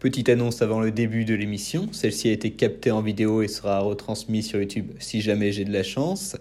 Petite 0.00 0.28
annonce 0.28 0.62
avant 0.62 0.80
le 0.80 0.92
début 0.92 1.24
de 1.24 1.34
l'émission, 1.34 1.88
celle-ci 1.90 2.28
a 2.28 2.32
été 2.32 2.52
captée 2.52 2.92
en 2.92 3.02
vidéo 3.02 3.42
et 3.42 3.48
sera 3.48 3.80
retransmise 3.80 4.46
sur 4.46 4.60
YouTube 4.60 4.92
si 5.00 5.20
jamais 5.20 5.50
j'ai 5.50 5.64
de 5.64 5.72
la 5.72 5.82
chance. 5.82 6.36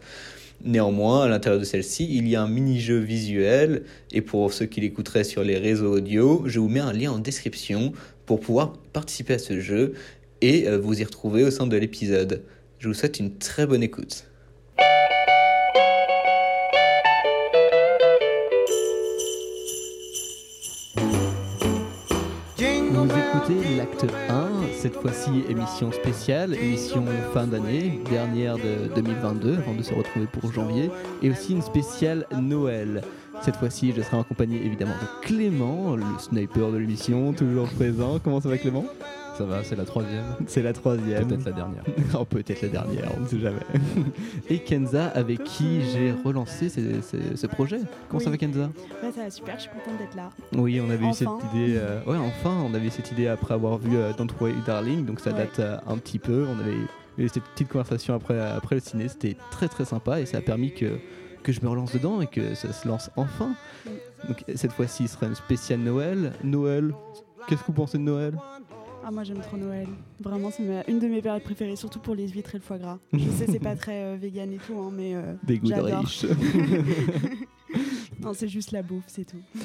Néanmoins, 0.63 1.23
à 1.23 1.27
l'intérieur 1.27 1.59
de 1.59 1.65
celle-ci, 1.65 2.07
il 2.07 2.28
y 2.28 2.35
a 2.35 2.43
un 2.43 2.47
mini-jeu 2.47 2.99
visuel 2.99 3.81
et 4.12 4.21
pour 4.21 4.54
ceux 4.54 4.67
qui 4.67 4.81
l'écouteraient 4.81 5.23
sur 5.23 5.43
les 5.43 5.57
réseaux 5.57 5.91
audio, 5.91 6.43
je 6.46 6.59
vous 6.59 6.70
mets 6.70 6.81
un 6.81 6.93
lien 6.93 7.12
en 7.12 7.17
description 7.17 7.93
pour 8.28 8.41
pouvoir 8.41 8.73
participer 8.93 9.33
à 9.33 9.39
ce 9.39 9.60
jeu 9.60 9.94
et 10.42 10.68
euh, 10.68 10.78
vous 10.78 11.02
y 11.02 11.04
retrouver 11.04 11.44
au 11.44 11.50
sein 11.50 11.66
de 11.66 11.78
l'épisode. 11.78 12.44
Je 12.78 12.89
vous 12.89 12.94
souhaite 12.94 13.20
une 13.20 13.39
très 13.39 13.66
bonne 13.66 13.82
écoute. 13.82 14.28
Vous 23.08 23.14
écoutez 23.18 23.78
l'acte 23.78 24.05
1, 24.30 24.50
cette 24.74 24.96
fois-ci 24.96 25.46
émission 25.48 25.93
spéciale, 25.93 26.54
émission 26.56 27.06
fin 27.34 27.48
d'année, 27.48 28.02
dernière 28.10 28.57
de 28.57 28.93
2022, 28.96 29.54
avant 29.60 29.74
de 29.75 29.82
se 29.82 29.93
retrouver 29.93 30.25
pour 30.25 30.52
janvier, 30.52 30.92
et 31.24 31.29
aussi 31.29 31.54
une 31.54 31.62
spéciale 31.62 32.25
Noël. 32.38 33.02
Cette 33.42 33.56
fois-ci, 33.56 33.94
je 33.95 34.02
serai 34.02 34.17
en 34.17 34.23
compagnie 34.23 34.58
évidemment 34.58 34.95
de 35.02 35.25
Clément, 35.25 35.95
le 35.95 36.03
sniper 36.20 36.70
de 36.70 36.78
l'émission, 36.80 37.31
toujours 37.31 37.70
présent. 37.70 38.20
Comment 38.22 38.42
ça 38.42 38.50
va 38.50 38.58
Clément? 38.58 38.84
Ça 39.38 39.45
va, 39.45 39.64
c'est 39.64 39.75
la 39.75 39.86
troisième. 39.86 40.23
C'est 40.47 40.64
la 40.64 40.73
troisième. 40.73 41.27
Peut-être 41.27 41.45
la 41.45 41.52
dernière. 41.52 41.83
oh, 42.19 42.25
peut-être 42.25 42.61
la 42.64 42.69
dernière, 42.69 43.11
on 43.16 43.22
ne 43.22 43.28
sait 43.28 43.39
jamais. 43.39 43.59
Et 44.50 44.59
Kenza, 44.59 45.08
avec 45.09 45.44
qui 45.44 45.81
j'ai 45.91 46.11
relancé 46.25 46.69
ce, 46.69 47.45
projet. 47.47 47.81
Comment 48.09 48.19
ça 48.23 48.31
va 48.31 48.38
Kenza? 48.38 48.69
Ouais, 49.03 49.11
ça 49.16 49.23
va 49.23 49.30
super, 49.30 49.55
je 49.58 49.61
suis 49.61 49.69
contente 49.69 50.00
d'être 50.00 50.16
là. 50.16 50.30
Oui, 50.53 50.81
on 50.81 50.89
avait 50.89 51.05
eu 51.08 51.14
cette 51.14 51.28
idée. 51.53 51.75
euh, 51.78 52.03
ouais, 52.05 52.17
enfin, 52.17 52.55
on 52.66 52.73
avait 52.73 52.88
eu 52.88 52.89
cette 52.89 53.11
idée 53.11 53.28
après 53.28 53.53
avoir 53.53 53.78
vu 53.78 53.95
euh, 53.95 54.11
Don't 54.17 54.28
Worry 54.39 54.55
Darling, 54.66 55.05
donc 55.05 55.19
ça 55.19 55.30
Ouais. 55.31 55.38
date 55.38 55.59
euh, 55.59 55.78
un 55.88 55.97
petit 55.97 56.17
peu. 56.19 56.47
On 56.47 56.59
avait 56.59 56.78
eu 57.19 57.28
cette 57.30 57.44
petite 57.44 57.67
conversation 57.69 58.16
après, 58.16 58.40
après 58.40 58.75
le 58.75 58.81
ciné, 58.81 59.08
c'était 59.08 59.38
très 59.52 59.67
très 59.67 59.86
sympa 59.86 60.19
et 60.19 60.25
ça 60.25 60.38
a 60.40 60.42
permis 60.42 60.73
que, 60.73 60.97
que 61.44 61.52
je 61.52 61.62
me 61.62 61.69
relance 61.69 61.94
dedans 61.94 62.22
et 62.22 62.28
que 62.28 62.56
ça 62.56 62.73
se 62.73 62.88
lance 62.88 63.12
enfin. 63.17 63.52
Donc 64.28 64.44
cette 64.56 64.72
fois-ci, 64.72 65.08
ce 65.08 65.14
sera 65.16 65.28
une 65.28 65.36
spéciale 65.36 65.80
Noël. 65.80 66.34
Noël, 66.44 66.94
qu'est-ce 67.47 67.62
que 67.62 67.67
vous 67.67 67.73
pensez 67.73 67.97
de 68.00 68.03
Noël? 68.03 68.34
Ah, 69.08 69.11
moi 69.11 69.23
j'aime 69.23 69.39
trop 69.39 69.55
Noël. 69.55 69.88
Vraiment, 70.19 70.52
c'est 70.52 70.63
ma- 70.63 70.83
une 70.89 71.00
de 71.00 71.08
mes 71.08 71.22
périodes 71.22 71.41
préférées, 71.41 71.77
surtout 71.77 72.00
pour 72.00 72.13
les 72.13 72.27
huîtres 72.27 72.55
et 72.55 72.58
le 72.58 72.63
foie 72.63 72.77
gras. 72.77 73.00
Je 73.13 73.19
sais, 73.30 73.45
c'est 73.47 73.58
pas 73.59 73.73
très 73.77 74.03
euh, 74.03 74.17
vegan 74.19 74.52
et 74.52 74.58
tout, 74.58 74.77
hein, 74.77 74.91
mais 74.94 75.16
euh, 75.16 75.33
Des 75.44 75.59
goûts 75.59 75.67
de 75.69 75.75
j'adore. 75.75 76.00
riche. 76.02 76.25
Non, 78.22 78.33
c'est 78.33 78.47
juste 78.50 78.72
la 78.72 78.81
bouffe, 78.81 79.05
c'est 79.08 79.23
tout. 79.25 79.38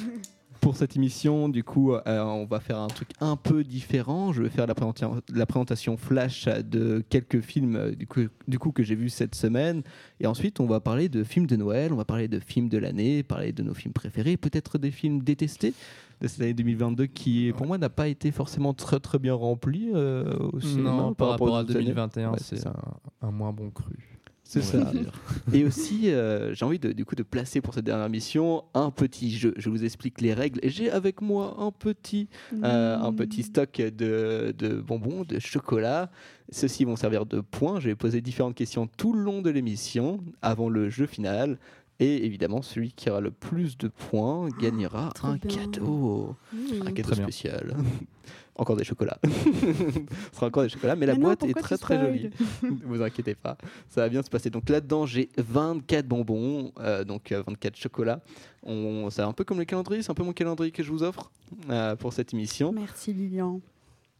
Pour 0.63 0.75
cette 0.77 0.95
émission, 0.95 1.49
du 1.49 1.63
coup, 1.63 1.93
euh, 1.93 2.01
on 2.23 2.45
va 2.45 2.59
faire 2.61 2.79
un 2.79 2.87
truc 2.87 3.09
un 3.19 3.35
peu 3.35 3.63
différent. 3.63 4.31
Je 4.31 4.41
vais 4.41 4.49
faire 4.49 4.65
la, 4.65 4.73
présentation- 4.73 5.21
la 5.33 5.45
présentation 5.45 5.97
flash 5.97 6.45
de 6.45 7.03
quelques 7.09 7.41
films 7.41 7.75
euh, 7.75 7.91
du 7.93 8.07
coup, 8.07 8.21
du 8.47 8.57
coup, 8.59 8.71
que 8.71 8.81
j'ai 8.81 8.95
vus 8.95 9.09
cette 9.09 9.35
semaine. 9.35 9.83
Et 10.21 10.25
ensuite, 10.27 10.59
on 10.61 10.65
va 10.65 10.79
parler 10.79 11.09
de 11.09 11.23
films 11.25 11.47
de 11.47 11.55
Noël, 11.57 11.91
on 11.91 11.97
va 11.97 12.05
parler 12.05 12.27
de 12.29 12.39
films 12.39 12.69
de 12.69 12.77
l'année, 12.77 13.23
parler 13.23 13.51
de 13.51 13.61
nos 13.61 13.73
films 13.73 13.93
préférés, 13.93 14.37
peut-être 14.37 14.77
des 14.77 14.91
films 14.91 15.21
détestés 15.21 15.73
de 16.21 16.27
cette 16.27 16.39
année 16.41 16.53
2022 16.53 17.07
qui, 17.07 17.51
pour 17.57 17.67
moi, 17.67 17.77
n'a 17.77 17.89
pas 17.89 18.07
été 18.07 18.31
forcément 18.31 18.73
très 18.73 19.01
très 19.01 19.19
bien 19.19 19.33
rempli 19.33 19.91
euh, 19.93 20.33
au 20.53 20.61
cinéma 20.61 20.91
Non, 20.91 21.13
par 21.13 21.29
rapport 21.31 21.57
à 21.57 21.61
autres 21.61 21.71
années. 21.75 21.83
2021, 21.85 22.31
Ouais, 22.31 22.37
c'est 22.39 22.65
un 23.21 23.31
moins 23.31 23.51
bon 23.51 23.69
cru. 23.69 24.12
C'est 24.61 24.61
ça. 24.61 24.91
Et 25.53 25.63
aussi, 25.65 26.11
euh, 26.11 26.53
j'ai 26.53 26.63
envie 26.65 26.79
de, 26.79 26.91
du 26.91 27.05
coup 27.05 27.15
de 27.15 27.23
placer 27.23 27.59
pour 27.61 27.73
cette 27.73 27.85
dernière 27.85 28.09
mission 28.09 28.63
un 28.73 28.91
petit 28.91 29.31
jeu. 29.31 29.53
Je 29.57 29.69
vous 29.69 29.83
explique 29.83 30.21
les 30.21 30.33
règles. 30.33 30.59
J'ai 30.63 30.89
avec 30.91 31.21
moi 31.21 31.55
un 31.59 31.71
petit, 31.71 32.27
euh, 32.63 32.97
un 32.97 33.11
Mm. 33.11 33.15
petit 33.15 33.43
stock 33.43 33.77
de, 33.81 34.53
de 34.57 34.75
bonbons, 34.81 35.23
de 35.23 35.39
chocolat. 35.39 36.11
Ceux-ci 36.51 36.85
vont 36.85 36.95
servir 36.95 37.25
de 37.25 37.41
points. 37.41 37.79
Je 37.79 37.87
vais 37.89 37.95
poser 37.95 38.21
différentes 38.21 38.55
questions 38.55 38.87
tout 38.87 39.13
le 39.13 39.21
long 39.21 39.41
de 39.41 39.49
l'émission, 39.49 40.19
avant 40.41 40.69
le 40.69 40.89
jeu 40.89 41.05
final. 41.07 41.57
Et 41.99 42.25
évidemment, 42.25 42.61
celui 42.61 42.91
qui 42.91 43.09
aura 43.09 43.21
le 43.21 43.31
plus 43.31 43.77
de 43.77 43.87
points 43.87 44.49
gagnera 44.59 45.11
trop 45.13 45.27
un 45.27 45.35
bien. 45.37 45.57
cadeau. 45.71 46.35
Mmh. 46.51 46.57
Un 46.87 46.91
cadeau 46.91 47.13
spécial. 47.13 47.75
Encore 48.55 48.75
des 48.75 48.83
chocolats. 48.83 49.19
Ce 49.25 50.35
sera 50.35 50.47
encore 50.47 50.63
des 50.63 50.69
chocolats, 50.69 50.95
mais, 50.95 51.05
la 51.05 51.13
Mais 51.13 51.19
non, 51.19 51.27
boîte 51.27 51.43
est 51.43 51.53
très 51.53 51.77
très 51.77 51.99
jolie. 51.99 52.29
vous 52.83 53.01
inquiétez 53.01 53.35
pas, 53.35 53.57
ça 53.89 54.01
va 54.01 54.09
bien 54.09 54.21
se 54.21 54.29
passer. 54.29 54.49
Donc 54.49 54.69
là-dedans, 54.69 55.05
j'ai 55.05 55.29
24 55.37 56.07
bonbons, 56.07 56.71
euh, 56.79 57.03
donc 57.03 57.31
euh, 57.31 57.43
24 57.45 57.75
chocolats. 57.75 58.21
On, 58.63 59.09
c'est 59.09 59.21
un 59.21 59.33
peu 59.33 59.43
comme 59.43 59.59
le 59.59 59.65
calendrier, 59.65 60.01
c'est 60.01 60.11
un 60.11 60.15
peu 60.15 60.23
mon 60.23 60.33
calendrier 60.33 60.71
que 60.71 60.83
je 60.83 60.91
vous 60.91 61.03
offre 61.03 61.31
euh, 61.69 61.95
pour 61.95 62.13
cette 62.13 62.33
émission. 62.33 62.71
Merci 62.71 63.13
Lilian. 63.13 63.61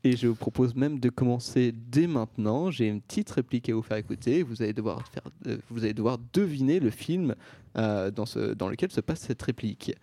Et 0.06 0.18
je 0.18 0.28
vous 0.28 0.36
propose 0.36 0.76
même 0.76 1.00
de 1.00 1.10
commencer 1.10 1.72
dès 1.72 2.08
maintenant. 2.08 2.70
J'ai 2.70 2.88
une 2.88 3.00
petite 3.00 3.32
réplique 3.32 3.70
à 3.70 3.74
vous 3.74 3.82
faire 3.82 3.96
écouter. 3.96 4.44
Vous 4.44 4.62
allez 4.62 4.74
devoir, 4.74 5.08
faire, 5.08 5.24
euh, 5.48 5.58
vous 5.70 5.86
allez 5.86 5.94
devoir 5.94 6.18
deviner 6.34 6.82
le 6.82 6.90
film 6.90 7.36
euh, 7.78 8.12
dans, 8.12 8.26
ce, 8.26 8.54
dans 8.54 8.68
lequel 8.68 8.92
se 8.92 9.00
passe 9.00 9.22
cette 9.22 9.42
réplique. 9.42 9.96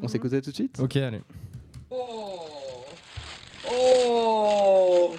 On 0.00 0.08
s'écoute 0.08 0.30
ça 0.30 0.40
tout 0.40 0.50
de 0.50 0.54
suite? 0.54 0.80
Ok, 0.80 0.96
allez. 0.96 1.20
Oh 1.90 2.41
Oh 3.74 5.14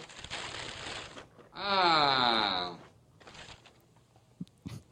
Ah 1.55 2.71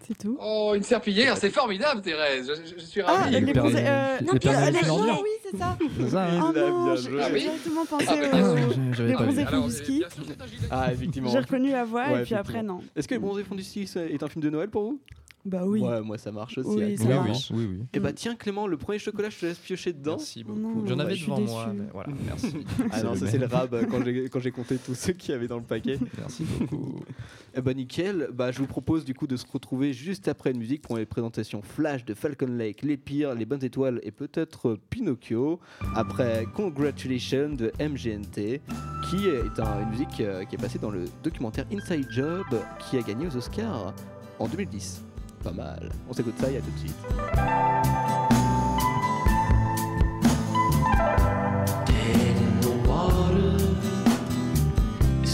C'est 0.07 0.17
tout. 0.17 0.38
Oh, 0.41 0.73
une 0.75 0.83
serpillière, 0.83 1.38
c'est 1.38 1.49
formidable, 1.51 2.01
Thérèse. 2.01 2.47
Je, 2.47 2.66
je- 2.69 2.79
je 2.81 2.85
suis 2.85 3.01
Ah, 3.01 3.13
ravi. 3.13 3.31
les 3.33 3.41
les 3.41 3.53
bronzés. 3.53 3.77
euh, 3.79 4.17
les 4.19 4.25
non, 4.25 4.33
euh, 4.33 4.69
les- 4.71 4.77
Finlandia. 4.77 5.13
non, 5.13 5.19
oui, 5.23 5.29
c'est 5.44 5.57
ça. 5.57 5.77
C'est 5.97 6.09
ça, 6.09 6.23
hein 6.25 6.45
Oh 6.50 6.51
Bien 6.53 6.69
non, 6.69 6.95
j'ai 6.95 7.09
Ah 7.21 7.29
directement 7.29 7.85
pensé 7.85 8.05
Ah, 8.09 8.16
bien 8.16 8.31
sûr. 8.31 8.75
J'avais 8.94 9.09
les 9.09 9.13
pas 9.16 9.19
vu. 9.19 9.25
bronzés 9.25 9.41
Alors, 9.45 9.67
bien 9.67 9.69
sûr, 9.69 9.85
c'est 10.09 10.41
un 10.41 10.47
gilet. 10.47 10.67
Ah, 10.71 10.91
effectivement. 10.94 11.29
J'ai 11.29 11.39
reconnu 11.39 11.71
la 11.71 11.83
voix 11.85 12.07
Ouais, 12.09 12.21
et 12.21 12.23
puis 12.23 12.35
après 12.35 12.63
non. 12.63 12.81
Est-ce 12.95 13.07
que 13.07 13.13
Les 13.13 13.19
Bronzés 13.19 13.44
font 13.44 13.55
du 13.55 13.63
ski 13.63 13.83
est 13.95 14.23
un 14.23 14.27
film 14.27 14.44
de 14.44 14.50
Noël 14.50 14.69
pour 14.69 14.83
vous? 14.83 15.00
Bah 15.44 15.63
oui. 15.66 15.81
Ouais, 15.81 16.02
moi 16.02 16.18
ça 16.18 16.31
marche 16.31 16.57
aussi. 16.59 16.69
Oui, 16.69 16.84
avec 16.84 17.00
ça 17.00 17.06
marche. 17.09 17.50
oui, 17.52 17.66
oui, 17.66 17.78
oui. 17.79 17.85
Et 17.94 18.00
bah 18.00 18.13
tiens 18.13 18.35
Clément, 18.35 18.68
le 18.68 18.78
premier 18.78 19.00
chocolat, 19.00 19.29
je 19.31 19.40
te 19.40 19.46
laisse 19.47 19.57
piocher 19.57 19.91
dedans. 19.94 20.18
Merci 20.18 20.46
Oh 20.47 20.53
beaucoup. 20.53 20.88
J'en 20.88 20.96
bah, 20.97 21.03
avais 21.03 21.16
devant 21.18 21.41
moi, 21.41 21.74
mais 21.75 21.85
voilà, 21.91 22.09
merci. 22.25 22.53
Ah 22.91 23.02
non, 23.03 23.16
ça 23.16 23.28
c'est 23.28 23.38
le 23.40 23.47
rab 23.47 23.74
euh, 23.74 23.84
quand 23.90 24.03
j'ai 24.06 24.30
quand 24.30 24.40
j'ai 24.40 24.51
compté 24.51 24.78
tous 24.78 24.94
ceux 24.96 25.13
qu'il 25.13 25.31
y 25.31 25.34
avait 25.35 25.47
dans 25.47 25.57
le 25.57 25.63
paquet. 25.63 25.97
Merci 26.18 26.44
beaucoup. 26.44 27.00
Eh 27.56 27.62
bah 27.62 27.74
nickel, 27.74 28.30
bah, 28.34 28.51
je 28.51 28.59
vous 28.59 28.68
propose 28.68 29.03
du 29.03 29.13
coup 29.13 29.28
de 29.28 29.35
se 29.35 29.46
retrouver 29.51 29.94
juste 29.94 30.28
après 30.28 30.51
une 30.51 30.59
musique 30.59 30.84
pour 30.84 30.97
les 30.97 31.06
présentations 31.06 31.62
flash 31.62 32.06
de 32.06 32.13
Falcon 32.13 32.46
Lake, 32.47 32.81
Les 32.84 32.96
Pires, 32.97 33.34
Les 33.35 33.46
Bonnes 33.46 33.63
Étoiles 33.63 34.00
et 34.03 34.12
peut-être 34.12 34.78
Pinocchio, 34.90 35.59
après 35.96 36.46
Congratulations 36.56 37.50
de 37.50 37.72
MGNT, 37.80 38.62
qui 39.09 39.28
est 39.28 39.59
un- 39.59 39.81
une 39.84 39.90
musique 39.90 40.22
euh, 40.22 40.46
qui 40.46 40.56
est 40.56 40.59
passée 40.59 40.80
dans 40.80 40.91
le 40.91 41.06
documentaire 41.24 41.66
Inside 41.74 42.07
Job 42.12 42.46
qui 42.80 42.97
a 42.97 43.01
gagné 43.01 43.28
aux 43.28 43.35
Oscars 43.35 43.94
en 44.40 44.47
2010. 44.47 45.03
Pas 45.44 45.52
mal. 45.52 45.90
On 46.09 46.13
s'écoute 46.13 46.35
ça 46.40 46.50
et 46.50 46.57
à 46.57 46.62
tout 46.62 46.72
de 46.72 46.78
suite. 46.78 46.96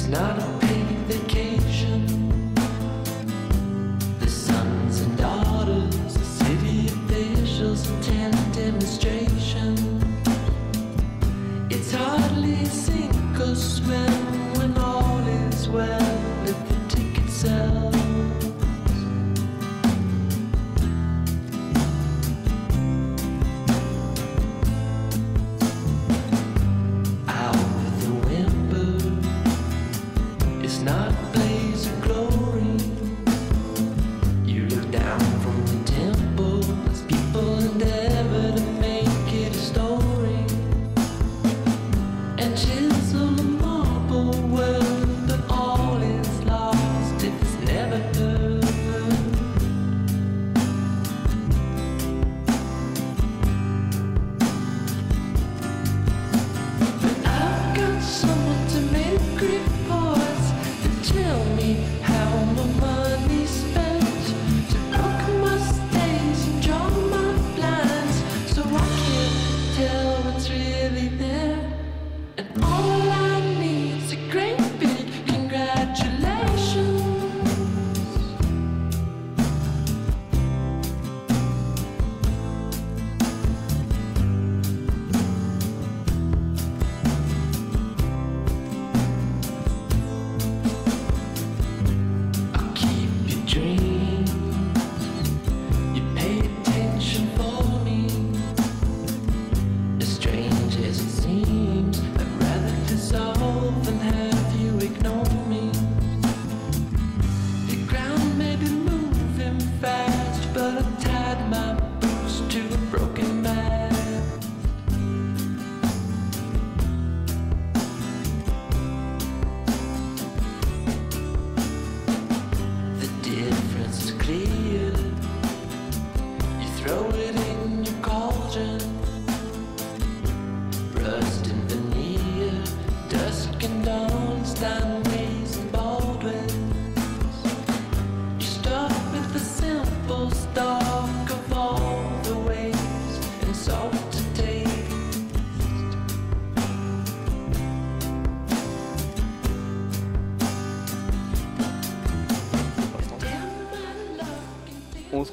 Not 0.09 0.46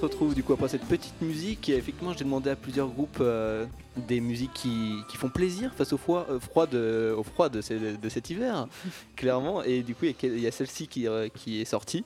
retrouve 0.05 0.35
du 0.35 0.43
coup 0.43 0.53
après 0.53 0.69
cette 0.69 0.85
petite 0.85 1.21
musique. 1.21 1.69
Et 1.69 1.77
effectivement 1.77 2.13
j'ai 2.13 2.25
demandé 2.25 2.51
à 2.51 2.57
plusieurs 2.57 2.89
groupes 2.89 3.19
euh, 3.21 3.67
des 3.97 4.21
musiques 4.21 4.53
qui, 4.55 4.93
qui 5.09 5.17
font 5.17 5.29
plaisir 5.29 5.73
face 5.75 5.93
au 5.93 5.99
froid, 5.99 6.27
euh, 6.31 6.39
froid, 6.41 6.67
de, 6.67 7.15
au 7.17 7.23
froid 7.23 7.49
de, 7.49 7.61
ce- 7.61 7.97
de 7.97 8.09
cet 8.09 8.31
hiver 8.31 8.69
clairement. 9.17 9.63
Et 9.63 9.83
du 9.83 9.95
coup 9.95 10.05
il 10.07 10.39
y 10.41 10.47
a 10.47 10.49
y 10.49 10.53
celle-ci 10.53 10.87
qui, 10.89 11.09
euh, 11.09 11.29
qui 11.29 11.61
est 11.61 11.65
sortie 11.65 12.05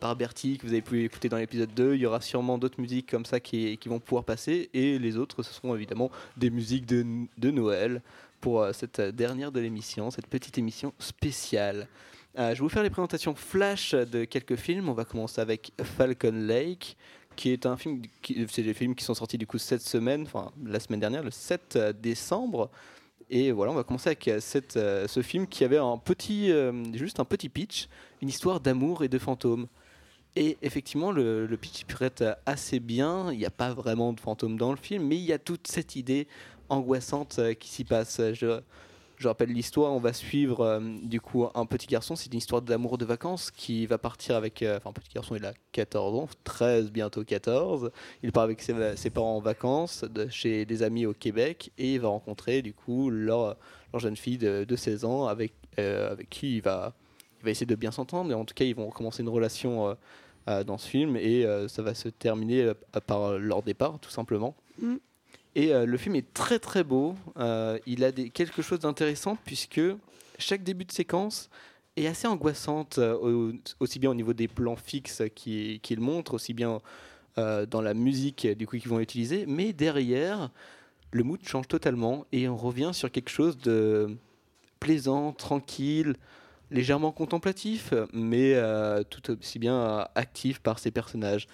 par 0.00 0.16
Bertie 0.16 0.58
que 0.58 0.66
vous 0.66 0.72
avez 0.72 0.82
pu 0.82 1.04
écouter 1.04 1.28
dans 1.28 1.36
l'épisode 1.36 1.72
2 1.72 1.94
il 1.94 2.00
y 2.00 2.06
aura 2.06 2.20
sûrement 2.20 2.58
d'autres 2.58 2.80
musiques 2.80 3.08
comme 3.08 3.24
ça 3.24 3.38
qui, 3.38 3.78
qui 3.78 3.88
vont 3.88 4.00
pouvoir 4.00 4.24
passer. 4.24 4.68
Et 4.74 4.98
les 4.98 5.16
autres 5.16 5.44
ce 5.44 5.54
seront 5.54 5.74
évidemment 5.76 6.10
des 6.36 6.50
musiques 6.50 6.84
de, 6.84 7.06
de 7.38 7.50
Noël 7.52 8.02
pour 8.40 8.66
cette 8.72 9.00
dernière 9.00 9.52
de 9.52 9.60
l'émission 9.60 10.10
cette 10.10 10.26
petite 10.26 10.58
émission 10.58 10.92
spéciale. 10.98 11.86
Euh, 12.38 12.50
je 12.50 12.54
vais 12.54 12.60
vous 12.60 12.68
faire 12.68 12.82
les 12.82 12.90
présentations 12.90 13.34
flash 13.34 13.94
de 13.94 14.24
quelques 14.24 14.56
films. 14.56 14.88
On 14.88 14.92
va 14.94 15.04
commencer 15.04 15.40
avec 15.40 15.72
Falcon 15.82 16.32
Lake, 16.34 16.96
qui 17.38 17.50
est 17.52 17.66
un 17.66 17.76
film. 17.76 18.02
C'est 18.50 18.64
des 18.64 18.74
films 18.74 18.96
qui 18.96 19.04
sont 19.04 19.14
sortis 19.14 19.38
du 19.38 19.46
coup 19.46 19.58
cette 19.58 19.82
semaine, 19.82 20.22
enfin 20.22 20.50
la 20.66 20.80
semaine 20.80 20.98
dernière, 20.98 21.22
le 21.22 21.30
7 21.30 21.78
décembre. 22.02 22.68
Et 23.30 23.52
voilà, 23.52 23.70
on 23.70 23.74
va 23.76 23.84
commencer 23.84 24.08
avec 24.08 24.26
euh, 24.26 24.40
euh, 24.76 25.06
ce 25.06 25.22
film 25.22 25.46
qui 25.46 25.62
avait 25.62 25.76
un 25.78 25.98
petit, 25.98 26.50
euh, 26.50 26.72
juste 26.94 27.20
un 27.20 27.24
petit 27.24 27.48
pitch, 27.48 27.88
une 28.22 28.28
histoire 28.28 28.58
d'amour 28.58 29.04
et 29.04 29.08
de 29.08 29.18
fantômes. 29.18 29.68
Et 30.34 30.56
effectivement, 30.62 31.12
le, 31.12 31.46
le 31.46 31.56
pitch 31.56 31.84
prête 31.84 32.24
assez 32.44 32.80
bien. 32.80 33.30
Il 33.32 33.38
n'y 33.38 33.46
a 33.46 33.50
pas 33.50 33.72
vraiment 33.72 34.12
de 34.12 34.20
fantômes 34.20 34.58
dans 34.58 34.70
le 34.72 34.78
film, 34.78 35.04
mais 35.06 35.16
il 35.16 35.24
y 35.24 35.32
a 35.32 35.38
toute 35.38 35.68
cette 35.68 35.94
idée 35.94 36.26
angoissante 36.68 37.38
euh, 37.38 37.54
qui 37.54 37.68
s'y 37.68 37.84
passe. 37.84 38.20
Je, 38.32 38.60
je 39.18 39.26
rappelle 39.26 39.50
l'histoire, 39.50 39.92
on 39.92 39.98
va 39.98 40.12
suivre 40.12 40.60
euh, 40.60 40.80
du 41.02 41.20
coup 41.20 41.46
un 41.54 41.66
petit 41.66 41.88
garçon, 41.88 42.14
c'est 42.14 42.32
une 42.32 42.38
histoire 42.38 42.62
d'amour 42.62 42.98
de 42.98 43.04
vacances 43.04 43.50
qui 43.50 43.84
va 43.86 43.98
partir 43.98 44.36
avec, 44.36 44.62
euh, 44.62 44.76
enfin 44.76 44.90
un 44.90 44.92
petit 44.92 45.12
garçon 45.12 45.34
il 45.34 45.44
a 45.44 45.52
14 45.72 46.14
ans, 46.14 46.28
13 46.44 46.92
bientôt 46.92 47.24
14, 47.24 47.90
il 48.22 48.30
part 48.30 48.44
avec 48.44 48.62
ses, 48.62 49.10
parents 49.10 49.36
en 49.36 49.40
vacances 49.40 50.04
chez 50.30 50.64
des 50.64 50.82
amis 50.84 51.04
au 51.04 51.14
Québec 51.14 51.72
et 51.78 51.94
il 51.94 52.00
va 52.00 52.08
rencontrer 52.08 52.62
du 52.62 52.72
coup 52.72 53.10
leur, 53.10 53.56
leur 53.92 54.00
jeune 54.00 54.16
fille 54.16 54.38
de, 54.38 54.64
de 54.64 54.76
16 54.76 55.04
ans 55.04 55.26
avec, 55.26 55.52
euh, 55.80 56.12
avec 56.12 56.30
qui 56.30 56.56
il 56.56 56.62
va, 56.62 56.94
il 57.40 57.44
va 57.44 57.50
essayer 57.50 57.66
de 57.66 57.74
bien 57.74 57.90
s'entendre 57.90 58.34
en 58.36 58.44
tout 58.44 58.54
cas 58.54 58.64
ils 58.64 58.76
vont 58.76 58.90
commencer 58.90 59.22
une 59.22 59.28
relation 59.28 59.96
dans 60.46 60.78
ce 60.78 60.88
film 60.88 61.16
et 61.16 61.44
ça 61.68 61.82
va 61.82 61.94
se 61.94 62.08
terminer 62.08 62.72
par 63.06 63.38
leur 63.38 63.62
départ 63.62 63.98
tout 63.98 64.10
simplement. 64.10 64.56
Mm. 64.80 64.96
Et 65.54 65.72
euh, 65.74 65.86
le 65.86 65.96
film 65.96 66.14
est 66.14 66.32
très 66.34 66.58
très 66.58 66.84
beau. 66.84 67.16
Euh, 67.38 67.78
il 67.86 68.04
a 68.04 68.12
quelque 68.12 68.62
chose 68.62 68.80
d'intéressant 68.80 69.36
puisque 69.44 69.80
chaque 70.38 70.62
début 70.62 70.84
de 70.84 70.92
séquence 70.92 71.50
est 71.96 72.06
assez 72.06 72.28
angoissante, 72.28 72.98
euh, 72.98 73.14
au- 73.14 73.52
aussi 73.80 73.98
bien 73.98 74.10
au 74.10 74.14
niveau 74.14 74.32
des 74.32 74.46
plans 74.48 74.76
fixes 74.76 75.22
qui- 75.34 75.80
qu'il 75.82 76.00
montre, 76.00 76.34
aussi 76.34 76.54
bien 76.54 76.80
dans 77.70 77.80
la 77.82 77.94
musique 77.94 78.48
du 78.58 78.66
coup 78.66 78.76
qu'ils 78.78 78.88
vont 78.90 78.98
utiliser, 78.98 79.46
mais 79.46 79.72
derrière, 79.72 80.50
le 81.12 81.22
mood 81.22 81.38
change 81.46 81.68
totalement 81.68 82.26
et 82.32 82.48
on 82.48 82.56
revient 82.56 82.90
sur 82.92 83.12
quelque 83.12 83.30
chose 83.30 83.56
de 83.58 84.16
plaisant, 84.80 85.30
tranquille, 85.32 86.16
légèrement 86.72 87.12
contemplatif, 87.12 87.94
mais 88.12 88.56
tout 89.10 89.30
aussi 89.30 89.60
bien 89.60 90.08
actif 90.16 90.58
par 90.58 90.80
ses 90.80 90.90
personnages 90.90 91.46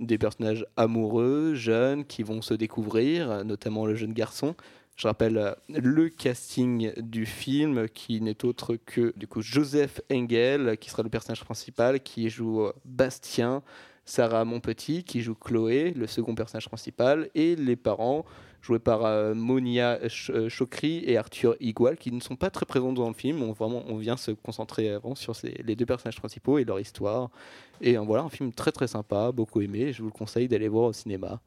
des 0.00 0.18
personnages 0.18 0.66
amoureux, 0.76 1.54
jeunes, 1.54 2.04
qui 2.04 2.22
vont 2.22 2.42
se 2.42 2.54
découvrir, 2.54 3.44
notamment 3.44 3.86
le 3.86 3.94
jeune 3.94 4.12
garçon. 4.12 4.54
Je 4.96 5.08
rappelle 5.08 5.38
euh, 5.38 5.54
le 5.68 6.08
casting 6.08 6.92
du 7.00 7.26
film, 7.26 7.88
qui 7.88 8.20
n'est 8.20 8.44
autre 8.44 8.76
que 8.76 9.12
du 9.16 9.26
Joseph 9.38 10.00
Engel, 10.10 10.78
qui 10.78 10.88
sera 10.88 11.02
le 11.02 11.08
personnage 11.08 11.42
principal, 11.44 12.00
qui 12.00 12.30
joue 12.30 12.62
euh, 12.62 12.72
Bastien, 12.84 13.62
Sarah 14.04 14.44
Monpetit, 14.44 15.02
qui 15.02 15.20
joue 15.20 15.34
Chloé, 15.34 15.92
le 15.96 16.06
second 16.06 16.34
personnage 16.34 16.68
principal, 16.68 17.28
et 17.34 17.56
les 17.56 17.76
parents, 17.76 18.24
joués 18.64 18.78
par 18.78 19.04
euh, 19.04 19.34
Monia 19.34 19.98
Ch- 20.00 20.30
euh, 20.34 20.48
Chokri 20.48 21.02
et 21.04 21.18
Arthur 21.18 21.54
Igual, 21.60 21.98
qui 21.98 22.10
ne 22.10 22.20
sont 22.20 22.34
pas 22.36 22.48
très 22.48 22.64
présents 22.64 22.92
dans 22.94 23.06
le 23.08 23.14
film. 23.14 23.42
On, 23.42 23.52
vraiment, 23.52 23.84
on 23.88 23.96
vient 23.96 24.16
se 24.16 24.30
concentrer 24.30 24.88
avant 24.90 25.14
sur 25.14 25.36
ces- 25.36 25.60
les 25.64 25.76
deux 25.76 25.84
personnages 25.84 26.16
principaux 26.16 26.58
et 26.58 26.64
leur 26.64 26.80
histoire. 26.80 27.28
Et 27.82 27.98
euh, 27.98 28.00
voilà, 28.00 28.22
un 28.24 28.30
film 28.30 28.52
très 28.52 28.72
très 28.72 28.86
sympa, 28.88 29.32
beaucoup 29.32 29.60
aimé. 29.60 29.92
Je 29.92 30.00
vous 30.02 30.08
le 30.08 30.14
conseille 30.14 30.48
d'aller 30.48 30.68
voir 30.68 30.86
au 30.86 30.92
cinéma. 30.94 31.40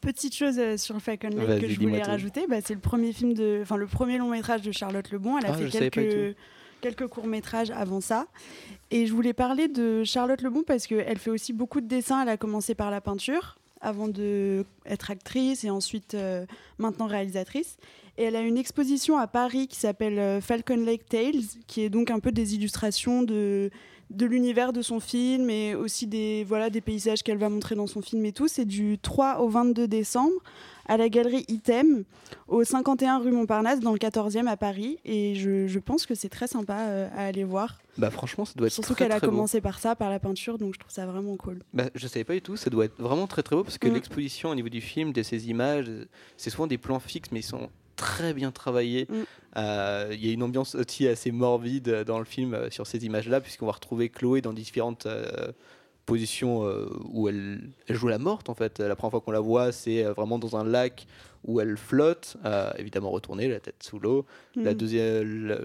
Petite 0.00 0.34
chose 0.34 0.58
euh, 0.58 0.76
sur 0.76 1.00
Falcon 1.00 1.28
Lake 1.28 1.60
que 1.60 1.68
je 1.68 1.78
voulais 1.80 2.02
rajouter, 2.02 2.46
bah, 2.48 2.56
c'est 2.64 2.74
le 2.74 2.80
premier 2.80 3.12
film 3.12 3.34
de, 3.34 3.60
enfin 3.62 3.76
le 3.76 3.86
premier 3.86 4.18
long 4.18 4.30
métrage 4.30 4.62
de 4.62 4.72
Charlotte 4.72 5.10
Lebon. 5.10 5.38
Elle 5.38 5.46
a 5.46 5.50
Ah, 5.52 5.54
fait 5.58 5.90
quelques 5.90 6.36
quelques 6.80 7.06
courts 7.06 7.26
métrages 7.26 7.70
avant 7.70 8.00
ça. 8.00 8.26
Et 8.90 9.06
je 9.06 9.12
voulais 9.14 9.32
parler 9.32 9.68
de 9.68 10.04
Charlotte 10.04 10.42
Lebon 10.42 10.62
parce 10.66 10.86
qu'elle 10.86 11.18
fait 11.18 11.30
aussi 11.30 11.52
beaucoup 11.52 11.80
de 11.80 11.86
dessins. 11.86 12.22
Elle 12.22 12.28
a 12.28 12.36
commencé 12.36 12.74
par 12.74 12.90
la 12.90 13.00
peinture 13.00 13.56
avant 13.84 14.08
de 14.08 14.64
être 14.86 15.10
actrice 15.10 15.62
et 15.62 15.70
ensuite 15.70 16.14
euh, 16.14 16.46
maintenant 16.78 17.06
réalisatrice. 17.06 17.76
Et 18.16 18.24
elle 18.24 18.36
a 18.36 18.40
une 18.40 18.56
exposition 18.56 19.18
à 19.18 19.26
Paris 19.26 19.68
qui 19.68 19.76
s'appelle 19.76 20.18
euh, 20.18 20.40
Falcon 20.40 20.76
Lake 20.84 21.06
Tales, 21.08 21.42
qui 21.66 21.82
est 21.82 21.90
donc 21.90 22.10
un 22.10 22.20
peu 22.20 22.32
des 22.32 22.54
illustrations 22.54 23.22
de 23.22 23.70
de 24.14 24.26
l'univers 24.26 24.72
de 24.72 24.82
son 24.82 25.00
film 25.00 25.50
et 25.50 25.74
aussi 25.74 26.06
des 26.06 26.44
voilà 26.44 26.70
des 26.70 26.80
paysages 26.80 27.22
qu'elle 27.22 27.38
va 27.38 27.48
montrer 27.48 27.74
dans 27.74 27.86
son 27.86 28.02
film 28.02 28.24
et 28.24 28.32
tout. 28.32 28.48
C'est 28.48 28.64
du 28.64 28.98
3 28.98 29.40
au 29.40 29.48
22 29.48 29.86
décembre 29.88 30.34
à 30.86 30.96
la 30.98 31.08
galerie 31.08 31.44
Item 31.48 32.04
au 32.46 32.62
51 32.62 33.18
rue 33.18 33.32
Montparnasse 33.32 33.80
dans 33.80 33.92
le 33.92 33.98
14e 33.98 34.46
à 34.46 34.56
Paris 34.56 34.98
et 35.04 35.34
je, 35.34 35.66
je 35.66 35.78
pense 35.78 36.04
que 36.06 36.14
c'est 36.14 36.28
très 36.28 36.46
sympa 36.46 36.74
euh, 36.88 37.08
à 37.16 37.24
aller 37.26 37.44
voir. 37.44 37.78
Bah 37.96 38.10
franchement, 38.10 38.44
ça 38.44 38.52
doit 38.56 38.66
être 38.66 38.72
Surtout 38.72 38.94
qu'elle 38.94 39.12
a 39.12 39.18
très 39.18 39.26
beau. 39.28 39.32
commencé 39.32 39.60
par 39.60 39.78
ça, 39.78 39.94
par 39.96 40.10
la 40.10 40.18
peinture, 40.18 40.58
donc 40.58 40.74
je 40.74 40.80
trouve 40.80 40.90
ça 40.92 41.06
vraiment 41.06 41.36
cool. 41.36 41.60
Bah, 41.72 41.84
je 41.94 42.06
savais 42.08 42.24
pas 42.24 42.34
du 42.34 42.42
tout, 42.42 42.56
ça 42.56 42.68
doit 42.68 42.84
être 42.86 43.00
vraiment 43.00 43.26
très 43.26 43.42
très 43.42 43.54
beau 43.56 43.62
parce 43.64 43.78
que 43.78 43.88
Mm. 43.88 43.94
l'exposition 43.94 44.50
au 44.50 44.54
niveau 44.54 44.68
du 44.68 44.80
film, 44.80 45.12
de 45.12 45.22
ces 45.22 45.48
images, 45.48 45.86
euh, 45.88 46.04
c'est 46.36 46.50
souvent 46.50 46.66
des 46.66 46.76
plans 46.78 46.98
fixes 47.00 47.30
mais 47.32 47.40
ils 47.40 47.44
sont 47.44 47.68
très 48.04 48.34
bien 48.34 48.50
travaillés. 48.52 49.06
Mm. 49.08 49.14
Euh, 49.56 50.08
Il 50.12 50.24
y 50.24 50.30
a 50.30 50.32
une 50.32 50.42
ambiance 50.42 50.74
aussi 50.74 51.08
assez 51.08 51.32
morbide 51.32 51.88
euh, 51.88 52.04
dans 52.04 52.18
le 52.18 52.24
film 52.24 52.54
euh, 52.54 52.70
sur 52.70 52.86
ces 52.86 53.04
images-là 53.06 53.40
puisqu'on 53.40 53.66
va 53.66 53.72
retrouver 53.72 54.10
Chloé 54.10 54.42
dans 54.42 54.52
différentes 54.52 55.08
euh, 56.04 56.06
positions 56.06 56.64
euh, 56.66 56.86
où 57.12 57.28
elle, 57.28 57.70
elle 57.88 57.96
joue 57.96 58.08
la 58.08 58.18
morte 58.18 58.48
en 58.48 58.54
fait. 58.54 58.80
La 58.80 58.96
première 58.96 59.10
fois 59.12 59.20
qu'on 59.20 59.32
la 59.32 59.40
voit, 59.40 59.72
c'est 59.72 60.04
euh, 60.04 60.12
vraiment 60.12 60.38
dans 60.38 60.56
un 60.56 60.64
lac 60.64 61.06
où 61.46 61.60
elle 61.60 61.76
flotte, 61.76 62.36
euh, 62.46 62.70
évidemment 62.78 63.10
retournée, 63.10 63.48
la 63.48 63.60
tête 63.60 63.82
sous 63.82 63.98
l'eau. 63.98 64.24
La 64.56 64.72
Mm. 64.72 64.74
deuxième, 64.76 65.46
la, 65.46 65.58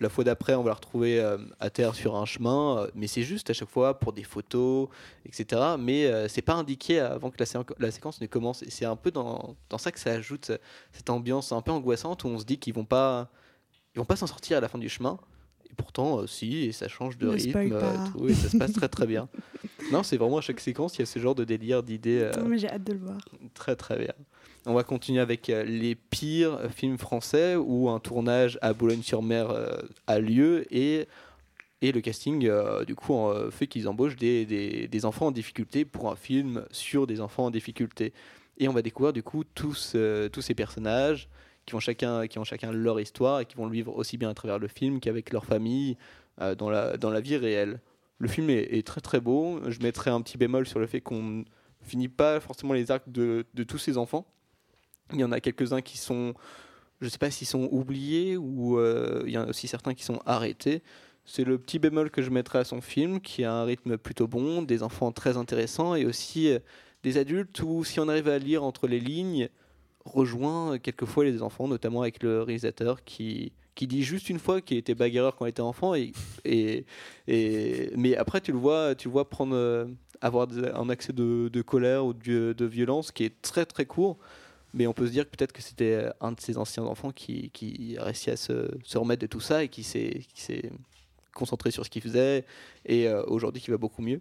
la 0.00 0.08
fois 0.10 0.24
d'après, 0.24 0.54
on 0.54 0.62
va 0.62 0.68
la 0.70 0.74
retrouver 0.74 1.20
euh, 1.20 1.38
à 1.58 1.70
terre 1.70 1.94
sur 1.94 2.16
un 2.16 2.26
chemin, 2.26 2.78
euh, 2.78 2.86
mais 2.94 3.06
c'est 3.06 3.22
juste 3.22 3.48
à 3.48 3.54
chaque 3.54 3.70
fois 3.70 3.98
pour 3.98 4.12
des 4.12 4.24
photos, 4.24 4.88
etc. 5.24 5.62
Mais 5.78 6.04
euh, 6.06 6.28
c'est 6.28 6.42
pas 6.42 6.52
indiqué 6.54 7.00
avant 7.00 7.30
que 7.30 7.42
la, 7.42 7.64
la 7.78 7.90
séquence 7.90 8.20
ne 8.20 8.26
commence. 8.26 8.62
Et 8.62 8.70
c'est 8.70 8.84
un 8.84 8.96
peu 8.96 9.10
dans, 9.10 9.56
dans 9.70 9.78
ça 9.78 9.90
que 9.90 9.98
ça 10.00 10.10
ajoute 10.12 10.50
euh, 10.50 10.58
cette 10.92 11.08
ambiance 11.08 11.50
un 11.52 11.62
peu 11.62 11.70
angoissante 11.70 12.24
où 12.24 12.28
on 12.28 12.38
se 12.38 12.44
dit 12.44 12.58
qu'ils 12.58 12.74
vont 12.74 12.84
pas, 12.84 13.30
ils 13.94 13.98
vont 14.00 14.04
pas 14.04 14.16
s'en 14.16 14.26
sortir 14.26 14.58
à 14.58 14.60
la 14.60 14.68
fin 14.68 14.78
du 14.78 14.88
chemin. 14.90 15.18
Et 15.72 15.74
pourtant, 15.76 16.20
euh, 16.20 16.26
si, 16.26 16.64
et 16.66 16.72
ça 16.72 16.86
change 16.88 17.16
de 17.18 17.26
Ne 17.26 17.32
rythme, 17.32 17.72
euh, 17.72 17.96
tout, 18.12 18.28
et 18.28 18.34
ça 18.34 18.48
se 18.50 18.56
passe 18.58 18.72
très 18.72 18.88
très 18.88 19.06
bien. 19.06 19.28
Non, 19.90 20.02
c'est 20.04 20.16
vraiment 20.16 20.38
à 20.38 20.40
chaque 20.40 20.60
séquence, 20.60 20.96
il 20.96 21.00
y 21.00 21.02
a 21.02 21.06
ce 21.06 21.18
genre 21.18 21.34
de 21.34 21.44
délire, 21.44 21.82
d'idées. 21.82 22.20
euh, 22.22 22.44
mais 22.46 22.56
j'ai 22.56 22.68
hâte 22.68 22.84
de 22.84 22.92
le 22.92 23.00
voir. 23.00 23.18
Très 23.52 23.74
très 23.76 23.98
bien. 23.98 24.12
On 24.64 24.74
va 24.74 24.84
continuer 24.84 25.20
avec 25.20 25.50
euh, 25.50 25.64
les 25.64 25.96
pires 25.96 26.58
films 26.70 26.98
français 26.98 27.56
où 27.56 27.90
un 27.90 27.98
tournage 27.98 28.58
à 28.62 28.72
Boulogne-sur-Mer 28.74 29.52
a 30.06 30.18
lieu 30.20 30.64
et, 30.72 31.08
et 31.82 31.90
le 31.92 32.00
casting 32.00 32.48
du 32.86 32.94
coup 32.94 33.18
fait 33.50 33.66
qu'ils 33.66 33.88
embauchent 33.88 34.16
des, 34.16 34.46
des- 34.46 34.86
des 34.88 35.04
enfants 35.04 35.26
en 35.26 35.30
difficulté 35.32 35.84
pour 35.84 36.10
un 36.10 36.16
film 36.16 36.64
sur 36.70 37.06
des 37.08 37.20
enfants 37.20 37.46
en 37.46 37.50
difficulté. 37.50 38.12
Et 38.58 38.68
on 38.68 38.72
va 38.72 38.82
découvrir 38.82 39.12
du 39.12 39.22
coup 39.24 39.42
tous, 39.44 39.96
tous 40.32 40.40
ces 40.42 40.54
personnages 40.54 41.28
qui, 41.66 41.72
vont 41.72 41.80
chacun, 41.80 42.26
qui 42.26 42.38
ont 42.38 42.44
chacun 42.44 42.72
leur 42.72 43.00
histoire 43.00 43.40
et 43.40 43.46
qui 43.46 43.56
vont 43.56 43.66
le 43.66 43.72
vivre 43.72 43.96
aussi 43.96 44.18
bien 44.18 44.30
à 44.30 44.34
travers 44.34 44.58
le 44.58 44.68
film 44.68 45.00
qu'avec 45.00 45.32
leur 45.32 45.44
famille 45.44 45.96
euh, 46.40 46.54
dans, 46.54 46.70
la, 46.70 46.96
dans 46.96 47.10
la 47.10 47.20
vie 47.20 47.36
réelle. 47.36 47.80
Le 48.18 48.28
film 48.28 48.50
est, 48.50 48.74
est 48.76 48.86
très 48.86 49.00
très 49.00 49.20
beau. 49.20 49.60
Je 49.68 49.80
mettrai 49.80 50.10
un 50.10 50.20
petit 50.20 50.38
bémol 50.38 50.66
sur 50.66 50.78
le 50.78 50.86
fait 50.86 51.00
qu'on 51.00 51.44
finit 51.82 52.08
pas 52.08 52.40
forcément 52.40 52.74
les 52.74 52.90
arcs 52.90 53.08
de, 53.08 53.44
de 53.54 53.62
tous 53.64 53.78
ces 53.78 53.98
enfants. 53.98 54.26
Il 55.12 55.20
y 55.20 55.24
en 55.24 55.32
a 55.32 55.40
quelques-uns 55.40 55.82
qui 55.82 55.98
sont, 55.98 56.34
je 57.00 57.06
ne 57.06 57.10
sais 57.10 57.18
pas 57.18 57.30
s'ils 57.30 57.46
sont 57.46 57.68
oubliés 57.70 58.36
ou 58.36 58.78
euh, 58.78 59.22
il 59.26 59.32
y 59.32 59.38
en 59.38 59.42
a 59.42 59.46
aussi 59.46 59.68
certains 59.68 59.94
qui 59.94 60.04
sont 60.04 60.20
arrêtés. 60.24 60.82
C'est 61.24 61.44
le 61.44 61.58
petit 61.58 61.78
bémol 61.78 62.10
que 62.10 62.22
je 62.22 62.30
mettrai 62.30 62.60
à 62.60 62.64
son 62.64 62.80
film, 62.80 63.20
qui 63.20 63.44
a 63.44 63.52
un 63.52 63.64
rythme 63.64 63.96
plutôt 63.96 64.26
bon, 64.26 64.62
des 64.62 64.82
enfants 64.82 65.12
très 65.12 65.36
intéressants 65.36 65.94
et 65.94 66.04
aussi 66.04 66.48
euh, 66.48 66.58
des 67.02 67.18
adultes 67.18 67.60
où, 67.62 67.84
si 67.84 68.00
on 68.00 68.08
arrive 68.08 68.28
à 68.28 68.38
lire 68.38 68.64
entre 68.64 68.86
les 68.86 69.00
lignes, 69.00 69.48
rejoint 70.04 70.78
quelquefois 70.78 71.24
les 71.24 71.42
enfants, 71.42 71.68
notamment 71.68 72.02
avec 72.02 72.22
le 72.22 72.42
réalisateur 72.42 73.04
qui, 73.04 73.52
qui 73.74 73.86
dit 73.86 74.02
juste 74.02 74.28
une 74.28 74.38
fois 74.38 74.60
qu'il 74.60 74.76
était 74.76 74.94
bagarreur 74.94 75.36
quand 75.36 75.46
il 75.46 75.50
était 75.50 75.62
enfant 75.62 75.94
et, 75.94 76.12
et, 76.44 76.84
et 77.28 77.90
mais 77.96 78.16
après 78.16 78.40
tu 78.40 78.52
le 78.52 78.58
vois 78.58 78.94
tu 78.94 79.08
le 79.08 79.12
vois 79.12 79.28
prendre 79.28 79.54
euh, 79.54 79.86
avoir 80.20 80.48
un 80.74 80.88
accès 80.88 81.12
de, 81.12 81.48
de 81.48 81.62
colère 81.62 82.04
ou 82.04 82.12
de, 82.12 82.54
de 82.56 82.64
violence 82.64 83.12
qui 83.12 83.24
est 83.24 83.42
très 83.42 83.64
très 83.64 83.86
court 83.86 84.18
mais 84.74 84.86
on 84.86 84.92
peut 84.92 85.06
se 85.06 85.12
dire 85.12 85.24
que 85.24 85.36
peut-être 85.36 85.52
que 85.52 85.62
c'était 85.62 86.06
un 86.20 86.32
de 86.32 86.40
ses 86.40 86.56
anciens 86.56 86.84
enfants 86.84 87.12
qui, 87.12 87.50
qui 87.50 87.96
a 87.98 88.04
réussi 88.04 88.30
à 88.30 88.36
se, 88.36 88.70
se 88.84 88.98
remettre 88.98 89.20
de 89.22 89.26
tout 89.26 89.40
ça 89.40 89.64
et 89.64 89.68
qui 89.68 89.82
s'est 89.82 90.22
qui 90.34 90.40
s'est 90.40 90.70
concentré 91.34 91.70
sur 91.70 91.84
ce 91.84 91.90
qu'il 91.90 92.02
faisait 92.02 92.44
et 92.84 93.08
euh, 93.08 93.22
aujourd'hui 93.26 93.62
qui 93.62 93.70
va 93.70 93.78
beaucoup 93.78 94.02
mieux 94.02 94.20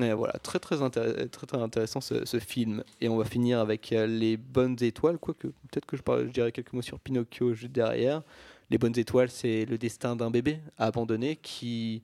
et 0.00 0.12
voilà, 0.12 0.34
très 0.34 0.58
très, 0.58 0.76
très, 0.90 1.28
très 1.28 1.58
intéressant 1.58 2.00
ce, 2.00 2.38
film. 2.38 2.84
Et 3.00 3.08
on 3.08 3.16
va 3.16 3.24
finir 3.24 3.58
avec 3.58 3.92
euh, 3.92 4.06
Les 4.06 4.36
Bonnes 4.36 4.76
Étoiles, 4.80 5.18
quoique 5.18 5.48
peut-être 5.48 5.86
que 5.86 5.96
je, 5.96 6.02
parle, 6.02 6.26
je 6.26 6.32
dirais 6.32 6.52
quelques 6.52 6.72
mots 6.72 6.82
sur 6.82 7.00
Pinocchio 7.00 7.52
juste 7.54 7.72
derrière. 7.72 8.22
Les 8.70 8.78
Bonnes 8.78 8.98
Étoiles, 8.98 9.30
c'est 9.30 9.64
le 9.64 9.78
destin 9.78 10.14
d'un 10.16 10.30
bébé 10.30 10.60
abandonné 10.76 11.36
qui 11.36 12.02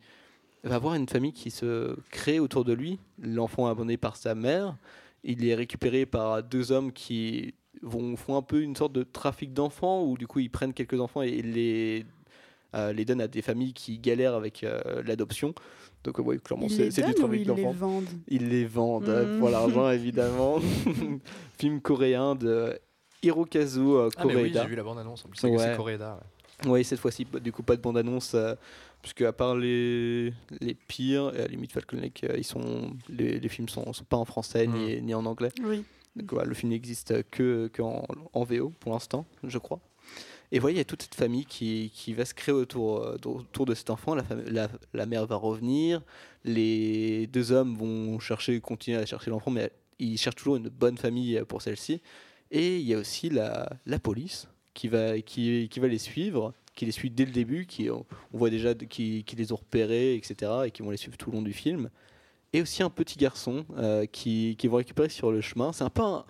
va 0.64 0.76
avoir 0.76 0.94
une 0.94 1.08
famille 1.08 1.32
qui 1.32 1.50
se 1.50 1.96
crée 2.10 2.40
autour 2.40 2.64
de 2.64 2.72
lui. 2.72 2.98
L'enfant 3.22 3.66
abandonné 3.66 3.96
par 3.96 4.16
sa 4.16 4.34
mère. 4.34 4.76
Il 5.22 5.46
est 5.46 5.54
récupéré 5.54 6.04
par 6.04 6.42
deux 6.42 6.72
hommes 6.72 6.92
qui 6.92 7.54
vont, 7.82 8.16
font 8.16 8.36
un 8.36 8.42
peu 8.42 8.62
une 8.62 8.76
sorte 8.76 8.92
de 8.92 9.02
trafic 9.02 9.52
d'enfants, 9.52 10.04
où 10.04 10.18
du 10.18 10.26
coup 10.26 10.40
ils 10.40 10.50
prennent 10.50 10.74
quelques 10.74 11.00
enfants 11.00 11.22
et 11.22 11.42
les, 11.42 12.04
les 12.92 13.04
donnent 13.04 13.20
à 13.20 13.28
des 13.28 13.42
familles 13.42 13.72
qui 13.72 13.98
galèrent 13.98 14.34
avec 14.34 14.64
euh, 14.64 15.02
l'adoption. 15.06 15.54
Donc, 16.04 16.18
euh, 16.18 16.22
ouais, 16.22 16.38
clairement, 16.38 16.68
c'est 16.68 16.88
du 16.90 17.00
donnent 17.00 17.10
ou 17.10 17.14
trafic 17.14 17.40
ils 17.46 17.54
les 17.54 17.72
vendent 17.72 18.06
Ils 18.28 18.48
les 18.48 18.64
vendent 18.66 19.08
euh, 19.08 19.36
Mm. 19.36 19.38
pour 19.40 19.48
l'argent, 19.50 19.90
évidemment. 20.00 20.58
Film 21.58 21.80
coréen 21.80 22.34
de 22.34 22.78
Hirokazu 23.22 23.80
euh, 23.80 24.08
Ah, 24.16 24.24
mais 24.26 24.34
oui, 24.34 24.40
Koreeda. 24.42 24.62
j'ai 24.62 24.68
vu 24.68 24.76
la 24.76 24.82
bande-annonce. 24.82 25.24
En 25.24 25.28
plus, 25.28 25.42
Ouais. 25.44 25.58
c'est 25.58 25.76
Koreeda. 25.76 26.18
ouais. 26.64 26.70
Oui, 26.70 26.84
cette 26.84 26.98
fois-ci, 27.00 27.24
pas- 27.24 27.40
du 27.40 27.52
coup, 27.52 27.62
pas 27.62 27.76
de 27.76 27.80
bande-annonce, 27.82 28.32
euh, 28.34 28.54
puisque 29.02 29.22
à 29.22 29.32
part 29.32 29.56
les, 29.56 30.32
les 30.60 30.74
pires, 30.74 31.32
et 31.34 31.38
à 31.38 31.42
la 31.42 31.46
limite 31.48 31.72
Falcon 31.72 31.96
Lake, 31.96 32.24
euh, 32.24 32.34
ils 32.38 32.44
sont, 32.44 32.92
les, 33.08 33.38
les 33.40 33.48
films 33.48 33.68
sont, 33.68 33.92
sont 33.92 34.04
pas 34.04 34.16
en 34.16 34.24
français 34.24 34.66
ni, 34.66 35.00
ni 35.02 35.14
en 35.14 35.24
anglais. 35.26 35.50
Oui. 35.62 35.84
Donc, 36.16 36.32
voilà, 36.32 36.46
le 36.48 36.54
film 36.54 36.70
n'existe 36.70 37.28
que, 37.30 37.68
que 37.72 37.82
en, 37.82 38.04
en 38.32 38.44
VO 38.44 38.72
pour 38.80 38.92
l'instant, 38.92 39.26
je 39.42 39.58
crois. 39.58 39.80
Et 40.54 40.60
voilà, 40.60 40.74
il 40.74 40.78
y 40.78 40.80
a 40.80 40.84
toute 40.84 41.02
cette 41.02 41.16
famille 41.16 41.46
qui, 41.46 41.90
qui 41.92 42.14
va 42.14 42.24
se 42.24 42.32
créer 42.32 42.54
autour, 42.54 43.02
euh, 43.02 43.16
autour 43.24 43.66
de 43.66 43.74
cet 43.74 43.90
enfant. 43.90 44.14
La, 44.14 44.68
la, 44.92 45.04
mère 45.04 45.26
va 45.26 45.34
revenir. 45.34 46.00
Les 46.44 47.26
deux 47.26 47.50
hommes 47.50 47.74
vont 47.74 48.20
chercher, 48.20 48.60
continuer 48.60 48.98
à 48.98 49.04
chercher 49.04 49.32
l'enfant, 49.32 49.50
mais 49.50 49.72
ils 49.98 50.16
cherchent 50.16 50.36
toujours 50.36 50.54
une 50.54 50.68
bonne 50.68 50.96
famille 50.96 51.42
pour 51.48 51.60
celle-ci. 51.60 52.00
Et 52.52 52.78
il 52.78 52.86
y 52.86 52.94
a 52.94 52.98
aussi 52.98 53.30
la, 53.30 53.68
la 53.84 53.98
police 53.98 54.46
qui 54.74 54.86
va, 54.86 55.20
qui, 55.22 55.68
qui 55.68 55.80
va 55.80 55.88
les 55.88 55.98
suivre, 55.98 56.54
qui 56.76 56.86
les 56.86 56.92
suit 56.92 57.10
dès 57.10 57.24
le 57.24 57.32
début, 57.32 57.66
qui, 57.66 57.90
on 57.90 58.06
on 58.32 58.38
voit 58.38 58.50
déjà 58.50 58.76
qui, 58.76 59.24
qui 59.24 59.34
les 59.34 59.50
ont 59.50 59.56
repérés, 59.56 60.14
etc., 60.14 60.52
et 60.66 60.70
qui 60.70 60.82
vont 60.82 60.90
les 60.90 60.98
suivre 60.98 61.16
tout 61.16 61.32
le 61.32 61.38
long 61.38 61.42
du 61.42 61.52
film. 61.52 61.90
Et 62.52 62.62
aussi 62.62 62.84
un 62.84 62.90
petit 62.90 63.18
garçon 63.18 63.64
euh, 63.76 64.06
qui, 64.06 64.54
qui 64.56 64.68
vont 64.68 64.76
récupérer 64.76 65.08
sur 65.08 65.32
le 65.32 65.40
chemin. 65.40 65.72
C'est 65.72 65.82
un 65.82 65.90
peu 65.90 66.02
un, 66.02 66.24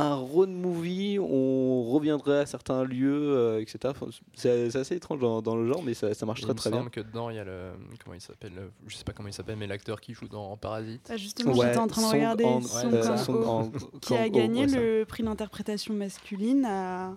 un 0.00 0.14
road 0.14 0.48
movie, 0.50 1.18
on 1.20 1.82
reviendrait 1.90 2.40
à 2.40 2.46
certains 2.46 2.84
lieux, 2.84 3.34
euh, 3.36 3.60
etc. 3.60 3.78
Enfin, 3.86 4.06
c'est 4.34 4.74
assez 4.76 4.96
étrange 4.96 5.20
dans, 5.20 5.42
dans 5.42 5.56
le 5.56 5.66
genre, 5.66 5.82
mais 5.82 5.94
ça, 5.94 6.14
ça 6.14 6.24
marche 6.26 6.40
Il 6.40 6.44
très 6.44 6.52
me 6.54 6.58
très 6.58 6.70
bien. 6.70 6.78
semble 6.80 6.90
que 6.90 7.00
dedans, 7.00 7.30
il 7.30 7.36
y 7.36 7.38
a 7.38 7.44
le. 7.44 7.70
Comment 8.04 8.14
il 8.14 8.20
s'appelle 8.20 8.52
le- 8.54 8.70
Je 8.86 8.96
sais 8.96 9.04
pas 9.04 9.12
comment 9.12 9.28
il 9.28 9.32
s'appelle, 9.34 9.56
mais 9.56 9.66
l'acteur 9.66 10.00
qui 10.00 10.14
joue 10.14 10.28
dans 10.28 10.56
Parasite. 10.56 11.08
Ah, 11.10 11.16
justement, 11.16 11.52
Ouais, 11.54 11.66
j'étais 11.66 11.78
en 11.78 11.86
train 11.86 12.02
de 12.02 12.06
regarder 12.12 12.44
ouais, 12.44 12.60
euh, 12.84 13.16
Han- 13.46 13.70
qui 14.00 14.14
a 14.14 14.28
gagné 14.28 14.66
ouais, 14.66 14.98
le 15.00 15.04
prix 15.04 15.22
d'interprétation 15.22 15.94
masculine 15.94 16.64
à, 16.64 17.16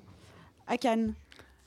à 0.67 0.77
Cannes 0.77 1.13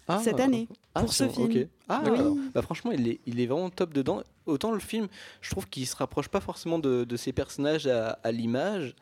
Ah, 0.08 0.20
cette 0.22 0.40
année 0.40 0.68
ah, 0.94 1.00
pour 1.00 1.12
ce 1.12 1.28
film. 1.28 1.66
Ah, 1.88 2.02
Oui. 2.10 2.50
Bah, 2.54 2.62
franchement, 2.62 2.92
il 2.92 3.08
est, 3.08 3.20
il 3.26 3.40
est 3.40 3.46
vraiment 3.46 3.70
top 3.70 3.92
dedans. 3.92 4.22
Autant 4.46 4.72
le 4.72 4.78
film, 4.80 5.08
je 5.40 5.50
trouve 5.50 5.68
qu'il 5.68 5.86
se 5.86 5.96
rapproche 5.96 6.28
pas 6.28 6.40
forcément 6.40 6.78
de, 6.78 7.04
de 7.04 7.16
ses 7.16 7.32
personnages 7.32 7.86
à, 7.86 8.18
à 8.22 8.30
l'image. 8.32 8.94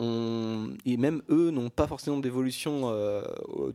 Et 0.00 0.96
même 0.96 1.22
eux 1.28 1.50
n'ont 1.50 1.68
pas 1.68 1.86
forcément 1.86 2.18
d'évolution 2.18 2.84
euh, 2.84 3.22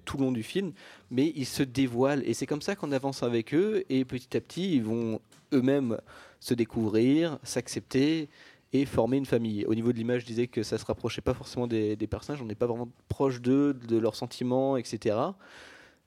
tout 0.05 0.17
le 0.17 0.24
long 0.24 0.32
du 0.32 0.41
film, 0.41 0.72
mais 1.12 1.32
ils 1.36 1.46
se 1.46 1.62
dévoilent. 1.62 2.24
Et 2.25 2.34
c'est 2.34 2.48
comme 2.48 2.62
ça 2.62 2.75
qu'on 2.75 2.91
avance 2.91 3.22
avec 3.22 3.53
eux. 3.53 3.84
Et 3.89 4.05
petit 4.05 4.36
à 4.36 4.41
petit, 4.41 4.75
ils 4.75 4.84
vont 4.84 5.20
eux-mêmes 5.53 6.00
se 6.39 6.53
découvrir, 6.53 7.38
s'accepter 7.44 8.29
et 8.74 8.86
former 8.86 9.17
une 9.17 9.25
famille. 9.25 9.65
Au 9.65 9.75
niveau 9.75 9.94
de 9.94 9.98
l'image, 9.98 10.22
je 10.22 10.25
disais 10.25 10.48
que 10.48 10.63
ça 10.63 10.77
se 10.77 10.86
rapprochait 10.86 11.22
pas 11.22 11.36
forcément 11.36 11.67
des, 11.67 11.96
personnages. 12.10 12.41
On 12.41 12.46
n'est 12.46 12.55
pas 12.55 12.67
vraiment 12.67 12.89
proche 13.08 13.39
d'eux, 13.39 13.74
de 13.74 13.98
leurs 13.98 14.15
sentiments, 14.15 14.77
etc. 14.77 15.17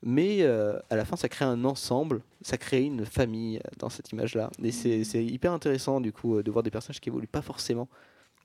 Mais 0.03 0.43
euh, 0.43 0.79
à 0.91 0.97
la 0.97 1.05
fin, 1.05 1.17
ça 1.17 1.29
crée 1.29 1.45
un 1.45 1.65
ensemble, 1.65 2.23
ça 2.43 2.57
crée 2.57 2.83
une 2.83 3.05
famille 3.07 3.61
dans 3.79 3.89
cette 3.89 4.11
image-là. 4.11 4.51
Et 4.63 4.73
c'est 4.73 5.05
c'est 5.05 5.25
hyper 5.25 5.53
intéressant, 5.53 6.01
du 6.01 6.13
coup, 6.13 6.37
euh, 6.37 6.43
de 6.43 6.51
voir 6.51 6.63
des 6.63 6.71
personnages 6.71 7.01
qui 7.01 7.09
évoluent 7.09 7.27
pas 7.27 7.43
forcément 7.43 7.89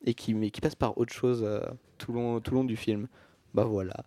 et 0.03 0.13
qui, 0.13 0.33
mais 0.33 0.51
qui 0.51 0.61
passent 0.61 0.75
par 0.75 0.97
autre 0.97 1.13
chose 1.13 1.41
euh, 1.43 1.61
tout, 1.97 2.11
long, 2.11 2.41
long 2.51 2.63
du 2.63 2.75
film. 2.75 3.07
Bah 3.53 3.63
voilà. 3.63 4.05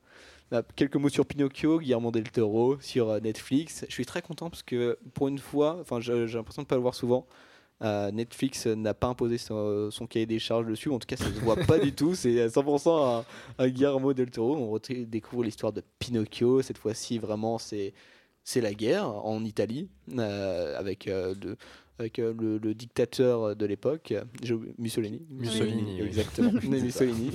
Là, 0.51 0.63
quelques 0.77 0.97
mots 0.97 1.09
sur 1.09 1.27
Pinocchio, 1.27 1.79
Guillermo 1.81 2.11
del 2.11 2.31
Toro, 2.31 2.79
sur 2.81 3.11
euh, 3.11 3.21
Netflix. 3.21 3.85
Je 3.89 3.93
suis 3.93 4.07
très 4.07 4.23
content 4.23 4.51
parce 4.51 4.63
que 4.63 4.99
pour 5.15 5.29
une 5.29 5.39
fois, 5.39 5.79
enfin, 5.81 6.01
j'ai 6.01 6.27
l'impression 6.27 6.63
de 6.63 6.67
pas 6.67 6.77
le 6.77 6.83
voir 6.83 6.95
souvent. 6.95 7.27
euh, 7.83 8.11
Netflix 8.11 8.67
n'a 8.67 8.95
pas 8.95 9.09
imposé 9.09 9.39
son, 9.39 9.91
son 9.91 10.07
cahier 10.07 10.27
des 10.27 10.39
charges 10.39 10.67
dessus, 10.67 10.89
en 10.91 10.99
tout 10.99 11.07
cas 11.07 11.17
ça 11.17 11.27
se 11.27 11.41
voit 11.41 11.57
pas 11.57 11.79
du 11.79 11.93
tout, 11.93 12.15
c'est 12.15 12.41
à 12.41 12.49
100% 12.49 13.25
un, 13.59 13.69
Guillermo 13.69 14.15
del 14.15 14.31
Toro. 14.31 14.57
On 14.57 14.79
découvre 15.05 15.45
l'histoire 15.45 15.73
de 15.73 15.83
Pinocchio, 15.99 16.63
cette 16.63 16.79
fois-ci 16.79 17.19
vraiment 17.19 17.59
c'est 17.59 17.93
la 18.57 18.73
guerre 18.73 19.09
en 19.09 19.45
Italie 19.45 19.89
avec, 20.17 21.09
avec 21.99 22.19
euh, 22.19 22.35
le, 22.39 22.59
le 22.59 22.75
dictateur 22.75 23.57
de 23.57 23.67
l'époque, 23.67 24.13
Mussolini. 24.79 25.23
Mussolini, 25.31 25.97
oui. 26.01 26.07
exactement. 26.07 26.53
Mussolini. 26.63 27.31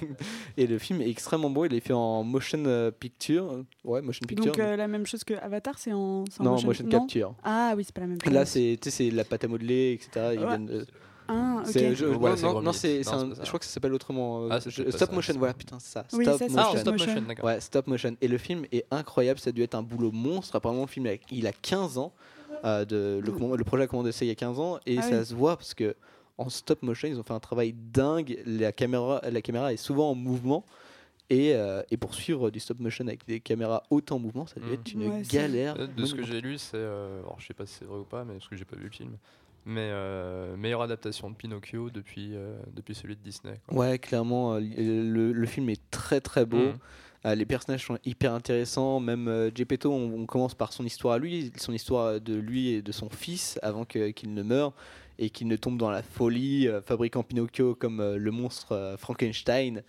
Et 0.56 0.66
le 0.66 0.78
film 0.78 1.00
est 1.02 1.10
extrêmement 1.10 1.50
beau, 1.50 1.64
il 1.64 1.74
est 1.74 1.80
fait 1.80 1.92
en 1.92 2.22
motion 2.22 2.62
euh, 2.66 2.90
picture. 2.90 3.64
Ouais, 3.84 4.02
motion 4.02 4.24
picture. 4.26 4.46
Donc 4.46 4.58
euh, 4.58 4.76
la 4.76 4.88
même 4.88 5.06
chose 5.06 5.24
que 5.24 5.34
Avatar, 5.34 5.78
c'est 5.78 5.92
en, 5.92 6.24
en 6.38 6.44
non, 6.44 6.52
motion, 6.52 6.68
motion 6.68 6.84
non 6.84 6.90
capture. 6.90 7.34
Ah 7.42 7.74
oui, 7.76 7.84
c'est 7.84 7.94
pas 7.94 8.02
la 8.02 8.06
même 8.08 8.18
chose. 8.22 8.32
Là, 8.32 8.46
c'est 8.46 8.78
tu 8.80 8.90
sais, 8.90 8.96
c'est 8.96 9.10
la 9.10 9.24
pâte 9.24 9.44
à 9.44 9.48
modeler, 9.48 9.92
etc. 10.00 10.36
Ouais. 10.38 10.84
Ah, 11.28 11.56
ok. 11.64 11.66
c'est- 11.72 11.94
je, 11.96 12.06
Ouais, 12.06 12.30
non, 12.30 12.36
c'est 12.36 12.42
non, 12.46 12.62
non, 12.62 12.72
c'est, 12.72 13.02
je 13.02 13.46
crois 13.48 13.58
que 13.58 13.64
ça 13.64 13.72
s'appelle 13.72 13.92
autrement. 13.94 14.44
euh, 14.44 14.48
Ah, 14.52 14.58
je- 14.60 14.70
stop 14.90 15.08
ça, 15.10 15.12
motion, 15.12 15.34
voilà, 15.36 15.54
putain, 15.54 15.78
c'est 15.80 15.90
ça. 15.90 16.04
Oui, 16.12 16.24
stop 16.24 16.38
ça, 16.38 16.46
c'est 16.48 16.54
Ah, 16.56 16.62
motion. 16.66 16.78
stop 16.80 16.92
motion. 16.92 17.06
motion, 17.14 17.26
d'accord. 17.26 17.44
Ouais, 17.46 17.60
stop 17.60 17.86
motion. 17.88 18.16
Et 18.20 18.28
le 18.28 18.38
film 18.38 18.64
est 18.70 18.84
incroyable, 18.92 19.40
ça 19.40 19.50
a 19.50 19.52
dû 19.52 19.62
être 19.64 19.74
un 19.74 19.82
boulot 19.82 20.12
monstre. 20.12 20.54
Apparemment, 20.54 20.82
le 20.82 20.86
film, 20.86 21.08
il 21.32 21.46
a 21.48 21.52
15 21.52 21.98
ans. 21.98 22.12
Euh, 22.66 22.84
de, 22.84 23.20
le, 23.24 23.56
le 23.56 23.64
projet 23.64 23.84
a 23.84 23.86
commencé 23.86 24.24
il 24.26 24.28
y 24.28 24.32
a 24.32 24.34
15 24.34 24.58
ans 24.60 24.78
et 24.86 24.98
Ah 24.98 25.02
ça 25.02 25.18
oui. 25.20 25.24
se 25.26 25.34
voit 25.34 25.56
parce 25.56 25.72
que 25.74 25.94
en 26.38 26.48
stop 26.50 26.82
motion, 26.82 27.08
ils 27.08 27.18
ont 27.18 27.22
fait 27.22 27.32
un 27.32 27.40
travail 27.40 27.72
dingue. 27.72 28.38
La 28.44 28.70
caméra, 28.72 29.22
la 29.30 29.40
caméra 29.40 29.72
est 29.72 29.76
souvent 29.78 30.10
en 30.10 30.14
mouvement. 30.14 30.64
Et, 31.30 31.54
euh, 31.54 31.82
et 31.90 31.96
pour 31.96 32.14
suivre 32.14 32.50
du 32.50 32.60
stop 32.60 32.78
motion 32.78 33.06
avec 33.08 33.26
des 33.26 33.40
caméras 33.40 33.82
autant 33.90 34.16
en 34.16 34.18
mouvement, 34.20 34.46
ça 34.46 34.60
devait 34.60 34.72
Mhm. 34.74 34.80
être 34.80 34.92
une 34.92 35.08
Ouais, 35.08 35.22
galère. 35.32 35.74
Euh, 35.78 35.86
De 35.88 36.04
ce 36.04 36.14
que 36.14 36.22
j'ai 36.24 36.40
lu, 36.40 36.56
c'est. 36.58 36.76
euh, 36.76 37.20
alors, 37.20 37.40
je 37.40 37.46
sais 37.46 37.54
pas 37.54 37.66
si 37.66 37.74
c'est 37.78 37.84
vrai 37.84 37.98
ou 37.98 38.04
pas, 38.04 38.24
mais 38.24 38.34
parce 38.34 38.48
que 38.48 38.56
j'ai 38.56 38.64
pas 38.64 38.76
vu 38.76 38.84
le 38.84 38.90
film. 38.90 39.16
Mais 39.64 39.88
euh, 39.90 40.56
meilleure 40.56 40.82
adaptation 40.82 41.28
de 41.28 41.34
Pinocchio 41.34 41.90
depuis, 41.90 42.30
euh, 42.36 42.56
depuis 42.72 42.94
celui 42.94 43.16
de 43.16 43.20
Disney. 43.22 43.58
quoi. 43.66 43.76
Ouais, 43.78 43.98
clairement, 43.98 44.54
euh, 44.54 44.60
le, 44.60 45.32
le 45.32 45.46
film 45.46 45.68
est 45.70 45.80
très 45.90 46.20
très 46.20 46.44
beau. 46.46 46.58
Mhm. 46.58 46.78
Euh, 47.26 47.34
les 47.34 47.44
personnages 47.44 47.84
sont 47.86 47.98
hyper 48.04 48.32
intéressants. 48.32 49.00
Même 49.00 49.26
euh, 49.28 49.50
Geppetto, 49.54 49.92
on, 49.92 50.20
on 50.22 50.26
commence 50.26 50.54
par 50.54 50.72
son 50.72 50.84
histoire 50.84 51.14
à 51.14 51.18
lui, 51.18 51.50
son 51.58 51.72
histoire 51.72 52.20
de 52.20 52.34
lui 52.34 52.68
et 52.68 52.82
de 52.82 52.92
son 52.92 53.08
fils 53.10 53.58
avant 53.62 53.84
qu'il 53.84 54.32
ne 54.32 54.42
meure 54.42 54.72
et 55.18 55.30
qu'il 55.30 55.48
ne 55.48 55.56
tombe 55.56 55.78
dans 55.78 55.90
la 55.90 56.02
folie, 56.02 56.68
euh, 56.68 56.82
fabriquant 56.82 57.22
Pinocchio 57.22 57.74
comme 57.74 58.00
euh, 58.00 58.18
le 58.18 58.30
monstre 58.30 58.72
euh, 58.72 58.96
Frankenstein. 58.98 59.82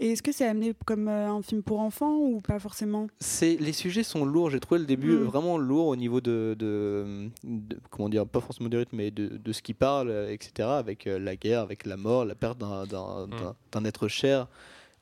Et 0.00 0.10
est-ce 0.10 0.22
que 0.24 0.32
c'est 0.32 0.44
amené 0.46 0.74
comme 0.84 1.06
euh, 1.06 1.30
un 1.30 1.40
film 1.40 1.62
pour 1.62 1.78
enfants 1.78 2.16
ou 2.16 2.40
pas 2.40 2.58
forcément? 2.58 3.06
C'est 3.20 3.56
les 3.60 3.72
sujets 3.72 4.02
sont 4.02 4.24
lourds. 4.24 4.50
J'ai 4.50 4.58
trouvé 4.58 4.80
le 4.80 4.86
début 4.86 5.12
Mm. 5.12 5.22
vraiment 5.22 5.56
lourd 5.56 5.86
au 5.86 5.94
niveau 5.96 6.20
de, 6.20 6.56
de- 6.58 7.30
de- 7.44 7.78
comment 7.90 8.08
dire, 8.08 8.26
pas 8.26 8.40
forcément 8.40 8.68
du 8.68 8.76
rythme, 8.76 8.96
mais 8.96 9.12
de, 9.12 9.28
de 9.28 9.52
ce 9.52 9.62
qui 9.62 9.72
parle, 9.72 10.10
etc. 10.28 10.68
Avec 10.68 11.06
euh, 11.06 11.18
la 11.20 11.36
guerre, 11.36 11.60
avec 11.60 11.86
la 11.86 11.96
mort, 11.96 12.24
la 12.24 12.34
perte 12.34 12.58
d'un- 12.58 12.84
d'un 13.70 13.84
être 13.84 14.08
cher 14.08 14.48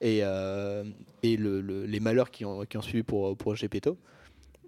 et, 0.00 0.20
euh, 0.22 0.84
et 1.22 1.36
le- 1.36 1.60
le- 1.60 1.84
les 1.86 2.00
malheurs 2.00 2.30
qui 2.30 2.44
ont, 2.44 2.64
qui 2.64 2.76
ont 2.76 2.82
suivi 2.82 3.02
pour, 3.02 3.36
pour 3.36 3.54
Geppetto. 3.56 3.96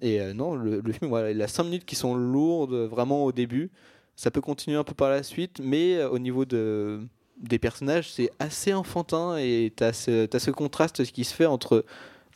Et 0.01 0.21
euh, 0.21 0.35
non, 0.35 0.55
le, 0.55 0.83
film, 0.93 1.09
voilà, 1.11 1.31
il 1.31 1.41
a 1.43 1.49
5 1.49 1.65
minutes 1.65 1.85
qui 1.85 1.95
sont 1.95 2.15
lourdes 2.15 2.75
vraiment 2.75 3.25
au 3.25 3.33
début. 3.33 3.71
Ça 4.17 4.31
peut 4.31 4.41
continuer 4.41 4.77
un 4.77 4.85
peu 4.85 4.95
par 4.95 5.11
la 5.11 5.23
suite, 5.23 5.61
mais 5.63 5.97
euh, 5.97 6.11
au 6.11 6.19
niveau 6.19 6.45
de, 6.45 7.01
des 7.39 7.59
personnages, 7.59 8.11
c'est 8.13 8.31
assez 8.39 8.75
enfantin 8.75 9.37
et 9.39 9.73
tu 9.77 9.85
as, 9.85 9.93
ce 9.93 10.51
contraste 10.51 11.05
qui 11.05 11.25
se 11.25 11.35
fait 11.35 11.47
entre 11.47 11.85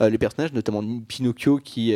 les 0.00 0.18
personnages, 0.18 0.52
notamment 0.52 0.82
Pinocchio 1.08 1.56
qui, 1.58 1.94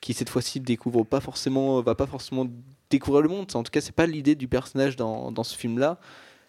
qui 0.00 0.12
cette 0.12 0.28
fois-ci 0.28 0.58
découvre 0.60 1.04
pas 1.04 1.20
forcément, 1.20 1.80
va 1.82 1.94
pas 1.94 2.06
forcément 2.06 2.46
découvrir 2.90 3.22
le 3.22 3.28
monde. 3.28 3.46
En 3.54 3.62
tout 3.62 3.70
cas, 3.70 3.80
c'est 3.80 3.94
pas 3.94 4.06
l'idée 4.06 4.34
du 4.34 4.48
personnage 4.48 4.96
dans, 4.96 5.30
dans 5.30 5.44
ce 5.44 5.56
film-là, 5.56 6.00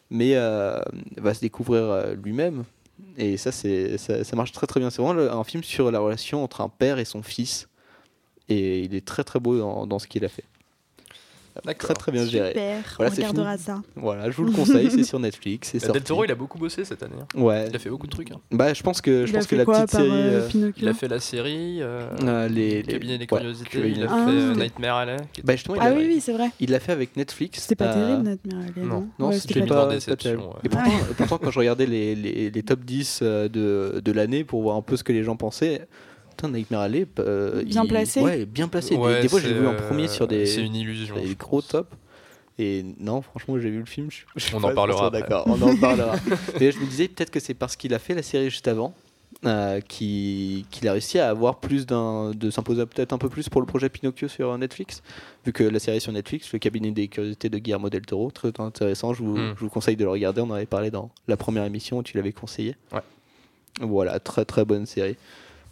mais 0.09 0.33
va 0.33 1.33
se 1.35 1.41
découvrir 1.41 2.15
lui-même. 2.15 2.63
Et 3.17 3.37
ça, 3.37 3.51
ça, 3.51 4.23
ça 4.23 4.35
marche 4.35 4.51
très 4.51 4.67
très 4.67 4.79
bien. 4.79 4.89
C'est 4.89 5.01
vraiment 5.01 5.21
un 5.39 5.43
film 5.43 5.63
sur 5.63 5.91
la 5.91 5.99
relation 5.99 6.43
entre 6.43 6.61
un 6.61 6.69
père 6.69 6.99
et 6.99 7.05
son 7.05 7.21
fils. 7.23 7.67
et 8.49 8.81
il 8.81 8.95
est 8.95 9.05
très 9.05 9.23
très 9.23 9.39
beau 9.39 9.57
dans, 9.57 9.87
dans 9.87 9.99
ce 9.99 10.07
qu'il 10.07 10.25
a 10.25 10.29
fait. 10.29 10.45
Très 11.77 11.93
très 11.93 12.11
bien 12.11 12.25
géré. 12.25 12.49
Super, 12.49 12.77
Voilà, 12.97 13.11
on 13.11 13.15
regardera 13.15 13.57
ça. 13.57 13.81
Voilà, 13.95 14.29
je 14.29 14.35
vous 14.37 14.45
le 14.45 14.51
conseille, 14.51 14.89
c'est 14.91 15.03
sur 15.03 15.19
Netflix. 15.19 15.69
C'est 15.71 15.79
Del 15.79 15.87
sorti. 15.87 16.01
Toro, 16.03 16.23
il 16.25 16.31
a 16.31 16.35
beaucoup 16.35 16.57
bossé 16.57 16.83
cette 16.85 17.03
année. 17.03 17.15
hein. 17.21 17.39
Ouais. 17.39 17.67
Il 17.69 17.75
a 17.75 17.79
fait 17.79 17.89
beaucoup 17.89 18.07
de 18.07 18.11
trucs. 18.11 18.31
hein. 18.31 18.39
Bah, 18.51 18.73
je 18.73 18.81
pense 18.83 19.01
que 19.01 19.25
je 19.25 19.31
Il 19.31 19.35
pense 19.35 19.47
que 19.47 19.55
la 19.55 19.65
petite 19.65 19.91
par 19.91 20.01
série. 20.01 20.09
euh, 20.11 20.49
euh, 20.55 20.71
Il 20.77 20.87
a 20.87 20.93
fait 20.93 21.07
la 21.07 21.19
série, 21.19 21.81
euh, 21.81 22.01
euh, 22.23 22.47
les, 22.47 22.81
les- 22.81 22.93
Cabinet 22.93 23.17
des 23.17 23.27
curiosités, 23.27 23.79
il 23.89 24.03
a 24.03 24.07
fait 24.07 24.13
Ah. 24.15 24.29
euh, 24.29 24.55
Nightmare 24.55 24.95
Alley. 24.97 25.17
Bah, 25.43 25.55
justement, 25.55 25.75
il 25.75 25.81
Ah 25.83 25.93
oui, 25.95 26.05
oui, 26.07 26.21
c'est 26.21 26.33
vrai. 26.33 26.49
Il 26.59 26.71
l'a 26.71 26.79
fait 26.79 26.91
avec 26.91 27.15
Netflix. 27.17 27.59
C'était 27.61 27.75
pas 27.75 27.91
euh, 27.91 27.93
terrible, 27.93 28.29
Nightmare 28.29 28.61
Alley, 28.75 28.85
non. 28.87 29.07
non 29.19 29.31
c'était 29.31 29.61
pas, 29.65 29.87
terrible. 30.15 30.43
Et 30.63 30.69
pourtant, 30.69 30.89
et 30.89 31.13
pourtant, 31.15 31.37
quand 31.37 31.51
je 31.51 31.59
regardais 31.59 31.85
les, 31.85 32.15
les, 32.15 32.49
les 32.51 32.63
top 32.63 32.81
10 32.81 33.19
euh, 33.21 33.47
de, 33.49 33.99
de 34.03 34.11
l'année 34.11 34.43
pour 34.43 34.61
voir 34.61 34.75
un 34.75 34.81
peu 34.81 34.97
ce 34.97 35.03
que 35.03 35.11
les 35.13 35.23
gens 35.23 35.35
pensaient, 35.35 35.87
putain, 36.39 36.49
Nightmare 36.57 36.81
Alley, 36.81 37.05
euh, 37.19 37.63
Bien 37.63 37.83
il- 37.83 37.87
placé. 37.89 38.21
Ouais, 38.21 38.45
bien 38.45 38.67
placé. 38.67 38.95
Des- 38.95 39.01
Ouais, 39.01 39.21
des, 39.21 39.27
fois, 39.27 39.39
j'ai 39.41 39.53
vu 39.53 39.67
en 39.67 39.73
euh, 39.73 39.87
premier 39.87 40.07
sur 40.07 40.27
des, 40.27 40.45
C'est 40.45 40.61
une 40.63 40.75
illusion. 40.75 41.15
des 41.15 41.35
gros 41.35 41.61
tops. 41.61 41.89
Et 42.57 42.83
non, 42.99 43.21
franchement, 43.21 43.57
j'ai 43.59 43.69
vu 43.69 43.79
le 43.79 43.85
film. 43.85 44.09
je- 44.11 44.23
je 44.35 44.43
suis 44.45 44.55
On 44.55 44.63
en 44.63 44.73
parlera. 44.73 45.09
D'accord, 45.09 45.45
on 45.47 45.61
en 45.61 45.75
parlera. 45.77 46.15
Mais 46.59 46.71
je 46.71 46.79
me 46.79 46.85
disais 46.85 47.07
peut-être 47.07 47.31
que 47.31 47.39
c'est 47.39 47.53
parce 47.53 47.75
qu'il 47.75 47.93
a 47.93 47.99
fait 47.99 48.13
la 48.15 48.23
série 48.23 48.49
juste 48.49 48.67
avant. 48.67 48.93
euh, 49.45 49.79
qui- 49.79 50.65
qu'il 50.71 50.85
a 50.89 50.91
réussi 50.93 51.17
à 51.19 51.29
avoir 51.29 51.59
plus 51.59 51.85
d'un 51.85 52.31
de 52.31 52.49
s'imposer 52.49 52.85
peut-être 52.87 53.13
un 53.13 53.17
peu 53.19 53.29
plus 53.29 53.47
pour 53.47 53.61
le 53.61 53.67
projet 53.67 53.87
Pinocchio 53.87 54.27
sur 54.27 54.57
Netflix 54.57 55.01
vu 55.45 55.53
que 55.53 55.63
la 55.63 55.79
série 55.79 55.97
est 55.97 55.99
sur 56.01 56.11
Netflix 56.11 56.51
le 56.51 56.57
cabinet 56.59 56.91
des 56.91 57.07
curiosités 57.07 57.47
de 57.47 57.57
Guillermo 57.59 57.89
del 57.89 58.01
Toro 58.01 58.31
très 58.31 58.51
intéressant 58.57 59.13
je 59.13 59.21
vous, 59.23 59.37
Mm. 59.37 59.53
je 59.55 59.59
vous 59.61 59.69
conseille 59.69 59.95
de 59.95 60.03
le 60.03 60.09
regarder 60.09 60.41
on 60.41 60.49
en 60.49 60.55
avait 60.55 60.65
parlé 60.65 60.89
dans 60.91 61.09
la 61.29 61.37
première 61.37 61.63
émission 61.63 61.99
où 61.99 62.03
tu 62.03 62.17
l'avais 62.17 62.33
conseillé 62.33 62.75
Ouais. 62.91 62.99
voilà 63.81 64.19
très 64.19 64.43
très 64.45 64.65
bonne 64.65 64.85
série 64.87 65.15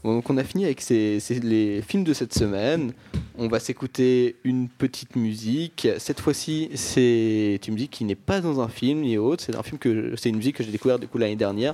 donc 0.03 0.29
on 0.29 0.37
a 0.37 0.43
fini 0.43 0.63
avec 0.65 0.79
ces, 0.81 1.19
les 1.43 1.81
films 1.81 2.03
de 2.03 2.13
cette 2.13 2.33
semaine 2.33 2.93
on 3.39 3.47
va 3.47 3.59
s'écouter 3.59 4.35
une 4.43 4.67
petite 4.67 5.15
musique. 5.15 5.87
Cette 5.99 6.19
fois-ci, 6.19 6.69
c'est 6.73 7.59
une 7.67 7.73
musique 7.75 7.91
qui 7.91 8.03
n'est 8.03 8.15
pas 8.15 8.41
dans 8.41 8.61
un 8.61 8.67
film 8.67 9.01
ni 9.01 9.17
autre. 9.19 9.43
C'est 9.45 9.55
un 9.55 9.61
film 9.61 9.77
que 9.77 10.15
c'est 10.17 10.29
une 10.29 10.37
musique 10.37 10.55
que 10.55 10.63
j'ai 10.63 10.71
découvert 10.71 10.97
du 10.97 11.07
coup 11.07 11.19
l'année 11.19 11.35
dernière 11.35 11.73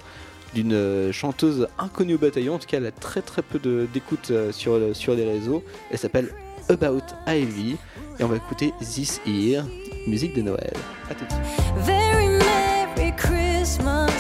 d'une 0.53 0.73
euh, 0.73 1.11
chanteuse 1.13 1.67
inconnue 1.79 2.15
au 2.15 2.17
bataillon. 2.17 2.55
En 2.55 2.59
tout 2.59 2.67
cas, 2.67 2.77
elle 2.77 2.85
a 2.85 2.91
très 2.91 3.21
très 3.21 3.41
peu 3.41 3.59
d'écoute 3.93 4.27
euh, 4.31 4.51
sur 4.51 4.77
le- 4.77 4.93
sur 4.93 5.15
les 5.15 5.23
réseaux. 5.23 5.63
Elle 5.89 5.97
s'appelle 5.99 6.33
About 6.69 6.99
Ivy 7.27 7.77
et 8.19 8.23
on 8.23 8.27
va 8.27 8.35
écouter 8.35 8.73
This 8.81 9.21
Year, 9.25 9.65
musique 10.05 10.35
de 10.35 10.41
Noël. 10.41 10.73
À 11.09 11.15
tout 11.15 11.23
de 11.23 11.29
suite. 11.31 11.73
Very 11.85 12.27
Merry 12.27 13.13
Christmas 13.15 14.12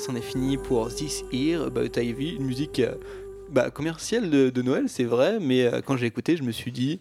c'en 0.00 0.14
est 0.16 0.20
fini 0.22 0.56
pour 0.56 0.88
This 0.94 1.24
Year 1.32 1.62
About 1.62 1.98
Ivy, 2.00 2.36
une 2.36 2.44
musique 2.46 2.80
euh, 2.80 2.94
bah, 3.50 3.70
commerciale 3.70 4.30
de, 4.30 4.50
de 4.50 4.62
Noël, 4.62 4.84
c'est 4.88 5.04
vrai, 5.04 5.38
mais 5.40 5.64
euh, 5.64 5.80
quand 5.84 5.96
j'ai 5.96 6.06
écouté, 6.06 6.36
je 6.36 6.42
me 6.42 6.52
suis 6.52 6.72
dit 6.72 7.00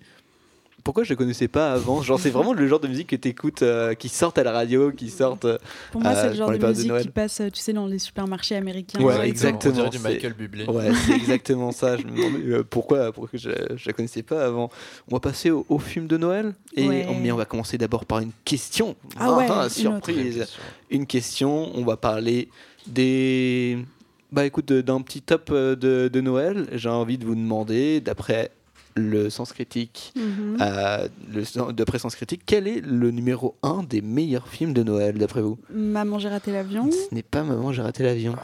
pourquoi 0.84 1.04
je 1.04 1.10
la 1.10 1.18
connaissais 1.18 1.50
pas 1.50 1.74
avant? 1.74 2.02
Genre, 2.02 2.18
c'est 2.20 2.30
vraiment 2.30 2.54
le 2.54 2.66
genre 2.66 2.80
de 2.80 2.88
musique 2.88 3.08
que 3.08 3.16
t'écoutes, 3.18 3.62
euh, 3.64 3.94
qui 3.96 4.08
sortent 4.08 4.38
à 4.38 4.44
la 4.44 4.54
radio, 4.54 4.92
qui 4.92 5.10
sortent. 5.10 5.44
euh, 5.46 5.58
Pour 5.92 6.02
moi, 6.02 6.12
Euh, 6.12 6.22
c'est 6.24 6.30
le 6.30 6.36
genre 6.36 6.50
de 6.52 6.66
musique 6.66 6.88
Noël. 6.88 7.02
qui 7.04 7.10
passe, 7.10 7.42
tu 7.54 7.60
sais, 7.60 7.74
dans 7.74 7.86
les 7.86 8.00
supermarchés 8.00 8.56
américains. 8.56 9.00
Ouais, 9.02 9.16
On 9.20 9.22
exactement, 9.24 9.74
dirait 9.74 9.90
du 9.90 10.00
Michael 10.00 10.34
Bublé. 10.34 10.66
Ouais, 10.66 10.92
c'est 11.06 11.14
exactement 11.16 11.72
ça. 11.74 11.98
Je 11.98 12.06
me 12.08 12.12
demandais 12.16 12.46
euh, 12.46 12.64
pourquoi, 12.68 13.12
pourquoi 13.12 13.38
je, 13.38 13.50
je 13.76 13.86
la 13.88 13.94
connaissais 13.94 14.24
pas 14.24 14.46
avant? 14.46 14.70
On 15.12 15.16
va 15.16 15.20
passer 15.20 15.52
au, 15.52 15.66
au 15.68 15.80
film 15.80 16.08
de 16.08 16.16
Noël. 16.18 16.54
Et 16.76 16.88
Ouais. 16.88 17.06
on, 17.10 17.16
mais 17.20 17.32
on 17.34 17.38
va 17.38 17.46
commencer 17.46 17.78
d'abord 17.78 18.06
par 18.06 18.20
une 18.20 18.32
question. 18.46 18.96
Ah 19.20 19.34
ouais, 19.34 19.46
une 19.48 19.52
autre. 19.52 19.70
surprise. 19.72 20.48
Une 20.90 21.06
question. 21.06 21.72
On 21.78 21.84
va 21.84 21.98
parler 21.98 22.48
des. 22.88 23.78
Bah 24.32 24.46
écoute, 24.46 24.68
de- 24.68 24.82
d'un 24.82 25.02
petit 25.02 25.22
top 25.22 25.50
euh, 25.52 25.76
de, 25.76 26.08
de 26.12 26.22
Noël. 26.22 26.68
J'ai 26.74 26.90
envie 26.90 27.18
de 27.18 27.26
vous 27.26 27.36
demander, 27.36 28.00
d'après 28.00 28.52
le 28.96 29.30
sens 29.30 29.54
critique, 29.54 30.14
Mhm. 30.16 30.58
euh, 30.62 31.08
le- 31.34 31.72
d'après 31.72 32.00
sens 32.00 32.16
critique, 32.16 32.42
quel 32.46 32.68
est 32.68 32.82
le 32.82 33.12
numéro 33.12 33.56
1 33.64 33.84
des 33.84 34.02
meilleurs 34.02 34.48
films 34.48 34.74
de 34.74 34.84
Noël, 34.84 35.18
d'après 35.18 35.42
vous? 35.42 35.58
Maman, 35.74 36.20
j'ai 36.20 36.30
raté 36.30 36.52
l'avion. 36.52 36.90
Ce 36.92 37.14
n'est 37.16 37.24
pas 37.24 37.44
Maman, 37.44 37.72
j'ai 37.74 37.82
raté 37.82 38.04
l'avion. 38.04 38.36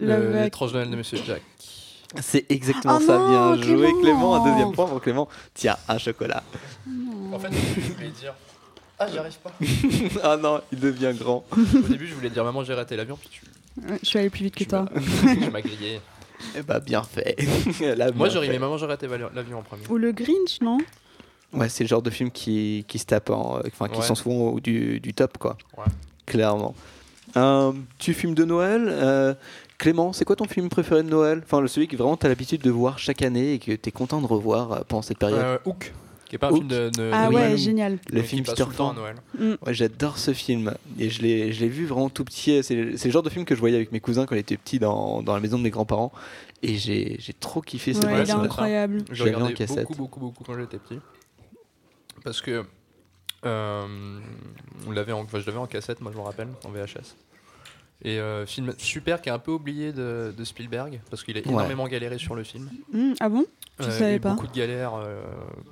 L'étrange 0.00 0.72
Noël 0.74 0.90
de 0.90 0.96
Monsieur 0.96 1.18
Jack. 1.24 1.42
C'est 2.20 2.44
exactement 2.50 2.98
Oh 3.00 3.04
ça, 3.06 3.16
non, 3.18 3.54
bien 3.54 3.62
joué 3.62 3.86
Clément. 3.86 4.00
Clément, 4.02 4.34
un 4.34 4.50
deuxième 4.50 4.72
point 4.72 4.86
pour 4.86 5.00
Clément. 5.00 5.28
Tiens, 5.54 5.76
un 5.88 5.96
chocolat. 5.98 6.42
En 7.32 7.38
fait, 7.38 7.48
je 7.52 7.92
voulais 7.94 8.10
dire. 8.10 8.34
Ah, 8.98 9.06
j'y 9.10 9.16
arrive 9.18 9.38
pas. 9.38 9.52
ah 10.22 10.36
non, 10.36 10.60
il 10.72 10.78
devient 10.78 11.12
grand. 11.18 11.44
Au 11.52 11.88
début, 11.88 12.06
je 12.06 12.14
voulais 12.14 12.28
dire 12.30 12.44
maman, 12.44 12.62
j'ai 12.64 12.74
raté 12.74 12.96
l'avion, 12.96 13.16
puis 13.18 13.30
tu, 13.30 13.42
Je 14.02 14.06
suis 14.06 14.18
allée 14.18 14.30
plus 14.30 14.44
vite 14.44 14.54
que 14.54 14.60
tu 14.64 14.66
toi. 14.66 14.86
tu 14.94 15.50
m'as 15.50 15.60
grillé. 15.60 16.00
Eh 16.56 16.62
bah 16.62 16.80
bien 16.80 17.02
fait. 17.02 17.36
Moi, 18.14 18.28
j'aurais 18.28 18.46
aimé 18.46 18.58
maman, 18.58 18.76
j'ai 18.76 18.86
raté 18.86 19.06
l'avion 19.08 19.58
en 19.58 19.62
premier. 19.62 19.82
Ou 19.88 19.96
le 19.96 20.12
Grinch, 20.12 20.60
non 20.60 20.78
Ouais, 21.52 21.68
c'est 21.68 21.84
le 21.84 21.88
genre 21.88 22.02
de 22.02 22.10
film 22.10 22.30
qui, 22.30 22.84
qui 22.88 22.98
se 22.98 23.04
tape, 23.06 23.30
en- 23.30 23.60
enfin, 23.66 23.88
qui 23.88 23.98
Ouais. 23.98 24.04
sont 24.06 24.14
souvent 24.14 24.36
au- 24.52 24.60
du, 24.60 25.00
du 25.00 25.12
top, 25.14 25.38
quoi. 25.38 25.56
Ouais. 25.76 25.84
Clairement. 26.26 26.74
Un 27.34 27.74
petit 27.98 28.12
film 28.14 28.34
de 28.34 28.44
Noël. 28.44 28.86
euh, 28.88 29.34
Clément, 29.78 30.12
c'est 30.12 30.24
quoi 30.24 30.36
ton 30.36 30.46
film 30.46 30.68
préféré 30.68 31.02
de 31.02 31.08
Noël? 31.08 31.40
Enfin, 31.44 31.60
le 31.60 31.66
celui 31.68 31.88
que 31.88 31.96
vraiment 31.96 32.16
tu 32.16 32.24
as 32.26 32.28
l'habitude 32.28 32.60
de 32.62 32.70
voir 32.70 32.98
chaque 32.98 33.20
année 33.22 33.54
et 33.54 33.58
que 33.58 33.72
tu 33.72 33.88
es 33.88 33.92
content 33.92 34.20
de 34.20 34.26
revoir 34.26 34.72
euh, 34.72 34.80
pendant 34.86 35.02
cette 35.02 35.18
période? 35.18 35.40
Euh, 35.40 35.58
Hook, 35.64 35.92
qui 36.32 36.36
est 36.36 36.38
pas 36.38 36.46
un 36.48 36.50
Hook. 36.52 36.56
film 36.60 36.68
de, 36.68 36.88
de- 36.88 37.10
Ah 37.12 37.28
ouais, 37.28 37.58
génial. 37.58 37.98
le 38.08 38.20
mais 38.20 38.22
film 38.22 38.40
qui 38.40 38.46
passe 38.46 38.54
Peter 38.54 38.64
tout 38.64 38.70
le 38.70 38.76
temps 38.76 38.90
à 38.90 38.94
Pan. 38.94 39.00
Noël. 39.00 39.58
Ouais, 39.66 39.74
j'adore 39.74 40.16
ce 40.16 40.32
film. 40.32 40.72
Et 40.98 41.10
je 41.10 41.20
l'ai, 41.20 41.52
je 41.52 41.60
l'ai 41.60 41.68
vu 41.68 41.84
vraiment 41.84 42.08
tout 42.08 42.24
petit. 42.24 42.62
C'est, 42.62 42.96
c'est 42.96 43.04
le 43.08 43.10
genre 43.12 43.22
de 43.22 43.28
film 43.28 43.44
que 43.44 43.54
je 43.54 43.60
voyais 43.60 43.76
avec 43.76 43.92
mes 43.92 44.00
cousins 44.00 44.24
quand 44.24 44.34
ils 44.34 44.38
étaient 44.38 44.56
petits 44.56 44.78
dans, 44.78 45.22
dans 45.22 45.34
la 45.34 45.40
maison 45.40 45.58
de 45.58 45.62
mes 45.62 45.68
grands-parents. 45.68 46.10
Et 46.62 46.76
j'ai, 46.78 47.16
j'ai 47.18 47.34
trop 47.34 47.60
kiffé 47.60 47.92
ce 47.92 47.98
Ouais, 48.00 48.24
film. 48.24 48.24
il 48.24 48.28
est 48.30 48.32
incroyable. 48.32 49.04
Je 49.10 49.14
Je 49.14 49.24
l'avais 49.24 49.42
en 49.42 49.52
cassette. 49.52 49.80
beaucoup, 49.88 49.94
beaucoup, 49.98 50.20
beaucoup 50.20 50.44
quand 50.44 50.58
j'étais 50.58 50.78
petit. 50.78 50.98
Parce 52.24 52.40
que 52.40 52.64
euh, 53.44 54.18
on 54.86 54.90
l'avait 54.90 55.12
en, 55.12 55.20
enfin, 55.20 55.38
je 55.38 55.44
l'avais 55.46 55.58
en 55.58 55.66
cassette, 55.66 56.00
moi 56.00 56.12
je 56.12 56.18
me 56.18 56.22
rappelle, 56.22 56.48
en 56.64 56.70
VHS. 56.70 57.14
Et 58.04 58.18
euh, 58.18 58.46
film 58.46 58.74
super 58.78 59.22
qui 59.22 59.28
est 59.28 59.32
un 59.32 59.38
peu 59.38 59.52
oublié 59.52 59.92
de, 59.92 60.34
de 60.36 60.44
Spielberg 60.44 61.00
parce 61.08 61.22
qu'il 61.22 61.36
a 61.36 61.40
Ouais. 61.40 61.48
énormément 61.48 61.86
galéré 61.86 62.18
sur 62.18 62.34
le 62.34 62.42
film. 62.42 62.68
Hmm, 62.92 63.12
ah 63.20 63.28
bon? 63.28 63.44
Je 63.78 63.84
Euh, 63.84 63.86
il 63.86 63.92
y 63.92 63.94
a 63.94 63.98
savais 63.98 64.16
eu 64.16 64.20
pas? 64.20 64.30
beaucoup 64.34 64.48
de 64.48 64.52
galères. 64.52 64.94
euh, 64.94 65.22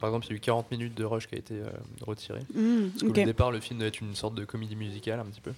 par 0.01 0.09
exemple, 0.11 0.27
il 0.27 0.31
y 0.31 0.33
a 0.35 0.37
eu 0.37 0.41
40 0.41 0.71
minutes 0.71 0.95
de 0.97 1.05
rush 1.05 1.27
qui 1.27 1.35
a 1.35 1.39
été 1.39 1.55
euh, 1.55 1.67
retiré. 2.03 2.39
Hmm, 2.55 2.89
Parce 2.91 3.03
qu'au 3.03 3.25
départ, 3.25 3.51
le 3.51 3.59
film 3.61 3.79
devait 3.81 3.89
être 3.89 4.01
une 4.01 4.15
sorte 4.15 4.35
de 4.37 4.45
comédie 4.45 4.77
musicale 4.77 5.19
un 5.21 5.25
petit 5.25 5.41
peu. 5.41 5.53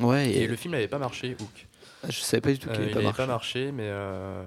Ouais, 0.00 0.30
Et, 0.30 0.42
et 0.42 0.46
le 0.48 0.56
film 0.56 0.72
n'avait 0.72 0.88
pas 0.88 0.98
marché, 0.98 1.36
Hook. 1.40 1.66
je 2.08 2.20
savais 2.20 2.40
pas 2.40 2.50
du 2.52 2.58
tout 2.58 2.68
qu'il 2.68 2.76
il 2.80 2.82
avait 2.86 2.94
n'avait 2.94 3.06
pas 3.06 3.12
pas 3.12 3.26
marché. 3.26 3.66
marché, 3.66 3.72
mais 3.72 3.86
euh, 3.86 4.42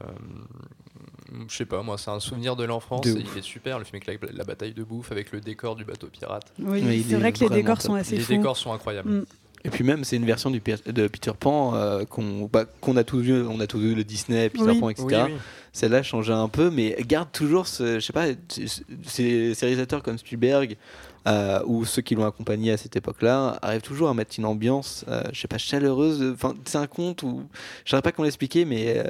je 1.47 1.55
sais 1.55 1.65
pas, 1.65 1.81
moi, 1.81 1.97
c'est 1.97 2.11
un 2.11 2.19
souvenir 2.19 2.55
de 2.55 2.63
l'enfance. 2.65 3.05
Il 3.05 3.25
est 3.37 3.41
super, 3.41 3.79
le 3.79 3.85
film 3.85 4.01
avec 4.05 4.21
la, 4.21 4.31
la 4.31 4.43
bataille 4.43 4.73
de 4.73 4.83
bouffe, 4.83 5.11
avec 5.11 5.31
le 5.31 5.39
décor 5.41 5.75
du 5.75 5.85
bateau 5.85 6.07
pirate. 6.07 6.53
Oui, 6.59 6.81
Mais 6.83 6.97
il 6.97 7.05
c'est 7.05 7.13
est 7.13 7.17
vrai 7.17 7.31
que 7.33 7.39
les 7.39 7.49
décors 7.49 7.77
top. 7.77 7.87
sont 7.87 7.93
assez 7.95 8.17
Les 8.17 8.21
fous. 8.21 8.33
décors 8.33 8.57
sont 8.57 8.73
incroyables. 8.73 9.09
Mm. 9.09 9.25
Et 9.65 9.69
puis 9.69 9.83
même, 9.83 10.03
c'est 10.03 10.17
une 10.17 10.25
version 10.25 10.51
du, 10.51 10.59
de 10.59 11.07
Peter 11.07 11.31
Pan 11.39 11.73
euh, 11.75 12.03
qu'on, 12.03 12.49
bah, 12.51 12.65
qu'on 12.81 12.97
a 12.97 13.03
tous 13.03 13.19
vu. 13.19 13.41
On 13.47 13.59
a 13.59 13.67
tous 13.67 13.79
vu 13.79 13.95
le 13.95 14.03
Disney, 14.03 14.49
Peter 14.49 14.71
Oui. 14.71 14.79
Pan, 14.79 14.89
etc. 14.89 15.07
Oui, 15.09 15.31
oui. 15.33 15.37
Celle-là 15.71 16.03
changeait 16.03 16.33
un 16.33 16.49
peu, 16.49 16.69
mais 16.69 16.95
garde 17.07 17.31
toujours 17.31 17.67
ce, 17.67 17.95
je 17.95 17.99
sais 17.99 18.13
pas, 18.13 18.27
ces 19.07 19.55
ces 19.55 19.65
réalisateurs 19.65 20.03
comme 20.03 20.17
Spielberg 20.17 20.77
euh, 21.27 21.61
ou 21.65 21.85
ceux 21.85 22.01
qui 22.01 22.15
l'ont 22.15 22.25
accompagné 22.25 22.71
à 22.71 22.77
cette 22.77 22.95
époque-là 22.97 23.57
arrivent 23.61 23.81
toujours 23.81 24.09
à 24.09 24.13
mettre 24.13 24.35
une 24.37 24.45
ambiance, 24.45 25.05
euh, 25.07 25.23
je 25.31 25.39
sais 25.39 25.47
pas, 25.47 25.57
chaleureuse. 25.57 26.33
Enfin, 26.33 26.53
c'est 26.65 26.77
un 26.77 26.87
conte 26.87 27.23
où, 27.23 27.43
je 27.85 27.91
saurais 27.91 28.01
pas 28.01 28.11
comment 28.11 28.25
l'expliquer, 28.25 28.65
mais 28.65 28.97
euh, 28.97 29.03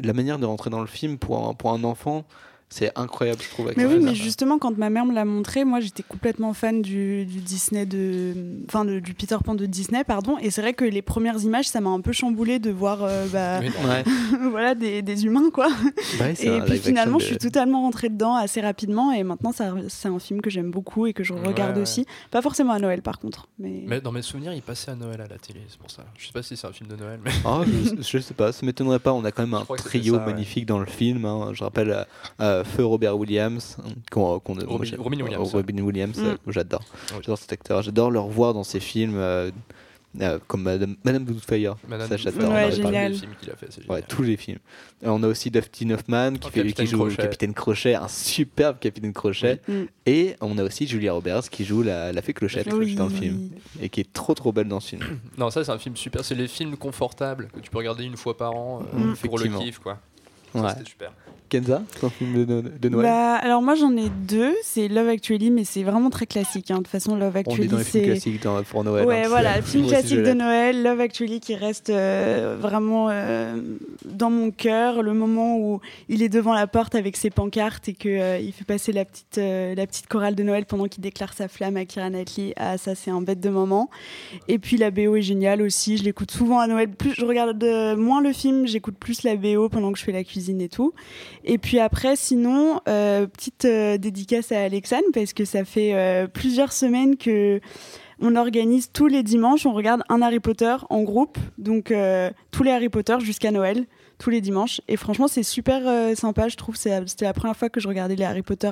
la 0.00 0.12
manière 0.12 0.38
de 0.38 0.46
rentrer 0.46 0.70
dans 0.70 0.80
le 0.80 0.88
film 0.88 1.16
pour 1.16 1.46
un, 1.46 1.54
pour 1.54 1.70
un 1.70 1.84
enfant, 1.84 2.24
c'est 2.72 2.96
incroyable, 2.96 3.40
je 3.42 3.48
trouve. 3.50 3.72
Mais 3.76 3.84
oui, 3.84 3.98
mais 4.00 4.14
justement, 4.14 4.58
quand 4.58 4.76
ma 4.78 4.90
mère 4.90 5.04
me 5.04 5.12
l'a 5.12 5.24
montré, 5.24 5.64
moi 5.64 5.80
j'étais 5.80 6.04
complètement 6.04 6.52
fan 6.54 6.82
du, 6.82 7.24
du 7.26 7.40
Disney 7.40 7.84
de. 7.84 8.34
Enfin, 8.68 8.84
de- 8.84 9.00
du 9.00 9.12
Peter 9.12 9.36
Pan 9.44 9.54
de 9.56 9.66
Disney, 9.66 10.04
pardon. 10.04 10.38
Et 10.38 10.50
c'est 10.50 10.60
vrai 10.62 10.72
que 10.72 10.84
les 10.84 11.02
premières 11.02 11.40
images, 11.42 11.66
ça 11.68 11.80
m'a 11.80 11.90
un 11.90 12.00
peu 12.00 12.12
chamboulé 12.12 12.58
de 12.60 12.70
voir 12.70 13.02
euh, 13.02 13.26
bah, 13.32 13.60
Oui, 13.60 13.70
voilà, 14.50 14.74
des, 14.74 15.02
des 15.02 15.24
humains, 15.26 15.50
quoi. 15.52 15.68
bah 16.18 16.26
ouais, 16.26 16.34
Et 16.40 16.48
un 16.48 16.60
puis 16.60 16.78
finalement, 16.78 17.18
je 17.18 17.26
suis 17.26 17.38
totalement 17.38 17.82
rentrée 17.82 18.08
dedans 18.08 18.34
assez 18.36 18.60
rapidement. 18.60 19.10
Et 19.12 19.24
maintenant, 19.24 19.52
c'est 19.52 20.08
un 20.08 20.18
film 20.20 20.40
que 20.40 20.50
j'aime 20.50 20.70
beaucoup 20.70 21.06
et 21.06 21.12
que 21.12 21.24
je 21.24 21.32
regarde 21.34 21.76
ouais. 21.76 21.82
aussi. 21.82 22.06
Pas 22.30 22.40
forcément 22.42 22.72
à 22.72 22.78
Noël, 22.78 23.02
par 23.02 23.18
contre. 23.18 23.48
Mais... 23.58 23.82
Mais 23.86 24.00
dans 24.00 24.12
mes 24.12 24.22
souvenirs, 24.22 24.52
il 24.54 24.62
passait 24.62 24.92
à 24.92 24.94
Noël 24.94 25.20
à 25.20 25.26
la 25.26 25.38
télé, 25.38 25.60
c'est 25.68 25.78
pour 25.78 25.90
ça. 25.90 26.04
Je 26.16 26.26
sais 26.26 26.32
pas 26.32 26.42
si 26.42 26.56
c'est 26.56 26.66
un 26.68 26.72
film 26.72 26.88
de 26.88 26.96
Noël, 26.96 27.18
mais. 27.24 27.32
Ah, 27.44 27.62
je, 27.66 28.00
je 28.00 28.18
sais 28.18 28.34
pas, 28.34 28.52
ça 28.52 28.64
m'étonnerait 28.64 28.98
pas. 29.00 29.12
On 29.12 29.24
a 29.24 29.32
quand 29.32 29.42
même 29.42 29.54
un 29.54 29.64
trio 29.76 30.14
ça, 30.14 30.20
ouais. 30.20 30.26
magnifique 30.26 30.66
dans 30.66 30.78
le 30.78 30.86
film. 30.86 31.24
hein. 31.24 31.50
Je 31.52 31.64
rappelle 31.64 32.06
euh, 32.40 32.59
euh, 32.60 32.64
Feu 32.64 32.84
Robert 32.84 33.16
Williams, 33.18 33.76
qu'on, 34.10 34.38
qu'on- 34.40 34.54
moi, 34.54 34.64
Robin- 34.66 35.20
Williams, 35.22 35.52
Robin 35.54 35.78
Williams, 35.82 36.18
Mm. 36.18 36.24
euh, 36.24 36.36
j'adore. 36.48 36.82
Oui. 37.12 37.18
J'adore 37.22 37.38
cet 37.38 37.52
acteur. 37.52 37.82
J'adore 37.82 38.10
le 38.10 38.20
revoir 38.20 38.54
dans 38.54 38.64
ses 38.64 38.80
films 38.80 39.16
euh, 39.16 39.50
euh, 40.20 40.40
comme 40.48 40.62
Madame, 40.62 40.96
Madame 41.04 41.24
Doubtfire. 41.24 41.76
Madame 41.86 42.08
Ça, 42.08 42.16
j'adore. 42.16 42.40
Ouais, 42.42 42.46
on 42.48 42.52
a 42.56 42.60
parlé 42.60 42.76
génial. 42.82 43.12
des 43.12 43.18
films 43.18 43.32
qu'il 43.40 43.50
a 43.50 43.54
fait, 43.54 43.66
c'est 43.70 43.88
Ouais, 43.88 44.02
tous 44.02 44.22
les 44.24 44.36
films. 44.36 44.58
Et 45.02 45.06
on 45.08 45.22
a 45.22 45.28
aussi 45.28 45.52
Dustin 45.52 45.90
Hoffman 45.90 46.32
qui, 46.32 46.40
Oh, 46.48 46.50
fait, 46.50 46.60
qui 46.62 46.66
Capitaine 46.66 46.86
joue 46.88 46.96
Crochet. 46.98 47.10
le 47.16 47.22
Capitaine 47.22 47.54
Crochet, 47.54 47.94
un 47.94 48.08
superbe 48.08 48.78
Capitaine 48.80 49.12
Crochet. 49.12 49.60
Mm. 49.68 49.72
Et 50.06 50.34
on 50.40 50.58
a 50.58 50.64
aussi 50.64 50.88
Julia 50.88 51.12
Roberts 51.12 51.48
qui 51.48 51.64
joue 51.64 51.82
la, 51.84 52.12
la 52.12 52.22
fée 52.22 52.32
Clochette 52.32 52.72
Oui. 52.72 52.96
dans 52.96 53.04
le 53.04 53.10
film 53.14 53.50
et 53.80 53.88
qui 53.88 54.00
est 54.00 54.12
trop 54.12 54.34
trop 54.34 54.50
belle 54.52 54.66
dans 54.66 54.80
ce 54.80 54.88
film. 54.96 55.02
Non, 55.38 55.48
ça, 55.50 55.62
c'est 55.64 55.70
un 55.70 55.78
film 55.78 55.96
super. 55.96 56.24
C'est 56.24 56.34
les 56.34 56.48
films 56.48 56.76
confortables 56.76 57.48
que 57.54 57.60
tu 57.60 57.70
peux 57.70 57.78
regarder 57.78 58.02
une 58.04 58.16
fois 58.16 58.36
par 58.36 58.56
an 58.56 58.82
euh, 58.92 58.98
Mm. 59.12 59.16
pour 59.16 59.38
le 59.38 59.46
kiff, 59.46 59.78
quoi. 59.78 59.98
Ouais. 60.54 60.68
C'était 60.70 60.88
super. 60.90 61.12
Kenza, 61.48 61.82
ton 62.00 62.10
film 62.10 62.44
de, 62.46 62.62
de 62.80 62.88
Noël 62.88 63.06
Bah, 63.06 63.34
alors 63.34 63.60
moi 63.60 63.74
j'en 63.74 63.96
ai 63.96 64.08
deux, 64.08 64.54
c'est 64.62 64.86
Love 64.86 65.08
Actually, 65.08 65.50
mais 65.50 65.64
c'est 65.64 65.82
vraiment 65.82 66.08
très 66.08 66.24
classique. 66.26 66.70
hein. 66.70 66.74
De 66.76 66.78
toute 66.82 66.86
façon, 66.88 67.16
Love 67.16 67.32
On 67.34 67.36
est 67.36 67.38
Actually, 67.40 67.66
dans 67.68 67.78
les 67.78 67.82
films 67.84 68.04
c'est 68.04 68.10
classiques 68.10 68.42
dans- 68.44 68.62
pour 68.62 68.84
Noël. 68.84 69.04
Ouais, 69.04 69.24
hein, 69.24 69.28
voilà, 69.28 69.54
c'est- 69.54 69.60
le 69.60 69.64
film 69.66 69.86
classique 69.88 70.18
de. 70.22 70.32
Noël, 70.32 70.82
Love 70.84 71.00
Actually, 71.00 71.40
qui 71.40 71.56
reste 71.56 71.90
euh, 71.90 72.56
vraiment 72.60 73.08
euh, 73.10 73.56
dans 74.04 74.30
mon 74.30 74.52
cœur. 74.52 75.02
Le 75.02 75.12
moment 75.12 75.58
où 75.58 75.80
il 76.08 76.22
est 76.22 76.28
devant 76.28 76.54
la 76.54 76.68
porte 76.68 76.94
avec 76.94 77.16
ses 77.16 77.30
pancartes 77.30 77.88
et 77.88 77.94
qu'il 77.94 78.12
il 78.44 78.52
fait 78.52 78.64
passer 78.64 78.92
la 78.92 79.04
petite, 79.04 79.38
euh, 79.38 79.74
la 79.74 79.88
petite 79.88 80.06
chorale 80.06 80.36
de 80.36 80.44
Noël 80.44 80.66
pendant 80.66 80.86
qu'il 80.86 81.02
déclare 81.02 81.32
sa 81.32 81.48
flamme 81.48 81.76
à 81.76 81.84
Kira 81.84 82.10
Knightley. 82.10 82.54
Ah, 82.58 82.78
ça, 82.78 82.94
c'est 82.94 83.10
un 83.10 83.22
bête 83.22 83.40
de 83.40 83.50
moment. 83.50 83.90
Et 84.46 84.60
puis 84.60 84.76
la 84.76 84.92
BO 84.92 85.16
est 85.16 85.22
géniale 85.22 85.62
aussi. 85.62 85.96
Je 85.96 86.04
l'écoute 86.04 86.30
souvent 86.30 86.60
à 86.60 86.68
Noël. 86.68 86.88
Plus 86.90 87.12
je 87.16 87.24
regarde 87.24 87.60
euh, 87.64 87.96
moins 87.96 88.22
le 88.22 88.32
film, 88.32 88.68
j'écoute 88.68 88.94
plus 89.00 89.24
la 89.24 89.34
BO 89.34 89.68
pendant 89.68 89.90
que 89.90 89.98
je 89.98 90.04
fais 90.04 90.12
la 90.12 90.22
cuisine 90.22 90.39
et 91.44 91.58
puis 91.58 91.78
après, 91.78 92.16
sinon, 92.16 92.80
euh, 92.88 93.26
petite 93.26 93.64
euh, 93.64 93.98
dédicace 93.98 94.52
à 94.52 94.60
Alexandre 94.60 95.06
parce 95.12 95.32
que 95.32 95.44
ça 95.44 95.64
fait 95.64 95.94
euh, 95.94 96.26
plusieurs 96.26 96.72
semaines 96.72 97.16
que 97.16 97.60
on 98.22 98.36
organise 98.36 98.90
tous 98.92 99.06
les 99.06 99.22
dimanches, 99.22 99.64
on 99.64 99.72
regarde 99.72 100.02
un 100.10 100.20
Harry 100.20 100.40
Potter 100.40 100.76
en 100.90 101.02
groupe, 101.02 101.38
donc 101.56 101.90
tous 102.50 102.62
les 102.62 102.70
Harry 102.70 102.90
Potter 102.90 103.16
jusqu'à 103.20 103.50
Noël, 103.50 103.86
tous 104.18 104.28
les 104.28 104.42
dimanches. 104.42 104.82
Et 104.88 104.98
franchement, 104.98 105.26
c'est 105.26 105.42
super 105.42 106.14
sympa, 106.14 106.48
je 106.48 106.58
trouve. 106.58 106.76
C'était 106.76 107.24
la 107.24 107.32
première 107.32 107.56
fois 107.56 107.70
que 107.70 107.80
je 107.80 107.88
regardais 107.88 108.16
les 108.16 108.24
Harry 108.24 108.42
Potter 108.42 108.70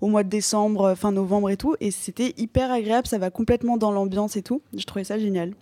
au 0.00 0.08
mois 0.08 0.24
de 0.24 0.28
décembre, 0.28 0.96
fin 0.96 1.12
novembre 1.12 1.50
et 1.50 1.56
tout, 1.56 1.76
et 1.78 1.92
c'était 1.92 2.34
hyper 2.38 2.72
agréable. 2.72 3.06
Ça 3.06 3.18
va 3.18 3.30
complètement 3.30 3.76
dans 3.76 3.92
l'ambiance 3.92 4.36
et 4.36 4.42
tout. 4.42 4.62
Je 4.76 4.84
trouvais 4.84 5.04
ça 5.04 5.16
génial. 5.16 5.52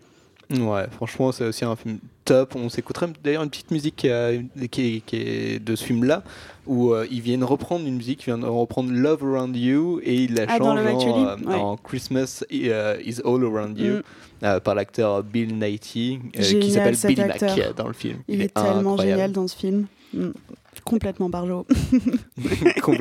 Ouais, 0.50 0.86
franchement, 0.90 1.30
c'est 1.30 1.44
aussi 1.44 1.64
un 1.64 1.76
film 1.76 1.98
top. 2.24 2.56
On 2.56 2.68
s'écouterait 2.68 3.06
d'ailleurs 3.22 3.44
une 3.44 3.50
petite 3.50 3.70
musique 3.70 3.94
qui, 3.96 4.08
a- 4.10 4.32
qui 4.70 4.96
est, 4.96 5.00
qui 5.06 5.16
est 5.16 5.58
de 5.64 5.76
ce 5.76 5.84
film-là, 5.84 6.24
où 6.66 6.92
euh, 6.92 7.06
ils 7.10 7.20
viennent 7.20 7.44
reprendre 7.44 7.86
une 7.86 7.94
musique, 7.96 8.22
ils 8.22 8.26
viennent 8.34 8.44
reprendre 8.44 8.90
Love 8.92 9.24
Around 9.24 9.56
You 9.56 10.00
et 10.02 10.14
ils 10.24 10.34
la 10.34 10.46
Ah, 10.48 10.58
changent 10.58 10.80
en, 10.86 11.26
euh, 11.26 11.36
Ouais. 11.46 11.54
en 11.54 11.76
Christmas 11.76 12.42
euh, 12.52 12.96
is 13.04 13.20
All 13.24 13.44
Around 13.44 13.78
You 13.78 13.94
Mm. 13.98 14.02
euh, 14.44 14.58
par 14.60 14.74
l'acteur 14.74 15.22
Bill 15.22 15.56
Nighy, 15.56 16.18
euh, 16.36 16.40
qui 16.60 16.70
s'appelle 16.72 16.96
acteur. 17.30 17.56
Mack 17.56 17.76
dans 17.76 17.86
le 17.86 17.92
film. 17.92 18.18
Il, 18.26 18.42
est, 18.42 18.52
tellement 18.52 18.92
incroyable. 18.94 19.02
génial 19.10 19.32
dans 19.32 19.46
ce 19.46 19.56
film. 19.56 19.86
Mm. 20.12 20.30
Complètement 20.84 21.28
barjo. 21.28 21.66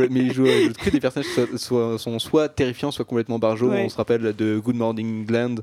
Mais 0.10 0.20
il 0.20 0.34
joue 0.34 0.46
euh, 0.46 0.70
que 0.84 0.90
des 0.90 1.00
personnages 1.00 1.28
qui 1.30 1.58
sont 1.58 2.20
soit 2.20 2.50
terrifiants, 2.50 2.92
soit 2.92 3.06
complètement. 3.06 3.40
Ouais. 3.40 3.84
On 3.86 3.90
se 3.90 3.96
rappelle 3.98 4.36
de 4.36 4.60
Good 4.60 4.76
Morning 4.76 5.22
England, 5.24 5.56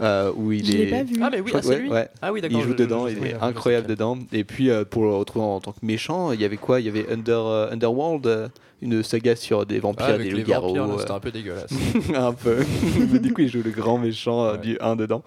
euh, 0.00 0.30
où 0.36 0.52
il 0.52 0.64
Je 0.64 0.72
est. 0.72 0.76
l'ai 0.76 0.86
pas 0.90 1.02
vu. 1.02 1.14
Ah, 1.22 1.28
mais 1.30 1.40
oui, 1.40 1.50
ah, 1.54 1.58
que- 1.58 1.64
c'est 1.64 1.70
ouais, 1.70 1.78
lui. 1.78 1.90
ouais. 1.90 2.08
Ah 2.22 2.32
oui, 2.32 2.40
d'accord. 2.40 2.58
Il 2.58 2.62
joue 2.64 2.72
je- 2.72 2.76
je- 2.76 2.82
dedans, 2.82 3.08
je- 3.08 3.14
il 3.16 3.26
est 3.26 3.34
incroyable 3.40 3.86
dedans. 3.86 4.18
Et 4.32 4.44
puis 4.44 4.70
euh, 4.70 4.84
pour 4.84 5.04
le 5.04 5.14
retrouver 5.14 5.44
en 5.44 5.60
tant 5.60 5.72
que 5.72 5.84
méchant, 5.84 6.32
il 6.32 6.40
y 6.40 6.44
avait 6.44 6.56
quoi? 6.56 6.80
Il 6.80 6.86
y 6.86 6.88
avait 6.88 7.10
Under, 7.10 7.38
euh, 7.46 7.70
Underworld, 7.72 8.26
euh, 8.26 8.48
une 8.82 9.02
saga 9.02 9.36
sur 9.36 9.64
des 9.64 9.76
Ah, 9.76 9.80
vampires, 9.80 10.06
avec 10.06 10.28
des 10.28 10.30
loups-garous. 10.42 10.76
euh, 10.76 10.98
c'était 10.98 11.10
un 11.12 11.20
peu 11.20 11.30
dégueulasse. 11.30 11.70
un 12.14 12.32
peu. 12.32 12.58
Mais 13.12 13.18
du 13.18 13.32
coup, 13.32 13.40
il 13.42 13.48
joue 13.48 13.62
le 13.64 13.70
grand 13.70 13.96
méchant 13.98 14.44
euh, 14.44 14.52
Ouais. 14.52 14.58
du 14.58 14.78
1 14.80 14.96
dedans. 14.96 15.22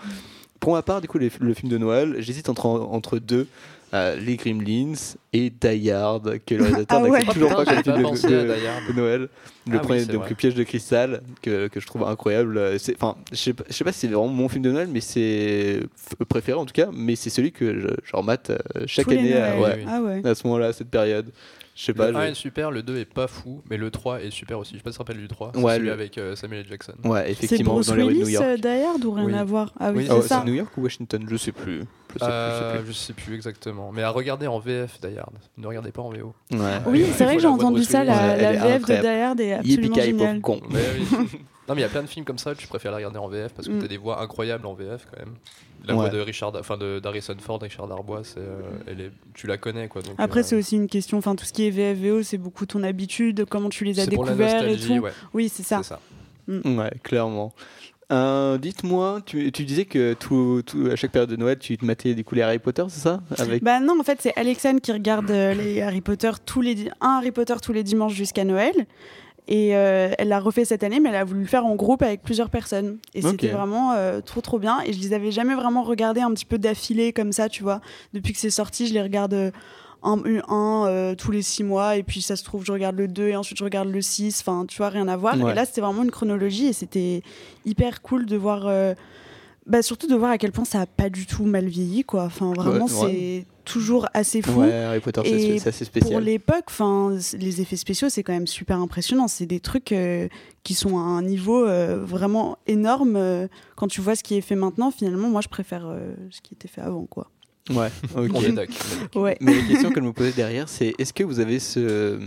Pour 0.60 0.73
ma 0.73 0.82
part, 0.82 0.99
du 1.01 1.08
coup, 1.08 1.17
les- 1.17 1.32
le 1.39 1.53
film 1.53 1.71
de 1.71 1.77
Noël, 1.77 2.15
j'hésite 2.19 2.49
entre, 2.49 2.65
entre 2.67 3.17
deux. 3.17 3.47
Euh, 3.93 4.15
les 4.17 4.36
Gremlins 4.38 4.93
et 5.34 5.49
Die 5.49 5.91
Hard, 5.91 6.39
que 6.45 6.56
le 6.56 6.63
réalisateur 6.65 6.99
Ah 6.99 7.04
ouais. 7.04 7.10
n'accepte 7.12 7.34
toujours 7.34 7.49
pas 7.56 7.65
comme 7.65 7.84
film 7.84 7.97
de, 7.97 8.02
pensé 8.04 8.28
de- 8.28 8.34
de 8.88 8.93
Noël. 8.95 9.21
Le 9.21 9.28
Ah 9.28 9.71
oui, 9.71 9.78
premier, 9.80 9.99
c'est 10.02 10.06
donc 10.12 10.21
vrai. 10.21 10.30
le 10.30 10.36
piège 10.36 10.56
de 10.56 10.63
cristal, 10.63 11.21
que, 11.41 11.67
que 11.67 11.80
je 11.80 11.86
trouve 11.88 12.04
incroyable. 12.04 12.58
Euh, 12.58 12.78
c'est- 12.78 12.95
Enfin, 12.95 13.15
je 13.32 13.38
sais 13.38 13.54
pas, 13.54 13.63
je 13.69 13.73
sais 13.73 13.84
pas 13.84 13.91
si 13.91 13.99
c'est 13.99 14.08
vraiment 14.08 14.28
mon 14.28 14.47
film 14.49 14.63
de 14.63 14.71
Noël, 14.71 14.88
mais 14.91 15.02
c'est 15.02 15.80
f- 15.82 16.25
préféré 16.28 16.58
en 16.58 16.65
tout 16.65 16.73
cas. 16.73 16.89
Mais 16.93 17.15
c'est 17.15 17.30
celui 17.30 17.52
que 17.52 17.80
je, 17.80 17.88
je 18.04 18.15
remate 18.15 18.49
euh, 18.52 18.58
chaque 18.88 19.06
Tous 19.06 19.12
année 19.13 19.36
à, 19.38 19.60
ouais, 19.60 19.75
oui. 19.78 19.84
Ah 19.88 20.02
ouais. 20.02 20.21
à 20.28 20.36
ce 20.36 20.45
moment-là, 20.47 20.67
à 20.67 20.73
cette 20.73 20.89
période. 20.89 21.32
Je 21.75 21.86
sais 21.86 21.93
pas. 21.93 22.12
Le 22.12 22.17
1 22.17 22.25
je- 22.25 22.32
est 22.32 22.36
super, 22.36 22.71
le 22.71 22.84
2 22.84 22.97
est 22.97 23.06
pas 23.06 23.28
fou, 23.28 23.62
mais 23.69 23.78
le 23.78 23.89
3 23.89 24.21
est 24.21 24.32
super 24.32 24.60
aussi. 24.60 24.73
Je 24.73 24.78
sais 24.78 24.84
pas 24.84 24.91
si 24.91 24.97
tu 24.97 25.04
te 25.04 25.08
rappelles 25.10 25.21
du 25.21 25.28
3. 25.30 25.52
C'est 25.56 25.62
Ouais, 25.62 25.75
celui 25.75 25.88
le- 25.88 25.93
avec 25.93 26.17
euh, 26.17 26.36
Samuel 26.36 26.60
L. 26.62 26.65
Jackson. 26.69 26.93
Ouais, 27.06 27.23
C'est 27.28 27.32
effectivement, 27.45 27.73
Bruce 27.75 27.88
dans 27.88 27.95
les 27.95 28.04
rues 28.04 28.13
de 28.15 28.19
New 28.19 28.28
York. 28.30 28.45
euh, 28.45 28.58
Die 28.58 28.67
Hard 28.67 29.06
ou 29.06 29.12
rien 29.13 29.25
Oui. 29.25 29.34
à 29.36 29.43
voir? 29.45 29.73
Ah 29.80 29.91
oui, 29.91 30.06
Oui, 30.10 30.21
c'est 30.21 30.28
ça. 30.28 30.39
c'est 30.43 30.49
New 30.49 30.56
York 30.58 30.71
ou 30.78 30.82
Washington? 30.82 31.25
Je 31.30 31.36
sais 31.38 31.52
plus. 31.54 31.84
Je 32.13 32.19
sais 32.19 32.26
Euh, 32.30 32.78
plus, 32.80 32.88
je 32.88 32.91
sais 32.93 33.00
je 33.00 33.08
sais 33.08 33.13
plus 33.13 33.36
exactement. 33.36 33.91
Mais 33.91 34.02
à 34.04 34.10
regarder 34.10 34.48
en 34.48 34.60
VF, 34.60 35.00
Die 35.02 35.17
Hard. 35.17 35.34
Ne 35.58 35.67
regardez 35.67 35.91
pas 35.91 36.02
en 36.02 36.10
VO. 36.10 36.34
Ouais. 36.52 36.58
Oui, 36.88 37.06
c'est 37.13 37.24
vrai 37.26 37.36
que 37.36 37.41
j'ai 37.41 37.48
la 37.48 37.54
entendu 37.54 37.84
ça, 37.84 38.04
la, 38.04 38.36
la 38.36 38.54
VF 38.78 38.86
de 38.86 39.06
Hard 39.08 39.39
est 39.39 39.54
absolument 39.54 39.95
géniale. 39.95 40.41
con. 40.41 40.60
Mais 40.69 40.80
oui. 40.98 41.17
Non, 41.69 41.76
mais 41.76 41.82
il 41.82 41.84
y 41.84 41.88
a 41.88 41.89
plein 41.89 42.02
de 42.02 42.08
films 42.08 42.26
comme 42.26 42.39
ça, 42.39 42.56
tu 42.56 42.65
préfères 42.65 42.89
les 42.89 42.95
regarder 42.98 43.19
en 43.19 43.28
VF 43.28 43.54
parce 43.54 43.67
que 43.67 43.74
Mm. 43.74 43.80
t'as 43.82 43.88
des 43.88 43.98
voix 43.98 44.24
incroyables 44.24 44.65
en 44.65 44.74
VF 44.74 45.06
quand 45.12 45.19
même. 45.24 45.36
La 45.86 45.93
Ouais. 45.93 46.00
voix 46.00 46.10
de 46.10 46.19
Richard, 46.19 46.52
enfin 46.60 46.78
de 46.78 46.98
d'Harrison 47.00 47.36
Ford, 47.39 47.60
Richard 47.62 47.88
Darbois, 47.88 48.24
euh, 48.38 48.60
elle 48.88 49.02
est, 49.02 49.12
tu 49.36 49.45
la 49.45 49.58
connais 49.60 49.88
quoi. 49.88 50.02
Donc, 50.02 50.15
Après, 50.17 50.39
euh, 50.39 50.43
c'est 50.43 50.56
aussi 50.56 50.78
une 50.78 50.88
question, 50.88 51.19
enfin, 51.19 51.36
tout 51.36 51.45
ce 51.45 51.54
qui 51.54 51.67
est 51.67 51.69
VFVO, 51.69 52.24
c'est 52.24 52.39
beaucoup 52.39 52.65
ton 52.65 52.82
habitude, 52.82 53.45
comment 53.48 53.69
tu 53.69 53.84
les 53.86 54.00
as 54.00 54.06
la 54.06 54.10
découverts 54.10 54.67
et 54.67 54.78
tout. 54.78 54.93
ouais, 54.93 55.12
Oui, 55.36 55.48
c'est 55.48 55.62
ça. 55.62 55.82
c'est 55.84 55.89
ça. 55.89 56.00
Ouais, 56.48 56.89
clairement. 57.04 57.54
Euh, 58.12 58.58
Dites-moi, 58.58 59.19
tu, 59.26 59.52
tu 59.52 59.65
disais 59.65 59.86
que 59.86 60.13
tout, 60.13 60.62
tout- 60.65 60.88
à 60.91 60.95
chaque 60.95 61.12
période 61.12 61.30
de 61.30 61.36
Noël, 61.36 61.60
tu 61.60 61.78
te 61.78 61.86
matais 61.86 62.13
du 62.15 62.24
coup 62.24 62.36
les 62.36 62.41
Harry 62.41 62.60
Potter, 62.60 62.84
c'est 62.89 63.02
ça 63.02 63.22
Avec... 63.38 63.63
Bah 63.63 63.80
non, 63.80 64.00
en 64.00 64.04
fait, 64.04 64.19
c'est 64.22 64.34
Alexandre 64.36 64.82
qui 64.82 64.91
regarde 64.91 65.30
euh, 65.30 65.54
les 65.54 65.82
Harry 65.82 66.02
Potter 66.02 66.32
tous 66.45 66.62
les 66.62 66.89
un 67.02 67.17
Harry 67.17 67.32
Potter 67.32 67.54
tous 67.62 67.74
les 67.74 67.84
dimanches 67.84 68.13
jusqu'à 68.13 68.43
Noël. 68.45 68.74
Et 69.52 69.76
euh, 69.76 70.12
elle 70.19 70.28
l'a 70.28 70.39
refait 70.39 70.63
cette 70.63 70.84
année, 70.84 71.00
mais 71.00 71.10
elle 71.10 71.15
a 71.15 71.24
voulu 71.24 71.39
le 71.41 71.48
faire 71.48 71.65
en 71.65 71.76
groupe 71.76 72.04
avec 72.04 72.22
plusieurs 72.22 72.52
personnes. 72.52 73.00
Et 73.15 73.22
c'était 73.24 73.48
vraiment 73.48 73.93
euh, 73.93 74.22
trop 74.22 74.41
trop 74.41 74.60
bien. 74.60 74.80
Et 74.86 74.93
je 74.93 75.00
les 75.00 75.12
avais 75.13 75.32
jamais 75.32 75.56
vraiment 75.56 75.82
regardés 75.82 76.22
un 76.22 76.32
petit 76.32 76.45
peu 76.45 76.60
d'affilée 76.60 77.13
comme 77.13 77.32
ça, 77.32 77.50
tu 77.50 77.63
vois. 77.63 77.82
Depuis 78.13 78.32
que 78.34 78.38
c'est 78.39 78.52
sorti, 78.52 78.86
je 78.88 78.93
les 78.93 79.02
regarde 79.02 79.52
un, 80.04 80.22
un, 80.48 80.86
euh, 80.88 81.16
tous 81.16 81.32
les 81.32 81.42
six 81.42 81.64
mois. 81.64 81.98
Et 81.98 82.04
puis 82.04 82.22
ça 82.22 82.36
se 82.36 82.44
trouve, 82.44 82.66
je 82.66 82.72
regarde 82.72 82.96
le 82.98 83.08
2 83.08 83.30
et 83.30 83.36
ensuite 83.36 83.58
je 83.58 83.64
regarde 83.64 83.90
le 83.90 84.02
6. 84.02 84.42
Enfin, 84.42 84.66
tu 84.68 84.78
vois, 84.78 84.90
rien 84.90 85.08
à 85.08 85.18
voir. 85.18 85.38
Ouais. 85.40 85.52
Et 85.52 85.56
là, 85.56 85.66
c'était 85.66 85.82
vraiment 85.82 86.04
une 86.04 86.12
chronologie 86.12 86.68
et 86.68 86.74
c'était 86.74 87.22
hyper 87.66 88.02
cool 88.02 88.26
de 88.26 88.38
voir. 88.38 88.68
euh, 88.68 88.94
bah, 89.66 89.84
surtout 89.84 90.08
de 90.08 90.16
voir 90.16 90.32
à 90.32 90.40
quel 90.40 90.52
point 90.52 90.66
ça 90.66 90.82
a 90.82 90.86
pas 90.88 91.12
du 91.12 91.28
tout 91.28 91.44
mal 91.44 91.66
vieilli, 91.68 92.04
quoi. 92.04 92.24
Enfin, 92.24 92.54
vraiment, 92.54 92.86
Ouais, 92.86 92.92
ouais. 93.04 93.12
c'est 93.12 93.46
toujours 93.66 94.08
assez 94.16 94.42
fou. 94.42 94.62
Ouais, 94.62 94.72
Harry 94.74 95.00
Potter, 95.00 95.22
c'est 95.24 95.30
Et 95.32 95.60
c'est 95.60 95.70
assez 95.70 95.86
Pour 95.86 96.02
spécial. 96.02 96.24
l'époque, 96.24 96.64
enfin, 96.70 97.16
les 97.38 97.62
effets 97.62 97.76
spéciaux, 97.76 98.10
c'est 98.10 98.24
quand 98.24 98.34
même 98.34 98.48
super 98.48 98.80
impressionnant. 98.80 99.28
C'est 99.28 99.46
des 99.46 99.60
trucs 99.60 99.92
euh, 99.92 100.28
qui 100.64 100.74
sont 100.74 100.98
à 100.98 101.02
un 101.02 101.22
niveau 101.22 101.66
euh, 101.68 102.04
vraiment 102.04 102.58
énorme. 102.66 103.48
quand 103.76 103.88
tu 103.88 104.02
vois 104.02 104.16
ce 104.16 104.24
qui 104.24 104.34
est 104.36 104.42
fait 104.42 104.56
maintenant, 104.56 104.90
finalement, 104.90 105.30
moi, 105.30 105.42
je 105.42 105.50
préfère 105.50 105.86
euh, 105.86 106.16
ce 106.32 106.42
qui 106.42 106.56
était 106.56 106.68
fait 106.68 106.82
avant, 106.82 107.06
quoi. 107.06 107.30
Ouais, 107.69 107.89
ok. 108.15 108.32
On 108.34 108.41
est 108.41 108.51
d'accord. 108.51 108.75
Ouais. 109.15 109.38
Mais 109.41 109.53
la 109.55 109.62
question 109.67 109.89
que 109.91 109.99
je 110.01 110.05
me 110.05 110.13
posais 110.13 110.32
derrière, 110.32 110.67
c'est 110.69 110.93
est-ce 110.97 111.13
que 111.13 111.23
vous 111.23 111.39
avez 111.39 111.60
ce, 111.60 112.19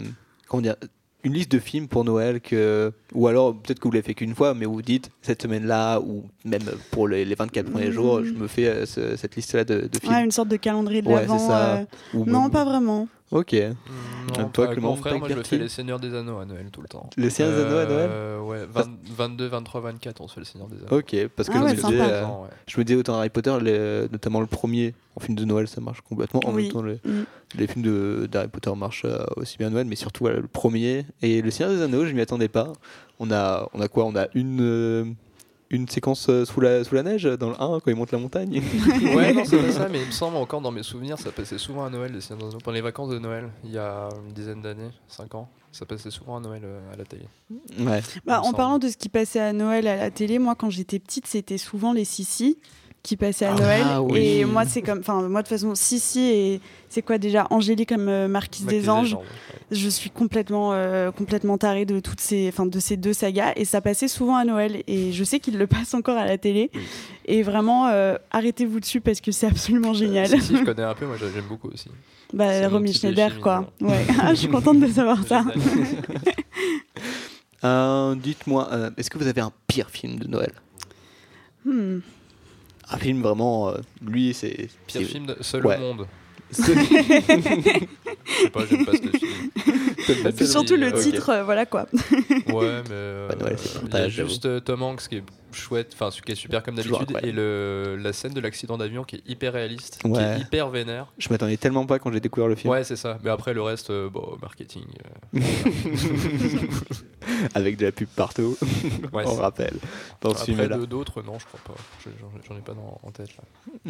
comment 0.48 0.60
dire, 0.62 0.76
une 1.24 1.34
liste 1.34 1.52
de 1.52 1.58
films 1.60 1.86
pour 1.86 2.04
Noël 2.04 2.40
que, 2.40 2.92
ou 3.14 3.28
alors 3.28 3.54
peut-être 3.54 3.78
que 3.78 3.86
vous 3.86 3.92
l'avez 3.92 4.02
fait 4.04 4.14
qu'une 4.14 4.34
fois, 4.34 4.54
mais 4.54 4.66
vous 4.66 4.82
dites 4.82 5.10
cette 5.22 5.42
semaine-là 5.42 6.00
ou 6.00 6.24
même 6.44 6.62
pour 6.90 7.06
les, 7.06 7.24
les 7.24 7.34
24 7.36 7.70
premiers 7.70 7.86
Mhm. 7.86 7.92
jours, 7.92 8.24
je 8.24 8.32
me 8.32 8.48
fais 8.48 8.66
euh, 8.66 8.86
ce- 8.86 9.14
cette 9.16 9.36
liste-là 9.36 9.62
de, 9.64 9.82
de 9.82 9.98
films. 10.00 10.12
Ouais, 10.12 10.24
une 10.24 10.32
sorte 10.32 10.48
de 10.48 10.56
calendrier 10.56 11.00
de 11.00 11.06
Ouais, 11.08 11.20
l'avant. 11.22 11.38
c'est 11.38 11.46
ça. 11.46 11.74
euh, 11.76 11.84
Non, 12.26 12.42
même- 12.42 12.50
pas 12.50 12.64
vraiment. 12.64 13.06
Ok. 13.32 13.54
Non, 13.54 14.48
toi, 14.50 14.64
pas 14.66 14.70
avec 14.70 14.80
mon 14.80 14.94
frère, 14.94 15.18
moi 15.18 15.28
je 15.28 15.42
fais 15.42 15.58
les 15.58 15.68
Seigneurs 15.68 15.98
des 15.98 16.14
Anneaux 16.14 16.38
à 16.38 16.44
Noël 16.44 16.66
tout 16.70 16.80
le 16.82 16.86
temps. 16.88 17.08
Les 17.16 17.30
Seigneurs 17.30 17.56
des 17.56 17.62
Anneaux 17.64 17.78
à 17.78 17.84
Noël 17.86 18.10
Euh, 18.12 18.40
Ouais, 18.40 18.66
20 18.70 18.88
22, 19.16 19.46
23, 19.46 19.80
24, 19.80 20.20
on 20.20 20.28
se 20.28 20.34
fait 20.34 20.40
les 20.40 20.46
Seigneurs 20.46 20.68
des 20.68 20.76
Anneaux. 20.76 20.98
Ok, 20.98 21.16
parce 21.34 21.48
que 21.48 21.54
Ah 21.56 21.60
je, 21.60 21.64
ouais, 21.64 21.70
me 21.70 21.76
disais, 21.76 22.00
euh, 22.00 22.22
Ouais. 22.26 22.48
je 22.66 22.78
me 22.78 22.84
disais 22.84 22.98
autant 22.98 23.14
Harry 23.18 23.30
Potter, 23.30 23.56
les- 23.62 24.08
notamment 24.12 24.40
le 24.40 24.46
premier 24.46 24.94
en 25.16 25.20
film 25.20 25.36
de 25.36 25.44
Noël, 25.44 25.66
ça 25.66 25.80
marche 25.80 26.02
complètement. 26.02 26.40
En 26.44 26.52
Oui. 26.54 26.64
même 26.64 26.72
temps, 26.72 26.82
les, 26.82 26.94
Mm. 27.04 27.24
les 27.58 27.66
films 27.66 27.84
de- 27.84 28.28
d'Harry 28.30 28.48
Potter 28.48 28.72
marchent 28.76 29.04
euh, 29.06 29.24
aussi 29.36 29.56
bien 29.58 29.68
à 29.68 29.70
Noël, 29.70 29.86
mais 29.86 29.96
surtout 29.96 30.24
voilà, 30.24 30.38
le 30.40 30.46
premier. 30.46 31.06
Et 31.22 31.40
le 31.42 31.50
Seigneur 31.50 31.74
des 31.74 31.82
Anneaux, 31.82 32.04
je 32.04 32.12
m'y 32.12 32.20
attendais 32.20 32.48
pas. 32.48 32.72
On 33.18 33.30
a, 33.30 33.68
on 33.72 33.80
a 33.80 33.88
quoi? 33.88 34.04
On 34.04 34.14
a 34.16 34.26
une, 34.34 34.60
euh, 34.60 35.04
une 35.72 35.88
séquence 35.88 36.28
euh, 36.28 36.44
sous 36.44 36.60
la, 36.60 36.84
sous 36.84 36.94
la 36.94 37.02
neige 37.02 37.24
dans 37.24 37.48
le 37.48 37.54
1 37.54 37.80
quand 37.80 37.88
il 37.88 37.96
monte 37.96 38.12
la 38.12 38.18
montagne. 38.18 38.62
Ouais, 39.14 39.32
non, 39.34 39.44
c'est 39.44 39.56
pas 39.58 39.72
ça, 39.72 39.88
mais 39.88 40.00
il 40.00 40.06
me 40.06 40.12
semble 40.12 40.36
encore 40.36 40.60
dans 40.60 40.70
mes 40.70 40.82
souvenirs, 40.82 41.18
ça 41.18 41.32
passait 41.32 41.58
souvent 41.58 41.84
à 41.84 41.90
Noël, 41.90 42.12
les 42.12 42.20
Seigneurs 42.20 42.48
des 42.48 42.54
Anneaux. 42.54 42.58
Pendant 42.62 42.74
les 42.74 42.80
vacances 42.80 43.10
de 43.10 43.18
Noël, 43.18 43.50
il 43.64 43.72
y 43.72 43.78
a 43.78 44.08
une 44.26 44.32
dizaine 44.32 44.60
d'années, 44.62 44.90
5 45.08 45.34
ans, 45.34 45.48
ça 45.72 45.86
passait 45.86 46.10
souvent 46.10 46.36
à 46.36 46.40
Noël 46.40 46.62
euh, 46.64 46.92
à 46.92 46.96
la 46.96 47.04
télé. 47.04 47.26
ouais. 47.80 48.02
Bah, 48.24 48.40
en 48.40 48.44
semble. 48.44 48.56
parlant 48.56 48.78
de 48.78 48.88
ce 48.88 48.96
qui 48.96 49.08
passait 49.08 49.40
à 49.40 49.52
Noël 49.52 49.86
à 49.88 49.96
la 49.96 50.10
télé, 50.10 50.38
moi, 50.38 50.54
quand 50.54 50.70
j'étais 50.70 50.98
petite, 50.98 51.26
c'était 51.26 51.58
souvent 51.58 51.92
les 51.92 52.04
Sissi 52.04 52.58
qui 53.02 53.16
passaient 53.16 53.46
à 53.46 53.54
Ah, 53.56 53.60
Noël. 53.60 53.82
oui. 54.10 54.18
Et 54.20 54.44
moi, 54.44 54.64
c'est 54.64 54.80
comme. 54.82 55.00
Enfin, 55.00 55.22
moi, 55.28 55.42
de 55.42 55.48
toute 55.48 55.56
façon, 55.56 55.74
Sissi 55.74 56.20
et. 56.20 56.60
C'est 56.88 57.00
quoi 57.00 57.16
déjà 57.16 57.46
Angélique 57.48 57.88
comme 57.88 58.08
euh, 58.10 58.28
Marquise 58.28 58.66
des 58.66 58.90
Anges. 58.90 59.14
ouais. 59.14 59.20
Je 59.70 59.88
suis 59.88 60.10
complètement, 60.10 60.74
euh, 60.74 61.10
complètement 61.10 61.56
tarée 61.56 61.86
de 61.86 62.00
toutes 62.00 62.20
ces, 62.20 62.48
enfin, 62.48 62.66
de 62.66 62.78
ces 62.80 62.98
deux 62.98 63.14
sagas 63.14 63.52
et 63.56 63.64
ça 63.64 63.80
passait 63.80 64.08
souvent 64.08 64.36
à 64.36 64.44
Noël 64.44 64.82
et 64.86 65.10
je 65.12 65.24
sais 65.24 65.40
qu'il 65.40 65.56
le 65.56 65.66
passe 65.66 65.94
encore 65.94 66.18
à 66.18 66.26
la 66.26 66.36
télé 66.36 66.70
Oui. 66.74 66.82
et 67.24 67.42
vraiment 67.42 67.86
euh, 67.88 68.16
arrêtez-vous 68.30 68.78
dessus 68.78 69.00
parce 69.00 69.22
que 69.22 69.32
c'est 69.32 69.46
absolument 69.46 69.94
génial. 69.94 70.28
Si, 70.28 70.38
si, 70.42 70.54
je 70.58 70.62
connais 70.66 70.82
un 70.82 70.92
peu, 70.92 71.06
moi 71.06 71.16
j'aime 71.18 71.46
beaucoup 71.48 71.68
aussi. 71.68 71.88
bah, 72.34 72.68
Romy 72.68 72.92
Schneider 72.92 73.40
quoi. 73.40 73.72
Ouais. 73.80 74.04
Ah, 74.20 74.34
je 74.34 74.40
suis 74.40 74.48
contente 74.48 74.78
de 74.80 74.88
savoir 74.88 75.24
ça. 75.26 75.42
Euh, 77.64 78.14
Dites-moi, 78.16 78.68
euh, 78.72 78.90
est-ce 78.98 79.08
que 79.08 79.16
vous 79.16 79.26
avez 79.26 79.40
un 79.40 79.52
pire 79.66 79.88
film 79.88 80.18
de 80.18 80.26
Noël? 80.28 80.52
Hmm. 81.64 82.00
Un 82.90 82.98
film 82.98 83.22
vraiment, 83.22 83.68
euh, 83.70 83.78
lui, 84.04 84.34
c'est. 84.34 84.68
Pire 84.86 85.06
film 85.06 85.26
de 85.26 85.36
Seul 85.40 85.64
Ouais. 85.66 85.76
au 85.76 85.80
monde. 85.80 86.06
C'est- 86.52 86.74
Je 88.24 88.32
sais 88.44 88.50
pas, 88.50 88.64
j'aime 88.66 88.84
pas 88.86 88.92
ce 88.92 90.30
Puis 90.30 90.46
surtout 90.46 90.76
le 90.76 90.88
Ok. 90.88 91.00
titre, 91.00 91.30
euh, 91.30 91.44
voilà 91.44 91.66
quoi. 91.66 91.86
Ouais, 91.92 91.98
mais. 92.46 92.46
euh, 92.92 93.28
Pas 93.28 93.34
Noël, 93.36 93.56
c'est 93.58 93.68
il 93.68 93.72
y 93.72 93.74
sympa, 93.82 93.98
a 93.98 94.08
j'avoue. 94.08 94.28
juste 94.28 94.46
euh, 94.46 94.60
Tom 94.60 94.82
Hanks 94.82 95.08
qui 95.08 95.16
est 95.16 95.22
chouette, 95.52 95.90
enfin, 95.94 96.08
qui 96.24 96.32
est 96.32 96.36
super 96.36 96.62
comme 96.62 96.76
d'habitude, 96.76 97.14
et 97.22 97.30
le, 97.32 97.96
la 98.00 98.12
scène 98.14 98.32
de 98.32 98.40
l'accident 98.40 98.78
d'avion 98.78 99.04
qui 99.04 99.16
est 99.16 99.22
hyper 99.28 99.52
réaliste, 99.52 99.98
qui 100.02 100.08
est 100.20 100.38
hyper 100.40 100.70
vénère. 100.70 101.12
Je 101.18 101.28
m'attendais 101.30 101.56
tellement 101.58 101.84
pas 101.86 101.98
quand 101.98 102.10
j'ai 102.12 102.20
découvert 102.20 102.48
le 102.48 102.54
film. 102.54 102.72
Ouais, 102.72 102.84
c'est 102.84 102.96
ça. 102.96 103.18
Mais 103.22 103.28
après, 103.30 103.52
le 103.52 103.60
reste, 103.62 103.90
euh, 103.90 104.08
bon, 104.08 104.36
marketing. 104.40 104.84
euh, 105.36 105.40
Avec 107.54 107.76
de 107.76 107.86
la 107.86 107.92
pub 107.92 108.08
partout, 108.08 108.56
ouais, 109.12 109.24
on 109.26 109.34
c'est- 109.36 109.40
rappelle. 109.40 109.74
Dans 110.20 110.34
ce 110.34 110.44
film-là. 110.44 110.76
d'autres, 110.78 111.22
non, 111.22 111.38
je 111.38 111.46
crois 111.46 111.60
pas. 111.64 111.74
Je- 112.04 112.10
J'en 112.20 112.30
j'en 112.48 112.56
ai 112.58 112.62
pas 112.62 112.74
dans- 112.74 113.00
en 113.02 113.10
tête 113.10 113.30
là. 113.36 113.42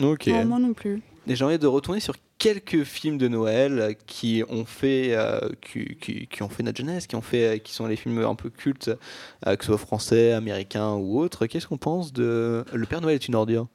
Ok. 0.08 0.26
Non, 0.28 0.44
moi 0.46 0.58
non 0.58 0.72
plus. 0.74 1.02
Et 1.28 1.36
j'ai 1.36 1.44
envie 1.44 1.58
de 1.58 1.66
retourner 1.66 2.00
sur 2.00 2.14
quelques 2.38 2.82
films 2.82 3.16
de 3.16 3.28
Noël 3.28 3.96
qui 4.06 4.42
ont 4.48 4.64
fait, 4.64 5.14
euh, 5.14 5.38
qui, 5.60 5.96
qui- 6.00 6.26
qui 6.26 6.42
ont 6.42 6.48
fait 6.48 6.62
notre 6.64 6.78
jeunesse, 6.78 7.06
qui 7.06 7.14
ont 7.14 7.22
fait, 7.22 7.44
euh, 7.46 7.58
qui 7.58 7.72
sont 7.72 7.86
les 7.86 7.94
films 7.96 8.18
un 8.24 8.34
peu 8.34 8.50
cultes, 8.50 8.90
euh, 9.46 9.54
que 9.56 9.64
ce 9.64 9.68
soit 9.68 9.78
français, 9.78 10.32
américains 10.32 10.94
ou 10.94 11.20
autres. 11.20 11.46
Qu'est-ce 11.46 11.68
qu'on 11.68 11.76
pense 11.78 12.12
de 12.12 12.64
Le 12.72 12.86
Père 12.86 13.00
Noël 13.00 13.14
est 13.14 13.28
une 13.28 13.36
ordure? 13.36 13.68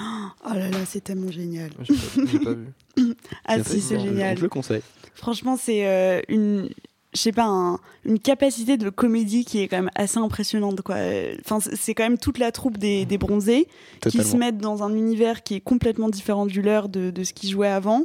Oh 0.00 0.54
là 0.54 0.70
là, 0.70 0.78
c'est 0.86 1.02
tellement 1.04 1.30
génial. 1.30 1.70
J'ai 1.82 2.38
pas, 2.38 2.52
vu. 2.54 2.68
Ah 3.44 3.62
si, 3.62 3.80
c'est 3.82 4.00
génial. 4.00 4.38
Je 4.38 4.42
le 4.42 4.48
conseille. 4.48 4.82
Franchement, 5.14 5.56
c'est 5.60 5.86
euh, 5.86 6.20
une, 6.28 6.70
je 7.14 7.20
sais 7.20 7.32
pas, 7.32 7.44
un- 7.44 7.78
une 8.04 8.18
capacité 8.18 8.76
de 8.76 8.90
comédie 8.90 9.44
qui 9.44 9.60
est 9.60 9.68
quand 9.68 9.76
même 9.76 9.90
assez 9.94 10.18
impressionnante. 10.18 10.82
Quoi. 10.82 10.96
Enfin, 11.44 11.58
c'est- 11.60 11.94
quand 11.94 12.02
même 12.02 12.18
toute 12.18 12.38
la 12.38 12.50
troupe 12.52 12.76
des, 12.78 13.04
des 13.06 13.18
bronzés 13.18 13.68
qui 14.10 14.18
se 14.24 14.36
mettent 14.36 14.58
dans 14.58 14.82
un 14.82 14.94
univers 14.94 15.42
qui 15.42 15.54
est 15.54 15.60
complètement 15.60 16.08
différent 16.08 16.46
du 16.46 16.60
leur 16.62 16.88
de, 16.88 17.10
de 17.10 17.24
ce 17.24 17.32
qu'ils 17.32 17.50
jouaient 17.50 17.68
avant. 17.68 18.04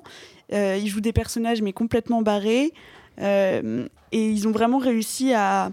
Euh, 0.54 0.78
ils 0.82 0.88
jouent 0.88 1.02
des 1.02 1.13
personnages 1.13 1.62
mais 1.62 1.74
complètement 1.74 2.22
barrés 2.22 2.72
Euh, 3.22 3.86
et 4.13 4.30
ils 4.30 4.48
ont 4.48 4.52
vraiment 4.52 4.78
réussi 4.78 5.34
à 5.34 5.72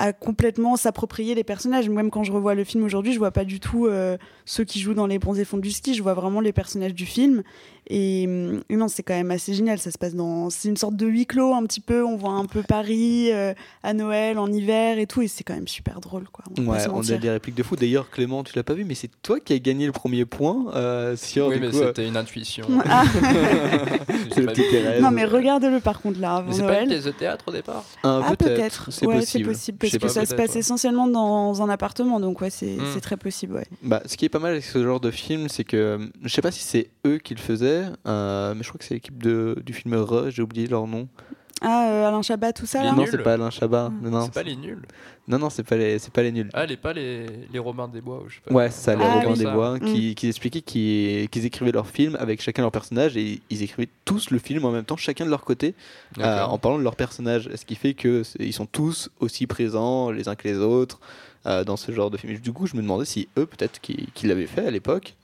à 0.00 0.12
complètement 0.12 0.76
s'approprier 0.76 1.34
les 1.34 1.42
personnages. 1.42 1.88
Même 1.88 2.10
quand 2.12 2.22
je 2.22 2.30
revois 2.30 2.54
le 2.54 2.62
film 2.62 2.84
aujourd'hui, 2.84 3.12
je 3.12 3.18
vois 3.18 3.32
pas 3.32 3.44
du 3.44 3.58
tout 3.58 3.86
euh, 3.86 4.16
ceux 4.44 4.62
qui 4.62 4.78
jouent 4.78 4.94
dans 4.94 5.08
Les 5.08 5.18
Bronzés 5.18 5.44
Fonds 5.44 5.58
du 5.58 5.72
Ski, 5.72 5.94
je 5.94 6.04
vois 6.04 6.14
vraiment 6.14 6.40
les 6.40 6.52
personnages 6.52 6.94
du 6.94 7.04
film. 7.04 7.42
Et, 7.88 8.22
et 8.24 8.76
non, 8.76 8.88
c'est 8.88 9.02
quand 9.02 9.14
même 9.14 9.30
assez 9.30 9.54
génial. 9.54 9.78
Ça 9.78 9.90
se 9.90 9.98
passe 9.98 10.14
dans. 10.14 10.50
C'est 10.50 10.68
une 10.68 10.76
sorte 10.76 10.96
de 10.96 11.06
huis 11.06 11.26
clos 11.26 11.54
un 11.54 11.64
petit 11.64 11.80
peu. 11.80 12.04
On 12.04 12.16
voit 12.16 12.32
un 12.32 12.44
peu 12.44 12.62
Paris 12.62 13.30
euh, 13.32 13.54
à 13.82 13.94
Noël, 13.94 14.38
en 14.38 14.50
hiver 14.52 14.98
et 14.98 15.06
tout. 15.06 15.22
Et 15.22 15.28
c'est 15.28 15.44
quand 15.44 15.54
même 15.54 15.68
super 15.68 16.00
drôle. 16.00 16.24
Quoi. 16.30 16.44
On 16.58 16.66
Ouais, 16.66 16.78
a 17.12 17.16
des 17.16 17.30
répliques 17.30 17.54
de 17.54 17.62
fou. 17.62 17.76
D'ailleurs, 17.76 18.10
Clément, 18.10 18.44
tu 18.44 18.52
l'as 18.56 18.62
pas 18.62 18.74
vu, 18.74 18.84
mais 18.84 18.94
c'est 18.94 19.10
toi 19.22 19.40
qui 19.40 19.52
as 19.54 19.58
gagné 19.58 19.86
le 19.86 19.92
premier 19.92 20.24
point 20.24 20.66
euh, 20.74 21.16
sur. 21.16 21.46
Oui, 21.48 21.54
du 21.54 21.60
mais 21.60 21.74
euh, 21.74 21.86
c'était 21.88 22.06
une 22.06 22.16
intuition. 22.16 22.66
Ah, 22.90 23.04
non, 25.00 25.10
mais 25.10 25.24
regarde-le 25.24 25.80
par 25.80 26.00
contre 26.00 26.20
là, 26.20 26.36
avant 26.36 26.48
Mais 26.48 26.54
c'est 26.54 26.62
pas 26.62 26.68
une 26.68 26.74
Noël. 26.74 26.88
pièce 26.88 27.04
de 27.04 27.10
théâtre 27.10 27.44
au 27.48 27.52
départ 27.52 27.84
Ah, 28.02 28.32
peut-être. 28.38 28.90
C'est 28.92 29.06
ouais, 29.06 29.18
possible. 29.18 29.46
Parce 29.78 29.92
que 29.92 29.98
pas, 29.98 30.08
ça 30.08 30.26
se 30.26 30.34
passe 30.34 30.54
ouais. 30.54 30.60
essentiellement 30.60 31.06
dans 31.06 31.62
un 31.62 31.68
appartement. 31.68 32.20
Donc, 32.20 32.40
ouais, 32.40 32.50
c'est 32.50 32.76
c'est 32.94 33.00
très 33.00 33.16
possible. 33.16 33.54
Ouais. 33.54 33.66
Bah, 33.82 34.02
ce 34.06 34.16
qui 34.16 34.24
est 34.24 34.28
pas 34.28 34.38
mal 34.38 34.52
avec 34.52 34.64
ce 34.64 34.82
genre 34.82 35.00
de 35.00 35.10
film, 35.10 35.48
c'est 35.48 35.64
que 35.64 35.98
je 36.22 36.28
sais 36.28 36.42
pas 36.42 36.50
si 36.50 36.62
c'est 36.62 36.90
eux 37.06 37.18
qui 37.18 37.34
le 37.34 37.40
faisaient, 37.40 37.77
euh, 38.06 38.54
mais 38.54 38.62
je 38.62 38.68
crois 38.68 38.78
que 38.78 38.84
c'est 38.84 38.94
l'équipe 38.94 39.22
de, 39.22 39.56
du 39.64 39.72
film 39.72 39.94
Re, 39.94 40.30
j'ai 40.30 40.42
oublié 40.42 40.66
leur 40.66 40.86
nom. 40.86 41.08
Ah, 41.60 41.88
euh, 41.90 42.06
Alain 42.08 42.22
Chabat, 42.22 42.52
tout 42.52 42.66
ça 42.66 42.78
Les 42.82 42.84
là 42.86 42.92
non, 42.92 43.04
c'est 43.10 43.18
pas 43.18 43.32
Alain 43.32 43.50
Chabat. 43.50 43.90
Non, 44.00 44.10
non, 44.10 44.24
C'est 44.26 44.32
pas 44.34 44.44
les 44.44 44.54
nuls. 44.54 44.86
non, 45.26 45.40
non, 45.40 45.50
c'est 45.50 45.64
pas 45.64 45.76
les, 45.76 45.98
c'est 45.98 46.12
pas 46.12 46.22
les 46.22 46.30
nuls. 46.30 46.48
Ah, 46.54 46.64
les, 46.66 46.76
pas 46.76 46.92
les, 46.92 47.26
les 47.52 47.58
Robins 47.58 47.88
des 47.88 48.00
Bois, 48.00 48.22
ou 48.24 48.28
je 48.28 48.36
sais 48.36 48.40
pas. 48.46 48.54
Ouais, 48.54 48.70
c'est 48.70 48.80
ça, 48.82 48.94
les 48.94 49.02
Ah, 49.04 49.22
oui. 49.26 49.36
des. 49.36 49.44
Bois, 49.44 49.80
qui, 49.80 50.14
qui 50.14 50.28
expliquaient 50.28 50.60
qu'ils 50.62 51.28
qu'ils 51.28 51.44
écrivaient 51.46 51.72
leur 51.72 51.88
film 51.88 52.16
avec 52.20 52.40
chacun 52.42 52.62
leur 52.62 52.70
personnage 52.70 53.16
et 53.16 53.40
ils 53.50 53.62
écrivaient 53.64 53.88
tous 54.04 54.30
le 54.30 54.38
film 54.38 54.64
en 54.66 54.70
même 54.70 54.84
temps, 54.84 54.96
chacun 54.96 55.24
de 55.24 55.30
leur 55.30 55.42
côté, 55.44 55.74
euh, 56.20 56.44
en 56.44 56.58
parlant 56.58 56.78
de 56.78 56.84
leur 56.84 56.94
personnage. 56.94 57.50
Ce 57.52 57.64
qui 57.64 57.74
fait 57.74 57.94
que 57.94 58.22
c'est- 58.22 58.38
ils 58.38 58.52
sont 58.52 58.66
tous 58.66 59.10
aussi 59.18 59.48
présents 59.48 60.12
les 60.12 60.28
uns 60.28 60.36
que 60.36 60.46
les 60.46 60.58
autres 60.58 61.00
euh, 61.46 61.64
dans 61.64 61.76
ce 61.76 61.90
genre 61.90 62.10
de 62.12 62.18
film. 62.18 62.34
Du 62.38 62.52
coup, 62.52 62.68
je 62.68 62.76
me 62.76 62.82
demandais 62.82 63.04
si 63.04 63.26
eux, 63.36 63.46
peut-être, 63.46 63.80
qui, 63.80 64.08
qui 64.14 64.28
l'avaient 64.28 64.46
fait 64.46 64.66
à 64.66 64.70
l'époque, 64.70 65.16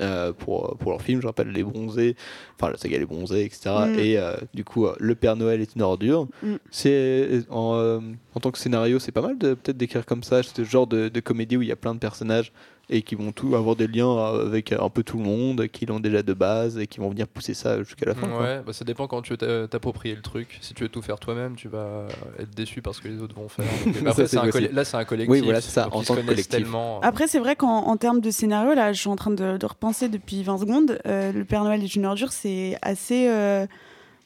euh, 0.00 0.32
pour, 0.32 0.76
pour 0.78 0.90
leur 0.90 1.02
film. 1.02 1.20
Je 1.20 1.26
rappelle 1.26 1.48
Les 1.48 1.62
Bronzés, 1.62 2.16
enfin 2.58 2.70
la 2.70 2.76
saga 2.76 2.98
Les 2.98 3.06
Bronzés, 3.06 3.44
etc. 3.44 3.70
Mm. 3.88 3.98
Et 3.98 4.18
euh, 4.18 4.36
du 4.52 4.64
coup, 4.64 4.86
euh, 4.86 4.94
Le 4.98 5.14
Père 5.14 5.36
Noël 5.36 5.60
est 5.60 5.74
une 5.74 5.82
ordure. 5.82 6.26
Mm. 6.42 6.54
C'est 6.70 7.42
en, 7.50 8.00
en 8.34 8.40
tant 8.40 8.50
que 8.50 8.58
scénario, 8.58 8.98
c'est 8.98 9.12
pas 9.12 9.22
mal 9.22 9.38
de 9.38 9.54
peut-être 9.54 9.76
d'écrire 9.76 10.04
comme 10.04 10.22
ça, 10.22 10.42
ce 10.42 10.64
genre 10.64 10.86
de, 10.86 11.08
de 11.08 11.20
comédie 11.20 11.56
où 11.56 11.62
il 11.62 11.68
y 11.68 11.72
a 11.72 11.76
plein 11.76 11.94
de 11.94 12.00
personnages 12.00 12.52
et 12.90 13.02
qui 13.02 13.14
vont 13.14 13.32
tout 13.32 13.54
avoir 13.56 13.76
des 13.76 13.86
liens 13.86 14.16
avec 14.46 14.72
un 14.72 14.88
peu 14.90 15.02
tout 15.02 15.16
le 15.18 15.24
monde, 15.24 15.66
qui 15.68 15.86
l'ont 15.86 16.00
déjà 16.00 16.22
de 16.22 16.32
base 16.34 16.78
et 16.78 16.86
qui 16.86 17.00
vont 17.00 17.08
venir 17.08 17.26
pousser 17.26 17.54
ça 17.54 17.82
jusqu'à 17.82 18.06
la 18.06 18.14
fin. 18.14 18.28
Ouais, 18.40 18.62
bah 18.66 18.72
ça 18.72 18.84
dépend 18.84 19.06
quand 19.06 19.22
tu 19.22 19.30
veux 19.32 19.36
t'a- 19.36 19.68
t'approprier 19.68 20.14
le 20.14 20.22
truc. 20.22 20.58
Si 20.60 20.74
tu 20.74 20.82
veux 20.82 20.88
tout 20.88 21.00
faire 21.02 21.18
toi-même, 21.18 21.56
tu 21.56 21.68
vas 21.68 22.06
être 22.38 22.50
déçu 22.54 22.82
parce 22.82 23.00
que 23.00 23.08
les 23.08 23.22
autres 23.22 23.34
vont 23.34 23.48
faire. 23.48 23.64
Donc, 23.86 23.96
après, 24.06 24.22
un 24.36 24.72
là, 24.72 24.84
c'est 24.84 24.96
un 24.96 25.04
collectif. 25.04 25.32
Oui, 25.32 25.40
voilà, 25.40 25.60
c'est 25.60 25.70
ça, 25.70 25.88
en 25.92 26.02
tant 26.02 26.14
que 26.14 26.20
collectif. 26.20 26.48
tellement. 26.48 27.00
Après, 27.00 27.26
c'est 27.26 27.38
vrai 27.38 27.56
qu'en 27.56 27.68
en 27.86 27.96
termes 27.96 28.20
de 28.20 28.30
scénario, 28.30 28.74
là, 28.74 28.92
je 28.92 29.00
suis 29.00 29.08
en 29.08 29.16
train 29.16 29.30
de, 29.30 29.56
de 29.56 29.66
repenser 29.66 30.08
depuis 30.08 30.42
20 30.42 30.58
secondes. 30.58 30.98
euh, 31.06 31.32
le 31.32 31.44
Père 31.44 31.64
Noël 31.64 31.82
est 31.82 31.94
une 31.94 32.06
ordure, 32.06 32.32
c'est 32.32 32.76
assez. 32.82 33.28
euh, 33.28 33.66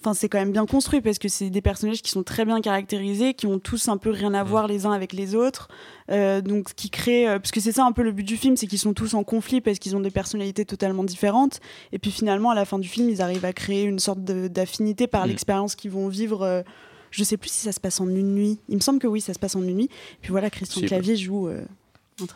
Enfin, 0.01 0.15
c'est 0.15 0.29
quand 0.29 0.39
même 0.39 0.53
bien 0.53 0.65
construit 0.65 1.01
parce 1.01 1.19
que 1.19 1.29
c'est 1.29 1.51
des 1.51 1.61
personnages 1.61 2.03
qui 2.03 2.11
sont 2.13 2.23
très 2.23 2.45
bien 2.45 2.61
caractérisés, 2.61 3.35
qui 3.35 3.47
ont 3.47 3.59
tous 3.59 3.89
un 3.89 3.97
peu 3.97 4.11
rien 4.11 4.33
à 4.33 4.45
Mm. 4.45 4.47
voir 4.49 4.67
les 4.69 4.87
uns 4.87 4.93
avec 4.93 5.13
les 5.13 5.35
autres. 5.35 5.69
Euh, 6.11 6.41
donc, 6.41 6.69
ce 6.69 6.75
qui 6.75 6.89
crée. 6.89 7.29
euh, 7.29 7.39
parce 7.41 7.51
que 7.51 7.61
c'est 7.61 7.73
ça 7.73 7.85
un 7.85 7.91
peu 7.93 8.03
le 8.03 8.13
but 8.13 8.23
du 8.23 8.37
film, 8.37 8.57
c'est 8.57 8.69
qu'ils 8.69 8.79
sont 8.79 8.93
tous 8.95 9.15
en 9.15 9.25
conflit 9.25 9.61
parce 9.61 9.81
qu'ils 9.81 9.97
ont 9.97 10.01
des 10.01 10.13
personnalités 10.13 10.65
totalement 10.65 11.03
différentes. 11.03 11.59
Et 11.93 11.99
puis 11.99 12.13
finalement, 12.13 12.51
à 12.51 12.55
la 12.55 12.65
fin 12.65 12.79
du 12.79 12.87
film, 12.89 13.09
ils 13.11 13.21
arrivent 13.23 13.45
à 13.45 13.53
créer 13.53 13.83
une 13.85 13.99
sorte 13.99 14.21
d'affinité 14.21 15.07
par 15.09 15.25
Mm. 15.27 15.29
l'expérience 15.31 15.75
qu'ils 15.75 15.91
vont 15.91 16.07
vivre. 16.09 16.43
euh, 16.43 16.63
je 17.11 17.25
sais 17.25 17.37
plus 17.39 17.49
si 17.51 17.61
ça 17.65 17.73
se 17.73 17.81
passe 17.81 18.01
en 18.01 18.09
une 18.09 18.35
nuit. 18.35 18.61
Il 18.69 18.77
me 18.77 18.81
semble 18.83 18.99
que 19.01 19.07
oui, 19.07 19.21
ça 19.23 19.33
se 19.35 19.39
passe 19.39 19.57
en 19.57 19.63
une 19.63 19.75
nuit. 19.75 19.87
Et 19.91 20.19
puis 20.21 20.31
voilà, 20.31 20.51
Christian. 20.51 20.87
Clavier 20.87 21.17
joue 21.17 21.49
euh, 21.49 21.65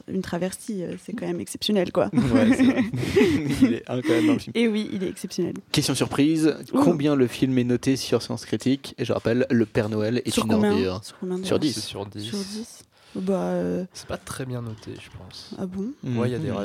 une 0.08 0.22
traversée. 0.22 0.82
euh, 0.84 0.96
c'est 1.04 1.12
quand 1.12 1.26
même 1.26 1.40
exceptionnel, 1.40 1.92
quoi. 1.92 2.10
Ouais, 2.12 2.48
c'est 2.56 2.62
vrai. 2.64 2.82
il 3.62 3.74
est 3.74 3.90
incroyable 3.90 4.26
dans 4.26 4.32
le 4.34 4.38
film. 4.38 4.52
Et 4.54 4.68
oui, 4.68 4.88
il 4.92 5.02
est 5.04 5.08
exceptionnel. 5.08 5.54
Question 5.72 5.94
surprise, 5.94 6.54
Ouh. 6.72 6.80
combien 6.82 7.14
le 7.16 7.26
film 7.26 7.56
est 7.58 7.64
noté 7.64 7.96
sur 7.96 8.22
Science 8.22 8.44
Critique 8.46 8.94
Et 8.98 9.04
je 9.04 9.12
rappelle, 9.12 9.46
Le 9.50 9.66
Père 9.66 9.88
Noël 9.88 10.22
est 10.24 10.30
Sur 10.30 10.44
une 10.44 10.52
combien 10.52 10.72
ordure. 10.72 11.00
Sur 11.04 11.16
Sur 11.46 11.58
10. 11.58 11.72
C'est 11.72 11.80
sur 11.80 12.06
10. 12.06 12.22
Sur 12.24 12.38
10 12.38 12.84
Bah. 13.16 13.34
euh, 13.34 13.84
C'est 13.92 14.06
pas 14.08 14.16
très 14.18 14.46
bien 14.46 14.62
noté, 14.62 14.92
je 15.00 15.08
pense. 15.18 15.50
ah 15.58 15.66
bon 15.66 15.92
Ouais, 16.18 16.28
il 16.28 16.32
y 16.32 16.34
a 16.34 16.38
des 16.38 16.50
Mhm. 16.50 16.56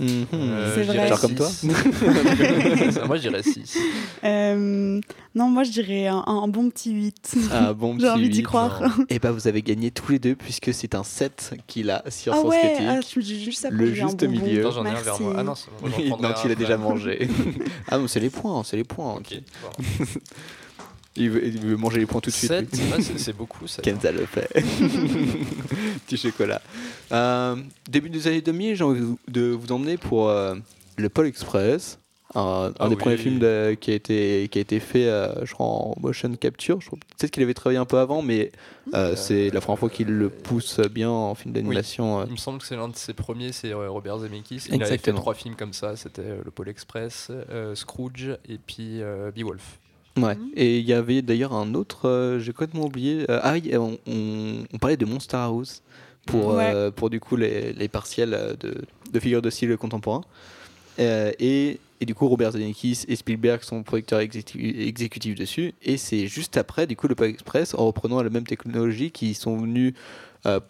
Mhm. 0.00 0.26
Euh, 0.34 0.74
C'est 0.74 0.82
vrai. 0.82 1.08
Genre 1.08 1.20
comme 1.20 1.34
toi 1.36 1.48
six. 1.48 1.66
Moi, 3.06 3.16
je 3.16 3.20
dirais 3.28 3.42
6. 3.42 3.78
Euh, 4.24 5.00
Non, 5.36 5.48
moi 5.48 5.62
je 5.64 5.70
dirais 5.70 6.06
un, 6.08 6.24
un 6.26 6.48
bon 6.48 6.68
petit 6.70 6.92
8. 6.92 7.36
Ah 7.52 7.72
bon, 7.72 7.92
J'ai 7.98 7.98
petit 8.06 8.08
envie 8.10 8.28
d'y 8.28 8.38
huit. 8.38 8.42
croire. 8.44 8.82
Et 9.08 9.18
bah 9.20 9.30
vous 9.30 9.46
avez 9.46 9.62
gagné 9.62 9.90
tous 9.92 10.10
les 10.12 10.18
deux 10.18 10.34
puisque 10.34 10.74
c'est 10.74 10.94
un 10.96 11.04
7 11.04 11.54
qu'il 11.68 11.90
a 11.90 12.02
sur 12.10 12.32
Ah 12.32 12.36
Science 12.38 12.50
ouais, 12.50 12.58
Critique. 12.60 12.86
ah, 12.88 13.00
je 13.00 13.18
me 13.20 13.24
dis 13.24 13.44
juste 13.44 13.62
ça 13.62 13.70
Le 13.70 13.94
juste 13.94 14.22
milieu. 14.24 14.60
Attends, 14.66 14.70
j'en 14.72 14.86
ai 14.86 14.90
un 14.90 14.94
vers 15.00 15.20
moi. 15.20 15.34
Ah 15.38 15.42
non, 15.44 15.54
c'est 15.54 15.70
bon. 15.80 15.88
il 16.44 16.50
a 16.50 16.54
déjà 16.56 16.76
mangé. 16.76 17.28
ah 17.88 17.98
non, 17.98 18.08
c'est 18.08 18.20
les 18.20 18.30
points, 18.30 18.62
c'est 18.64 18.76
les 18.76 18.84
points. 18.84 19.14
Ok. 19.14 19.40
bon. 19.62 20.04
Il, 21.16 21.30
veut, 21.30 21.46
il 21.46 21.60
veut 21.60 21.76
manger 21.76 22.00
les 22.00 22.06
points 22.06 22.20
tout 22.20 22.30
de 22.30 22.34
suite. 22.34 22.48
7, 22.48 22.72
lui. 22.72 23.02
c'est 23.02 23.18
c'est 23.18 23.32
beaucoup 23.36 23.66
ça. 23.68 23.82
Kenza 23.82 24.10
le 24.10 24.26
fait. 24.26 24.48
Petit 26.06 26.16
chocolat. 26.16 26.60
Euh, 27.12 27.56
début 27.88 28.10
des 28.10 28.26
années 28.26 28.40
2000, 28.40 28.76
j'ai 28.76 28.84
envie 28.84 29.02
de 29.28 29.50
vous- 29.50 29.72
emmener 29.72 29.96
pour 29.96 30.28
euh, 30.28 30.54
le 30.96 31.08
Pôle 31.08 31.26
Express. 31.26 31.98
Un, 32.36 32.40
un 32.40 32.72
Ah 32.80 32.88
des 32.88 32.96
oui. 32.96 33.00
premiers 33.00 33.16
films 33.16 33.38
de- 33.38 33.76
qui, 33.80 33.92
a 33.92 33.94
été, 33.94 34.48
qui 34.50 34.58
a 34.58 34.60
été 34.62 34.80
fait, 34.80 35.06
euh, 35.06 35.44
je 35.44 35.52
crois, 35.54 35.66
en 35.66 35.94
motion 36.00 36.34
capture. 36.34 36.80
Je 36.80 36.86
crois 36.88 36.98
peut-être 37.16 37.30
qu'il 37.30 37.44
avait 37.44 37.54
travaillé 37.54 37.78
un 37.78 37.84
peu 37.84 37.98
avant, 37.98 38.22
mais 38.22 38.50
euh, 38.92 39.12
Euh, 39.12 39.16
c'est 39.16 39.50
la 39.50 39.60
première 39.60 39.78
fois 39.78 39.88
qu'il 39.90 40.08
le 40.08 40.30
pousse 40.30 40.80
bien 40.90 41.10
en 41.10 41.36
film 41.36 41.54
d'animation. 41.54 42.20
euh. 42.20 42.24
Il 42.26 42.32
me 42.32 42.36
semble 42.36 42.58
que 42.58 42.66
c'est 42.66 42.74
l'un 42.74 42.88
de 42.88 42.96
ses 42.96 43.12
premiers, 43.14 43.52
c'est 43.52 43.72
Robert 43.72 44.18
Zemeckis. 44.18 44.62
Il 44.66 44.74
avait 44.74 44.78
fait 44.86 44.94
Exactement. 44.94 45.20
trois 45.20 45.34
films 45.34 45.54
comme 45.54 45.72
ça. 45.72 45.94
C'était 45.94 46.22
Le 46.44 46.50
Pôle 46.50 46.68
Express, 46.70 47.28
euh, 47.30 47.76
Scrooge 47.76 48.36
et 48.48 48.58
puis 48.58 49.00
euh, 49.00 49.30
Beowulf. 49.30 49.78
Ouais. 50.16 50.36
Et 50.54 50.78
il 50.78 50.84
y 50.86 50.92
avait 50.92 51.22
d'ailleurs 51.22 51.52
un 51.54 51.74
autre, 51.74 52.08
euh, 52.08 52.38
j'ai 52.38 52.52
complètement 52.52 52.84
oublié. 52.86 53.24
euh, 53.30 53.40
ah 53.42 53.52
oui, 53.54 53.70
on, 53.76 53.98
on- 54.06 54.64
on 54.72 54.78
parlait 54.78 54.96
de 54.96 55.04
Monster 55.04 55.36
House 55.38 55.82
pour, 56.26 56.54
Ouais. 56.54 56.70
euh, 56.72 56.90
pour 56.90 57.10
du 57.10 57.18
coup 57.20 57.36
les, 57.36 57.72
les 57.72 57.88
partiels 57.88 58.56
de, 58.60 58.76
de 59.12 59.20
figures 59.20 59.42
de 59.42 59.50
style 59.50 59.76
contemporain. 59.76 60.22
Et, 60.98 61.80
et 62.00 62.06
du 62.06 62.14
coup, 62.14 62.28
Robert 62.28 62.52
Zemeckis 62.52 63.04
et 63.08 63.16
Spielberg 63.16 63.62
sont 63.62 63.82
producteurs 63.82 64.20
exécu- 64.20 64.78
exécutifs 64.86 65.34
dessus. 65.34 65.74
Et 65.82 65.96
c'est 65.96 66.28
juste 66.28 66.56
après, 66.56 66.86
du 66.86 66.94
coup, 66.96 67.08
le 67.08 67.16
Pôle 67.16 67.28
Express, 67.28 67.74
en 67.74 67.86
reprenant 67.86 68.22
la 68.22 68.30
même 68.30 68.46
technologie, 68.46 69.10
qui 69.10 69.34
sont 69.34 69.56
venus 69.56 69.94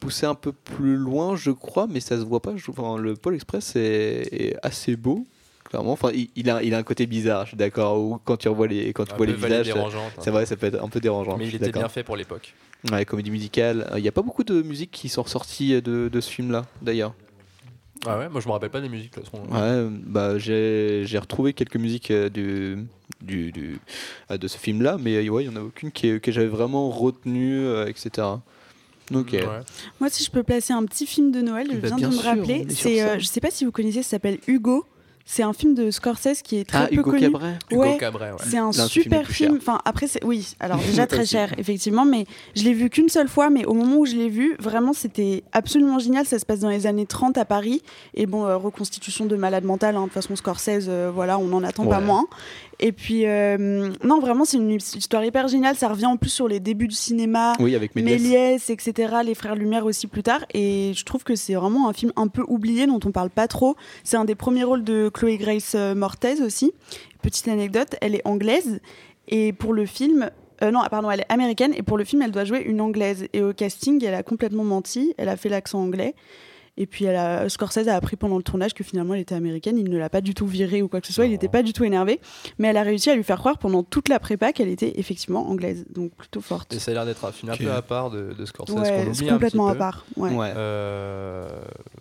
pousser 0.00 0.24
un 0.24 0.34
peu 0.36 0.52
plus 0.52 0.96
loin, 0.96 1.34
je 1.36 1.50
crois, 1.50 1.86
mais 1.88 2.00
ça 2.00 2.16
se 2.16 2.22
voit 2.24 2.40
pas. 2.40 2.56
Je- 2.56 2.70
enfin, 2.70 2.96
le 2.96 3.14
Pôle 3.16 3.34
Express 3.34 3.74
est, 3.76 4.28
est 4.32 4.56
assez 4.62 4.96
beau. 4.96 5.26
Clairement, 5.74 5.90
enfin, 5.92 6.10
il, 6.14 6.28
il 6.36 6.48
a, 6.50 6.62
il 6.62 6.72
a 6.72 6.78
un 6.78 6.82
côté 6.84 7.04
bizarre, 7.06 7.42
je 7.46 7.48
suis 7.48 7.56
d'accord. 7.56 7.98
Ou 8.00 8.20
quand 8.24 8.36
tu 8.36 8.48
revois 8.48 8.68
les, 8.68 8.92
quand 8.92 9.04
tu 9.06 9.12
Un 9.12 9.16
vois 9.16 9.26
les 9.26 9.32
visages, 9.32 9.74
c'est 10.20 10.30
vrai, 10.30 10.46
ça 10.46 10.54
peut 10.54 10.66
être 10.66 10.80
un 10.80 10.88
peu 10.88 11.00
dérangeant. 11.00 11.36
Mais 11.36 11.48
il 11.48 11.54
était 11.56 11.72
bien 11.72 11.88
fait 11.88 12.04
pour 12.04 12.16
l'époque. 12.16 12.54
Ouais, 12.92 13.04
comédie 13.04 13.32
musicale. 13.32 13.90
Il 13.96 14.02
n'y 14.02 14.06
a 14.06 14.12
pas 14.12 14.22
beaucoup 14.22 14.44
de 14.44 14.62
musiques 14.62 14.92
qui 14.92 15.08
sont 15.08 15.22
ressorties 15.24 15.82
de, 15.82 16.08
de 16.08 16.20
ce 16.20 16.30
film-là, 16.30 16.64
d'ailleurs. 16.80 17.12
Ah 18.06 18.18
ouais, 18.18 18.28
moi 18.28 18.40
je 18.40 18.46
me 18.46 18.52
rappelle 18.52 18.70
pas 18.70 18.80
des 18.82 18.88
musiques 18.88 19.14
de 19.16 19.20
toute 19.22 19.30
façon. 19.30 19.42
Ouais, 19.50 19.88
bah 20.06 20.38
j'ai 20.38 21.02
j'ai 21.06 21.18
retrouvé 21.18 21.54
quelques 21.54 21.76
musiques 21.76 22.10
euh, 22.12 22.28
du, 22.28 22.86
du, 23.22 23.50
du- 23.50 23.78
euh, 24.30 24.36
de 24.36 24.46
ce 24.46 24.58
film-là, 24.58 24.96
mais 25.00 25.14
euh, 25.16 25.28
ouais, 25.30 25.44
il 25.44 25.48
n'y 25.50 25.56
en 25.56 25.60
a 25.60 25.64
aucune 25.64 25.90
qui 25.90 26.08
est- 26.08 26.20
que 26.20 26.30
j'avais 26.30 26.46
vraiment 26.46 26.88
retenue, 26.90 27.60
euh, 27.64 27.86
etc. 27.86 28.28
Ok. 29.12 29.32
Ouais. 29.32 29.40
Moi, 30.00 30.10
si 30.10 30.22
je 30.22 30.30
peux 30.30 30.42
placer 30.42 30.72
un 30.72 30.84
petit 30.84 31.06
film 31.06 31.32
de 31.32 31.40
Noël, 31.40 31.66
je 31.72 31.78
Bah, 31.78 31.88
viens 31.96 31.96
de 32.08 32.14
me 32.14 32.20
sûr, 32.20 32.24
rappeler. 32.24 32.66
C'est, 32.68 33.02
euh, 33.02 33.18
je 33.18 33.24
sais 33.24 33.40
pas 33.40 33.50
si 33.50 33.64
vous 33.64 33.72
connaissez, 33.72 34.02
ça 34.02 34.10
s'appelle 34.10 34.38
Hugo. 34.46 34.84
C'est 35.26 35.42
un 35.42 35.54
film 35.54 35.74
de 35.74 35.90
Scorsese 35.90 36.42
qui 36.42 36.58
est 36.58 36.64
très 36.68 36.78
Ah, 36.78 36.86
peu 36.88 36.96
Hugo 36.96 37.10
connu. 37.12 37.22
Cabret 37.22 37.54
Hugo 37.70 37.80
Ouais. 37.80 37.96
Cabret, 37.96 38.30
ouais. 38.32 38.36
C'est 38.46 38.58
un 38.58 38.72
super 38.72 39.26
film. 39.26 39.56
Enfin, 39.56 39.80
après, 39.86 40.06
c'est 40.06 40.22
oui. 40.22 40.54
Alors 40.60 40.78
déjà 40.86 41.06
très 41.06 41.24
cher, 41.24 41.54
effectivement, 41.56 42.04
mais 42.04 42.26
je 42.54 42.62
l'ai 42.64 42.74
vu 42.74 42.90
qu'une 42.90 43.08
seule 43.08 43.28
fois. 43.28 43.48
Mais 43.48 43.64
au 43.64 43.72
moment 43.72 43.96
où 43.96 44.06
je 44.06 44.16
l'ai 44.16 44.28
vu, 44.28 44.54
vraiment, 44.60 44.92
c'était 44.92 45.42
absolument 45.52 45.98
génial. 45.98 46.26
Ça 46.26 46.38
se 46.38 46.44
passe 46.44 46.60
dans 46.60 46.68
les 46.68 46.86
années 46.86 47.06
30 47.06 47.38
à 47.38 47.46
Paris. 47.46 47.82
Et 48.12 48.26
bon, 48.26 48.44
euh, 48.44 48.56
reconstitution 48.58 49.24
de 49.24 49.34
malade 49.36 49.64
mental. 49.64 49.96
hein. 49.96 50.00
De 50.00 50.04
toute 50.06 50.12
façon, 50.14 50.36
Scorsese, 50.36 50.86
euh, 50.88 51.10
voilà, 51.14 51.38
on 51.38 51.46
n'en 51.46 51.62
attend 51.64 51.86
pas 51.86 52.00
moins. 52.00 52.26
Et 52.80 52.92
puis, 52.92 53.26
euh, 53.26 53.90
non, 54.02 54.20
vraiment, 54.20 54.44
c'est 54.44 54.56
une 54.56 54.70
histoire 54.70 55.24
hyper 55.24 55.48
géniale. 55.48 55.76
Ça 55.76 55.88
revient 55.88 56.06
en 56.06 56.16
plus 56.16 56.30
sur 56.30 56.48
les 56.48 56.60
débuts 56.60 56.88
du 56.88 56.94
cinéma. 56.94 57.54
Oui, 57.60 57.74
avec 57.74 57.94
Méliès. 57.94 58.22
Méliès, 58.22 58.70
etc., 58.70 59.14
les 59.24 59.34
frères 59.34 59.54
Lumière 59.54 59.86
aussi 59.86 60.06
plus 60.06 60.22
tard. 60.22 60.44
Et 60.52 60.92
je 60.94 61.04
trouve 61.04 61.24
que 61.24 61.34
c'est 61.34 61.54
vraiment 61.54 61.88
un 61.88 61.92
film 61.92 62.12
un 62.16 62.28
peu 62.28 62.42
oublié, 62.48 62.86
dont 62.86 63.00
on 63.04 63.12
parle 63.12 63.30
pas 63.30 63.48
trop. 63.48 63.76
C'est 64.02 64.16
un 64.16 64.24
des 64.24 64.34
premiers 64.34 64.64
rôles 64.64 64.84
de 64.84 65.08
Chloé 65.12 65.36
Grace 65.36 65.72
euh, 65.74 65.94
Mortez 65.94 66.42
aussi. 66.42 66.72
Petite 67.22 67.48
anecdote, 67.48 67.96
elle 68.00 68.14
est 68.14 68.26
anglaise. 68.26 68.80
Et 69.28 69.52
pour 69.52 69.72
le 69.72 69.86
film. 69.86 70.30
euh, 70.62 70.70
non, 70.70 70.80
pardon, 70.90 71.10
elle 71.10 71.20
est 71.20 71.32
américaine. 71.32 71.72
Et 71.76 71.82
pour 71.82 71.98
le 71.98 72.04
film, 72.04 72.22
elle 72.22 72.32
doit 72.32 72.44
jouer 72.44 72.60
une 72.60 72.80
anglaise. 72.80 73.26
Et 73.32 73.42
au 73.42 73.52
casting, 73.52 74.04
elle 74.04 74.14
a 74.14 74.22
complètement 74.22 74.64
menti. 74.64 75.14
Elle 75.16 75.28
a 75.28 75.36
fait 75.36 75.48
l'accent 75.48 75.80
anglais. 75.80 76.14
Et 76.76 76.86
puis 76.86 77.04
elle 77.04 77.14
a, 77.16 77.48
Scorsese 77.48 77.86
a 77.88 77.94
appris 77.94 78.16
pendant 78.16 78.36
le 78.36 78.42
tournage 78.42 78.74
que 78.74 78.82
finalement 78.82 79.14
elle 79.14 79.20
était 79.20 79.34
américaine, 79.36 79.78
il 79.78 79.88
ne 79.88 79.96
l'a 79.96 80.08
pas 80.08 80.20
du 80.20 80.34
tout 80.34 80.46
virée 80.46 80.82
ou 80.82 80.88
quoi 80.88 81.00
que 81.00 81.06
ce 81.06 81.12
soit, 81.12 81.26
il 81.26 81.30
n'était 81.30 81.48
pas 81.48 81.62
du 81.62 81.72
tout 81.72 81.84
énervé, 81.84 82.20
mais 82.58 82.68
elle 82.68 82.76
a 82.76 82.82
réussi 82.82 83.10
à 83.10 83.14
lui 83.14 83.22
faire 83.22 83.38
croire 83.38 83.58
pendant 83.58 83.82
toute 83.84 84.08
la 84.08 84.18
prépa 84.18 84.52
qu'elle 84.52 84.68
était 84.68 84.92
effectivement 84.98 85.48
anglaise, 85.48 85.84
donc 85.94 86.12
plutôt 86.16 86.40
forte. 86.40 86.72
Et 86.74 86.78
ça 86.80 86.90
a 86.90 86.94
l'air 86.94 87.06
d'être 87.06 87.24
un 87.24 87.30
film 87.32 87.52
un 87.52 87.56
peu 87.56 87.70
à 87.70 87.80
part 87.82 88.10
de, 88.10 88.32
de 88.36 88.44
Scorsese 88.44 88.74
qu'on 88.74 88.80
Ouais, 88.80 89.08
c'est 89.12 89.28
un 89.28 89.34
complètement 89.34 89.68
à 89.68 89.74
part. 89.76 90.04
Ouais. 90.16 90.30
Ouais. 90.34 90.52
Euh, 90.56 91.48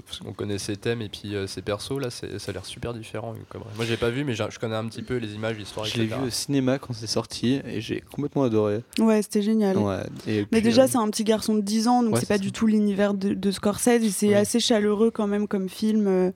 parce 0.06 0.20
qu'on 0.20 0.34
connaît 0.34 0.58
ses 0.58 0.76
thèmes 0.76 1.02
et 1.02 1.10
puis 1.10 1.36
euh, 1.36 1.48
ses 1.48 1.62
persos 1.62 2.00
là, 2.00 2.10
c'est- 2.10 2.40
ça 2.40 2.50
a 2.52 2.54
l'air 2.54 2.66
super 2.66 2.94
différent. 2.94 3.34
Cabret. 3.52 3.70
Moi 3.76 3.86
j'ai 3.86 3.98
pas 3.98 4.10
vu, 4.10 4.24
mais 4.24 4.34
je 4.34 4.60
connais 4.60 4.76
un 4.76 4.86
petit 4.88 5.02
peu 5.04 5.18
les 5.18 5.34
images, 5.34 5.58
l'histoire, 5.58 5.86
Je 5.86 5.98
l'ai 5.98 6.06
vu 6.08 6.16
au 6.26 6.30
cinéma 6.30 6.80
quand 6.80 6.94
c'est 6.94 7.08
sorti 7.08 7.62
et 7.68 7.80
j'ai 7.82 8.02
complètement 8.02 8.44
adoré. 8.44 8.82
Ouais, 9.00 9.22
c'était 9.22 9.42
génial. 9.42 9.78
Ouais. 9.78 9.98
Et 10.28 10.40
Mais 10.40 10.46
puis, 10.46 10.62
déjà, 10.64 10.84
euh, 10.84 10.88
c'est 10.88 10.98
un 10.98 11.10
petit 11.10 11.24
garçon 11.24 11.56
de 11.56 11.62
10 11.62 11.88
ans, 11.88 12.04
donc 12.04 12.16
Ouais, 12.16 12.20
c'est 12.20 12.28
pas 12.28 12.36
ça. 12.36 12.40
du 12.40 12.52
tout 12.52 12.68
l'univers 12.68 13.14
de, 13.14 13.34
de 13.34 13.52
Scorsese. 13.52 13.88
et 13.88 14.10
C'est 14.10 14.34
assez 14.36 14.60
chaleureux 14.64 15.12
quand 15.12 15.28
même 15.28 15.48
comme 15.48 15.70
film. 15.70 16.08
euh, 16.08 16.32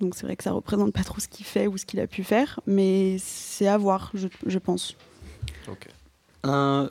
donc 0.00 0.14
c'est 0.14 0.26
vrai 0.26 0.36
que 0.36 0.44
ça 0.44 0.52
représente 0.52 0.92
pas 0.92 1.02
trop 1.02 1.18
ce 1.20 1.26
qu'il 1.28 1.44
fait 1.44 1.66
ou 1.66 1.76
ce 1.76 1.84
qu'il 1.84 1.98
a 2.00 2.06
pu 2.06 2.22
faire, 2.24 2.60
mais 2.66 3.16
c'est 3.18 3.66
à 3.66 3.76
voir, 3.76 4.10
je, 4.14 4.28
je 4.46 4.58
pense. 4.58 4.96
Un- 6.44 6.90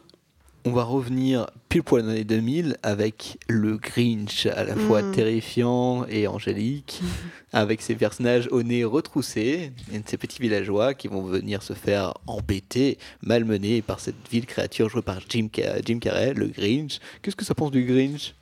on 0.66 0.72
va 0.74 0.84
revenir 0.84 1.48
pile 1.70 1.82
poil 1.84 2.04
dans 2.06 2.12
les 2.12 2.26
2000 2.26 2.76
avec 2.84 3.38
le 3.48 3.78
Grinch, 3.78 4.48
à 4.48 4.66
la 4.66 4.76
fois 4.76 5.02
Mm. 5.02 5.12
terrifiant 5.14 6.06
et 6.08 6.28
angélique, 6.28 7.00
avec 7.54 7.82
ses 7.82 7.96
personnages 7.96 8.50
au 8.52 8.62
nez 8.64 8.84
retroussé, 8.84 9.72
et 9.94 10.02
ces 10.06 10.18
petits 10.18 10.42
villageois 10.42 10.94
qui 10.94 11.08
vont 11.08 11.22
venir 11.22 11.64
se 11.64 11.72
faire 11.72 12.16
embêter, 12.28 12.98
malmenés 13.22 13.82
par 13.82 14.02
cette 14.02 14.16
ville 14.30 14.46
créature 14.46 14.90
jouée 14.90 15.02
par 15.02 15.22
Jim 15.30 15.48
Carrey, 15.48 16.34
le 16.34 16.48
Grinch. 16.48 17.00
Qu'est-ce 17.22 17.38
que 17.38 17.46
ça 17.46 17.56
pense 17.56 17.72
du 17.72 17.86
Grinch? 17.86 18.34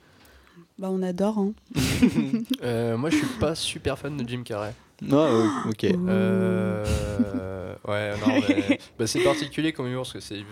Bah, 0.78 0.88
on 0.90 1.02
adore. 1.02 1.38
Hein. 1.38 1.52
Euh, 2.62 2.96
moi 2.96 3.08
je 3.10 3.16
suis 3.16 3.26
pas 3.40 3.54
super 3.54 3.98
fan 3.98 4.16
de 4.16 4.28
Jim 4.28 4.42
Carrey. 4.44 4.74
Non, 5.00 5.24
euh, 5.24 5.70
ok. 5.70 5.84
Euh, 5.84 6.84
ouais, 7.88 8.12
non, 8.18 8.26
mais 8.48 8.78
bah, 8.98 9.06
c'est 9.06 9.20
particulier 9.20 9.72
comme 9.72 9.86
humour 9.86 10.02
parce 10.02 10.12
que 10.12 10.20
c'est 10.20 10.44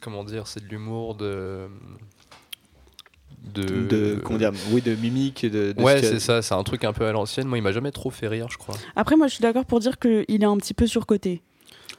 comment 0.00 0.24
dire, 0.24 0.46
c'est 0.46 0.62
de 0.62 0.68
l'humour 0.68 1.14
de 1.14 1.68
de. 3.54 3.86
de 3.86 4.20
comment 4.22 4.38
dire 4.38 4.52
oui 4.70 4.82
de 4.82 4.94
mimique 4.94 5.46
de, 5.46 5.72
de 5.72 5.82
Ouais, 5.82 6.02
c'est 6.02 6.20
ça, 6.20 6.42
c'est 6.42 6.54
un 6.54 6.62
truc 6.62 6.84
un 6.84 6.92
peu 6.92 7.06
à 7.06 7.12
l'ancienne. 7.12 7.48
Moi, 7.48 7.58
il 7.58 7.62
m'a 7.62 7.72
jamais 7.72 7.92
trop 7.92 8.10
fait 8.10 8.28
rire, 8.28 8.48
je 8.50 8.58
crois. 8.58 8.76
Après, 8.96 9.16
moi, 9.16 9.28
je 9.28 9.34
suis 9.34 9.42
d'accord 9.42 9.64
pour 9.64 9.80
dire 9.80 9.98
qu'il 9.98 10.24
est 10.28 10.44
un 10.44 10.56
petit 10.56 10.74
peu 10.74 10.86
surcoté. 10.86 11.42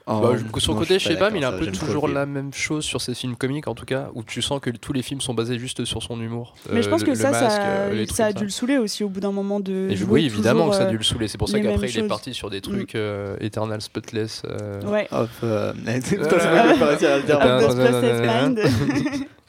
Oh, 0.06 0.20
Bah, 0.20 0.32
je- 0.34 0.60
sur 0.60 0.74
le 0.74 0.76
non, 0.76 0.82
côté, 0.82 1.00
je 1.00 1.08
sais 1.08 1.16
pas, 1.16 1.30
mais 1.30 1.40
il 1.40 1.46
a 1.46 1.48
un 1.48 1.58
peu 1.58 1.66
toujours 1.68 2.10
la 2.10 2.26
même 2.26 2.54
chose 2.54 2.84
sur 2.84 3.00
ses 3.00 3.14
films 3.14 3.38
comiques, 3.38 3.70
en 3.70 3.74
tout 3.74 3.86
cas, 3.86 4.10
où 4.14 4.22
tu 4.24 4.42
sens 4.42 4.60
que 4.60 4.70
tous 4.70 4.92
les 4.92 5.02
films 5.02 5.22
sont 5.22 5.34
basés 5.34 5.58
juste 5.58 5.86
sur 5.86 6.04
son 6.04 6.20
humour. 6.20 6.56
Mais 6.74 6.82
je 6.82 6.88
Euh, 6.88 6.92
pense 6.92 7.04
que 7.06 7.12
le 7.12 7.16
ça, 7.16 7.32
masque, 7.32 7.50
ça, 7.52 7.62
euh, 7.62 7.96
trucs 8.06 8.12
ça 8.12 8.26
a 8.26 8.34
dû 8.34 8.44
le 8.44 8.50
saouler 8.50 8.78
aussi 8.78 9.06
au 9.06 9.10
bout 9.10 9.22
d'un 9.22 9.32
moment 9.32 9.62
de. 9.62 9.88
Et 9.90 9.96
je- 9.96 10.04
jouer 10.04 10.12
oui, 10.22 10.26
évidemment 10.26 10.70
que 10.70 10.76
ça 10.76 10.82
a 10.84 10.86
euh, 10.88 10.90
dû 10.90 10.98
le 10.98 11.04
saouler. 11.04 11.30
C'est 11.30 11.38
pour 11.38 11.48
ça 11.48 11.58
qu'après, 11.60 11.90
il 11.90 11.98
est 12.00 12.08
parti 12.08 12.34
sur 12.34 12.50
des 12.50 12.60
trucs 12.60 12.96
euh, 12.96 13.38
Eternal 13.40 13.82
Spotless. 13.82 14.42
euh, 14.46 14.82
Ouais. 14.84 15.08
Euh. 15.44 15.72
Euh, 15.74 15.74
non, 17.62 18.52
Mind. 18.52 18.60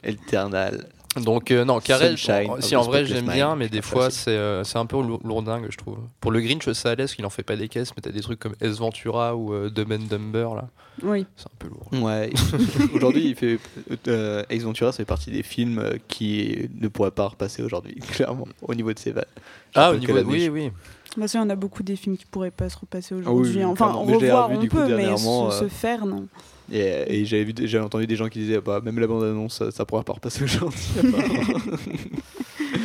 Eternal. 0.03 0.85
Donc, 1.21 1.51
euh, 1.51 1.63
non, 1.63 1.79
Carrel, 1.79 2.17
Sunshine 2.17 2.61
si 2.61 2.71
the 2.71 2.77
en 2.77 2.81
vrai 2.81 3.05
j'aime 3.05 3.25
bien, 3.27 3.55
mais 3.55 3.69
des 3.69 3.81
fois 3.81 4.09
c'est 4.09 4.31
euh, 4.31 4.63
c'est 4.63 4.77
un 4.77 4.85
peu 4.85 4.97
lour- 5.01 5.21
lourdingue, 5.23 5.67
je 5.69 5.77
trouve. 5.77 5.97
Pour 6.19 6.31
le 6.31 6.41
Grinch, 6.41 6.69
ça 6.73 6.89
allait, 6.89 7.03
parce 7.03 7.15
qu'il 7.15 7.25
en 7.25 7.29
fait 7.29 7.43
pas 7.43 7.55
des 7.55 7.69
caisses, 7.69 7.91
mais 7.95 8.01
t'as 8.01 8.11
des 8.11 8.21
trucs 8.21 8.39
comme 8.39 8.55
S 8.59 8.77
Ventura 8.79 9.35
ou 9.35 9.53
euh, 9.53 9.69
Dumb 9.69 9.91
and 9.93 10.07
Dumber, 10.09 10.49
là. 10.55 10.67
Oui. 11.03 11.25
C'est 11.35 11.47
un 11.47 11.51
peu 11.59 11.67
lourd. 11.67 11.87
Ouais. 12.05 12.31
Aujourd'hui, 12.93 13.29
il 13.29 13.35
fait 13.35 13.59
euh, 14.07 14.43
Ace 14.49 14.63
Ventura, 14.63 14.91
ça 14.91 14.97
fait 14.97 15.05
partie 15.05 15.31
des 15.31 15.43
films 15.43 15.79
euh, 15.79 15.93
qui 16.07 16.69
ne 16.79 16.87
pourraient 16.87 17.11
pas 17.11 17.27
repasser 17.27 17.63
aujourd'hui, 17.63 17.95
clairement, 18.11 18.47
au 18.61 18.73
niveau 18.75 18.93
de 18.93 18.99
ses 18.99 19.11
vannes. 19.11 19.25
Ah, 19.73 19.91
au 19.91 19.97
niveau. 19.97 20.15
la 20.15 20.21
Oui, 20.23 20.49
oui. 20.49 20.71
Bah, 21.17 21.25
y 21.33 21.37
en 21.37 21.49
a 21.49 21.55
beaucoup 21.55 21.83
des 21.83 21.95
films 21.95 22.17
qui 22.17 22.25
pourraient 22.25 22.51
pas 22.51 22.67
se 22.69 22.77
repasser 22.77 23.15
oui, 23.15 23.21
aujourd'hui. 23.21 23.57
oui, 23.57 23.63
enfin, 23.65 23.93
revoir, 23.93 24.49
on 24.51 24.67
peut, 24.67 24.87
mais 24.95 25.15
se, 25.15 25.27
euh, 25.27 25.51
se 25.51 25.67
faire, 25.69 26.05
non. 26.05 26.27
Et, 26.71 27.21
et 27.21 27.25
j'avais 27.25 27.43
vu, 27.43 27.53
j'avais 27.67 27.83
entendu 27.83 28.07
des 28.07 28.15
gens 28.15 28.27
qui 28.27 28.39
disaient, 28.39 28.59
bah, 28.61 28.81
même 28.83 28.99
la 28.99 29.07
bande-annonce, 29.07 29.57
ça, 29.57 29.71
ça 29.71 29.85
pourra 29.85 30.03
pas 30.03 30.13
repasser 30.13 30.43
aujourd'hui. 30.43 30.83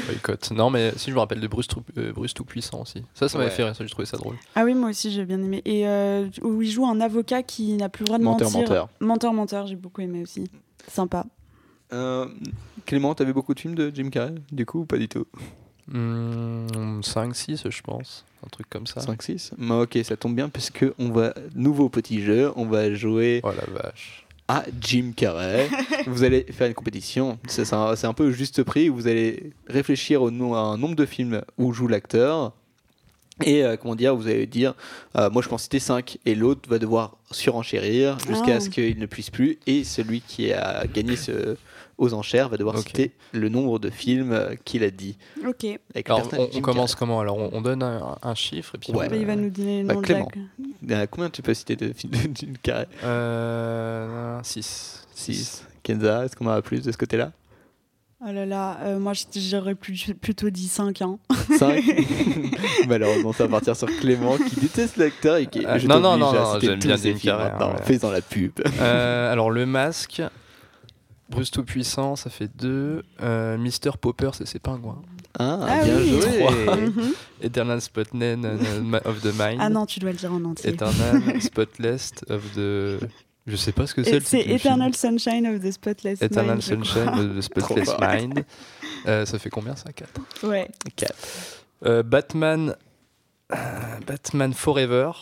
Boycott. 0.06 0.50
Non, 0.52 0.70
mais 0.70 0.92
si 0.96 1.10
je 1.10 1.14
me 1.14 1.20
rappelle 1.20 1.40
de 1.40 1.46
Bruce, 1.48 1.66
euh, 1.98 2.12
Bruce 2.12 2.34
Tout 2.34 2.44
Puissant 2.44 2.82
aussi. 2.82 3.02
Ça, 3.14 3.28
ça 3.28 3.38
m'avait 3.38 3.50
Ouais. 3.50 3.56
fait 3.56 3.64
rire, 3.64 3.74
ça, 3.76 3.84
j'ai 3.84 3.90
trouvé 3.90 4.06
ça 4.06 4.16
drôle. 4.16 4.36
Ah 4.54 4.64
oui, 4.64 4.74
moi 4.74 4.90
aussi, 4.90 5.10
j'ai 5.10 5.24
bien 5.24 5.40
aimé. 5.42 5.62
Et 5.64 5.86
euh, 5.86 6.28
où 6.42 6.62
il 6.62 6.70
joue 6.70 6.86
un 6.86 7.00
avocat 7.00 7.42
qui 7.42 7.72
n'a 7.74 7.88
plus 7.88 8.02
le 8.02 8.06
droit 8.06 8.18
de 8.18 8.24
Menteur, 8.24 8.50
mentir. 8.50 8.60
menteur. 8.68 8.88
Menteur, 9.00 9.32
menteur, 9.32 9.66
j'ai 9.66 9.76
beaucoup 9.76 10.00
aimé 10.00 10.22
aussi. 10.22 10.44
Sympa. 10.88 11.24
Euh, 11.92 12.26
Clément, 12.86 13.14
vu 13.18 13.32
beaucoup 13.32 13.54
de 13.54 13.60
films 13.60 13.74
de 13.74 13.90
Jim 13.94 14.10
Carrey, 14.10 14.34
du 14.52 14.64
coup, 14.66 14.80
ou 14.80 14.84
pas 14.84 14.96
du 14.98 15.08
tout? 15.08 15.26
5-6, 15.92 17.68
je 17.70 17.82
pense. 17.82 18.24
Un 18.44 18.48
truc 18.48 18.68
comme 18.70 18.86
ça. 18.86 19.00
5-6 19.00 19.50
Ok, 19.82 19.98
ça 20.04 20.16
tombe 20.16 20.34
bien, 20.34 20.48
puisque 20.48 20.84
on 20.98 21.10
va, 21.10 21.34
nouveau 21.54 21.88
petit 21.88 22.22
jeu, 22.22 22.50
on 22.56 22.64
va 22.66 22.92
jouer 22.94 23.40
Oh 23.44 23.50
la 23.50 23.72
vache. 23.82 24.26
à 24.48 24.64
Jim 24.80 25.12
Carrey. 25.14 25.68
vous 26.06 26.24
allez 26.24 26.44
faire 26.50 26.66
une 26.66 26.74
compétition. 26.74 27.38
C'est 27.46 27.64
c'est 27.64 27.74
un, 27.74 27.92
un 28.02 28.14
peu 28.14 28.30
juste 28.32 28.62
prix. 28.62 28.88
Vous 28.88 29.06
allez 29.08 29.52
réfléchir 29.68 30.22
au 30.22 30.30
nom, 30.30 30.54
à 30.54 30.58
un 30.60 30.76
nombre 30.78 30.96
de 30.96 31.04
films 31.06 31.42
où 31.58 31.72
joue 31.72 31.86
l'acteur. 31.88 32.52
Et 33.44 33.64
euh, 33.64 33.76
comment 33.78 33.94
dire, 33.94 34.14
vous 34.14 34.26
allez 34.26 34.46
dire, 34.46 34.74
euh, 35.16 35.30
moi 35.30 35.40
je 35.40 35.48
peux 35.48 35.54
en 35.54 35.58
citer 35.58 35.78
5 35.78 36.18
et 36.26 36.34
l'autre 36.34 36.68
va 36.68 36.78
devoir 36.78 37.16
surenchérir 37.30 38.18
jusqu'à 38.28 38.56
Ah. 38.56 38.60
ce 38.60 38.68
qu'il 38.68 38.98
ne 38.98 39.06
puisse 39.06 39.30
plus. 39.30 39.58
Et 39.66 39.82
celui 39.84 40.20
qui 40.20 40.52
a 40.52 40.86
gagné 40.86 41.16
ce, 41.16 41.56
aux 42.00 42.14
enchères 42.14 42.48
va 42.48 42.56
devoir 42.56 42.76
citer 42.78 43.12
le 43.32 43.48
nombre 43.48 43.78
de 43.78 43.90
films 43.90 44.32
euh, 44.32 44.54
qu'il 44.64 44.82
a 44.82 44.90
dit. 44.90 45.16
Ok. 45.46 45.64
Alors, 46.06 46.28
on, 46.36 46.48
on 46.52 46.60
commence 46.60 46.94
comment 46.96 47.20
Alors, 47.20 47.36
on, 47.38 47.50
on 47.52 47.60
donne 47.60 47.82
un, 47.82 48.16
un 48.22 48.34
chiffre 48.34 48.74
et 48.74 48.78
puis. 48.78 48.92
Ouais. 48.92 49.06
on- 49.06 49.10
Bah, 49.10 49.16
il 49.16 49.26
va 49.26 49.36
nous 49.36 49.50
donner 49.50 49.82
le 49.82 49.86
Bah, 49.88 49.94
nom 49.94 50.00
de 50.00 50.06
Clément. 50.06 50.28
la- 50.34 50.94
Carrey. 50.94 51.02
Euh, 51.02 51.06
combien 51.10 51.30
tu 51.30 51.42
peux 51.42 51.54
citer 51.54 51.76
de 51.76 51.92
films 51.92 52.12
de 52.12 52.18
Jim 52.34 52.52
Carrey 52.62 52.88
Euh. 53.04 54.38
6. 54.42 55.06
6. 55.14 55.64
Kenza, 55.82 56.24
est-ce 56.24 56.34
qu'on 56.36 56.46
en 56.46 56.50
a 56.50 56.62
plus 56.62 56.82
de 56.82 56.90
ce 56.90 56.96
côté-là 56.96 57.32
Oh 58.22 58.30
là 58.32 58.44
là, 58.44 58.78
euh, 58.82 58.98
moi 58.98 59.14
j'aurais 59.34 59.74
plutôt 59.74 60.50
dit 60.50 60.68
5. 60.68 61.00
Hein. 61.00 61.18
5 61.58 61.82
Malheureusement, 62.88 63.32
ça 63.32 63.44
va 63.44 63.50
partir 63.50 63.74
sur 63.76 63.88
Clément 63.98 64.36
qui 64.36 64.60
déteste 64.60 64.98
l'acteur 64.98 65.36
et 65.36 65.46
qui. 65.46 65.64
Euh, 65.64 65.78
je 65.78 65.86
non, 65.86 66.00
non, 66.00 66.18
non, 66.18 66.32
non, 66.32 66.58
j'aime 66.60 66.78
tous 66.78 66.86
bien 66.88 66.96
ses 66.98 67.12
Jim 67.12 67.18
films 67.18 67.32
Carrey, 67.36 67.50
maintenant. 67.50 67.70
hein, 67.70 67.76
ouais. 67.78 67.84
Fais 67.84 67.96
dans 67.98 68.10
la 68.10 68.20
pub. 68.20 68.52
Euh, 68.80 69.32
alors, 69.32 69.50
le 69.50 69.64
masque. 69.64 70.22
Bruce 71.30 71.50
Tout-Puissant, 71.50 72.16
ça 72.16 72.28
fait 72.30 72.50
2. 72.56 73.02
Mister 73.58 73.90
Popper, 74.00 74.30
c'est 74.34 74.46
ses 74.46 74.58
pingouins. 74.58 75.02
Ah, 75.38 75.58
Ah 75.62 75.84
bien 75.84 75.96
oui. 75.96 76.08
joué. 76.20 76.46
Mhm. 76.90 77.12
Eternal 77.42 77.80
Spotnet 77.80 78.34
of 79.04 79.20
the 79.22 79.32
Mind. 79.38 79.58
Ah 79.60 79.68
non, 79.68 79.86
tu 79.86 80.00
dois 80.00 80.10
le 80.10 80.16
dire 80.16 80.32
en 80.32 80.44
entier. 80.44 80.70
Eternal 80.70 81.40
Spotless 81.40 82.12
of 82.28 82.42
the. 82.54 82.98
Je 83.46 83.56
sais 83.56 83.72
pas 83.72 83.86
ce 83.86 83.94
que 83.94 84.02
c'est. 84.02 84.20
C'est 84.20 84.40
Eternal 84.40 84.92
film. 84.92 85.18
Sunshine 85.18 85.46
of 85.46 85.62
the 85.62 85.70
Spotless 85.70 86.20
Eternal 86.20 86.56
Mind, 86.56 86.62
crois. 86.62 86.76
Sunshine 86.94 87.08
of 87.08 87.36
the 87.36 87.40
Spotless. 87.42 87.88
Mind. 88.00 88.44
Euh, 89.06 89.24
ça 89.24 89.38
fait 89.38 89.50
combien 89.50 89.76
ça 89.76 89.90
4 89.92 90.10
Ouais. 90.42 90.68
Batman. 92.04 92.74
euh, 93.52 93.56
Batman 94.06 94.52
Forever. 94.52 95.12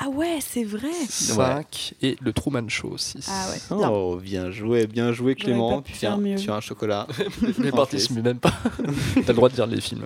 Ah 0.00 0.08
ouais, 0.10 0.38
c'est 0.40 0.62
vrai. 0.64 0.92
5. 1.08 1.94
Et 2.02 2.16
le 2.20 2.32
Truman 2.32 2.68
Show 2.68 2.94
6. 2.96 3.28
Ah 3.28 3.46
ouais. 3.50 3.76
Bien. 3.78 3.90
Oh, 3.90 4.16
bien 4.16 4.50
joué, 4.50 4.86
bien 4.86 5.12
joué 5.12 5.34
Clément. 5.34 5.76
pas 5.76 5.82
pu 5.82 5.92
Tiens, 5.92 6.10
faire 6.10 6.18
mieux. 6.18 6.36
tu 6.36 6.50
as 6.50 6.54
un 6.54 6.60
chocolat. 6.60 7.06
Les 7.58 7.70
plus. 7.72 8.10
même 8.22 8.38
pas. 8.38 8.52
T'as 9.14 9.20
le 9.28 9.34
droit 9.34 9.48
de 9.48 9.54
dire 9.54 9.66
les 9.66 9.80
films. 9.80 10.04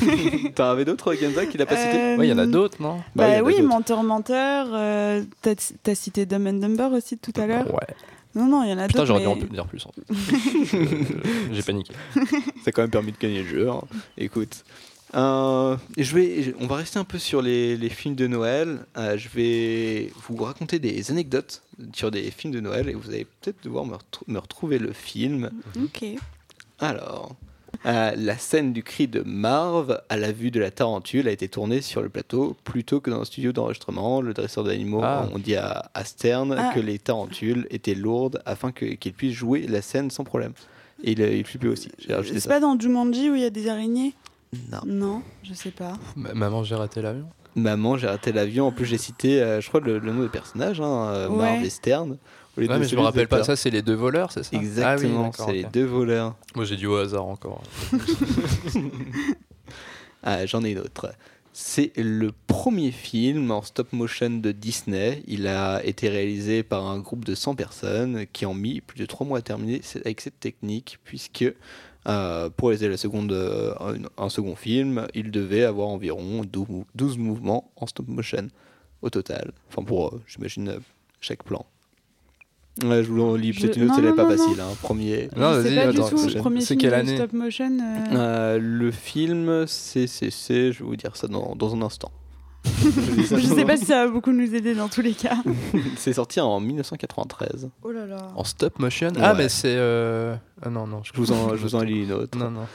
T'en 0.54 0.64
avais 0.70 0.84
d'autres, 0.86 1.14
Kenza, 1.14 1.44
qui 1.46 1.58
l'a 1.58 1.66
pas 1.66 1.76
cité 1.76 1.98
Euh, 1.98 2.16
Ouais, 2.16 2.26
il 2.26 2.30
y 2.30 2.32
en 2.32 2.38
a 2.38 2.46
d'autres, 2.46 2.80
non? 2.80 2.96
Bah, 3.14 3.28
Bah, 3.28 3.38
a 3.38 3.42
oui, 3.42 3.60
menteur, 3.60 4.02
menteur. 4.02 4.68
euh, 4.72 5.22
T'as 5.42 5.94
cité 5.94 6.24
Dumb 6.26 6.46
and 6.46 6.54
Dumber 6.54 6.88
aussi 6.92 7.18
tout 7.18 7.32
à 7.38 7.46
l'heure. 7.46 7.66
Ouais. 7.72 7.94
Non, 8.34 8.46
non, 8.46 8.62
il 8.64 8.70
y 8.70 8.72
en 8.72 8.78
a 8.78 8.86
Putain, 8.88 9.04
d'autres. 9.04 9.06
j'aurais 9.06 9.20
dû 9.20 9.26
en 9.28 9.36
dire 9.36 9.66
plus. 9.66 9.86
en 9.86 9.92
fait. 9.92 10.76
Euh, 10.76 10.86
J'ai 11.52 11.62
paniqué. 11.62 11.92
Ça 12.14 12.20
a 12.68 12.72
quand 12.72 12.82
même 12.82 12.90
permis 12.90 13.12
de 13.12 13.18
gagner 13.18 13.42
le 13.42 13.48
jeu. 13.48 13.70
hein. 13.70 13.80
Écoute. 14.18 14.64
Euh, 15.14 15.76
je 15.96 16.14
vais, 16.14 16.42
je- 16.42 16.50
on 16.60 16.66
va 16.66 16.76
rester 16.76 16.98
un 16.98 17.04
peu 17.04 17.18
sur 17.18 17.40
les, 17.42 17.76
les 17.76 17.88
films 17.88 18.14
de 18.14 18.26
Noël. 18.26 18.80
Euh, 18.96 19.16
je 19.16 19.28
vais 19.28 20.10
vous 20.28 20.42
raconter 20.42 20.78
des 20.78 21.10
anecdotes 21.10 21.62
sur 21.94 22.10
des 22.10 22.30
films 22.30 22.52
de 22.52 22.60
Noël 22.60 22.88
et 22.88 22.94
vous 22.94 23.08
allez 23.10 23.26
peut-être 23.40 23.62
devoir 23.62 23.84
me, 23.86 23.94
retrou- 23.94 24.24
me 24.26 24.38
retrouver 24.38 24.78
le 24.78 24.92
film. 24.92 25.50
Ok. 25.80 26.04
Alors, 26.80 27.36
euh, 27.86 28.12
la 28.16 28.38
scène 28.38 28.72
du 28.72 28.82
cri 28.82 29.06
de 29.06 29.20
Marv 29.24 30.00
à 30.08 30.16
la 30.16 30.32
vue 30.32 30.50
de 30.50 30.58
la 30.58 30.70
tarentule 30.70 31.28
a 31.28 31.30
été 31.30 31.48
tournée 31.48 31.80
sur 31.80 32.02
le 32.02 32.08
plateau 32.08 32.56
plutôt 32.64 33.00
que 33.00 33.10
dans 33.10 33.20
un 33.20 33.24
studio 33.24 33.52
d'enregistrement. 33.52 34.20
Le 34.20 34.34
dresseur 34.34 34.64
d'animaux 34.64 35.00
Ah. 35.04 35.28
on 35.32 35.38
dit 35.38 35.54
à, 35.56 35.90
à 35.94 36.04
Stern 36.04 36.54
Ah. 36.58 36.72
que 36.74 36.80
les 36.80 36.98
tarentules 36.98 37.66
étaient 37.70 37.94
lourdes 37.94 38.42
afin 38.46 38.72
que- 38.72 38.84
qu'il 38.94 39.12
puisse 39.12 39.34
jouer 39.34 39.66
la 39.68 39.80
scène 39.82 40.10
sans 40.10 40.24
problème. 40.24 40.52
Et 41.02 41.12
il, 41.12 41.20
il 41.20 41.44
flippait 41.44 41.68
aussi. 41.68 41.90
C'est 42.00 42.40
ça. 42.40 42.48
pas 42.48 42.60
dans 42.60 42.78
Jumanji 42.78 43.30
où 43.30 43.34
il 43.34 43.42
y 43.42 43.44
a 43.44 43.50
des 43.50 43.68
araignées? 43.68 44.14
Non. 44.70 44.80
Non, 44.86 45.22
je 45.42 45.54
sais 45.54 45.70
pas. 45.70 45.94
Ma- 46.16 46.34
Maman, 46.34 46.64
j'ai 46.64 46.74
raté 46.74 47.02
l'avion. 47.02 47.26
Maman, 47.56 47.96
j'ai 47.96 48.06
raté 48.08 48.32
l'avion. 48.32 48.66
En 48.66 48.72
plus, 48.72 48.84
j'ai 48.84 48.98
cité, 48.98 49.40
euh, 49.40 49.60
je 49.60 49.68
crois, 49.68 49.80
le, 49.80 49.98
le 49.98 50.12
nom 50.12 50.22
des 50.22 50.28
personnages, 50.28 50.80
hein, 50.80 51.06
euh, 51.08 51.28
Marv 51.28 51.64
et 51.64 51.70
Stern. 51.70 52.16
Ouais, 52.56 52.66
mais 52.68 52.84
je 52.84 52.94
me 52.96 53.00
rappelle 53.00 53.26
pas. 53.28 53.36
Peur. 53.38 53.46
Ça, 53.46 53.56
c'est 53.56 53.70
les 53.70 53.82
deux 53.82 53.94
voleurs, 53.94 54.30
c'est 54.32 54.42
ça? 54.44 54.50
Ah 54.52 54.58
oui, 54.58 54.64
Exactement, 54.64 55.32
c'est 55.32 55.52
les 55.52 55.64
deux 55.64 55.84
voleurs. 55.84 56.36
Moi, 56.54 56.64
j'ai 56.64 56.76
dit 56.76 56.86
au 56.86 56.96
hasard 56.96 57.26
encore. 57.26 57.62
Ah, 60.22 60.46
J'en 60.46 60.64
ai 60.64 60.70
une 60.70 60.78
autre. 60.78 61.12
C'est 61.52 61.92
le 61.96 62.32
premier 62.46 62.90
film 62.90 63.50
en 63.50 63.62
stop 63.62 63.92
motion 63.92 64.30
de 64.30 64.52
Disney. 64.52 65.22
Il 65.26 65.46
a 65.46 65.84
été 65.84 66.08
réalisé 66.08 66.62
par 66.62 66.86
un 66.86 66.98
groupe 66.98 67.24
de 67.24 67.34
100 67.34 67.54
personnes 67.54 68.26
qui 68.32 68.46
ont 68.46 68.54
mis 68.54 68.80
plus 68.80 68.98
de 68.98 69.06
3 69.06 69.26
mois 69.26 69.38
à 69.38 69.42
terminer 69.42 69.80
avec 70.04 70.20
cette 70.20 70.40
technique, 70.40 70.98
puisque 71.04 71.44
euh, 72.08 72.50
pour 72.50 72.68
réaliser 72.68 72.88
la 72.88 72.96
seconde, 72.96 73.32
euh, 73.32 73.74
un, 73.80 73.94
un 74.24 74.28
second 74.28 74.56
film, 74.56 75.06
il 75.14 75.30
devait 75.30 75.64
avoir 75.64 75.88
environ 75.88 76.42
12, 76.44 76.68
mou- 76.68 76.86
12 76.94 77.18
mouvements 77.18 77.70
en 77.76 77.86
stop 77.86 78.08
motion 78.08 78.48
au 79.02 79.10
total. 79.10 79.52
Enfin, 79.70 79.82
pour, 79.82 80.08
euh, 80.08 80.20
j'imagine, 80.26 80.68
euh, 80.68 80.78
chaque 81.20 81.42
plan. 81.44 81.64
Ouais, 82.82 83.04
je 83.04 83.08
vous 83.08 83.22
en 83.22 83.36
lis 83.36 83.52
Je- 83.52 83.60
peut-être 83.60 83.76
une 83.76 83.84
autre, 83.84 83.92
non, 83.92 84.02
c'est 84.02 84.10
non, 84.10 84.16
pas 84.16 84.22
non, 84.24 84.36
facile. 84.36 84.60
Hein. 84.60 84.68
Premier. 84.82 85.28
Non, 85.36 85.52
vas-y, 85.52 85.74
pas 85.76 85.80
attends, 85.82 85.90
du 86.04 86.10
tout. 86.10 86.18
c'est- 86.18 86.34
Le 86.34 86.40
premier 86.40 86.60
c'est 86.60 86.66
film 86.66 86.80
quelle 86.80 86.90
de 86.90 86.94
année 86.96 87.16
stop 87.16 87.32
motion. 87.32 87.78
euh, 87.80 88.16
Euh, 88.16 88.58
le 88.60 88.90
film, 88.90 89.64
c'est, 89.68 90.06
c'est, 90.08 90.30
c'est, 90.30 90.72
je 90.72 90.80
vais 90.80 90.84
vous 90.84 90.96
dire 90.96 91.14
ça 91.16 91.28
dans, 91.28 91.54
dans 91.54 91.74
un 91.74 91.82
instant. 91.82 92.10
Je 92.82 93.46
sais 93.54 93.64
pas 93.64 93.76
si 93.76 93.84
ça 93.84 94.06
va 94.06 94.10
beaucoup 94.12 94.32
nous 94.32 94.54
aider 94.54 94.74
dans 94.74 94.88
tous 94.88 95.00
les 95.02 95.12
cas. 95.14 95.36
C'est 95.96 96.12
sorti 96.14 96.40
en 96.40 96.60
1993. 96.60 97.68
Oh 97.82 97.90
là 97.90 98.06
là. 98.06 98.28
En 98.36 98.44
stop 98.44 98.78
motion 98.78 99.12
Ah, 99.18 99.32
Ouais. 99.32 99.38
mais 99.38 99.48
c'est. 99.48 99.74
euh, 99.76 100.34
Ah 100.62 100.70
non, 100.70 100.86
non. 100.86 101.02
Je 101.04 101.12
vous 101.14 101.32
en, 101.32 101.56
je 101.56 101.62
vous 101.62 101.74
en 101.74 101.82
lis 101.82 102.04
une 102.04 102.12
autre. 102.12 102.38
Non, 102.38 102.50
non. 102.50 102.66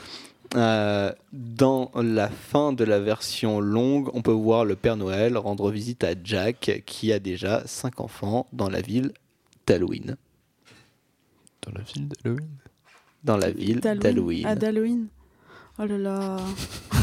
Euh, 0.56 1.12
dans 1.32 1.90
la 1.94 2.28
fin 2.28 2.72
de 2.72 2.82
la 2.84 2.98
version 2.98 3.60
longue, 3.60 4.08
on 4.14 4.22
peut 4.22 4.32
voir 4.32 4.64
le 4.64 4.74
Père 4.76 4.96
Noël 4.96 5.36
rendre 5.36 5.70
visite 5.70 6.02
à 6.02 6.14
Jack, 6.22 6.82
qui 6.86 7.12
a 7.12 7.18
déjà 7.20 7.62
5 7.66 8.00
enfants 8.00 8.46
dans 8.52 8.68
la 8.68 8.80
ville 8.80 9.12
d'Halloween. 9.66 10.16
Dans 11.62 11.72
la 11.72 11.82
ville 11.82 12.08
d'Halloween? 12.08 12.48
Dans 13.22 13.36
la 13.36 13.50
ville 13.50 13.80
d'Halloween. 13.80 14.44
Ah, 14.46 14.54
d'Halloween. 14.56 15.06
Oh 15.78 15.84
là 15.84 15.98
là. 15.98 16.36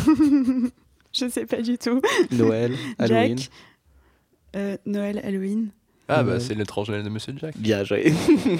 je 1.14 1.30
sais 1.30 1.46
pas 1.46 1.62
du 1.62 1.78
tout. 1.78 2.02
Noël, 2.32 2.74
Halloween. 3.00 3.38
Jack. 3.38 3.50
euh, 4.56 4.78
Noël, 4.86 5.22
Halloween. 5.24 5.70
Ah 6.10 6.24
bah 6.24 6.40
c'est 6.40 6.56
l'étrange 6.56 6.88
Noël 6.90 7.04
de 7.04 7.10
Monsieur 7.10 7.34
Jack. 7.38 7.58
Bien 7.58 7.84
joué. 7.84 8.14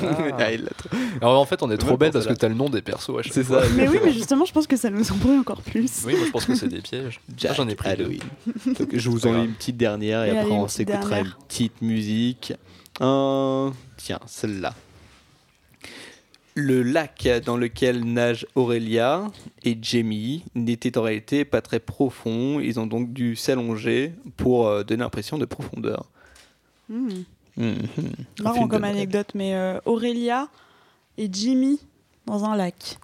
Ah. 0.04 0.18
Ah, 0.38 0.52
il 0.52 0.64
l'a 0.66 0.70
trop- 0.72 0.90
Alors 1.22 1.40
en 1.40 1.46
fait 1.46 1.64
on 1.64 1.72
est 1.72 1.78
trop 1.78 1.96
bête 1.96 2.12
parce 2.12 2.26
que 2.26 2.32
là. 2.32 2.36
t'as 2.36 2.50
le 2.50 2.56
nom 2.56 2.70
des 2.70 2.82
persos 2.82 3.18
à 3.18 3.22
chaque 3.24 3.32
C'est 3.32 3.44
fois. 3.46 3.64
ça. 3.64 3.70
Mais 3.74 3.88
oui, 3.88 4.00
mais 4.04 4.12
justement, 4.12 4.44
je 4.44 4.52
pense 4.52 4.68
que 4.68 4.76
ça 4.76 4.90
nous 4.90 5.10
embrouille 5.14 5.38
encore 5.40 5.62
plus. 5.62 6.04
Oui, 6.06 6.14
moi 6.18 6.26
je 6.26 6.32
pense 6.32 6.46
que 6.46 6.56
c'est 6.56 6.68
des 6.68 6.82
pièges. 6.82 7.22
Jack 7.38 7.56
J'en 7.56 7.68
ai 7.70 7.76
pris. 7.76 7.88
Halloween. 7.90 8.20
Donc, 8.66 8.90
je 8.94 9.10
vous 9.10 9.26
en 9.26 9.32
grave. 9.32 9.46
une 9.46 9.54
petite 9.54 9.78
dernière 9.78 10.26
et, 10.26 10.34
Et 10.34 10.38
après 10.38 10.52
on 10.52 10.68
s'écoutera 10.68 11.20
une 11.22 11.34
petite 11.48 11.82
musique. 11.82 12.54
Euh, 13.00 13.70
Tiens, 13.96 14.20
celle-là. 14.26 14.74
Le 16.60 16.82
lac 16.82 17.30
dans 17.46 17.56
lequel 17.56 18.04
nage 18.04 18.48
Aurélia 18.56 19.28
et 19.64 19.78
Jamie 19.80 20.44
n'était 20.56 20.98
en 20.98 21.04
réalité 21.04 21.46
pas 21.46 21.62
très 21.62 21.80
profond. 21.80 22.60
Ils 22.60 22.80
ont 22.80 22.88
donc 22.88 23.14
dû 23.14 23.36
s'allonger 23.36 24.14
pour 24.38 24.68
euh, 24.68 24.84
donner 24.84 25.04
l'impression 25.04 25.38
de 25.38 25.46
profondeur. 25.46 26.10
Un 26.90 27.76
Marrant 28.42 28.68
comme 28.68 28.86
anecdote, 28.86 29.34
mais 29.36 29.54
euh, 29.54 29.80
Aurélia 29.86 30.48
et 31.20 31.30
Jimmy 31.32 31.80
dans 32.26 32.44
un 32.44 32.56
lac. 32.56 32.98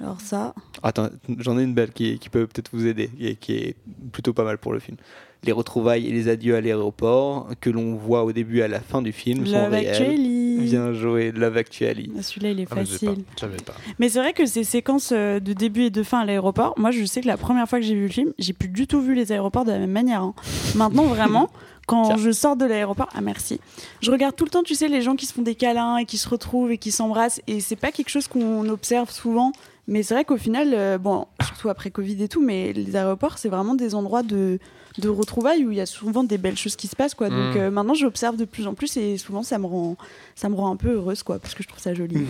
Alors 0.00 0.20
ça, 0.20 0.52
Attends, 0.82 1.08
j'en 1.38 1.60
ai 1.60 1.62
une 1.62 1.74
belle 1.74 1.92
qui, 1.92 2.18
qui 2.18 2.30
peut 2.30 2.48
peut-être 2.48 2.70
vous 2.72 2.88
aider 2.88 3.10
et 3.20 3.36
qui 3.36 3.54
est 3.54 3.76
plutôt 4.10 4.32
pas 4.32 4.42
mal 4.42 4.58
pour 4.58 4.72
le 4.72 4.80
film. 4.80 4.96
Les 5.44 5.52
retrouvailles 5.52 6.08
et 6.08 6.10
les 6.10 6.28
adieux 6.28 6.56
à 6.56 6.60
l'aéroport 6.60 7.48
que 7.60 7.70
l'on 7.70 7.94
voit 7.94 8.24
au 8.24 8.32
début 8.32 8.58
et 8.58 8.62
à 8.64 8.68
la 8.68 8.80
fin 8.80 9.02
du 9.02 9.12
film 9.12 9.46
sont 9.46 9.52
Love 9.52 9.70
réels. 9.70 9.88
Actually. 9.88 10.51
Bien 10.72 10.92
joué, 10.94 11.32
Love 11.32 11.56
Actually. 11.58 12.10
Ah, 12.18 12.22
Celui-là, 12.22 12.50
il 12.50 12.60
est 12.60 12.66
Ah, 12.70 12.74
mais 12.76 12.84
j'ai 12.86 12.98
pas. 13.06 13.12
facile. 13.12 13.24
Pas. 13.64 13.74
Mais 13.98 14.08
c'est 14.08 14.18
vrai 14.20 14.32
que 14.32 14.46
ces 14.46 14.64
séquences 14.64 15.10
euh, 15.12 15.38
de 15.40 15.52
début 15.52 15.82
et 15.84 15.90
de 15.90 16.02
fin 16.02 16.20
à 16.20 16.24
l'aéroport, 16.24 16.74
moi 16.78 16.90
je 16.90 17.04
sais 17.04 17.20
que 17.20 17.26
la 17.26 17.36
première 17.36 17.68
fois 17.68 17.78
que 17.78 17.84
j'ai 17.84 17.94
vu 17.94 18.02
le 18.06 18.08
film, 18.12 18.32
j'ai 18.38 18.52
plus 18.52 18.68
du 18.68 18.86
tout 18.86 19.00
vu 19.00 19.14
les 19.14 19.32
aéroports 19.32 19.64
de 19.64 19.72
la 19.72 19.78
même 19.78 19.90
manière. 19.92 20.22
hein. 20.22 20.34
Maintenant 20.74 21.04
vraiment, 21.04 21.50
quand 21.86 22.04
Tiens. 22.04 22.16
je 22.16 22.30
sors 22.30 22.56
de 22.56 22.64
l'aéroport, 22.64 23.08
ah 23.14 23.20
merci, 23.20 23.60
je 24.00 24.10
regarde 24.10 24.34
tout 24.36 24.44
le 24.44 24.50
temps, 24.50 24.62
tu 24.62 24.74
sais, 24.74 24.88
les 24.88 25.02
gens 25.02 25.14
qui 25.16 25.26
se 25.26 25.34
font 25.34 25.42
des 25.42 25.54
câlins 25.56 25.96
et 25.98 26.04
qui 26.06 26.16
se 26.18 26.28
retrouvent 26.28 26.72
et 26.72 26.78
qui 26.78 26.90
s'embrassent, 26.92 27.40
et 27.46 27.60
c'est 27.60 27.76
pas 27.76 27.90
quelque 27.92 28.08
chose 28.08 28.28
qu'on 28.28 28.68
observe 28.68 29.10
souvent. 29.10 29.52
Mais 29.88 30.04
c'est 30.04 30.14
vrai 30.14 30.24
qu'au 30.24 30.36
final, 30.36 30.70
euh, 30.74 30.96
bon, 30.96 31.26
surtout 31.44 31.68
après 31.68 31.90
Covid 31.90 32.22
et 32.22 32.28
tout, 32.28 32.40
mais 32.40 32.72
les 32.72 32.94
aéroports, 32.94 33.36
c'est 33.38 33.48
vraiment 33.48 33.74
des 33.74 33.96
endroits 33.96 34.22
de, 34.22 34.60
de 34.98 35.08
retrouvailles 35.08 35.64
où 35.66 35.72
il 35.72 35.76
y 35.76 35.80
a 35.80 35.86
souvent 35.86 36.22
des 36.22 36.38
belles 36.38 36.56
choses 36.56 36.76
qui 36.76 36.86
se 36.86 36.94
passent, 36.94 37.14
quoi. 37.14 37.28
Donc 37.30 37.54
Mm. 37.56 37.58
euh, 37.58 37.70
maintenant, 37.72 37.94
j'observe 37.94 38.36
de 38.36 38.44
plus 38.44 38.68
en 38.68 38.74
plus 38.74 38.96
et 38.96 39.18
souvent, 39.18 39.42
ça 39.42 39.58
me 39.58 39.66
rend, 39.66 39.96
ça 40.36 40.48
me 40.48 40.54
rend 40.54 40.70
un 40.70 40.76
peu 40.76 40.92
heureuse, 40.92 41.24
quoi, 41.24 41.40
parce 41.40 41.54
que 41.54 41.64
je 41.64 41.68
trouve 41.68 41.80
ça 41.80 41.94
joli. 41.94 42.14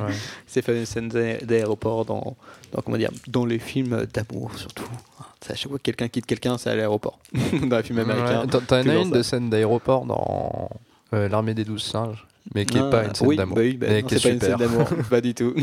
Ouais. 0.00 0.14
Ces 0.46 0.62
fameuses 0.62 0.86
scènes 0.88 1.08
d'a- 1.08 1.38
d'aéroport 1.38 2.04
dans, 2.04 2.36
dans, 2.72 2.80
comment 2.82 2.96
dire, 2.96 3.10
dans 3.26 3.44
les 3.44 3.58
films 3.58 4.06
d'amour 4.14 4.52
surtout. 4.56 4.84
À 5.48 5.54
chaque 5.56 5.68
fois 5.68 5.78
que 5.78 5.82
quelqu'un 5.82 6.08
quitte 6.08 6.26
quelqu'un, 6.26 6.56
c'est 6.58 6.70
à 6.70 6.76
l'aéroport. 6.76 7.18
dans 7.68 7.76
les 7.76 7.82
films 7.82 7.98
américains. 7.98 8.42
Ouais. 8.42 8.60
T'en- 8.66 8.76
as 8.76 8.82
une 8.82 9.10
ça. 9.10 9.16
de 9.18 9.22
scène 9.22 9.50
d'aéroport 9.50 10.06
dans 10.06 10.70
euh, 11.12 11.28
L'armée 11.28 11.54
des 11.54 11.64
douze 11.64 11.82
singes, 11.82 12.24
mais 12.54 12.66
qui 12.66 12.76
est 12.76 12.80
Ah, 12.80 12.90
pas 12.90 13.04
une 13.04 13.14
scène 13.14 13.28
oui, 13.28 13.36
d'amour. 13.36 13.54
bah 13.56 13.62
oui, 13.62 13.76
bah 13.76 13.86
mais 13.88 14.02
non, 14.02 14.08
qui 14.08 14.14
est 14.16 14.22
pas 14.22 14.28
une 14.28 14.40
scène 14.40 14.56
d'amour, 14.56 14.88
pas 15.10 15.20
du 15.20 15.34
tout. 15.34 15.54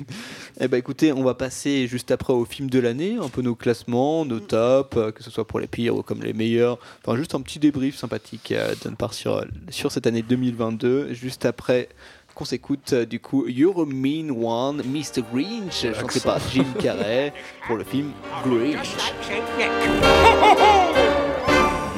eh 0.60 0.68
ben 0.68 0.76
écoutez, 0.78 1.12
on 1.12 1.22
va 1.22 1.34
passer 1.34 1.86
juste 1.86 2.10
après 2.10 2.32
au 2.32 2.44
film 2.44 2.70
de 2.70 2.78
l'année, 2.78 3.16
un 3.20 3.28
peu 3.28 3.42
nos 3.42 3.54
classements, 3.54 4.24
nos 4.24 4.40
tops, 4.40 4.96
euh, 4.96 5.10
que 5.12 5.22
ce 5.22 5.30
soit 5.30 5.46
pour 5.46 5.60
les 5.60 5.66
pires 5.66 5.96
ou 5.96 6.02
comme 6.02 6.22
les 6.22 6.32
meilleurs. 6.32 6.78
Enfin, 7.04 7.16
juste 7.18 7.34
un 7.34 7.40
petit 7.42 7.58
débrief 7.58 7.96
sympathique 7.96 8.52
euh, 8.52 8.70
de 8.70 8.76
notre 8.84 8.96
part 8.96 9.14
sur, 9.14 9.44
sur 9.68 9.92
cette 9.92 10.06
année 10.06 10.22
2022. 10.22 11.12
Juste 11.12 11.44
après 11.44 11.88
qu'on 12.34 12.46
s'écoute 12.46 12.94
euh, 12.94 13.04
du 13.04 13.20
coup 13.20 13.46
You're 13.46 13.82
a 13.82 13.84
Mean 13.84 14.30
One, 14.30 14.82
Mr. 14.86 15.22
Grinch, 15.32 15.84
chanté 16.00 16.18
par 16.20 16.38
Jim 16.50 16.64
Carrey 16.80 17.34
pour 17.66 17.76
le 17.76 17.84
film 17.84 18.10
Grinch. 18.42 18.88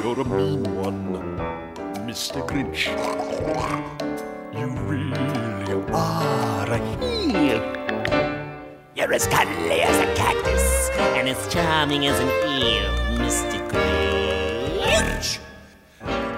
You're 0.03 0.19
a 0.19 0.23
mean 0.23 0.61
one, 0.77 1.17
Mr. 2.05 2.45
Grinch. 2.45 2.91
You 5.95 6.01
really 6.01 6.11
are 6.11 6.71
a 6.71 6.77
heel. 6.99 7.61
You're 8.95 9.13
as 9.13 9.27
cuddly 9.27 9.81
as 9.81 9.97
a 9.97 10.13
cactus 10.13 10.89
and 11.15 11.29
as 11.29 11.53
charming 11.53 12.05
as 12.07 12.19
an 12.19 12.27
eel, 12.27 12.91
Mr. 13.17 13.57
Grinch. 13.69 15.39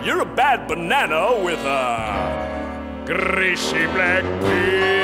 You're 0.05 0.21
a 0.21 0.25
bad 0.25 0.67
banana 0.67 1.43
with 1.43 1.59
a 1.59 3.03
greasy 3.05 3.85
black 3.87 4.23
peel. 4.41 4.97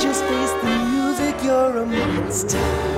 Just 0.00 0.24
face 0.24 0.52
the 0.62 0.68
music, 0.90 1.36
you're 1.44 1.76
a 1.76 1.86
monster. 1.86 2.89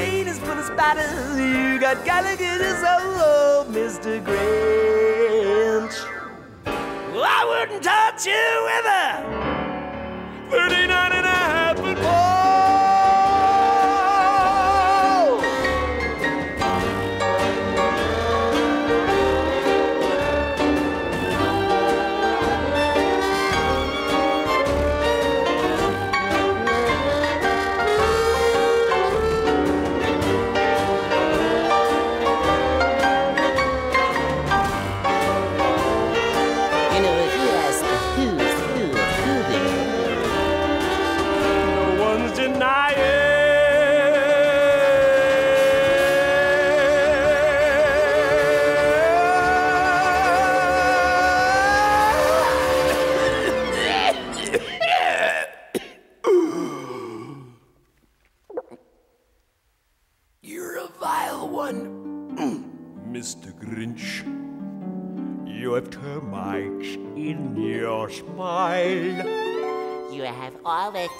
Your 0.00 0.28
is 0.28 0.38
full 0.38 0.52
of 0.52 0.64
spiders, 0.64 1.38
you 1.38 1.78
got 1.78 2.04
Gallagher's 2.06 2.78
soul, 2.80 3.66
Mr. 3.66 4.24
Grinch. 4.24 5.94
Well, 7.12 7.22
I 7.22 7.44
wouldn't 7.44 7.82
touch 7.82 8.24
you 8.24 8.46
with 8.64 8.86
a 8.86 10.68
39 10.68 11.12
and 11.12 11.26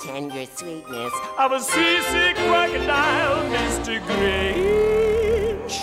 tender 0.05 0.47
sweetness. 0.47 1.13
of 1.39 1.53
a 1.53 1.61
seasick 1.61 2.37
crocodile, 2.37 3.45
Mr. 3.51 4.01
Grinch. 4.07 5.77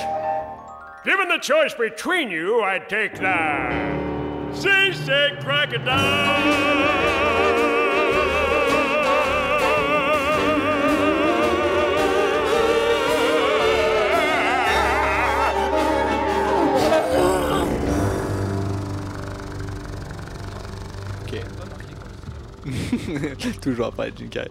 Given 1.05 1.29
the 1.29 1.39
choice 1.39 1.73
between 1.73 2.29
you, 2.29 2.61
I'd 2.61 2.89
take 2.89 3.15
the 3.15 4.53
seasick 4.53 5.39
crocodile. 5.39 7.26
Toujours 23.61 23.87
après 23.87 24.11
Jim 24.17 24.27
Carrey. 24.29 24.49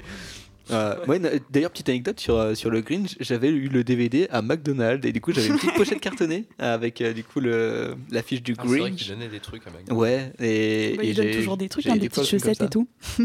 Euh, 0.72 0.96
ouais, 1.06 1.20
D'ailleurs, 1.52 1.70
petite 1.70 1.88
anecdote 1.90 2.18
sur, 2.18 2.34
euh, 2.36 2.54
sur 2.56 2.70
le 2.70 2.80
Grinch, 2.80 3.14
j'avais 3.20 3.50
eu 3.50 3.68
le 3.68 3.84
DVD 3.84 4.26
à 4.32 4.42
McDonald's 4.42 5.06
et 5.06 5.12
du 5.12 5.20
coup 5.20 5.32
j'avais 5.32 5.46
une 5.46 5.54
petite 5.54 5.74
pochette 5.74 6.00
cartonnée 6.00 6.44
avec 6.58 7.00
euh, 7.00 7.12
du 7.12 7.22
coup 7.22 7.38
le- 7.38 7.94
l'affiche 8.10 8.42
du 8.42 8.56
Ah, 8.58 8.62
c'est 8.62 8.68
vrai 8.80 8.90
qu'il 8.90 8.96
Grinch. 8.96 9.08
donnait 9.10 9.28
des 9.28 9.38
trucs 9.38 9.62
à 9.64 9.70
McDo. 9.70 9.94
Ouais, 9.94 10.32
et, 10.40 10.94
Bah, 10.96 11.04
et 11.04 11.10
il 11.10 11.14
donne 11.14 11.26
j'ai- 11.28 11.36
toujours 11.36 11.56
des 11.56 11.68
trucs, 11.68 11.86
hein, 11.86 11.94
des 11.96 12.08
fois 12.08 12.24
petites 12.24 12.40
chaussettes 12.40 12.62
et 12.62 12.68
tout. 12.68 12.88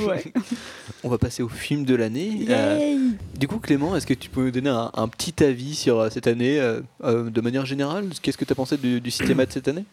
ouais. 0.00 0.24
On 1.04 1.08
va 1.08 1.18
passer 1.18 1.44
au 1.44 1.48
film 1.48 1.84
de 1.84 1.94
l'année. 1.94 2.44
Euh, 2.48 2.96
du 3.38 3.46
coup, 3.46 3.60
Clément, 3.60 3.94
est-ce 3.94 4.06
que 4.08 4.14
tu 4.14 4.28
peux 4.28 4.42
me 4.46 4.50
donner 4.50 4.70
un, 4.70 4.90
un 4.92 5.06
petit 5.06 5.44
avis 5.44 5.76
sur 5.76 6.00
euh, 6.00 6.10
cette 6.10 6.26
année 6.26 6.58
de 7.04 7.40
manière 7.40 7.66
générale? 7.66 8.08
Qu'est-ce 8.20 8.36
que 8.36 8.44
tu 8.44 8.52
as 8.52 8.56
pensé 8.56 8.76
du, 8.76 9.00
du 9.00 9.12
cinéma 9.12 9.46
de 9.46 9.52
cette 9.52 9.68
année? 9.68 9.84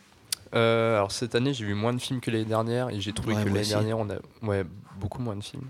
Euh, 0.55 0.95
alors 0.95 1.11
cette 1.11 1.35
année, 1.35 1.53
j'ai 1.53 1.65
vu 1.65 1.73
moins 1.73 1.93
de 1.93 1.99
films 1.99 2.21
que 2.21 2.31
l'année 2.31 2.45
dernière 2.45 2.89
et 2.89 2.99
j'ai 2.99 3.13
trouvé 3.13 3.35
Ouais, 3.35 3.43
que 3.43 3.49
l'année 3.49 3.67
dernière, 3.67 3.97
on 3.97 4.09
a 4.09 4.15
ouais, 4.43 4.63
beaucoup 4.99 5.21
moins 5.21 5.35
de 5.35 5.43
films. 5.43 5.69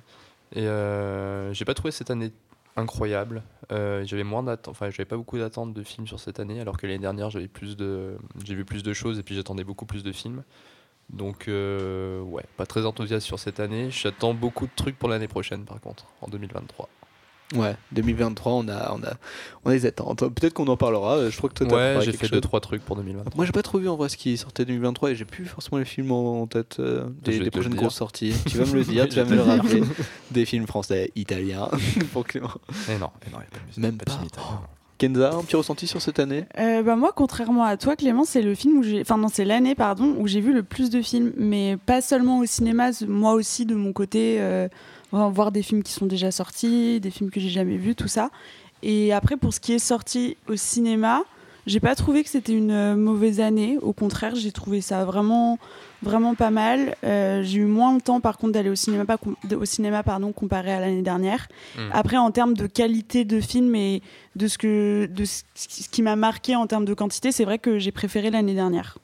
Et 0.53 0.65
euh, 0.65 1.53
j'ai 1.53 1.65
pas 1.65 1.73
trouvé 1.73 1.91
cette 1.91 2.11
année 2.11 2.32
incroyable. 2.75 3.43
Euh, 3.71 4.05
j'avais 4.05 4.23
moins 4.23 4.45
enfin 4.67 4.89
j'avais 4.89 5.05
pas 5.05 5.17
beaucoup 5.17 5.38
d'attentes 5.38 5.73
de 5.73 5.84
films 5.84 6.07
sur 6.07 6.19
cette 6.19 6.39
année, 6.39 6.61
alors 6.61 6.78
que 6.78 6.88
l'année 6.88 6.99
dernière, 6.99 7.30
j'avais 7.30 7.47
plus 7.47 7.75
de, 7.75 8.17
j'ai 8.45 8.55
vu 8.55 8.65
plus 8.65 8.84
de 8.84 8.93
choses 8.93 9.19
et 9.19 9.23
puis 9.23 9.36
j'attendais 9.36 9.63
beaucoup 9.63 9.86
plus 9.86 10.03
de 10.03 10.11
films. 10.11 10.43
Donc, 11.09 11.45
ouais, 11.47 12.43
pas 12.57 12.65
très 12.65 12.86
enthousiaste 12.86 13.25
sur 13.25 13.39
cette 13.39 13.59
année. 13.59 13.89
J'attends 13.91 14.34
beaucoup 14.34 14.65
de 14.65 14.71
trucs 14.75 14.99
pour 14.99 15.09
l'année 15.09 15.28
prochaine, 15.28 15.63
par 15.65 15.80
contre, 15.80 16.05
en 16.21 16.28
2023. 16.28 16.89
Ouais, 17.56 17.76
2023, 17.93 18.52
on 18.52 18.68
a, 18.68 18.91
on 18.93 19.04
a, 19.04 19.14
on 19.64 19.70
a 19.70 19.74
des 19.74 19.86
attentes. 19.86 20.20
Peut-être 20.20 20.54
qu'on 20.54 20.68
en 20.68 20.76
parlera. 20.76 21.30
Je 21.30 21.38
crois 21.38 21.50
que 21.50 21.54
toi, 21.56 21.68
t'as 21.68 21.76
Ouais, 21.98 22.02
j'ai 22.04 22.12
fait 22.12 22.26
chose. 22.28 22.32
deux 22.32 22.41
trois 22.41 22.60
trucs 22.60 22.84
pour 22.84 22.95
2023. 22.98 23.34
Moi, 23.38 23.45
j'ai 23.45 23.52
pas 23.54 23.64
trop 23.64 23.78
vu 23.80 23.88
en 23.88 23.95
vrai 23.95 24.10
ce 24.10 24.18
qui 24.18 24.36
sortait 24.38 24.66
2023 24.66 25.12
et 25.12 25.16
j'ai 25.16 25.24
plus 25.26 25.45
forcément 25.45 25.78
les 25.78 25.86
films 25.86 26.12
en 26.12 26.45
tête 26.48 26.78
euh, 26.80 27.06
des, 27.24 27.39
des 27.39 27.50
prochaines 27.50 27.76
grosses 27.76 27.95
sorties. 27.95 28.34
tu 28.48 28.58
vas 28.58 28.66
me 28.66 28.74
le 28.74 28.84
dire, 28.84 29.08
tu 29.08 29.16
vas 29.16 29.24
me 29.26 29.36
le 29.36 29.41
rappeler. 29.41 29.82
Des 30.32 30.45
films 30.45 30.68
français, 30.68 31.12
italiens. 31.16 31.70
pour 32.12 32.26
Clément. 32.26 32.52
Mais 32.89 32.98
non, 33.00 33.10
mais 33.26 33.32
non, 33.32 33.39
y 33.39 33.43
a 33.43 33.45
pas 33.45 33.60
de 33.60 33.66
musique, 33.68 33.78
Même 33.82 33.95
de 33.98 34.04
pas. 34.04 34.12
film 34.12 34.26
italien. 34.26 34.62
Kenza, 34.98 35.32
un 35.36 35.43
petit 35.43 35.56
ressenti 35.56 35.86
sur 35.86 36.02
cette 36.02 36.18
année? 36.20 36.45
Euh, 36.58 36.82
bah 36.82 36.95
moi, 36.95 37.12
contrairement 37.16 37.64
à 37.64 37.78
toi, 37.78 37.95
Clément, 37.95 38.24
c'est 38.26 38.41
le 38.41 38.56
film 38.56 38.80
où 38.80 38.84
j'ai, 38.84 39.00
enfin 39.02 39.18
non, 39.18 39.28
c'est 39.32 39.45
l'année, 39.45 39.76
pardon, 39.76 40.16
où 40.18 40.26
j'ai 40.28 40.41
vu 40.41 40.52
le 40.54 40.64
plus 40.64 40.89
de 40.89 41.04
films, 41.04 41.34
mais 41.38 41.78
pas 41.86 42.02
seulement 42.02 42.39
au 42.39 42.45
cinéma, 42.48 42.89
moi 43.08 43.34
aussi 43.34 43.68
de 43.68 43.76
mon 43.76 43.93
côté, 43.93 44.38
euh, 44.39 44.68
voir 45.12 45.51
des 45.51 45.62
films 45.64 45.84
qui 45.84 45.93
sont 45.93 46.05
déjà 46.05 46.32
sortis, 46.32 46.99
des 46.99 47.12
films 47.12 47.30
que 47.32 47.39
j'ai 47.39 47.49
jamais 47.49 47.78
vus, 47.78 47.95
tout 47.95 48.08
ça. 48.08 48.30
Et 48.84 49.14
après, 49.14 49.38
pour 49.38 49.53
ce 49.53 49.60
qui 49.60 49.74
est 49.74 49.80
sorti 49.80 50.38
au 50.47 50.55
cinéma, 50.55 51.24
j'ai 51.66 51.80
pas 51.82 51.95
trouvé 51.95 52.24
que 52.24 52.30
c'était 52.30 52.53
une 52.53 52.72
euh, 52.72 52.95
mauvaise 52.95 53.41
année. 53.41 53.78
Au 53.82 53.91
contraire, 53.91 54.36
j'ai 54.36 54.51
trouvé 54.53 54.80
ça 54.80 55.03
vraiment, 55.03 55.60
vraiment 56.01 56.34
pas 56.36 56.49
mal. 56.51 56.95
Euh, 57.03 57.43
j'ai 57.43 57.58
eu 57.60 57.66
moins 57.66 57.93
le 57.93 57.99
temps, 57.99 58.22
par 58.22 58.38
contre, 58.38 58.53
d'aller 58.53 58.70
au 58.70 58.76
cinéma, 58.76 59.03
pas 59.05 59.18
au 59.53 59.66
cinéma, 59.66 60.01
pardon, 60.03 60.32
comparé 60.32 60.72
à 60.72 60.80
l'année 60.80 61.01
dernière. 61.01 61.47
Mm. 61.78 61.82
Après, 61.91 62.18
en 62.18 62.32
termes 62.32 62.53
de 62.53 62.68
qualité 62.68 63.26
de 63.26 63.41
film 63.41 63.76
et 63.76 64.01
de 64.38 64.47
ce, 64.47 64.58
que, 64.58 65.10
de 65.12 65.26
ce 65.26 65.43
ce 65.55 65.89
qui 65.89 66.01
m'a 66.03 66.16
marqué 66.16 66.55
en 66.55 66.68
termes 66.68 66.86
de 66.86 66.93
quantité, 66.93 67.32
c'est 67.34 67.43
vrai 67.45 67.60
que 67.60 67.80
j'ai 67.80 67.91
préféré 67.91 68.30
l'année 68.30 68.53
dernière. 68.53 68.97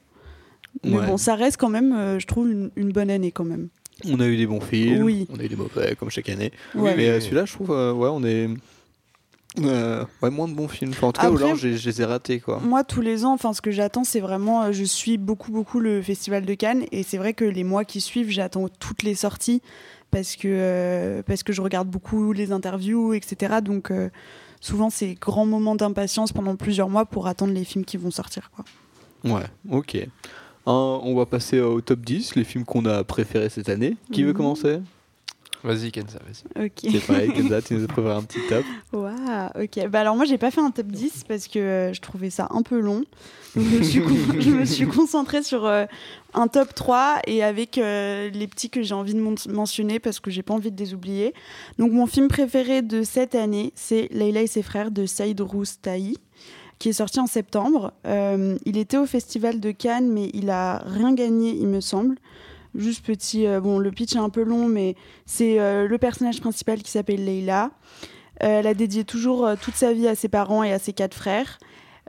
Mais 0.84 0.96
Ouais. 0.98 1.06
bon, 1.06 1.16
ça 1.18 1.34
reste 1.34 1.58
quand 1.58 1.68
même, 1.68 1.92
euh, 1.92 2.18
je 2.18 2.26
trouve, 2.26 2.50
une, 2.50 2.70
une 2.76 2.92
bonne 2.92 3.10
année 3.10 3.30
quand 3.30 3.44
même. 3.44 3.68
On 4.10 4.18
a 4.20 4.26
eu 4.26 4.36
des 4.36 4.46
bons 4.46 4.60
films, 4.60 5.02
Oui. 5.04 5.26
on 5.30 5.38
a 5.38 5.44
eu 5.44 5.48
des 5.48 5.56
mauvais, 5.56 5.94
comme 5.96 6.10
chaque 6.10 6.28
année. 6.28 6.52
Ouais. 6.74 6.96
Mais 6.96 7.08
euh, 7.08 7.20
celui-là, 7.20 7.44
je 7.44 7.52
trouve, 7.52 7.70
euh, 7.70 7.92
ouais, 7.92 8.08
on 8.12 8.24
est. 8.24 8.48
euh, 9.60 10.04
ouais, 10.20 10.30
moins 10.30 10.48
de 10.48 10.54
bons 10.54 10.66
films. 10.66 10.90
Enfin, 10.90 11.06
en 11.06 11.12
tout 11.12 11.20
cas, 11.20 11.28
Après- 11.28 11.44
alors, 11.44 11.56
j'ai- 11.56 11.76
je 11.76 11.88
les 11.88 12.02
ai 12.02 12.04
ratés, 12.04 12.40
quoi. 12.40 12.58
Moi, 12.58 12.82
tous 12.82 13.00
les 13.00 13.24
ans, 13.24 13.32
enfin, 13.32 13.52
ce 13.52 13.60
que 13.62 13.70
j'attends, 13.70 14.02
c'est 14.02 14.18
vraiment, 14.18 14.72
je 14.72 14.82
suis 14.82 15.16
beaucoup, 15.16 15.52
beaucoup 15.52 15.78
le 15.78 16.02
Festival 16.02 16.44
de 16.44 16.54
Cannes, 16.54 16.84
et 16.90 17.04
c'est 17.04 17.18
vrai 17.18 17.34
que 17.34 17.44
les 17.44 17.62
mois 17.62 17.84
qui 17.84 18.00
suivent, 18.00 18.30
j'attends 18.30 18.68
toutes 18.68 19.04
les 19.04 19.14
sorties 19.14 19.62
parce 20.10 20.34
que 20.36 20.48
euh, 20.50 21.22
parce 21.24 21.42
que 21.44 21.52
je 21.52 21.60
regarde 21.62 21.88
beaucoup 21.88 22.32
les 22.32 22.50
interviews, 22.50 23.14
etc. 23.14 23.56
Donc 23.62 23.90
euh, 23.92 24.10
souvent, 24.60 24.90
c'est 24.90 25.14
grands 25.14 25.46
moments 25.46 25.76
d'impatience 25.76 26.32
pendant 26.32 26.56
plusieurs 26.56 26.88
mois 26.88 27.04
pour 27.04 27.28
attendre 27.28 27.52
les 27.52 27.64
films 27.64 27.84
qui 27.84 27.96
vont 27.96 28.10
sortir, 28.10 28.50
quoi. 28.54 28.64
Ouais, 29.24 29.46
ok. 29.70 30.06
Hein, 30.66 31.00
on 31.02 31.14
va 31.14 31.26
passer 31.26 31.60
au 31.60 31.80
top 31.80 32.00
10, 32.00 32.36
les 32.36 32.44
films 32.44 32.64
qu'on 32.64 32.84
a 32.86 33.04
préférés 33.04 33.48
cette 33.50 33.68
année. 33.68 33.96
Qui 34.12 34.22
veut 34.22 34.30
Mhm. 34.30 34.36
commencer? 34.36 34.78
Vas-y, 35.62 35.90
Kenza, 35.92 36.18
vas-y. 36.18 36.66
Ok. 36.66 36.72
C'est 36.92 37.06
pareil, 37.06 37.32
Kenza, 37.34 37.62
tu 37.62 37.72
nous 37.74 37.84
as 37.84 37.86
préparé 37.86 38.16
un 38.16 38.22
petit 38.22 38.38
top. 38.50 38.64
Waouh, 38.92 39.12
ok. 39.62 39.88
Bah 39.88 40.00
alors 40.00 40.14
moi 40.14 40.26
j'ai 40.26 40.36
pas 40.36 40.50
fait 40.50 40.60
un 40.60 40.70
top 40.70 40.88
10 40.88 41.24
parce 41.26 41.48
que 41.48 41.58
euh, 41.58 41.92
je 41.94 42.02
trouvais 42.02 42.28
ça 42.28 42.48
un 42.50 42.60
peu 42.60 42.78
long. 42.80 43.02
Donc 43.56 43.64
je 43.64 43.76
me 43.78 43.82
suis, 43.82 44.00
con- 44.02 44.14
je 44.40 44.50
me 44.50 44.64
suis 44.66 44.86
concentrée 44.86 45.42
sur 45.42 45.64
euh, 45.64 45.86
un 46.34 46.48
top 46.48 46.74
3 46.74 47.20
et 47.26 47.42
avec 47.42 47.78
euh, 47.78 48.28
les 48.28 48.46
petits 48.46 48.68
que 48.68 48.82
j'ai 48.82 48.92
envie 48.94 49.14
de 49.14 49.20
mentionner 49.50 50.00
parce 50.00 50.20
que 50.20 50.30
j'ai 50.30 50.42
pas 50.42 50.52
envie 50.52 50.70
de 50.70 50.78
les 50.78 50.92
oublier. 50.92 51.32
Donc 51.78 51.92
mon 51.92 52.06
film 52.06 52.28
préféré 52.28 52.82
de 52.82 53.02
cette 53.02 53.34
année 53.34 53.72
c'est 53.74 54.08
Leila 54.12 54.42
et 54.42 54.46
ses 54.46 54.62
frères 54.62 54.90
de 54.90 55.06
Saïd 55.06 55.40
Roustahi 55.40 56.18
qui 56.78 56.88
est 56.88 56.94
sorti 56.94 57.20
en 57.20 57.26
septembre. 57.26 57.92
Euh, 58.06 58.56
il 58.64 58.76
était 58.76 58.96
au 58.96 59.06
festival 59.06 59.60
de 59.60 59.70
Cannes 59.70 60.10
mais 60.12 60.30
il 60.34 60.50
a 60.50 60.82
rien 60.84 61.14
gagné 61.14 61.50
il 61.50 61.68
me 61.68 61.80
semble. 61.80 62.16
Juste 62.74 63.04
petit, 63.04 63.46
euh, 63.46 63.60
bon 63.60 63.78
le 63.78 63.90
pitch 63.90 64.14
est 64.14 64.18
un 64.18 64.30
peu 64.30 64.42
long 64.42 64.66
mais 64.66 64.96
c'est 65.26 65.60
euh, 65.60 65.86
le 65.86 65.98
personnage 65.98 66.40
principal 66.40 66.82
qui 66.82 66.90
s'appelle 66.90 67.24
Leila. 67.24 67.70
Elle 68.40 68.66
a 68.66 68.74
dédié 68.74 69.04
toujours 69.04 69.48
toute 69.62 69.76
sa 69.76 69.92
vie 69.92 70.08
à 70.08 70.16
ses 70.16 70.28
parents 70.28 70.64
et 70.64 70.72
à 70.72 70.80
ses 70.80 70.92
quatre 70.92 71.14
frères. 71.14 71.60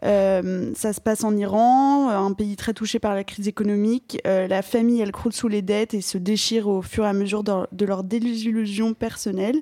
Ça 0.02 0.94
se 0.94 1.00
passe 1.00 1.24
en 1.24 1.38
Iran, 1.38 2.10
un 2.10 2.34
pays 2.34 2.56
très 2.56 2.74
touché 2.74 2.98
par 2.98 3.14
la 3.14 3.24
crise 3.24 3.48
économique. 3.48 4.20
La 4.26 4.64
famille, 4.64 5.02
elle 5.02 5.12
croule 5.12 5.34
sous 5.34 5.48
les 5.48 5.62
dettes 5.62 5.94
et 5.94 6.02
se 6.02 6.18
déchire 6.18 6.68
au 6.68 6.82
fur 6.82 7.06
et 7.06 7.08
à 7.08 7.14
mesure 7.14 7.44
de, 7.44 7.54
de 7.72 7.86
leur 7.86 8.04
désillusion 8.04 8.96
personnelle. 8.96 9.62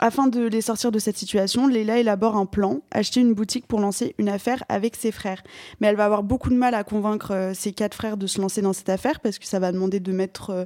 Afin 0.00 0.26
de 0.26 0.46
les 0.46 0.62
sortir 0.62 0.90
de 0.90 0.98
cette 0.98 1.18
situation, 1.18 1.66
Leila 1.66 1.98
élabore 1.98 2.36
un 2.36 2.46
plan, 2.46 2.80
acheter 2.90 3.20
une 3.20 3.34
boutique 3.34 3.66
pour 3.66 3.80
lancer 3.80 4.14
une 4.18 4.30
affaire 4.30 4.64
avec 4.70 4.96
ses 4.96 5.12
frères. 5.12 5.42
Mais 5.80 5.88
elle 5.88 5.96
va 5.96 6.06
avoir 6.06 6.22
beaucoup 6.22 6.48
de 6.48 6.54
mal 6.54 6.74
à 6.74 6.84
convaincre 6.84 7.32
euh, 7.32 7.54
ses 7.54 7.72
quatre 7.72 7.94
frères 7.94 8.16
de 8.16 8.26
se 8.26 8.40
lancer 8.40 8.62
dans 8.62 8.72
cette 8.72 8.88
affaire 8.88 9.20
parce 9.20 9.38
que 9.38 9.46
ça 9.46 9.58
va 9.58 9.72
demander 9.72 10.00
de 10.00 10.12
mettre 10.12 10.50
euh, 10.50 10.64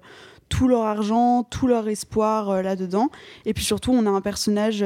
tout 0.49 0.69
leur 0.69 0.85
argent, 0.85 1.43
tout 1.43 1.67
leur 1.67 1.89
espoir 1.89 2.49
euh, 2.49 2.63
là-dedans. 2.63 3.11
Et 3.45 3.55
puis 3.55 3.65
surtout, 3.65 3.91
on 3.93 4.07
a 4.07 4.11
un 4.11 4.21
personnage 4.21 4.85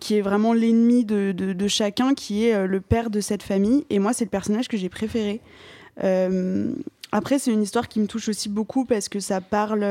qui 0.00 0.16
est 0.16 0.22
vraiment 0.22 0.54
l'ennemi 0.54 1.04
de, 1.04 1.68
chacun, 1.68 2.14
qui 2.14 2.46
est 2.46 2.66
le 2.66 2.80
père 2.80 3.10
de 3.10 3.20
cette 3.20 3.42
famille. 3.42 3.84
Et 3.90 3.98
moi, 3.98 4.12
c'est 4.12 4.24
le 4.24 4.30
personnage 4.30 4.68
que 4.68 4.76
j'ai 4.76 4.88
préféré. 4.88 5.40
Après, 7.12 7.38
c'est 7.38 7.52
une 7.52 7.62
histoire 7.62 7.88
qui 7.88 8.00
me 8.00 8.06
touche 8.06 8.28
aussi 8.28 8.48
beaucoup 8.48 8.84
parce 8.84 9.08
que 9.08 9.20
ça 9.20 9.40
parle, 9.40 9.84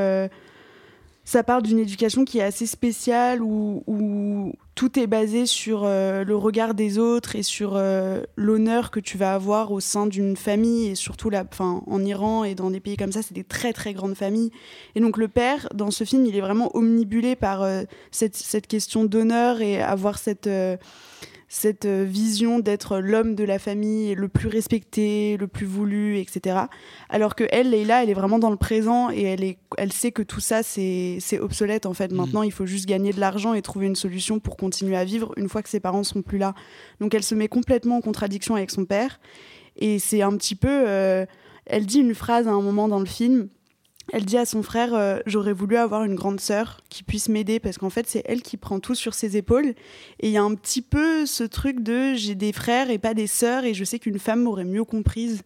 ça 1.26 1.42
parle 1.42 1.64
d'une 1.64 1.80
éducation 1.80 2.26
qui 2.26 2.40
est 2.40 2.44
assez 2.44 2.66
spéciale 2.66 3.42
où, 3.42 4.54
tout 4.76 4.98
est 5.00 5.06
basé 5.06 5.46
sur 5.46 5.84
euh, 5.84 6.24
le 6.24 6.36
regard 6.36 6.74
des 6.74 6.98
autres 6.98 7.36
et 7.36 7.44
sur 7.44 7.74
euh, 7.76 8.24
l'honneur 8.36 8.90
que 8.90 9.00
tu 9.00 9.20
vas 9.20 9.36
avoir 9.36 9.72
au 9.72 9.80
sein 9.80 10.08
d'une 10.08 10.36
famille 10.36 10.88
et 10.88 10.96
surtout 10.96 11.30
en 11.60 12.04
Iran 12.04 12.44
et 12.44 12.56
dans 12.56 12.72
des 12.72 12.80
pays 12.80 12.98
comme 12.98 13.12
ça, 13.12 13.22
c'est 13.22 13.36
des 13.36 13.44
très 13.44 13.72
très 13.72 13.94
grandes 13.94 14.16
familles. 14.16 14.50
Et 14.96 15.00
donc 15.00 15.18
le 15.18 15.28
père, 15.28 15.70
dans 15.76 15.92
ce 15.92 16.06
film, 16.06 16.26
il 16.26 16.36
est 16.36 16.42
vraiment 16.42 16.76
omnibulé 16.76 17.36
par 17.36 17.62
euh, 17.62 17.84
cette, 18.10 18.66
question 18.66 19.04
d'honneur 19.04 19.62
et 19.62 19.80
avoir 19.80 20.18
cette, 20.18 20.50
cette 21.56 21.86
euh, 21.86 22.04
vision 22.04 22.58
d'être 22.58 22.98
l'homme 22.98 23.36
de 23.36 23.44
la 23.44 23.60
famille 23.60 24.16
le 24.16 24.28
plus 24.28 24.48
respecté, 24.48 25.38
le 25.38 25.46
plus 25.46 25.68
voulu, 25.68 26.18
etc. 26.18 26.62
Alors 27.10 27.36
que 27.36 27.44
elle, 27.52 27.70
Leila, 27.70 28.02
elle 28.02 28.10
est 28.10 28.16
vraiment 28.16 28.40
dans 28.40 28.50
le 28.50 28.58
présent 28.58 29.12
et 29.12 29.22
elle, 29.22 29.44
est, 29.44 29.60
elle 29.78 29.94
sait 29.94 30.12
que 30.12 30.24
tout 30.24 30.40
ça, 30.40 30.64
c'est 30.64 31.20
obsolète 31.40 31.86
en 31.86 31.94
fait. 31.94 32.12
Maintenant, 32.12 32.42
il 32.42 32.52
faut 32.52 32.66
juste 32.66 32.88
gagner 32.88 33.14
de 33.14 33.20
l'argent 33.20 33.54
et 33.54 33.62
trouver 33.62 33.86
une 33.86 33.96
solution 33.96 34.40
pour 34.40 34.58
continuer 34.58 34.98
à 34.98 35.06
vivre 35.06 35.32
une 35.38 35.48
fois 35.48 35.62
que 35.62 35.70
ses 35.70 35.80
parents 35.80 36.04
sont 36.04 36.24
plus 36.24 36.40
là. 36.40 36.56
Donc 37.00 37.14
elle 37.14 37.24
se 37.24 37.36
met 37.36 37.48
complètement 37.48 37.98
en 37.98 38.02
contradiction 38.02 38.56
avec 38.56 38.72
son 38.72 38.86
père. 38.86 39.20
Et 39.78 40.00
c'est 40.00 40.24
un 40.24 40.36
petit 40.36 40.56
peu... 40.56 40.68
euh, 40.88 41.28
elle 41.68 41.86
dit 41.86 42.00
une 42.00 42.16
phrase 42.16 42.48
à 42.48 42.52
un 42.52 42.62
moment 42.62 42.88
dans 42.88 43.00
le 43.00 43.06
film. 43.06 43.48
Elle 44.12 44.26
dit 44.26 44.38
à 44.38 44.46
son 44.46 44.64
frère 44.64 44.94
euh, 44.94 45.20
J'aurais 45.26 45.54
voulu 45.54 45.78
avoir 45.78 46.04
une 46.04 46.16
grande 46.16 46.40
sœur 46.40 46.82
qui 46.90 47.04
puisse 47.04 47.30
m'aider 47.30 47.60
parce 47.60 47.78
qu'en 47.78 47.90
fait, 47.90 48.08
c'est 48.08 48.24
elle 48.26 48.42
qui 48.42 48.58
prend 48.58 48.80
tout 48.80 48.96
sur 48.96 49.14
ses 49.14 49.38
épaules. 49.38 49.74
Et 50.20 50.28
il 50.28 50.32
y 50.32 50.38
a 50.38 50.44
un 50.44 50.56
petit 50.56 50.82
peu 50.82 51.26
ce 51.26 51.44
truc 51.44 51.82
de 51.82 52.14
J'ai 52.14 52.36
des 52.36 52.54
frères 52.54 52.90
et 52.90 52.98
pas 52.98 53.14
des 53.14 53.28
sœurs 53.28 53.64
et 53.64 53.74
je 53.74 53.84
sais 53.84 54.00
qu'une 54.00 54.20
femme 54.20 54.44
m'aurait 54.44 54.66
mieux 54.66 54.84
comprise. 54.84 55.44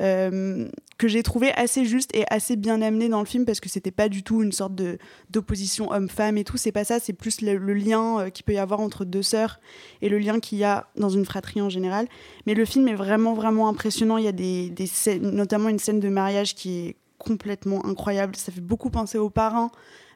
euh, 0.00 0.68
que 0.98 1.08
j'ai 1.08 1.22
trouvé 1.22 1.50
assez 1.52 1.84
juste 1.84 2.14
et 2.14 2.24
assez 2.30 2.56
bien 2.56 2.82
amené 2.82 3.08
dans 3.08 3.20
le 3.20 3.26
film 3.26 3.44
parce 3.44 3.58
que 3.58 3.68
c'était 3.68 3.90
pas 3.90 4.08
du 4.08 4.22
tout 4.22 4.42
une 4.42 4.52
sorte 4.52 4.74
de 4.74 4.98
d'opposition 5.30 5.90
homme-femme 5.90 6.36
et 6.38 6.44
tout 6.44 6.56
c'est 6.56 6.72
pas 6.72 6.84
ça 6.84 7.00
c'est 7.00 7.12
plus 7.14 7.40
le, 7.40 7.56
lien 7.74 8.20
euh, 8.20 8.30
qu'il 8.30 8.44
peut 8.44 8.52
y 8.52 8.58
avoir 8.58 8.80
entre 8.80 9.04
deux 9.04 9.22
sœurs 9.22 9.60
et 10.02 10.08
le 10.08 10.18
lien 10.18 10.40
qu'il 10.40 10.58
y 10.58 10.64
a 10.64 10.88
dans 10.96 11.08
une 11.08 11.24
fratrie 11.24 11.60
en 11.60 11.70
général 11.70 12.06
mais 12.46 12.54
le 12.54 12.64
film 12.64 12.86
est 12.88 12.94
vraiment 12.94 13.34
vraiment 13.34 13.68
impressionnant 13.68 14.18
il 14.18 14.24
y 14.24 14.28
a 14.28 14.32
des, 14.32 14.68
des 14.70 14.86
scènes 14.86 15.30
notamment 15.30 15.70
une 15.70 15.78
scène 15.78 16.00
de 16.00 16.08
mariage 16.08 16.54
qui 16.54 16.86
est 16.86 16.96
complètement 17.24 17.84
incroyable. 17.86 18.34
Ça 18.36 18.50
fait 18.52 18.60
beaucoup 18.60 18.90
penser 18.90 19.18
au 19.18 19.30
parrain 19.30 19.70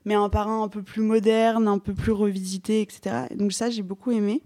mais 0.04 0.14
un 0.14 0.28
parrain 0.28 0.62
un 0.62 0.68
peu 0.68 0.82
plus 0.82 1.02
moderne 1.02 1.68
un 1.68 1.78
peu 1.78 1.94
plus 1.94 2.12
revisité 2.12 2.82
etc 2.82 3.26
Et 3.30 3.36
donc 3.36 3.52
ça 3.52 3.70
j'ai 3.70 3.82
beaucoup 3.82 4.10
aimé 4.10 4.42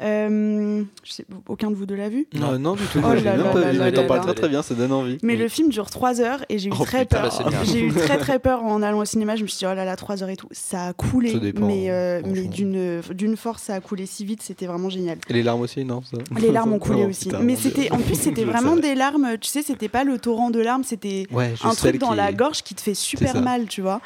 Euh, 0.00 0.82
je 1.04 1.12
sais, 1.12 1.24
aucun 1.48 1.70
de 1.70 1.76
vous 1.76 1.84
deux 1.84 1.94
l'a 1.94 2.08
vu 2.08 2.26
Non, 2.34 2.58
non 2.58 2.74
du 2.74 2.82
tout. 2.86 2.98
Oh 3.04 3.12
là 3.12 3.20
même 3.20 3.38
là 3.42 3.44
pas 3.52 3.70
vu, 3.70 3.78
mais 3.78 3.92
t'en 3.92 4.06
parles 4.06 4.22
très 4.22 4.34
très 4.34 4.48
bien, 4.48 4.62
ça 4.62 4.74
donne 4.74 4.90
envie. 4.90 5.18
mais 5.22 5.34
Oui. 5.34 5.38
le 5.38 5.48
film 5.48 5.68
dure 5.68 5.90
3 5.90 6.20
heures 6.22 6.44
et 6.48 6.58
j'ai 6.58 6.70
eu 6.70 6.72
Oh, 6.78 6.82
très 6.84 7.00
putain, 7.04 7.20
peur. 7.28 7.42
bah, 7.44 7.58
j'ai 7.64 7.80
eu 7.80 7.92
très 7.92 8.16
très 8.16 8.38
peur 8.38 8.62
en 8.64 8.82
allant 8.82 9.00
au 9.00 9.04
cinéma. 9.04 9.36
Je 9.36 9.42
me 9.42 9.46
suis 9.48 9.58
dit, 9.58 9.66
oh 9.70 9.74
là 9.74 9.84
là, 9.84 9.94
3 9.94 10.22
heures 10.22 10.30
et 10.30 10.36
tout. 10.36 10.48
Ça 10.50 10.86
a 10.86 10.92
coulé. 10.94 11.32
Ça 11.32 11.38
dépend, 11.38 11.66
mais 11.66 11.90
euh, 11.90 12.22
mais 12.24 12.44
franchement. 12.46 13.14
d'une 13.14 13.36
force, 13.36 13.62
ça 13.64 13.74
a 13.74 13.80
coulé 13.80 14.06
si 14.06 14.24
vite. 14.24 14.42
C'était 14.42 14.66
vraiment 14.66 14.88
génial. 14.88 15.18
Et 15.28 15.32
les 15.34 15.42
larmes 15.42 15.60
aussi, 15.60 15.84
non 15.84 16.00
ça 16.02 16.16
Les 16.40 16.50
larmes 16.50 16.72
ont 16.72 16.78
coulé 16.78 17.02
Oh, 17.04 17.10
aussi. 17.10 17.26
putain, 17.26 17.40
mais 17.40 17.56
c'était 17.56 17.92
en 17.92 17.98
plus, 17.98 18.14
c'était 18.18 18.44
vraiment 18.44 18.76
des 18.76 18.94
larmes. 18.94 19.36
Tu 19.40 19.48
sais, 19.48 19.62
c'était 19.62 19.88
pas 19.90 20.04
le 20.04 20.18
torrent 20.18 20.50
de 20.50 20.60
larmes. 20.60 20.84
C'était 20.84 21.26
Ouais, 21.30 21.52
un 21.62 21.74
truc 21.74 21.98
dans 21.98 22.10
qui- 22.10 22.16
la 22.16 22.32
gorge 22.32 22.62
qui 22.62 22.74
te 22.74 22.80
fait 22.80 22.94
super 22.94 23.40
mal, 23.42 23.66
tu 23.66 23.82
vois. 23.82 24.00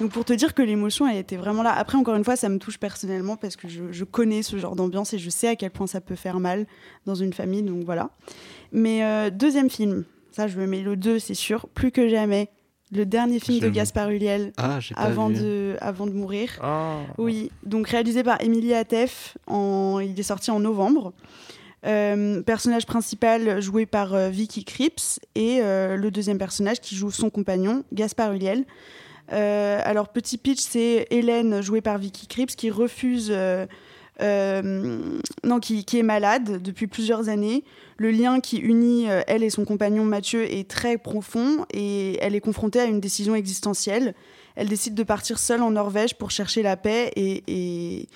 Donc 0.00 0.10
pour 0.10 0.24
te 0.24 0.32
dire 0.32 0.54
que 0.54 0.62
l'émotion, 0.62 1.06
elle 1.06 1.18
était 1.18 1.36
vraiment 1.36 1.62
là. 1.62 1.72
Après, 1.72 1.98
encore 1.98 2.14
une 2.14 2.24
fois, 2.24 2.36
ça 2.36 2.48
me 2.48 2.58
touche 2.58 2.78
personnellement 2.78 3.36
parce 3.36 3.56
que 3.56 3.68
je, 3.68 3.92
je 3.92 4.04
connais 4.04 4.42
ce 4.42 4.56
genre 4.56 4.74
d'ambiance 4.74 5.12
et 5.12 5.18
je 5.18 5.30
sais 5.30 5.48
à 5.48 5.56
quel 5.56 5.70
point 5.70 5.86
ça 5.86 6.00
peut 6.00 6.14
faire 6.14 6.40
mal 6.40 6.66
dans 7.06 7.14
une 7.14 7.32
famille. 7.32 7.62
Donc 7.62 7.84
voilà. 7.84 8.10
Mais 8.72 9.04
euh, 9.04 9.30
deuxième 9.30 9.70
film, 9.70 10.04
ça 10.30 10.48
je 10.48 10.58
me 10.58 10.66
mets 10.66 10.80
le 10.80 10.96
2, 10.96 11.18
c'est 11.18 11.34
sûr, 11.34 11.68
plus 11.68 11.92
que 11.92 12.08
jamais. 12.08 12.48
Le 12.94 13.06
dernier 13.06 13.38
film 13.38 13.60
de. 13.60 13.70
Gaspard 13.70 14.10
Ulliel 14.10 14.52
Ah, 14.58 14.78
avant 14.96 15.28
vu. 15.28 15.40
de, 15.40 15.76
avant 15.80 16.06
de 16.06 16.12
mourir. 16.12 16.58
Ah. 16.60 16.98
Oui, 17.16 17.50
donc 17.64 17.88
réalisé 17.88 18.22
par 18.22 18.38
Émilie 18.42 18.74
Atef, 18.74 19.38
en... 19.46 19.98
il 20.00 20.18
est 20.18 20.22
sorti 20.22 20.50
en 20.50 20.60
novembre. 20.60 21.14
Euh, 21.84 22.42
personnage 22.42 22.86
principal 22.86 23.60
joué 23.60 23.86
par 23.86 24.14
euh, 24.14 24.28
Vicky 24.28 24.64
Krieps 24.64 25.18
et 25.34 25.60
euh, 25.62 25.96
le 25.96 26.12
deuxième 26.12 26.38
personnage 26.38 26.80
qui 26.80 26.94
joue 26.94 27.10
son 27.10 27.28
compagnon, 27.28 27.82
Gaspard 27.92 28.34
Ulliel. 28.34 28.64
Euh, 29.32 29.80
alors, 29.84 30.08
petit 30.08 30.38
pitch, 30.38 30.60
c'est 30.60 31.06
Hélène, 31.10 31.60
jouée 31.62 31.80
par 31.80 31.98
Vicky 31.98 32.26
Krieps, 32.26 32.54
qui 32.56 32.70
refuse. 32.70 33.28
euh, 33.30 33.66
euh, 34.20 35.00
non, 35.42 35.58
qui, 35.58 35.84
qui 35.84 35.98
est 35.98 36.02
malade 36.02 36.62
depuis 36.62 36.86
plusieurs 36.86 37.28
années. 37.28 37.64
Le 37.96 38.10
lien 38.10 38.40
qui 38.40 38.58
unit 38.58 39.06
elle 39.26 39.42
et 39.42 39.50
son 39.50 39.64
compagnon 39.64 40.04
Mathieu 40.04 40.44
est 40.44 40.68
très 40.68 40.98
profond 40.98 41.64
et 41.72 42.18
elle 42.20 42.34
est 42.34 42.40
confrontée 42.40 42.78
à 42.78 42.84
une 42.84 43.00
décision 43.00 43.34
existentielle. 43.34 44.14
Elle 44.54 44.68
décide 44.68 44.94
de 44.94 45.02
partir 45.02 45.38
seule 45.38 45.62
en 45.62 45.70
Norvège 45.72 46.14
pour 46.16 46.30
chercher 46.30 46.62
la 46.62 46.76
paix 46.76 47.10
et, 47.16 48.06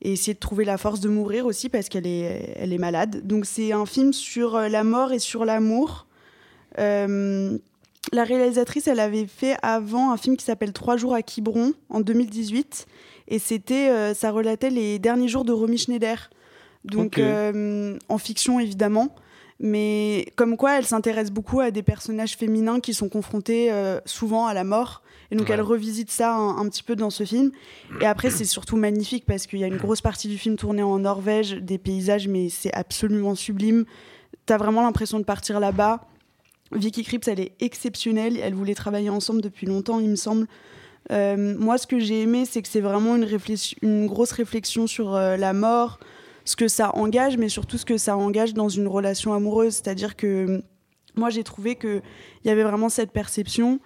essayer 0.00 0.34
de 0.34 0.38
trouver 0.38 0.64
la 0.64 0.78
force 0.78 1.00
de 1.00 1.08
mourir 1.08 1.46
aussi 1.46 1.68
parce 1.68 1.88
qu'elle 1.88 2.06
est, 2.06 2.78
malade. 2.78 3.26
Donc 3.26 3.44
c'est 3.44 3.72
un 3.72 3.86
film 3.86 4.12
sur 4.12 4.58
la 4.58 4.82
mort 4.82 5.12
et 5.12 5.18
sur 5.18 5.44
l'amour. 5.44 6.06
La 8.12 8.24
réalisatrice, 8.24 8.86
elle 8.88 9.00
avait 9.00 9.26
fait 9.26 9.56
avant 9.62 10.10
un 10.12 10.16
film 10.16 10.36
qui 10.36 10.44
s'appelle 10.44 10.72
Trois 10.72 10.96
jours 10.96 11.14
à 11.14 11.22
Quiberon 11.22 11.72
en 11.88 12.00
2018 12.00 12.86
et 13.28 13.38
c'était, 13.38 13.88
euh, 13.90 14.14
ça 14.14 14.30
relatait 14.30 14.70
les 14.70 14.98
derniers 14.98 15.28
jours 15.28 15.44
de 15.44 15.52
Romy 15.52 15.78
Schneider. 15.78 16.30
Donc 16.84 17.18
euh, 17.18 17.96
en 18.10 18.18
fiction 18.18 18.60
évidemment, 18.60 19.14
mais 19.58 20.26
comme 20.36 20.56
quoi 20.58 20.78
elle 20.78 20.84
s'intéresse 20.84 21.30
beaucoup 21.30 21.60
à 21.60 21.70
des 21.70 21.82
personnages 21.82 22.36
féminins 22.36 22.80
qui 22.80 22.92
sont 22.92 23.08
confrontés 23.08 23.72
euh, 23.72 24.00
souvent 24.04 24.46
à 24.46 24.52
la 24.54 24.64
mort. 24.64 25.02
Et 25.30 25.36
donc 25.36 25.48
Ouais. 25.48 25.54
elle 25.54 25.62
revisite 25.62 26.10
ça 26.10 26.34
un, 26.34 26.58
un 26.58 26.68
petit 26.68 26.82
peu 26.82 26.94
dans 26.96 27.08
ce 27.08 27.24
film. 27.24 27.50
Et 28.02 28.06
après 28.06 28.28
c'est 28.28 28.44
surtout 28.44 28.76
magnifique 28.76 29.24
parce 29.26 29.46
qu'il 29.46 29.60
y 29.60 29.64
a 29.64 29.66
une 29.66 29.78
grosse 29.78 30.02
partie 30.02 30.28
du 30.28 30.36
film 30.36 30.56
tournée 30.56 30.82
en 30.82 30.98
Norvège, 30.98 31.54
des 31.54 31.78
paysages, 31.78 32.28
mais 32.28 32.50
c'est 32.50 32.72
absolument 32.74 33.34
sublime. 33.34 33.86
T'as 34.44 34.58
vraiment 34.58 34.82
l'impression 34.82 35.18
de 35.18 35.24
partir 35.24 35.58
là-bas. 35.60 36.06
Vicky 36.72 37.04
Krieps, 37.04 37.28
elle 37.28 37.40
est 37.40 37.52
exceptionnelle. 37.60 38.38
Elle 38.42 38.54
voulait 38.54 38.74
travailler 38.74 39.10
ensemble 39.10 39.40
depuis 39.42 39.66
longtemps, 39.66 40.00
il 40.00 40.08
me 40.08 40.16
semble. 40.16 40.46
Euh, 41.12 41.54
moi, 41.58 41.78
ce 41.78 41.86
que 41.86 41.98
j'ai 41.98 42.22
aimé, 42.22 42.44
c'est 42.46 42.62
que 42.62 42.68
c'est 42.68 42.80
vraiment 42.80 43.16
une, 43.16 44.06
grosse 44.06 44.32
réflexion 44.32 44.86
sur 44.86 45.14
euh, 45.14 45.36
la 45.36 45.52
mort, 45.52 45.98
ce 46.44 46.56
que 46.56 46.68
ça 46.68 46.96
engage, 46.96 47.36
mais 47.36 47.48
surtout 47.48 47.76
ce 47.76 47.84
que 47.84 47.98
ça 47.98 48.16
engage 48.16 48.54
dans 48.54 48.68
une 48.68 48.88
relation 48.88 49.34
amoureuse. 49.34 49.74
C'est-à-dire 49.74 50.16
que 50.16 50.26
euh, 50.26 50.62
moi, 51.16 51.30
j'ai 51.30 51.44
trouvé 51.44 51.76
qu'il 51.76 52.02
y 52.44 52.50
avait 52.50 52.64
vraiment 52.64 52.88
cette 52.88 53.12
perception 53.12 53.80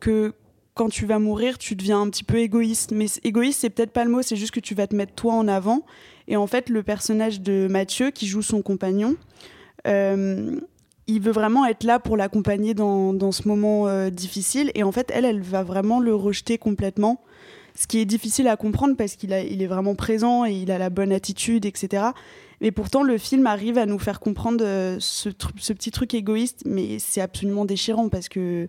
que 0.00 0.34
quand 0.74 0.88
tu 0.88 1.06
vas 1.06 1.20
mourir, 1.20 1.56
tu 1.56 1.76
deviens 1.76 2.00
un 2.00 2.10
petit 2.10 2.24
peu 2.24 2.38
égoïste. 2.38 2.90
Mais 2.92 3.06
égoïste, 3.22 3.60
c'est 3.60 3.70
peut-être 3.70 3.92
pas 3.92 4.04
le 4.04 4.10
mot, 4.10 4.22
c'est 4.22 4.36
juste 4.36 4.52
que 4.52 4.60
tu 4.60 4.74
vas 4.74 4.88
te 4.88 4.96
mettre 4.96 5.14
toi 5.14 5.34
en 5.34 5.46
avant. 5.46 5.86
Et 6.26 6.36
en 6.36 6.46
fait, 6.46 6.68
le 6.68 6.82
personnage 6.82 7.40
de 7.40 7.68
Mathieu, 7.70 8.10
qui 8.10 8.26
joue 8.26 8.42
son 8.42 8.60
compagnon, 8.60 9.16
euh, 9.86 10.58
il 11.06 11.20
veut 11.20 11.32
vraiment 11.32 11.66
être 11.66 11.84
là 11.84 11.98
pour 11.98 12.16
l'accompagner 12.16 12.74
dans, 12.74 13.12
dans 13.12 13.32
ce 13.32 13.46
moment 13.46 13.88
euh, 13.88 14.10
difficile. 14.10 14.70
Et 14.74 14.82
en 14.82 14.92
fait, 14.92 15.10
elle, 15.12 15.24
elle 15.24 15.42
va 15.42 15.62
vraiment 15.62 16.00
le 16.00 16.14
rejeter 16.14 16.58
complètement. 16.58 17.20
Ce 17.76 17.86
qui 17.86 17.98
est 17.98 18.04
difficile 18.04 18.46
à 18.48 18.56
comprendre 18.56 18.96
parce 18.96 19.16
qu'il 19.16 19.32
il 19.32 19.62
est 19.62 19.66
vraiment 19.66 19.94
présent 19.94 20.44
et 20.44 20.52
il 20.52 20.70
a 20.70 20.78
la 20.78 20.90
bonne 20.90 21.12
attitude, 21.12 21.66
etc. 21.66 22.04
Mais 22.60 22.70
pourtant, 22.70 23.02
le 23.02 23.18
film 23.18 23.46
arrive 23.46 23.78
à 23.78 23.86
nous 23.86 23.98
faire 23.98 24.20
comprendre 24.20 24.64
euh, 24.64 24.96
ce 25.00 25.28
petit 25.28 25.90
truc 25.90 26.14
égoïste, 26.14 26.62
mais 26.64 26.98
c'est 26.98 27.20
absolument 27.20 27.64
déchirant 27.64 28.08
parce 28.08 28.28
que 28.28 28.68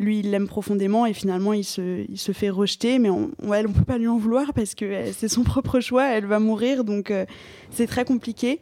lui, 0.00 0.20
il 0.20 0.30
l'aime 0.30 0.48
profondément 0.48 1.06
et 1.06 1.12
finalement, 1.12 1.52
il 1.52 1.64
se, 1.64 2.04
il 2.08 2.18
se 2.18 2.32
fait 2.32 2.50
rejeter. 2.50 2.98
Mais 2.98 3.10
on, 3.10 3.30
ouais, 3.42 3.60
elle, 3.60 3.68
on 3.68 3.72
peut 3.72 3.84
pas 3.84 3.98
lui 3.98 4.08
en 4.08 4.16
vouloir 4.16 4.52
parce 4.54 4.74
que 4.74 4.84
euh, 4.84 5.12
c'est 5.12 5.28
son 5.28 5.42
propre 5.44 5.78
choix, 5.80 6.06
elle 6.08 6.26
va 6.26 6.40
mourir, 6.40 6.82
donc 6.84 7.10
euh, 7.10 7.26
c'est 7.70 7.86
très 7.86 8.04
compliqué. 8.04 8.60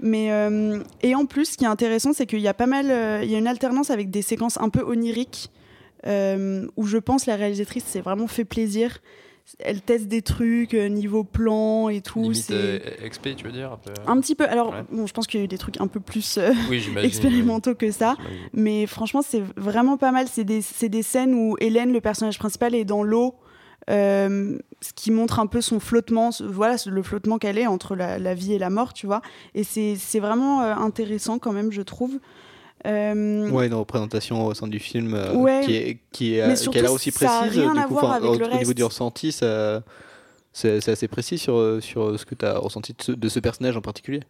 Mais 0.00 0.32
euh, 0.32 0.82
et 1.02 1.14
en 1.14 1.26
plus, 1.26 1.52
ce 1.52 1.56
qui 1.56 1.64
est 1.64 1.68
intéressant, 1.68 2.12
c'est 2.12 2.26
qu'il 2.26 2.40
y 2.40 2.48
a 2.48 2.54
pas 2.54 2.66
mal, 2.66 2.86
il 3.22 3.30
y 3.30 3.36
a 3.36 3.38
une 3.38 3.46
alternance 3.46 3.90
avec 3.90 4.10
des 4.10 4.22
séquences 4.22 4.60
un 4.60 4.68
peu 4.68 4.82
oniriques 4.82 5.50
où 6.04 6.84
je 6.84 6.98
pense 6.98 7.26
la 7.26 7.36
réalisatrice 7.36 7.84
s'est 7.84 8.00
vraiment 8.00 8.26
fait 8.26 8.44
plaisir. 8.44 8.98
Elle 9.58 9.82
teste 9.82 10.06
des 10.08 10.22
trucs 10.22 10.72
euh, 10.74 10.88
niveau 10.88 11.24
plan 11.24 11.88
et 11.88 12.00
tout. 12.00 12.32
C'est 12.32 12.52
euh, 12.54 12.78
XP, 13.08 13.36
tu 13.36 13.44
veux 13.44 13.52
dire 13.52 13.72
un 13.72 13.76
peu 13.76 13.92
un 14.06 14.20
petit 14.20 14.34
peu. 14.34 14.44
Alors 14.48 14.70
Ouais. 14.70 14.84
bon, 14.90 15.06
je 15.06 15.12
pense 15.12 15.26
qu'il 15.26 15.40
y 15.40 15.42
a 15.42 15.44
eu 15.44 15.48
des 15.48 15.58
trucs 15.58 15.80
un 15.80 15.86
peu 15.88 16.00
plus 16.00 16.38
euh, 16.38 16.52
Oui, 16.70 16.82
expérimentaux 17.02 17.74
que 17.74 17.90
ça. 17.90 18.16
Mais 18.52 18.86
franchement, 18.86 19.20
c'est 19.22 19.42
vraiment 19.56 19.96
pas 19.96 20.10
mal. 20.12 20.26
C'est 20.28 20.44
des, 20.44 20.62
des 20.88 21.02
scènes 21.02 21.34
où 21.34 21.56
Hélène, 21.60 21.92
le 21.92 22.00
personnage 22.00 22.38
principal, 22.38 22.74
est 22.74 22.84
dans 22.84 23.02
l'eau, 23.02 23.34
euh, 23.90 24.58
ce 24.80 24.92
qui 24.94 25.10
montre 25.10 25.40
un 25.40 25.46
peu 25.46 25.60
son 25.60 25.80
flottement, 25.80 26.30
voilà, 26.40 26.76
le 26.86 27.02
flottement 27.02 27.38
qu'elle 27.38 27.58
est 27.58 27.66
entre 27.66 27.96
la, 27.96 28.18
la 28.18 28.34
vie 28.34 28.54
et 28.54 28.58
la 28.58 28.70
mort, 28.70 28.92
tu 28.94 29.06
vois. 29.06 29.22
Et 29.54 29.64
c'est 29.64 29.96
c'est 29.98 30.20
vraiment 30.20 30.62
euh, 30.62 30.74
intéressant 30.74 31.38
quand 31.38 31.52
même, 31.52 31.72
je 31.72 31.82
trouve. 31.82 32.18
Euh, 32.86 33.48
Ouais, 33.50 33.66
une 33.68 33.74
représentation 33.74 34.46
au 34.46 34.54
sein 34.54 34.66
du 34.66 34.78
film 34.78 35.14
euh, 35.14 35.34
Ouais. 35.34 35.60
qui 35.64 35.74
est 35.76 35.98
qui 36.10 36.34
est 36.36 36.42
euh, 36.42 36.56
surtout, 36.56 36.78
qui 36.78 36.82
l'air 36.82 36.92
aussi 36.92 37.10
ça 37.12 37.26
précise 37.40 37.58
rien 37.60 37.72
du 37.74 37.78
à 37.78 37.84
coup, 37.84 37.94
voir 37.94 38.04
enfin, 38.04 38.14
avec 38.16 38.28
au, 38.30 38.34
le 38.38 38.44
au 38.46 38.58
niveau 38.58 38.74
du 38.74 38.82
ressenti 38.84 39.30
ça 39.32 39.82
c'est 40.52 40.86
assez 40.88 41.08
précis 41.08 41.38
sur 41.38 41.78
sur 41.80 42.18
ce 42.18 42.26
que 42.26 42.34
tu 42.34 42.44
as 42.44 42.58
ressenti 42.58 42.92
de 42.92 43.02
ce, 43.02 43.12
de 43.12 43.28
ce 43.28 43.40
personnage 43.40 43.76
en 43.76 43.80
particulier. 43.80 44.20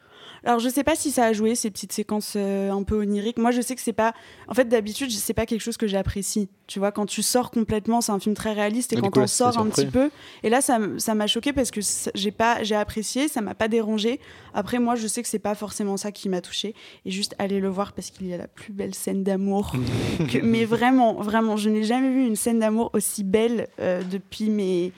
Alors 0.44 0.58
je 0.58 0.68
sais 0.68 0.82
pas 0.82 0.96
si 0.96 1.10
ça 1.12 1.24
a 1.26 1.32
joué 1.32 1.54
ces 1.54 1.70
petites 1.70 1.92
séquences 1.92 2.34
euh, 2.36 2.70
un 2.72 2.82
peu 2.82 2.96
oniriques. 3.00 3.38
Moi 3.38 3.52
je 3.52 3.60
sais 3.60 3.74
que 3.76 3.80
c'est 3.80 3.92
pas. 3.92 4.12
En 4.48 4.54
fait 4.54 4.64
d'habitude 4.64 5.10
c'est 5.10 5.34
pas 5.34 5.46
quelque 5.46 5.60
chose 5.60 5.76
que 5.76 5.86
j'apprécie. 5.86 6.48
Tu 6.66 6.78
vois 6.80 6.90
quand 6.90 7.06
tu 7.06 7.22
sors 7.22 7.50
complètement 7.50 8.00
c'est 8.00 8.12
un 8.12 8.18
film 8.18 8.34
très 8.34 8.52
réaliste 8.52 8.92
et 8.92 8.96
du 8.96 9.02
quand 9.02 9.10
coup, 9.10 9.20
on 9.20 9.26
sort 9.26 9.48
un 9.58 9.64
surpris. 9.64 9.70
petit 9.84 9.86
peu 9.86 10.10
et 10.42 10.48
là 10.48 10.60
ça 10.60 11.14
m'a 11.14 11.26
choqué 11.26 11.52
parce 11.52 11.70
que 11.70 11.80
j'ai 12.14 12.30
pas 12.32 12.62
j'ai 12.64 12.74
apprécié 12.74 13.28
ça 13.28 13.40
m'a 13.40 13.54
pas 13.54 13.68
dérangé. 13.68 14.18
Après 14.54 14.78
moi 14.78 14.94
je 14.96 15.06
sais 15.06 15.22
que 15.22 15.28
c'est 15.28 15.38
pas 15.38 15.54
forcément 15.54 15.96
ça 15.96 16.10
qui 16.12 16.28
m'a 16.28 16.40
touché 16.40 16.74
et 17.04 17.10
juste 17.10 17.34
aller 17.38 17.60
le 17.60 17.68
voir 17.68 17.92
parce 17.92 18.10
qu'il 18.10 18.26
y 18.26 18.34
a 18.34 18.38
la 18.38 18.48
plus 18.48 18.72
belle 18.72 18.94
scène 18.94 19.22
d'amour. 19.22 19.72
que- 20.32 20.38
mais 20.42 20.64
vraiment 20.64 21.14
vraiment 21.22 21.56
je 21.56 21.68
n'ai 21.70 21.84
jamais 21.84 22.10
vu 22.10 22.26
une 22.26 22.36
scène 22.36 22.58
d'amour 22.58 22.90
aussi 22.94 23.22
belle 23.22 23.68
euh, 23.80 24.02
depuis 24.10 24.50
mes 24.50 24.92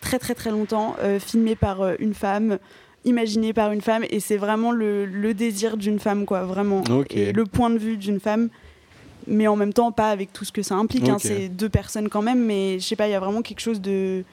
très 0.00 0.18
très 0.18 0.34
très 0.34 0.50
longtemps 0.50 0.96
euh, 1.02 1.18
filmée 1.20 1.56
par 1.56 1.82
une 2.00 2.14
femme 2.14 2.58
imaginé 3.04 3.52
par 3.52 3.72
une 3.72 3.80
femme 3.80 4.04
et 4.10 4.20
c'est 4.20 4.36
vraiment 4.36 4.72
le, 4.72 5.06
le 5.06 5.34
désir 5.34 5.76
d'une 5.76 5.98
femme 5.98 6.24
quoi 6.24 6.42
vraiment 6.44 6.82
et 7.10 7.32
le 7.32 7.44
point 7.44 7.70
de 7.70 7.78
vue 7.78 7.96
d'une 7.96 8.20
femme 8.20 8.48
mais 9.26 9.46
en 9.46 9.56
même 9.56 9.72
temps 9.72 9.92
pas 9.92 10.10
avec 10.10 10.32
tout 10.32 10.44
ce 10.44 10.52
que 10.52 10.62
ça 10.62 10.74
implique 10.74 11.08
hein. 11.08 11.18
C'est 11.18 11.48
deux 11.48 11.68
personnes 11.68 12.08
quand 12.08 12.22
même 12.22 12.44
mais 12.44 12.78
je 12.80 12.84
sais 12.86 12.96
pas 12.96 13.06
il 13.08 13.12
y 13.12 13.14
a 13.14 13.20
vraiment 13.20 13.42
quelque 13.42 13.60
chose 13.60 13.80
de 13.80 14.24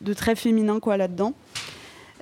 de 0.00 0.12
très 0.12 0.36
féminin 0.36 0.78
quoi 0.78 0.96
là 0.96 1.08
dedans 1.08 1.34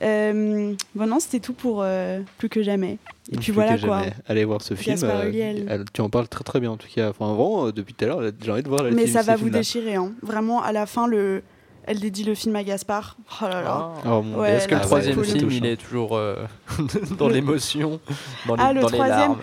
euh, 0.02 0.74
bon 0.94 1.06
non 1.06 1.20
c'était 1.20 1.40
tout 1.40 1.52
pour 1.52 1.82
euh, 1.82 2.20
plus 2.38 2.48
que 2.48 2.62
jamais 2.62 2.98
et 3.32 3.36
puis 3.36 3.46
Plus 3.46 3.52
voilà 3.52 3.78
quoi 3.78 4.00
jamais. 4.00 4.12
Allez 4.26 4.44
voir 4.44 4.60
ce 4.60 4.74
film. 4.74 4.98
Euh, 5.02 5.84
tu 5.92 6.00
en 6.02 6.10
parles 6.10 6.28
très 6.28 6.44
très 6.44 6.60
bien 6.60 6.72
en 6.72 6.76
tout 6.76 6.88
cas. 6.94 7.08
Enfin 7.08 7.34
euh, 7.34 7.72
depuis 7.72 7.94
tout 7.94 8.04
à 8.04 8.08
l'heure 8.08 8.22
j'ai 8.42 8.50
envie 8.50 8.62
de 8.62 8.68
voir 8.68 8.82
le 8.82 8.90
mais 8.90 9.04
film, 9.04 9.14
ça 9.14 9.22
va 9.22 9.36
vous 9.36 9.48
déchirer 9.48 9.94
hein. 9.94 10.12
vraiment 10.22 10.62
à 10.62 10.72
la 10.72 10.84
fin 10.84 11.06
le 11.06 11.42
elle 11.86 12.00
dédie 12.00 12.24
le 12.24 12.34
film 12.34 12.56
à 12.56 12.64
Gaspard 12.64 13.16
oh 13.42 13.44
là 13.44 13.62
là 13.62 13.92
Ah. 13.96 14.00
Oh 14.06 14.22
mon 14.22 14.38
Ouais, 14.40 14.52
Est-ce 14.52 14.68
que 14.68 14.74
le 14.74 14.80
troisième 14.80 15.16
cool. 15.16 15.24
film, 15.24 15.50
il 15.50 15.66
est 15.66 15.76
toujours 15.76 16.16
euh, 16.16 16.36
dans 17.18 17.28
l'émotion, 17.28 18.00
dans 18.46 18.56
les, 18.56 18.62
Ah, 18.62 18.72
le 18.72 18.80
dans 18.80 18.88
les 18.88 18.94
troisième, 18.94 19.18
larmes? 19.18 19.38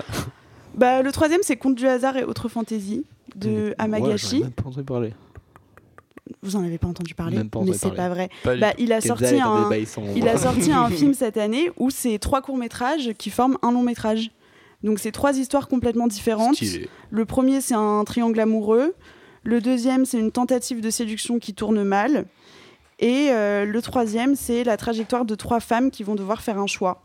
Bah 0.75 1.01
le 1.01 1.11
troisième 1.11 1.41
c'est 1.43 1.57
Conte 1.57 1.75
du 1.75 1.87
hasard 1.87 2.17
et 2.17 2.23
autres 2.23 2.47
fantaisies 2.49 3.03
de 3.35 3.49
Ouais, 3.69 3.75
Amagashi 3.77 4.41
même 4.41 4.51
pas 4.51 4.63
entendu 4.69 4.83
parler. 4.85 5.13
vous 6.41 6.55
en 6.55 6.63
avez 6.63 6.77
pas 6.77 6.87
entendu 6.87 7.13
parler 7.13 7.37
Même 7.37 7.49
pas 7.49 7.59
mais 7.59 7.63
entendu 7.71 7.77
c'est 7.77 7.87
parler. 7.89 7.97
pas 7.97 8.09
vrai 8.09 8.29
Pas 8.43 8.55
bah, 8.57 8.73
il 8.77 8.91
a 8.93 9.01
sorti 9.01 9.39
un. 9.39 9.69
Il 10.15 10.27
a 10.27 10.37
sorti 10.37 10.71
un 10.71 10.89
film 10.89 11.13
cette 11.13 11.37
année 11.37 11.71
où 11.77 11.89
c'est 11.89 12.19
trois 12.19 12.41
courts-métrages 12.41 13.11
qui 13.17 13.29
forment 13.29 13.57
un 13.61 13.71
long-métrage. 13.71 14.31
Donc 14.83 14.97
c'est 14.99 15.11
trois 15.11 15.37
histoires 15.37 15.67
complètement 15.67 16.07
différentes. 16.07 16.55
Stylé. 16.55 16.89
Le 17.11 17.25
premier, 17.25 17.61
c'est 17.61 17.75
un 17.75 18.03
triangle 18.05 18.39
amoureux. 18.39 18.95
Le 19.43 19.61
deuxième, 19.61 20.05
c'est 20.05 20.19
une 20.19 20.31
tentative 20.31 20.81
de 20.81 20.89
séduction 20.89 21.39
qui 21.39 21.53
tourne 21.53 21.83
mal. 21.83 22.25
Et 22.99 23.29
euh, 23.31 23.65
le 23.65 23.81
troisième, 23.81 24.35
c'est 24.35 24.63
la 24.63 24.77
trajectoire 24.77 25.25
de 25.25 25.33
trois 25.35 25.59
femmes 25.59 25.89
qui 25.89 26.03
vont 26.03 26.15
devoir 26.15 26.41
faire 26.41 26.59
un 26.59 26.67
choix. 26.67 27.01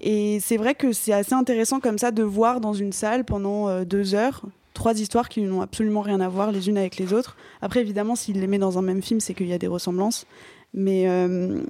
Et 0.00 0.40
c'est 0.40 0.56
vrai 0.56 0.74
que 0.74 0.92
c'est 0.92 1.12
assez 1.12 1.34
intéressant 1.34 1.78
comme 1.78 1.98
ça 1.98 2.10
de 2.10 2.22
voir 2.22 2.60
dans 2.60 2.72
une 2.72 2.92
salle 2.92 3.24
pendant 3.24 3.68
euh, 3.68 3.84
deux 3.84 4.14
heures 4.14 4.42
trois 4.80 4.98
histoires 4.98 5.28
qui 5.28 5.42
n'ont 5.42 5.60
absolument 5.60 6.00
rien 6.00 6.20
à 6.20 6.28
voir 6.28 6.52
les 6.52 6.70
unes 6.70 6.78
avec 6.78 6.96
les 6.96 7.12
autres. 7.12 7.36
Après, 7.60 7.80
évidemment, 7.80 8.16
s'il 8.16 8.40
les 8.40 8.46
met 8.46 8.58
dans 8.58 8.78
un 8.78 8.82
même 8.82 9.02
film, 9.02 9.20
c'est 9.20 9.34
qu'il 9.34 9.46
y 9.46 9.52
a 9.52 9.58
des 9.58 9.66
ressemblances. 9.66 10.26
Mais 10.72 11.08
euh, 11.08 11.62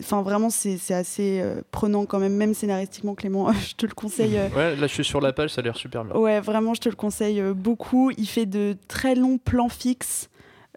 enfin, 0.00 0.22
vraiment, 0.22 0.50
c'est 0.50 0.78
c'est 0.78 0.94
assez 0.94 1.40
euh, 1.40 1.62
prenant 1.72 2.06
quand 2.06 2.20
même, 2.20 2.34
même 2.36 2.54
scénaristiquement, 2.54 3.14
Clément. 3.16 3.52
je 3.68 3.74
te 3.74 3.86
le 3.86 3.92
conseille. 3.94 4.38
euh, 4.38 4.48
Ouais, 4.54 4.76
là 4.76 4.86
je 4.86 4.92
suis 4.92 5.04
sur 5.04 5.20
la 5.20 5.32
page, 5.32 5.50
ça 5.50 5.60
a 5.60 5.64
l'air 5.64 5.76
super 5.76 6.04
bien. 6.04 6.14
Ouais, 6.14 6.40
vraiment, 6.40 6.72
je 6.74 6.80
te 6.80 6.88
le 6.88 6.94
conseille 6.94 7.40
euh, 7.40 7.54
beaucoup. 7.54 8.12
Il 8.16 8.26
fait 8.28 8.46
de 8.46 8.76
très 8.86 9.16
longs 9.16 9.38
plans 9.38 9.68
fixes 9.68 10.28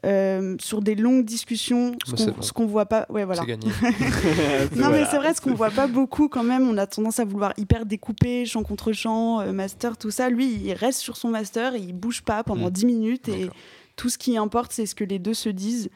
euh, 0.04 0.56
sur 0.60 0.82
des 0.82 0.96
longues 0.96 1.26
discussions, 1.26 1.96
ce 2.06 2.16
Bah, 2.26 2.34
qu'on 2.56 2.64
bon. 2.64 2.70
voit 2.72 2.86
pas. 2.88 3.06
Ouais, 3.10 3.24
voilà. 3.26 3.46
Gagné. 3.46 3.68
Non, 4.76 4.90
mais 4.90 5.06
c'est 5.06 5.18
vrai, 5.18 5.34
ce 5.36 5.42
qu'on 5.42 5.54
voit 5.54 5.70
pas 5.72 5.86
beaucoup 5.88 6.28
quand 6.28 6.44
même. 6.44 6.68
On 6.68 6.78
a 6.78 6.88
tendance 6.88 7.20
à 7.20 7.26
vouloir 7.26 7.54
hyper 7.58 7.86
découper, 7.86 8.46
chant 8.46 8.64
contre 8.64 8.94
chant, 8.94 9.42
euh, 9.42 9.52
master, 9.52 9.96
tout 9.98 10.10
ça. 10.10 10.30
Lui, 10.30 10.48
il 10.64 10.74
reste 10.74 11.00
sur 11.02 11.18
son 11.18 11.30
master, 11.30 11.76
et 11.76 11.80
il 11.80 11.94
bouge 11.94 12.22
pas 12.24 12.44
pendant 12.44 12.68
Mm. 12.68 12.72
10 12.72 12.86
minutes 12.88 13.30
et 13.30 13.50
tout 13.96 14.10
ce 14.10 14.18
qui 14.18 14.38
importe, 14.38 14.72
c'est 14.72 14.86
ce 14.88 14.96
que 14.96 15.04
les 15.04 15.20
deux 15.20 15.34
se 15.36 15.50
disent. 15.50 15.90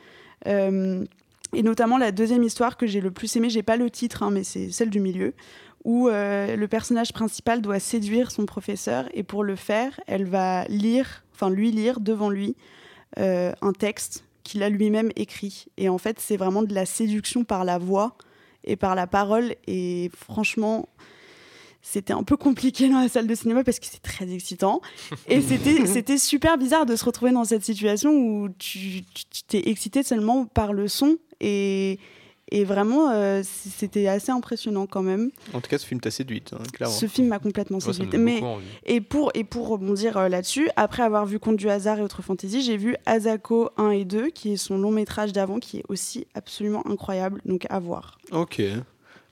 Euh, 0.48 1.04
et 1.54 1.64
notamment 1.64 1.98
la 1.98 2.12
deuxième 2.12 2.44
histoire 2.44 2.78
que 2.78 2.88
j'ai 2.88 3.02
le 3.02 3.12
plus 3.12 3.36
aimée, 3.36 3.50
j'ai 3.50 3.64
pas 3.64 3.78
le 3.78 3.90
titre, 3.90 4.24
hein, 4.24 4.32
mais 4.32 4.44
c'est 4.44 4.72
celle 4.72 4.90
du 4.90 5.00
milieu, 5.00 5.34
où 5.84 6.08
euh, 6.08 6.56
le 6.56 6.68
personnage 6.68 7.14
principal 7.14 7.62
doit 7.62 7.80
séduire 7.80 8.32
son 8.32 8.46
professeur 8.46 9.10
et 9.14 9.24
pour 9.24 9.44
le 9.44 9.56
faire, 9.56 10.00
elle 10.08 10.26
va 10.26 10.66
lire, 10.66 11.24
enfin 11.34 11.50
lui 11.50 11.72
lire 11.72 12.00
devant 12.00 12.30
lui 12.30 12.56
euh, 13.20 13.52
un 13.62 13.74
texte 13.74 14.26
qu'il 14.44 14.64
a 14.64 14.70
lui-même 14.70 15.12
écrit. 15.16 15.66
Et 15.78 15.90
en 15.90 15.98
fait, 15.98 16.20
c'est 16.20 16.38
vraiment 16.38 16.64
de 16.64 16.74
la 16.74 16.86
séduction 16.86 17.44
par 17.44 17.64
la 17.66 17.78
voix 17.78 18.18
et 18.64 18.76
par 18.76 18.96
la 18.96 19.08
parole. 19.08 19.56
Et 19.68 20.10
franchement, 20.16 20.90
c'était 21.86 22.14
un 22.14 22.24
peu 22.24 22.38
compliqué 22.38 22.90
dans 22.90 23.02
la 23.02 23.10
salle 23.10 23.28
de 23.28 23.36
cinéma 23.36 23.64
parce 23.64 23.78
que 23.80 23.86
c'est 23.86 24.02
très 24.02 24.32
excitant. 24.34 24.82
Et 25.28 25.42
c'était 25.42 25.86
c'était 25.86 26.18
super 26.18 26.58
bizarre 26.58 26.86
de 26.88 26.96
se 26.96 27.06
retrouver 27.06 27.32
dans 27.32 27.44
cette 27.44 27.64
situation 27.64 28.12
où 28.12 28.48
tu 28.58 29.04
tu- 29.14 29.26
tu 29.30 29.44
t'es 29.44 29.70
excité 29.70 30.02
seulement 30.02 30.46
par 30.46 30.74
le 30.74 30.88
son. 30.88 31.18
Et, 31.42 32.00
et 32.52 32.64
vraiment, 32.66 33.10
euh, 33.12 33.42
c'était 33.44 34.08
assez 34.08 34.32
impressionnant 34.32 34.86
quand 34.86 35.02
même. 35.02 35.32
En 35.54 35.60
tout 35.62 35.70
cas, 35.70 35.78
ce 35.78 35.86
film 35.86 36.00
t'a 36.00 36.12
séduite, 36.12 36.52
hein, 36.54 36.64
clairement. 36.72 36.94
Ce 36.96 37.06
film 37.08 37.28
m'a 37.28 37.40
complètement 37.40 37.78
me 37.78 37.82
séduite. 37.94 38.14
Mais 38.20 38.40
et 38.86 39.02
pour, 39.02 39.32
et 39.34 39.44
pour 39.44 39.68
rebondir 39.68 40.16
euh, 40.18 40.30
là-dessus, 40.30 40.70
après 40.76 41.04
avoir 41.04 41.26
vu 41.26 41.40
Conte 41.40 41.58
du 41.58 41.70
hasard 41.70 42.00
et 42.00 42.02
autres 42.02 42.22
fantaisies, 42.22 42.62
j'ai 42.62 42.78
vu 42.78 42.96
Azako 43.06 43.72
1 43.78 43.90
et 43.92 44.06
2, 44.06 44.30
qui 44.30 44.54
est 44.54 44.58
son 44.58 44.78
long 44.78 44.92
métrage 44.92 45.34
d'avant, 45.34 45.60
qui 45.60 45.80
est 45.80 45.84
aussi 45.90 46.28
absolument 46.34 46.86
incroyable, 46.88 47.42
donc 47.46 47.66
à 47.70 47.80
voir. 47.80 48.18
Ok. 48.32 48.62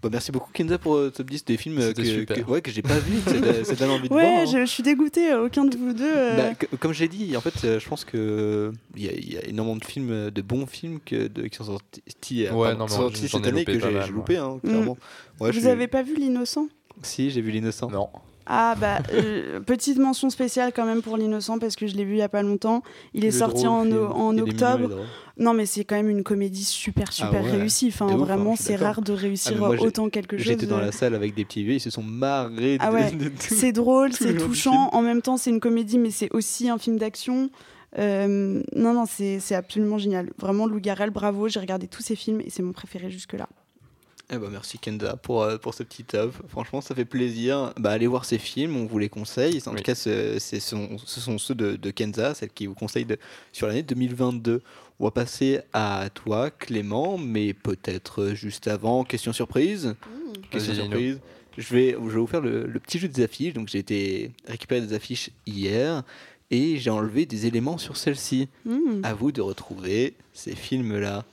Bah, 0.01 0.09
merci 0.11 0.31
beaucoup 0.31 0.49
Kenza 0.51 0.77
pour 0.79 0.95
euh, 0.95 1.11
top 1.11 1.29
10 1.29 1.45
des 1.45 1.57
films 1.57 1.77
euh, 1.79 1.93
que, 1.93 2.41
ouais, 2.49 2.61
que 2.61 2.71
j'ai 2.71 2.81
pas 2.81 2.97
vu. 2.97 3.19
Ça 3.25 3.63
ça 3.65 3.75
donne 3.75 3.91
envie 3.91 4.09
de 4.09 4.13
Ouais, 4.13 4.23
voir. 4.23 4.39
hein. 4.41 4.45
je, 4.51 4.59
je 4.61 4.65
suis 4.65 4.81
dégoûtée, 4.83 5.31
euh, 5.31 5.45
aucun 5.45 5.63
de 5.65 5.77
vous 5.77 5.93
deux. 5.93 6.03
euh, 6.11 6.37
Bah, 6.51 6.65
comme 6.79 6.93
j'ai 6.93 7.07
dit, 7.07 7.37
en 7.37 7.41
fait, 7.41 7.79
je 7.79 7.87
pense 7.87 8.03
que 8.03 8.71
il 8.95 9.03
y, 9.05 9.09
a- 9.09 9.13
y 9.13 9.37
a 9.37 9.45
énormément 9.47 9.75
de 9.77 9.85
films, 9.85 10.31
de 10.31 10.41
bons 10.41 10.65
films 10.65 10.99
que, 11.05 11.27
de- 11.27 11.43
qui 11.47 11.55
sont 11.57 11.65
sortis, 11.65 12.47
Ouais, 12.51 12.75
non, 12.75 12.87
sortis 12.87 13.27
cette 13.27 13.45
année 13.45 13.63
que 13.63 13.79
j'ai 13.79 14.11
loupé, 14.11 14.37
hein, 14.37 14.59
clairement. 14.63 14.97
Ouais, 15.39 15.51
vous 15.51 15.59
suis- 15.59 15.67
avez 15.67 15.87
pas 15.87 16.01
vu 16.03 16.15
L'Innocent? 16.15 16.67
Si, 17.03 17.29
j'ai 17.31 17.41
vu 17.41 17.51
l'innocent. 17.51 17.89
Non. 17.91 18.09
Ah 18.45 18.75
bah, 18.79 18.99
euh, 19.13 19.59
petite 19.59 19.97
mention 19.97 20.29
spéciale 20.29 20.71
quand 20.75 20.85
même 20.85 21.01
pour 21.01 21.15
L'Innocent, 21.17 21.59
parce 21.59 21.75
que 21.75 21.87
je 21.87 21.95
l'ai 21.95 22.03
vu 22.03 22.13
il 22.13 22.17
y 22.19 22.21
a 22.21 22.29
pas 22.29 22.41
longtemps. 22.41 22.81
Il 23.13 23.23
est 23.23 23.27
Le 23.31 23.37
sorti 23.37 23.63
drôle 23.63 23.93
en, 23.93 23.97
o- 23.97 24.11
en 24.13 24.37
octobre. 24.37 24.89
Non 25.37 25.53
mais 25.53 25.65
c'est 25.65 25.85
quand 25.85 25.95
même 25.95 26.09
une 26.09 26.23
comédie 26.23 26.63
super 26.65 27.11
super 27.13 27.41
Ah 27.41 27.45
ouais, 27.45 27.51
réussie. 27.51 27.87
Enfin, 27.87 28.07
ouf, 28.07 28.13
hein, 28.13 28.17
vraiment, 28.17 28.55
c'est 28.55 28.73
d'accord. 28.73 28.87
rare 28.87 29.01
de 29.01 29.13
réussir 29.13 29.53
Ah, 29.55 29.59
moi, 29.59 29.75
autant 29.81 30.09
quelque 30.09 30.37
chose. 30.37 30.45
J'étais 30.45 30.65
dans 30.67 30.79
la 30.79 30.91
salle 30.91 31.15
avec 31.15 31.33
des 31.33 31.45
petits 31.45 31.63
vieux, 31.63 31.75
ils 31.75 31.79
se 31.79 31.89
sont 31.89 32.03
marrés. 32.03 32.77
Ah 32.79 32.91
ouais, 32.91 33.11
de 33.11 33.29
tout. 33.29 33.35
c'est 33.39 33.71
drôle, 33.71 34.09
tout 34.11 34.17
c'est 34.23 34.35
touchant. 34.35 34.89
En 34.91 35.01
même 35.01 35.21
temps, 35.21 35.37
c'est 35.37 35.49
une 35.49 35.59
comédie, 35.61 35.97
mais 35.97 36.11
c'est 36.11 36.29
aussi 36.33 36.69
un 36.69 36.77
film 36.77 36.97
d'action. 36.97 37.49
Euh, 37.97 38.61
non, 38.75 38.93
non, 38.93 39.05
c'est 39.05 39.39
c'est 39.39 39.55
absolument 39.55 39.97
génial. 39.97 40.29
Vraiment, 40.37 40.65
Lou 40.67 40.79
Garrel, 40.79 41.09
bravo. 41.09 41.47
J'ai 41.47 41.59
regardé 41.59 41.87
tous 41.87 42.01
ses 42.01 42.15
films 42.15 42.41
et 42.41 42.49
c'est 42.49 42.63
mon 42.63 42.71
préféré 42.73 43.09
jusque-là. 43.09 43.47
Eh 44.33 44.37
ben, 44.37 44.49
merci 44.49 44.79
Kenza 44.79 45.17
pour, 45.17 45.43
euh, 45.43 45.57
pour 45.57 45.73
ce 45.73 45.83
petit 45.83 46.03
top. 46.05 46.33
Franchement, 46.47 46.79
ça 46.79 46.95
fait 46.95 47.03
plaisir. 47.05 47.73
Bah, 47.77 47.91
allez 47.91 48.07
voir 48.07 48.23
ces 48.23 48.37
films, 48.37 48.77
on 48.77 48.85
vous 48.85 48.97
les 48.97 49.09
conseille. 49.09 49.61
En 49.65 49.71
Oui. 49.71 49.77
tout 49.77 49.83
cas, 49.83 49.95
ce, 49.95 50.37
c'est 50.39 50.61
son- 50.61 50.97
ce 51.05 51.19
sont 51.19 51.37
ceux 51.37 51.53
de, 51.55 51.75
de 51.75 51.91
Kenza, 51.91 52.33
celle 52.33 52.49
qui 52.49 52.65
vous 52.65 52.73
conseille 52.73 53.03
de, 53.05 53.17
sur 53.51 53.67
l'année 53.67 53.83
2022. 53.83 54.61
On 54.99 55.05
va 55.05 55.11
passer 55.11 55.59
à 55.73 56.07
toi, 56.13 56.49
Clément, 56.49 57.17
mais 57.17 57.53
peut-être 57.53 58.21
euh, 58.21 58.35
juste 58.35 58.67
avant, 58.67 59.03
question 59.03 59.33
surprise. 59.33 59.95
Question 60.49 60.73
Vas-y, 60.73 60.81
Lino. 60.83 60.91
surprise. 60.91 61.19
Je 61.57 61.73
vais, 61.75 61.91
je 61.91 61.97
vais 61.97 62.19
vous 62.19 62.27
faire 62.27 62.39
le, 62.41 62.65
le 62.65 62.79
petit 62.79 62.99
jeu 62.99 63.09
des 63.09 63.23
affiches. 63.23 63.53
Donc, 63.53 63.67
j'ai 63.67 63.79
été 63.79 64.31
récupérer 64.47 64.79
des 64.79 64.93
affiches 64.93 65.29
hier 65.45 66.03
et 66.51 66.77
j'ai 66.77 66.89
enlevé 66.89 67.25
des 67.25 67.47
éléments 67.47 67.77
sur 67.77 67.97
celle-ci. 67.97 68.47
Hmm. 68.65 69.01
À 69.03 69.13
vous 69.13 69.33
de 69.33 69.41
retrouver 69.41 70.13
ces 70.31 70.55
films-là. 70.55 71.25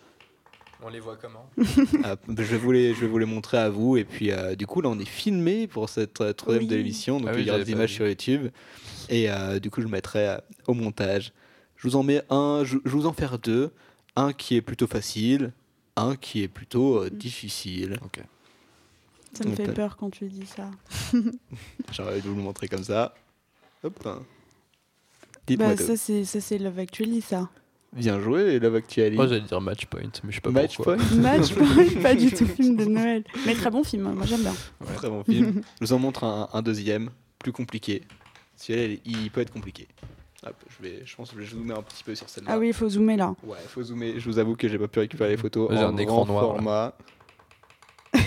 On 0.88 0.90
les 0.90 1.00
voit 1.00 1.16
comment 1.16 1.50
Ah, 2.02 2.16
bah, 2.26 2.42
je, 2.42 2.42
vais 2.44 2.56
vous 2.56 2.72
les, 2.72 2.94
je 2.94 3.04
les 3.04 3.24
montrer 3.26 3.58
à 3.58 3.68
vous. 3.68 3.98
Et 3.98 4.04
puis, 4.04 4.30
euh, 4.32 4.54
du 4.54 4.66
coup, 4.66 4.80
là, 4.80 4.88
on 4.88 4.98
est 4.98 5.04
filmé 5.04 5.66
pour 5.66 5.90
cette 5.90 6.20
euh, 6.22 6.32
troisième 6.32 6.62
Oui. 6.64 6.68
de 6.70 6.76
l'émission. 6.76 7.20
Donc, 7.20 7.28
Ah 7.30 7.34
oui, 7.36 7.42
il 7.42 7.46
y 7.46 7.50
aura 7.50 7.58
des 7.62 7.70
images 7.72 7.90
vu. 7.90 7.96
sur 7.96 8.08
YouTube. 8.08 8.48
Et 9.10 9.30
euh, 9.30 9.58
du 9.58 9.70
coup, 9.70 9.80
je 9.82 9.86
le 9.86 9.92
mettrai 9.92 10.28
euh, 10.28 10.38
au 10.66 10.72
montage. 10.72 11.32
Je 11.76 11.86
vous 11.86 11.96
en 11.96 12.02
mets 12.02 12.22
un, 12.30 12.62
je, 12.64 12.78
je 12.84 12.90
vous 12.90 13.04
en 13.06 13.12
faire 13.12 13.38
deux. 13.38 13.70
Un 14.16 14.32
qui 14.32 14.56
est 14.56 14.62
plutôt 14.62 14.86
facile, 14.86 15.52
un 15.96 16.16
qui 16.16 16.42
est 16.42 16.48
plutôt 16.48 17.02
euh, 17.04 17.10
difficile. 17.10 17.98
Ok. 18.04 18.20
Ça 19.34 19.44
me 19.44 19.50
Donc, 19.50 19.56
fait 19.56 19.72
peur 19.74 19.96
quand 19.98 20.08
tu 20.10 20.26
dis 20.28 20.46
ça. 20.46 20.70
J'aurais 21.92 22.20
dû 22.22 22.28
vous 22.28 22.36
le 22.36 22.42
montrer 22.42 22.66
comme 22.66 22.82
ça. 22.82 23.14
Hop. 23.84 23.94
hein. 24.06 24.22
Dites-moi 25.46 25.68
Bah, 25.68 25.76
tout. 25.76 25.84
ça, 25.84 25.96
c'est 25.98 26.24
ça, 26.24 26.40
c'est 26.40 26.56
Love 26.58 26.78
Actually, 26.78 27.20
ça. 27.20 27.48
Bien 27.92 28.20
joué, 28.20 28.58
Love 28.58 28.76
Actually. 28.76 29.16
Moi, 29.16 29.26
j'allais 29.26 29.40
dire 29.40 29.60
Match 29.60 29.86
Point, 29.86 30.02
mais 30.22 30.30
je 30.30 30.34
sais 30.36 30.40
pas 30.40 30.50
Match 30.50 30.76
pourquoi. 30.76 30.96
Point. 30.96 31.16
Match 31.16 31.54
Point, 31.54 31.86
pas 32.02 32.14
du 32.14 32.30
tout 32.30 32.46
film 32.46 32.76
de 32.76 32.84
Noël. 32.84 33.24
Mais 33.46 33.54
très 33.54 33.70
bon 33.70 33.82
film, 33.82 34.12
moi 34.12 34.26
j'aime 34.26 34.42
bien. 34.42 34.54
Très 34.96 35.08
bon 35.08 35.24
film. 35.24 35.62
Je 35.80 35.86
vous 35.86 35.92
en 35.94 35.98
montre 35.98 36.24
un, 36.24 36.48
un 36.52 36.62
deuxième, 36.62 37.10
plus 37.38 37.52
compliqué. 37.52 38.02
Celui-là, 38.56 38.98
il, 39.04 39.22
il 39.22 39.30
peut 39.30 39.40
être 39.40 39.52
compliqué. 39.52 39.88
Hop, 40.46 40.54
je, 40.68 40.82
vais, 40.86 41.02
je 41.04 41.16
pense 41.16 41.30
que 41.30 41.36
je 41.36 41.40
vais 41.40 41.46
zoomer 41.48 41.76
un 41.78 41.82
petit 41.82 42.04
peu 42.04 42.14
sur 42.14 42.28
celle-là. 42.28 42.50
Ah 42.52 42.58
oui, 42.58 42.68
il 42.68 42.74
faut 42.74 42.88
zoomer 42.88 43.16
là. 43.16 43.34
Ouais, 43.42 43.56
faut 43.66 43.82
zoomer. 43.82 44.20
Je 44.20 44.28
vous 44.30 44.38
avoue 44.38 44.54
que 44.54 44.68
j'ai 44.68 44.78
pas 44.78 44.86
pu 44.88 44.98
récupérer 45.00 45.30
les 45.30 45.36
photos 45.36 45.68
J'ai 45.72 45.78
en 45.78 45.94
un 45.94 45.96
écran 45.96 46.24
grand 46.24 46.26
noir, 46.26 46.42
format. 46.54 46.94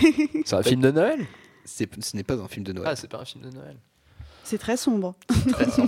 C'est 0.44 0.54
un 0.56 0.62
film 0.62 0.80
de 0.80 0.90
Noël? 0.90 1.20
C'est, 1.64 1.88
ce 2.04 2.16
n'est 2.16 2.24
pas 2.24 2.34
un 2.34 2.48
film 2.48 2.64
de 2.64 2.72
Noël. 2.72 2.88
Ah, 2.90 2.96
c'est 2.96 3.08
pas 3.08 3.20
un 3.20 3.24
film 3.24 3.44
de 3.44 3.50
Noël. 3.50 3.76
C'est 4.42 4.58
très 4.58 4.76
sombre. 4.76 5.14
Euh, 5.30 5.64
c'est- 5.70 5.82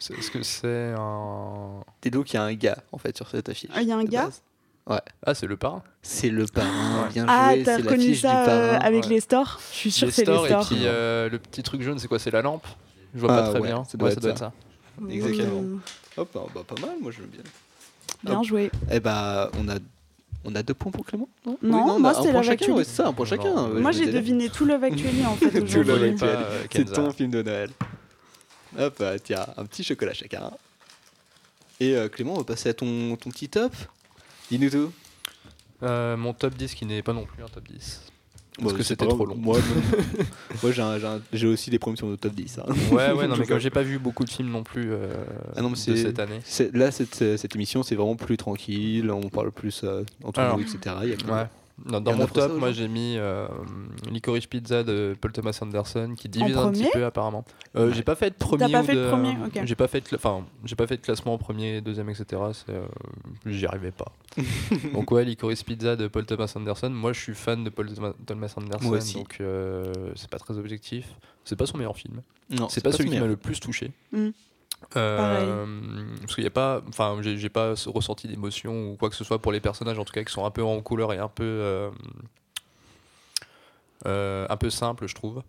Est-ce 0.00 0.30
que 0.30 0.42
c'est 0.42 0.94
un. 0.96 1.82
T'es 2.00 2.10
donc 2.10 2.32
il 2.32 2.36
y 2.36 2.38
a 2.38 2.42
un 2.42 2.54
gars 2.54 2.78
en 2.92 2.98
fait 2.98 3.16
sur 3.16 3.28
cette 3.28 3.48
affiche. 3.48 3.70
Ah, 3.74 3.82
il 3.82 3.88
y 3.88 3.92
a 3.92 3.96
un 3.96 4.04
gars 4.04 4.24
base. 4.24 4.42
Ouais, 4.86 5.00
Ah, 5.26 5.34
c'est 5.34 5.46
le 5.46 5.56
parrain 5.56 5.82
c'est 6.02 6.30
le 6.30 6.46
parrain. 6.46 7.08
Bien 7.12 7.26
Ah, 7.28 7.52
joué, 7.54 7.62
t'as 7.64 7.76
c'est 7.76 7.82
reconnu 7.82 8.14
ça 8.14 8.48
euh, 8.48 8.78
avec 8.80 9.04
ouais. 9.04 9.10
les 9.10 9.20
stores 9.20 9.60
Je 9.72 9.76
suis 9.76 9.90
sûre 9.90 10.06
Les 10.06 10.10
que 10.12 10.16
c'est 10.16 10.24
les 10.24 10.34
stores, 10.46 10.46
et 10.62 10.64
puis 10.74 10.78
euh, 10.86 11.28
le 11.28 11.38
petit 11.38 11.62
truc 11.62 11.82
jaune, 11.82 11.98
c'est 11.98 12.08
quoi? 12.08 12.18
C'est 12.18 12.30
la 12.30 12.40
lampe? 12.42 12.66
Je 13.14 13.20
vois 13.20 13.30
Ah, 13.32 13.42
pas 13.42 13.50
très 13.50 13.60
ouais, 13.60 13.68
bien. 13.68 13.84
ça 13.84 13.98
doit 13.98 14.08
Ouais, 14.08 14.12
être 14.14 14.22
ça 14.22 14.28
doit 14.28 14.36
ça. 14.36 14.46
être 14.46 14.52
ça. 15.08 15.12
Exactement. 15.14 15.60
Mmh, 15.62 15.80
Hop, 16.16 16.28
bah, 16.34 16.40
bah, 16.54 16.60
pas 16.66 16.86
mal, 16.86 16.96
moi 17.00 17.12
je 17.12 17.20
l'aime 17.20 17.28
bien. 17.30 17.42
Bien 18.24 18.38
Hop. 18.40 18.44
joué. 18.46 18.70
Eh 18.90 19.00
bah, 19.00 19.50
on 19.58 19.68
a, 19.68 19.74
on 20.44 20.54
a 20.54 20.62
deux 20.62 20.74
points 20.74 20.90
pour 20.90 21.04
Clément 21.04 21.28
Non, 21.46 21.58
Non, 21.62 21.94
Oui, 21.96 22.00
moi, 22.00 22.14
c'était 22.14 22.32
Love 22.32 22.42
chacun, 22.42 22.52
Actually. 22.54 22.72
ouais, 22.78 22.84
c'est 22.84 22.96
ça, 23.02 23.08
un 23.08 23.12
point 23.12 23.26
Non. 23.26 23.30
chacun. 23.30 23.68
ouais, 23.68 23.80
Moi 23.80 23.92
j'ai 23.92 24.10
deviné 24.10 24.48
tout 24.48 24.64
Love 24.64 24.82
Actually 24.82 25.26
en 25.26 25.34
fait 25.36 25.50
Tout 25.50 25.82
Love 25.82 26.02
Actually. 26.04 26.16
euh, 26.22 26.64
C'est 26.72 26.84
ton 26.92 27.10
film 27.12 27.30
de 27.30 27.42
Noël. 27.42 27.70
Hop, 28.78 28.96
euh, 29.00 29.18
tiens, 29.22 29.46
un 29.56 29.64
petit 29.64 29.82
chocolat 29.84 30.12
chacun. 30.14 30.50
Et 31.80 31.94
euh, 31.96 32.08
Clément, 32.08 32.34
on 32.34 32.38
va 32.38 32.44
passer 32.44 32.68
à 32.68 32.74
ton, 32.74 33.16
ton 33.16 33.30
petit 33.30 33.48
top. 33.48 33.72
Dis-nous 34.50 34.70
tout. 34.70 34.92
Euh, 35.82 36.16
mon 36.16 36.34
top 36.34 36.54
10 36.54 36.74
qui 36.74 36.84
n'est 36.86 37.02
pas 37.02 37.12
non 37.12 37.24
plus 37.24 37.42
un 37.42 37.48
top 37.48 37.66
10. 37.68 38.02
Parce 38.58 38.72
Bon, 38.72 38.76
que 38.76 38.82
c'était 38.82 39.06
trop 39.06 39.24
long. 39.24 39.36
Moi. 39.36 39.58
Moi, 40.62 40.72
j'ai 41.32 41.46
aussi 41.46 41.70
des 41.70 41.78
problèmes 41.78 41.96
sur 41.96 42.18
top 42.18 42.34
10. 42.34 42.58
hein. 42.58 42.64
Ouais, 42.92 43.12
ouais, 43.12 43.26
non, 43.26 43.36
mais 43.38 43.46
comme 43.46 43.58
j'ai 43.58 43.70
pas 43.70 43.82
vu 43.82 43.98
beaucoup 43.98 44.24
de 44.24 44.30
films 44.30 44.50
non 44.50 44.62
plus 44.62 44.92
euh, 44.92 45.08
Ah 45.56 45.62
non, 45.62 45.70
de 45.70 45.76
cette 45.76 46.18
année. 46.18 46.40
Là, 46.74 46.90
cette, 46.90 47.14
cette 47.38 47.54
émission, 47.54 47.82
c'est 47.82 47.94
vraiment 47.94 48.16
plus 48.16 48.36
tranquille. 48.36 49.10
On 49.10 49.28
parle 49.30 49.50
plus 49.50 49.84
entre 50.22 50.40
Alors, 50.40 50.58
nous, 50.58 50.64
etc. 50.64 50.78
Y 51.04 51.12
a 51.30 51.34
Ouais. 51.34 51.46
Dans, 51.86 52.00
mon 52.14 52.26
top, 52.26 52.52
moi 52.58 52.72
j'ai 52.72 52.88
mis 52.88 53.14
euh, 53.16 53.46
Licorice 54.10 54.46
Pizza 54.46 54.82
de 54.84 55.16
Paul 55.20 55.32
Thomas 55.32 55.58
Anderson 55.62 56.14
qui 56.16 56.28
divise 56.28 56.56
En 56.56 56.68
un 56.68 56.72
petit 56.72 56.88
peu 56.92 57.04
apparemment. 57.04 57.44
Euh, 57.76 57.92
J'ai 57.92 58.02
pas 58.02 58.14
fait 58.14 58.30
de 58.30 58.34
premier. 58.34 58.70
pas 58.70 58.82
ou 58.82 58.84
fait 58.84 58.94
de 58.94 59.04
de- 59.04 59.08
premier, 59.08 59.30
ok. 59.46 59.60
J'ai 59.64 59.74
pas 59.74 59.88
fait 59.88 60.04
enfin, 60.14 60.44
j'ai 60.64 60.76
pas 60.76 60.86
fait 60.86 60.96
de 60.98 61.02
classement 61.02 61.34
en 61.34 61.38
premier, 61.38 61.80
deuxième, 61.80 62.10
etc. 62.10 62.24
c'est, 62.52 62.72
euh, 62.72 62.86
J'y 63.46 63.64
arrivais 63.66 63.92
pas. 63.92 64.12
donc 64.94 65.10
ouais, 65.10 65.24
Licorice 65.24 65.62
Pizza 65.62 65.96
de 65.96 66.06
Paul 66.08 66.26
Thomas 66.26 66.52
Anderson. 66.54 66.90
Moi, 66.90 67.12
je 67.12 67.20
suis 67.20 67.34
fan 67.34 67.64
de 67.64 67.70
Paul 67.70 67.86
Thoma- 67.88 68.14
Thomas 68.26 68.52
Anderson, 68.56 68.86
Moi 68.88 68.98
aussi. 68.98 69.14
donc 69.14 69.38
euh, 69.40 69.92
c'est 70.16 70.28
pas 70.30 70.38
très 70.38 70.58
objectif. 70.58 71.06
C'est 71.44 71.56
pas 71.56 71.66
son 71.66 71.78
meilleur 71.78 71.96
film. 71.96 72.20
Non, 72.50 72.68
C'est 72.68 72.82
pas, 72.82 72.92
celui 72.92 73.10
qui 73.10 73.18
m'a 73.18 73.26
le 73.26 73.36
plus 73.36 73.58
touché. 73.60 73.92
Mm. 74.12 74.28
Euh, 74.96 75.66
parce 76.20 76.34
qu'il 76.34 76.42
n'y 76.42 76.48
a 76.48 76.52
pas, 76.52 76.82
enfin, 76.88 77.18
j'ai 77.22 77.48
pas 77.48 77.74
ressenti 77.86 78.26
d'émotion 78.26 78.90
ou 78.90 78.96
quoi 78.96 79.10
que 79.10 79.16
ce 79.16 79.24
soit 79.24 79.40
pour 79.40 79.52
les 79.52 79.60
personnages, 79.60 79.98
en 79.98 80.04
tout 80.04 80.12
cas, 80.12 80.24
qui 80.24 80.32
sont 80.32 80.44
un 80.44 80.50
peu 80.50 80.62
en 80.62 80.80
couleur 80.80 81.12
et 81.12 81.18
un 81.18 81.28
peu, 81.28 81.44
euh, 81.44 81.90
euh, 84.06 84.46
un 84.48 84.56
peu 84.56 84.70
simple, 84.70 85.06
je 85.06 85.14
trouve. 85.14 85.42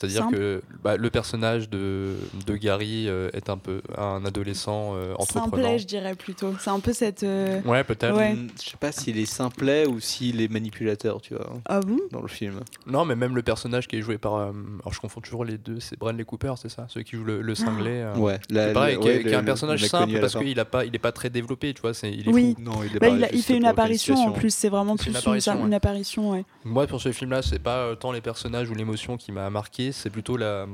C'est-à-dire 0.00 0.28
que 0.30 0.62
bah, 0.84 0.96
le 0.96 1.10
personnage 1.10 1.68
de, 1.68 2.14
de 2.46 2.56
Gary 2.56 3.08
euh, 3.08 3.30
est 3.32 3.50
un 3.50 3.56
peu 3.58 3.82
un 3.96 4.24
adolescent 4.24 4.92
euh, 4.94 5.12
entreprenant. 5.18 5.56
Simplet, 5.56 5.78
je 5.80 5.86
dirais 5.86 6.14
plutôt. 6.14 6.54
C'est 6.60 6.70
un 6.70 6.78
peu 6.80 6.92
cette. 6.92 7.24
euh, 7.24 7.60
Ouais, 7.64 7.82
peut-être. 7.82 8.16
Ouais. 8.16 8.34
Hmm, 8.34 8.48
Je 8.62 8.70
sais 8.70 8.76
pas 8.78 8.92
s'il 8.92 9.18
est 9.18 9.26
simplet 9.26 9.86
ou 9.86 9.98
s'il 9.98 10.40
est 10.40 10.46
manipulateur, 10.48 11.20
tu 11.20 11.34
vois, 11.34 11.46
Ah 11.66 11.80
bon? 11.80 11.98
dans 12.12 12.22
le 12.22 12.28
film. 12.28 12.60
Non, 12.86 13.04
mais 13.04 13.16
même 13.16 13.34
le 13.34 13.42
personnage 13.42 13.88
qui 13.88 13.96
est 13.96 14.02
joué 14.02 14.18
par. 14.18 14.34
euh, 14.36 14.52
alors, 14.82 14.92
je 14.92 15.00
confonds 15.00 15.20
toujours 15.20 15.44
les 15.44 15.58
deux. 15.58 15.80
C'est 15.80 15.98
Bradley 15.98 16.24
Cooper, 16.24 16.54
c'est 16.56 16.68
ça? 16.70 16.86
Celui 16.88 17.04
qui 17.04 17.16
joue 17.16 17.24
le, 17.24 17.42
le 17.42 17.54
cinglé. 17.56 17.90
euh. 17.94 18.14
Ouais, 18.16 18.38
pareil, 18.72 18.94
le- 18.96 19.00
qui, 19.02 19.08
est- 19.08 19.16
ouais, 19.16 19.22
qui 19.22 19.28
est 19.28 19.30
le- 19.32 19.36
un 19.38 19.44
personnage 19.44 19.84
simple 19.84 20.20
parce 20.20 20.36
qu'il 20.36 20.60
a 20.60 20.64
pas, 20.64 20.84
il 20.84 20.94
est 20.94 20.98
pas 21.00 21.12
très 21.12 21.28
développé, 21.30 21.74
tu 21.74 21.80
vois. 21.82 21.92
C'est, 21.94 22.12
il 22.12 22.28
est 22.28 22.32
Oui. 22.32 22.54
fou. 22.56 22.62
Non, 22.62 22.82
il 22.84 22.94
est 22.96 23.00
Bah, 23.00 23.08
pas 23.08 23.16
il, 23.16 23.24
a- 23.24 23.28
il 23.30 23.36
juste 23.36 23.48
fait 23.48 23.56
une 23.56 23.64
apparition 23.64 24.14
en 24.16 24.30
plus, 24.30 24.54
c'est 24.54 24.68
vraiment 24.68 24.96
plus 24.96 25.06
une 25.08 25.12
une, 25.12 25.16
apparition, 25.18 25.54
une 25.64 25.68
ouais. 25.70 25.74
apparition, 25.74 26.30
ouais. 26.30 26.44
Moi, 26.64 26.86
pour 26.86 27.00
ce 27.00 27.10
film-là, 27.10 27.42
c'est 27.42 27.58
pas 27.58 27.96
tant 27.96 28.12
les 28.12 28.20
personnages 28.20 28.70
ou 28.70 28.74
l'émotion 28.74 29.16
qui 29.16 29.32
m'a 29.32 29.50
marqué, 29.50 29.87
c'est 29.92 30.10
plutôt 30.10 30.36
la, 30.36 30.66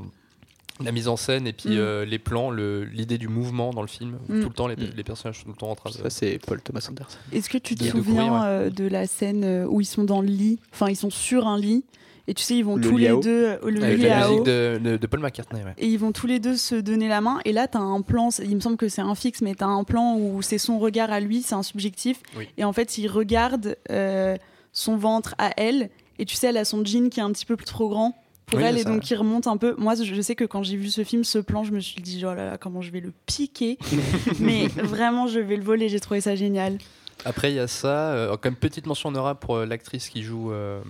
la 0.83 0.91
mise 0.93 1.07
en 1.09 1.17
scène 1.17 1.47
et 1.47 1.53
puis 1.53 1.71
Mm. 1.71 1.79
euh, 1.79 2.05
les 2.05 2.19
plans, 2.19 2.51
le- 2.51 2.85
l'idée 2.85 3.17
du 3.19 3.29
mouvement 3.29 3.71
dans 3.73 3.83
le 3.83 3.87
film. 3.89 4.19
Mm. 4.29 4.41
Tout 4.43 4.49
le 4.49 4.55
temps, 4.55 4.67
les, 4.67 4.77
Mm. 4.77 4.91
les 4.97 5.05
personnages 5.05 5.39
sont 5.39 5.45
tout 5.45 5.51
le 5.51 5.57
temps 5.57 5.71
en 5.71 5.77
train 5.77 5.91
de. 5.91 5.95
Ça, 5.97 6.11
c'est 6.11 6.39
Paul 6.45 6.61
Thomas 6.61 6.87
Anderson. 6.91 7.19
Est-ce 7.33 7.49
que 7.49 7.59
tu 7.59 7.75
te 7.77 7.81
De- 7.85 7.87
de 7.87 7.91
souviens 7.93 8.15
courir, 8.29 8.33
ouais. 8.33 8.41
euh, 8.45 8.71
de 8.71 8.87
la 8.89 9.07
scène 9.07 9.45
euh, 9.45 9.67
où 9.67 9.81
ils 9.81 9.85
sont 9.87 10.05
dans 10.05 10.21
le 10.21 10.27
lit, 10.29 10.59
enfin 10.73 10.89
ils 10.91 10.97
sont 10.97 11.11
sur 11.11 11.47
un 11.47 11.59
lit 11.59 11.85
Et 12.27 12.33
tu 12.33 12.43
sais, 12.43 12.57
ils 12.57 12.65
vont 12.65 12.77
Le 12.77 12.83
tous 12.89 12.97
les 12.97 13.11
deux, 13.21 13.45
euh, 13.45 13.59
le 13.71 13.85
Avec 13.85 14.01
la 14.01 14.27
musique 14.31 14.45
de, 14.45 14.81
de- 14.83 14.97
de 14.97 15.07
Paul 15.07 15.21
McCartney. 15.21 15.63
Ouais. 15.63 15.75
Et 15.77 15.89
ils 15.89 15.99
vont 15.99 16.11
tous 16.11 16.27
les 16.27 16.41
deux 16.41 16.57
se 16.57 16.75
donner 16.75 17.07
la 17.07 17.21
main. 17.21 17.39
Et 17.45 17.53
là, 17.53 17.69
tu 17.69 17.77
as 17.77 17.83
un 17.83 18.01
plan, 18.01 18.31
il 18.43 18.55
me 18.57 18.61
semble 18.61 18.79
que 18.79 18.89
c'est 18.89 19.03
un 19.03 19.15
fixe, 19.15 19.43
mais 19.43 19.55
tu 19.55 19.63
as 19.63 19.67
un 19.67 19.85
plan 19.85 20.17
où 20.17 20.41
c'est 20.41 20.57
son 20.57 20.79
regard 20.79 21.13
à 21.13 21.21
lui, 21.21 21.43
c'est 21.43 21.55
un 21.55 21.63
subjectif. 21.63 22.23
Oui. 22.39 22.49
Et 22.57 22.65
en 22.65 22.73
fait, 22.73 22.97
il 22.97 23.09
regarde 23.09 23.77
euh, 23.91 24.39
son 24.73 24.97
ventre 24.97 25.35
à 25.37 25.51
elle. 25.59 25.91
Et 26.19 26.25
tu 26.25 26.35
sais, 26.35 26.47
elle 26.47 26.57
a 26.57 26.65
son 26.65 26.83
jean 26.83 27.11
qui 27.11 27.21
est 27.21 27.23
un 27.23 27.31
petit 27.31 27.45
peu 27.45 27.57
plus 27.57 27.67
trop 27.67 27.91
grand 27.91 28.17
pour 28.47 28.59
Oui, 28.59 28.65
elle. 28.65 28.79
Et 28.79 28.85
donc, 28.85 29.09
il 29.11 29.15
remonte 29.17 29.47
un 29.47 29.57
peu. 29.57 29.75
Moi, 29.79 29.95
je 30.03 30.21
sais 30.21 30.35
que 30.35 30.45
quand 30.45 30.63
j'ai 30.63 30.77
vu 30.77 30.89
ce 30.91 31.05
film, 31.05 31.25
ce 31.25 31.39
plan, 31.39 31.65
je 31.65 31.73
me 31.73 31.81
suis 31.81 32.01
dit, 32.03 32.23
oh 32.27 32.35
là 32.35 32.45
là, 32.51 32.59
comment 32.59 32.81
je 32.83 32.91
vais 32.91 33.01
le 33.01 33.13
piquer. 33.27 33.79
mais 34.41 34.67
vraiment, 34.69 35.27
je 35.27 35.41
vais 35.41 35.57
le 35.57 35.63
voler. 35.65 35.89
J'ai 35.89 36.01
trouvé 36.01 36.21
ça 36.21 36.35
génial. 36.37 36.79
Après, 37.25 37.51
il 37.53 37.55
y 37.55 37.61
a 37.61 37.67
ça. 37.69 38.13
euh, 38.13 38.37
comme 38.37 38.55
petite 38.57 38.87
mention 38.87 39.09
honorable 39.09 39.41
pour 39.41 39.57
euh, 39.57 39.67
l'actrice 39.67 40.09
qui 40.09 40.23
joue. 40.23 40.53
euh, 40.53 40.81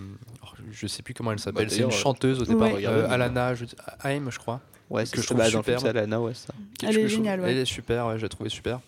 alors, 0.43 0.55
je 0.73 0.87
sais 0.87 1.03
plus 1.03 1.15
comment 1.15 1.33
elle 1.33 1.39
s'appelle. 1.39 1.67
Bah, 1.67 1.71
c'est 1.71 1.77
une 1.83 1.89
d'ailleurs, 1.89 1.99
chanteuse 2.01 2.41
au 2.41 2.45
départ. 2.45 2.73
Ouais. 2.73 2.85
Euh, 2.87 3.09
Alana 3.09 3.55
je- 3.55 3.67
Haim, 4.03 4.27
je 4.31 4.39
crois. 4.39 4.61
Ouais, 4.91 5.05
que 5.05 5.09
c'est 5.11 5.23
je 5.23 5.27
trouve 5.27 5.39
bah, 5.39 5.45
film, 5.47 5.87
Alana, 5.87 6.21
ouais, 6.21 6.35
ça. 6.35 6.53
Elle 6.83 6.93
je- 6.93 7.01
est 7.01 7.09
géniale, 7.09 7.41
ouais. 7.41 7.53
Elle 7.53 7.59
est 7.59 7.65
super, 7.65 8.07
ouais, 8.07 8.19
je 8.19 8.23
l'ai 8.23 8.29
trouvé 8.29 8.51
super. 8.51 8.81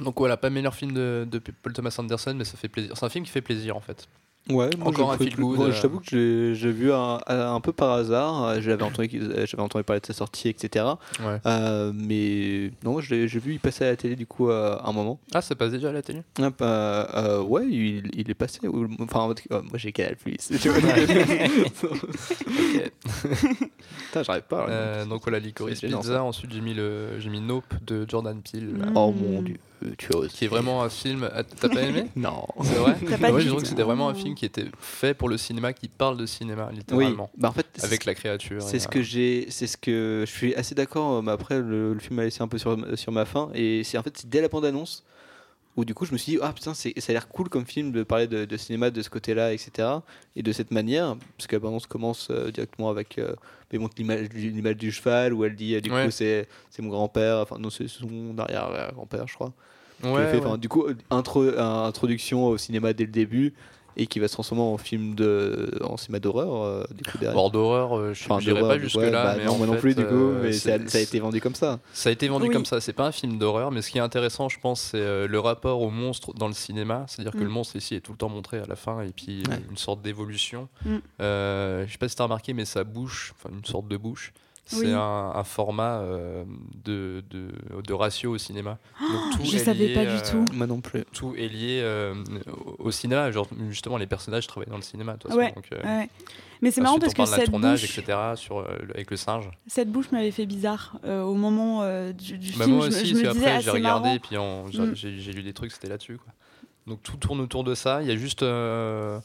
Donc 0.00 0.18
voilà, 0.18 0.36
pas 0.36 0.50
meilleur 0.50 0.74
film 0.74 0.92
de, 0.92 1.26
de 1.30 1.38
Paul 1.62 1.72
Thomas 1.72 1.94
Anderson, 1.98 2.34
mais 2.36 2.44
ça 2.44 2.56
fait 2.56 2.68
plaisir. 2.68 2.92
C'est 2.96 3.04
un 3.04 3.08
film 3.08 3.24
qui 3.24 3.30
fait 3.30 3.40
plaisir 3.40 3.76
en 3.76 3.80
fait. 3.80 4.06
Ouais, 4.48 4.70
moi, 4.78 4.88
Encore 4.88 5.10
un 5.12 5.18
feel 5.18 5.34
good, 5.34 5.56
moi, 5.56 5.66
euh. 5.66 5.72
Je 5.72 5.82
t'avoue 5.82 5.98
que 6.00 6.52
j'ai 6.54 6.70
vu 6.70 6.92
un, 6.92 7.18
un 7.26 7.60
peu 7.60 7.72
par 7.72 7.90
hasard. 7.92 8.44
euh, 8.44 8.60
J'avais 8.60 8.84
entendu, 8.84 9.20
euh, 9.20 9.44
j'avais 9.44 9.62
entendu 9.62 9.82
parler 9.82 10.00
de 10.00 10.06
sa 10.06 10.12
sortie, 10.12 10.48
etc. 10.48 10.84
Ouais. 11.20 11.38
Euh, 11.46 11.92
mais 11.92 12.70
non, 12.84 13.00
j'ai 13.00 13.26
vu 13.26 13.54
il 13.54 13.58
passer 13.60 13.84
à 13.84 13.88
la 13.88 13.96
télé 13.96 14.14
du 14.14 14.26
coup 14.26 14.48
à 14.50 14.86
un 14.88 14.92
moment. 14.92 15.18
Ah, 15.34 15.40
ça 15.42 15.54
passe 15.56 15.72
déjà 15.72 15.88
à 15.88 15.92
la 15.92 16.02
télé? 16.02 16.22
Ah, 16.40 16.50
bah, 16.56 17.08
euh, 17.14 17.42
ouais, 17.42 17.66
il, 17.68 18.08
il 18.14 18.30
est 18.30 18.34
passé. 18.34 18.60
Enfin, 19.00 19.20
en 19.20 19.34
tout 19.34 19.42
cas, 19.50 19.62
moi 19.62 19.78
j'ai 19.78 19.90
Canal 19.92 20.14
Plus. 20.16 20.36
Putain, 24.06 24.22
j'arrive 24.22 24.42
pas. 24.42 24.66
là. 24.66 24.72
Euh, 24.72 25.04
donc 25.06 25.22
voilà, 25.22 25.38
Licorice 25.38 25.80
Pizza. 25.80 26.22
Ensuite, 26.22 26.52
j'ai 26.52 26.60
mis, 26.60 26.74
le, 26.74 27.18
j'ai 27.18 27.30
mis 27.30 27.40
Nope 27.40 27.64
de 27.84 28.04
Jordan 28.08 28.40
Peele, 28.42 28.66
Mm. 28.76 28.92
Oh 28.96 29.12
mon 29.12 29.42
dieu, 29.42 29.56
tu 29.96 30.08
qui 30.28 30.44
est 30.44 30.48
vraiment 30.48 30.82
un 30.82 30.88
film. 30.88 31.28
Ah, 31.34 31.42
T'as 31.44 31.68
pas 31.68 31.82
aimé? 31.82 32.06
Non. 32.16 32.46
C'est 32.62 32.74
vrai? 32.74 32.96
Moi, 33.30 33.38
dit 33.40 33.44
je 33.44 33.48
trouve 33.50 33.62
que 33.62 33.68
c'était 33.68 33.82
vraiment 33.82 34.08
un 34.08 34.14
film 34.14 34.34
qui 34.34 34.44
était 34.44 34.66
fait 34.80 35.14
pour 35.14 35.28
le 35.28 35.36
cinéma, 35.38 35.72
qui 35.72 35.88
parle 35.88 36.16
de 36.16 36.26
cinéma, 36.26 36.68
Oui, 36.70 36.76
littéralement. 36.78 37.30
bah 37.36 37.48
en 37.48 37.52
fait, 37.52 37.66
Avec 37.82 38.04
la 38.04 38.14
créature. 38.14 38.62
C'est 38.62 38.78
ce 38.78 38.86
euh, 38.88 38.90
que 38.90 39.02
j'ai, 39.02 39.46
c'est 39.50 39.66
ce 39.66 39.76
que 39.76 40.24
je 40.26 40.30
suis 40.32 40.54
assez 40.54 40.74
d'accord. 40.74 41.22
Mais 41.22 41.32
après, 41.32 41.60
le, 41.60 41.92
le 41.94 41.98
film 42.00 42.16
m'a 42.16 42.24
laissé 42.24 42.42
un 42.42 42.48
peu 42.48 42.58
sur, 42.58 42.76
sur 42.98 43.12
ma 43.12 43.24
faim. 43.24 43.50
Et 43.54 43.84
c'est 43.84 43.98
en 43.98 44.02
fait 44.02 44.26
dès 44.26 44.40
la 44.40 44.48
bande 44.48 44.64
annonce 44.64 45.04
où 45.78 45.84
du 45.84 45.92
coup 45.92 46.06
je 46.06 46.12
me 46.12 46.16
suis 46.16 46.32
dit 46.32 46.38
ah 46.40 46.54
putain 46.54 46.72
ça 46.72 46.88
a 46.88 47.12
l'air 47.12 47.28
cool 47.28 47.50
comme 47.50 47.66
film 47.66 47.92
de 47.92 48.02
parler 48.02 48.26
de, 48.26 48.46
de 48.46 48.56
cinéma 48.56 48.88
de 48.90 49.02
ce 49.02 49.10
côté-là, 49.10 49.52
etc. 49.52 49.88
Et 50.34 50.42
de 50.42 50.50
cette 50.50 50.70
manière, 50.70 51.16
parce 51.36 51.46
que 51.46 51.54
la 51.56 51.60
bande 51.60 51.72
annonce 51.72 51.86
commence 51.86 52.28
euh, 52.30 52.50
directement 52.50 52.88
avec 52.88 53.18
euh, 53.18 53.34
il 53.72 53.80
montre 53.80 53.92
l'image, 53.98 54.30
du- 54.30 54.50
l'image 54.52 54.76
du 54.78 54.90
cheval 54.90 55.34
où 55.34 55.44
elle 55.44 55.54
dit 55.54 55.74
euh, 55.74 55.82
du 55.82 55.90
Ouais. 55.92 56.06
coup 56.06 56.10
c'est, 56.10 56.48
c'est 56.70 56.80
mon 56.80 56.88
grand-père, 56.88 57.40
enfin 57.40 57.58
non 57.58 57.68
c'est 57.68 57.88
son 57.88 58.38
arrière 58.38 58.90
grand-père 58.94 59.28
je 59.28 59.34
crois. 59.34 59.52
Ouais, 60.04 60.26
fait. 60.30 60.58
Du 60.58 60.68
coup, 60.68 60.84
intro, 61.10 61.42
euh, 61.42 61.86
introduction 61.86 62.46
au 62.48 62.58
cinéma 62.58 62.92
dès 62.92 63.04
le 63.04 63.10
début 63.12 63.54
et 63.98 64.06
qui 64.06 64.18
va 64.20 64.28
se 64.28 64.34
transformer 64.34 64.62
en 64.62 64.76
film 64.76 65.14
de, 65.14 65.70
en 65.82 65.96
cinéma 65.96 66.18
d'horreur. 66.20 66.62
euh, 66.64 66.84
du 66.94 67.02
coup, 67.02 67.16
derrière. 67.16 67.34
Hors 67.38 67.50
d'horreur, 67.50 67.96
euh, 67.96 68.12
je 68.12 68.24
Enfin, 68.26 68.38
dirais 68.40 68.60
pas 68.60 68.78
jusque 68.78 68.98
ouais, 68.98 69.10
là. 69.10 69.24
bah 69.24 69.34
mais 69.38 69.46
non, 69.46 69.52
en 69.52 69.56
moi 69.56 69.66
non 69.66 69.76
plus, 69.76 69.94
du 69.94 70.04
coup, 70.04 70.12
euh, 70.12 70.40
mais 70.42 70.52
ça, 70.52 70.74
a 70.74 71.00
été 71.00 71.18
vendu 71.18 71.40
comme 71.40 71.54
ça. 71.54 71.78
Ça 71.94 72.10
a 72.10 72.12
été 72.12 72.28
vendu 72.28 72.48
Oui. 72.48 72.52
comme 72.52 72.66
ça. 72.66 72.78
C'est 72.82 72.92
pas 72.92 73.06
un 73.06 73.12
film 73.12 73.38
d'horreur, 73.38 73.70
mais 73.70 73.80
ce 73.80 73.90
qui 73.90 73.96
est 73.96 74.02
intéressant, 74.02 74.50
je 74.50 74.60
pense, 74.60 74.82
c'est 74.82 74.98
euh, 75.00 75.26
le 75.26 75.40
rapport 75.40 75.80
au 75.80 75.88
monstre 75.88 76.34
dans 76.34 76.46
le 76.48 76.52
cinéma. 76.52 77.06
C'est-à-dire 77.08 77.32
que 77.32 77.38
Mm. 77.38 77.44
le 77.44 77.48
monstre 77.48 77.76
ici 77.76 77.94
est 77.94 78.00
tout 78.00 78.12
le 78.12 78.18
temps 78.18 78.28
montré 78.28 78.58
à 78.58 78.66
la 78.66 78.76
fin, 78.76 79.00
et 79.00 79.12
puis 79.16 79.44
Ouais. 79.48 79.62
une 79.70 79.78
sorte 79.78 80.02
d'évolution. 80.02 80.68
Mm. 80.84 80.96
Euh, 81.22 81.86
je 81.86 81.92
sais 81.92 81.96
pas 81.98 82.08
si 82.10 82.16
t'as 82.16 82.24
remarqué, 82.24 82.52
mais 82.52 82.66
sa 82.66 82.84
bouche, 82.84 83.32
enfin 83.38 83.48
une 83.56 83.64
sorte 83.64 83.88
de 83.88 83.96
bouche, 83.96 84.34
c'est 84.68 84.78
Oui. 84.86 84.92
un, 84.92 85.32
un 85.34 85.44
format 85.44 86.00
euh, 86.00 86.44
de, 86.84 87.22
de, 87.30 87.48
de 87.86 87.92
ratio 87.94 88.32
au 88.32 88.38
cinéma. 88.38 88.78
Donc, 89.00 89.36
tout 89.36 89.44
je 89.44 89.56
est 89.56 89.60
savais 89.60 89.86
lié, 89.88 89.94
pas 89.94 90.04
du 90.04 90.10
euh, 90.10 90.30
tout. 90.30 90.44
Moi 90.52 90.66
non 90.66 90.80
plus. 90.80 91.04
Tout 91.12 91.34
est 91.36 91.46
lié 91.48 91.80
euh, 91.82 92.14
au, 92.78 92.86
au 92.86 92.90
cinéma. 92.90 93.30
Genre, 93.30 93.46
justement, 93.70 93.96
les 93.96 94.06
personnages 94.08 94.46
travaillent 94.48 94.68
dans 94.70 94.76
le 94.76 94.82
cinéma. 94.82 95.12
de 95.14 95.18
toute 95.20 95.30
façon, 95.30 95.38
Ouais, 95.40 95.52
donc, 95.52 95.68
euh, 95.72 95.82
Ouais. 95.84 96.10
Mais 96.62 96.70
c'est 96.70 96.80
marrant 96.80 96.98
parce 96.98 97.12
que 97.12 97.18
parle 97.18 97.28
de 97.28 97.32
la 97.32 97.38
cette 97.42 97.50
tournage, 97.50 97.80
bouche, 97.82 97.98
etc. 97.98 98.18
Sur, 98.34 98.58
euh, 98.58 98.64
avec 98.94 99.10
le 99.10 99.16
singe. 99.16 99.48
cette 99.68 99.90
bouche 99.92 100.10
m'avait 100.10 100.30
fait 100.30 100.46
bizarre 100.46 100.98
euh, 101.04 101.22
au 101.22 101.34
moment 101.34 101.82
euh, 101.82 102.12
du, 102.12 102.36
du 102.38 102.50
Bah, 102.52 102.64
film. 102.64 102.76
moi 102.76 102.86
je, 102.86 102.90
me- 102.90 102.96
aussi, 102.96 103.06
je 103.06 103.14
me 103.14 103.22
parce 103.22 103.34
disais, 103.34 103.44
qu'après 103.44 103.56
ah, 103.56 103.60
j'ai 103.60 103.64
c'est 103.66 103.70
regardé 103.70 104.04
marrant. 104.08 104.14
et 104.16 104.18
puis 104.18 104.36
Mm. 104.80 104.94
j'ai- 104.94 105.32
lu 105.32 105.42
des 105.42 105.52
trucs, 105.52 105.70
c'était 105.70 105.88
là-dessus. 105.88 106.18
Donc 106.88 107.02
tout 107.02 107.16
tourne 107.18 107.40
autour 107.40 107.62
de 107.62 107.74
ça. 107.74 108.00
Il 108.02 108.08
y 108.08 108.10
a 108.10 108.16
juste 108.16 108.42
euh, 108.42 109.18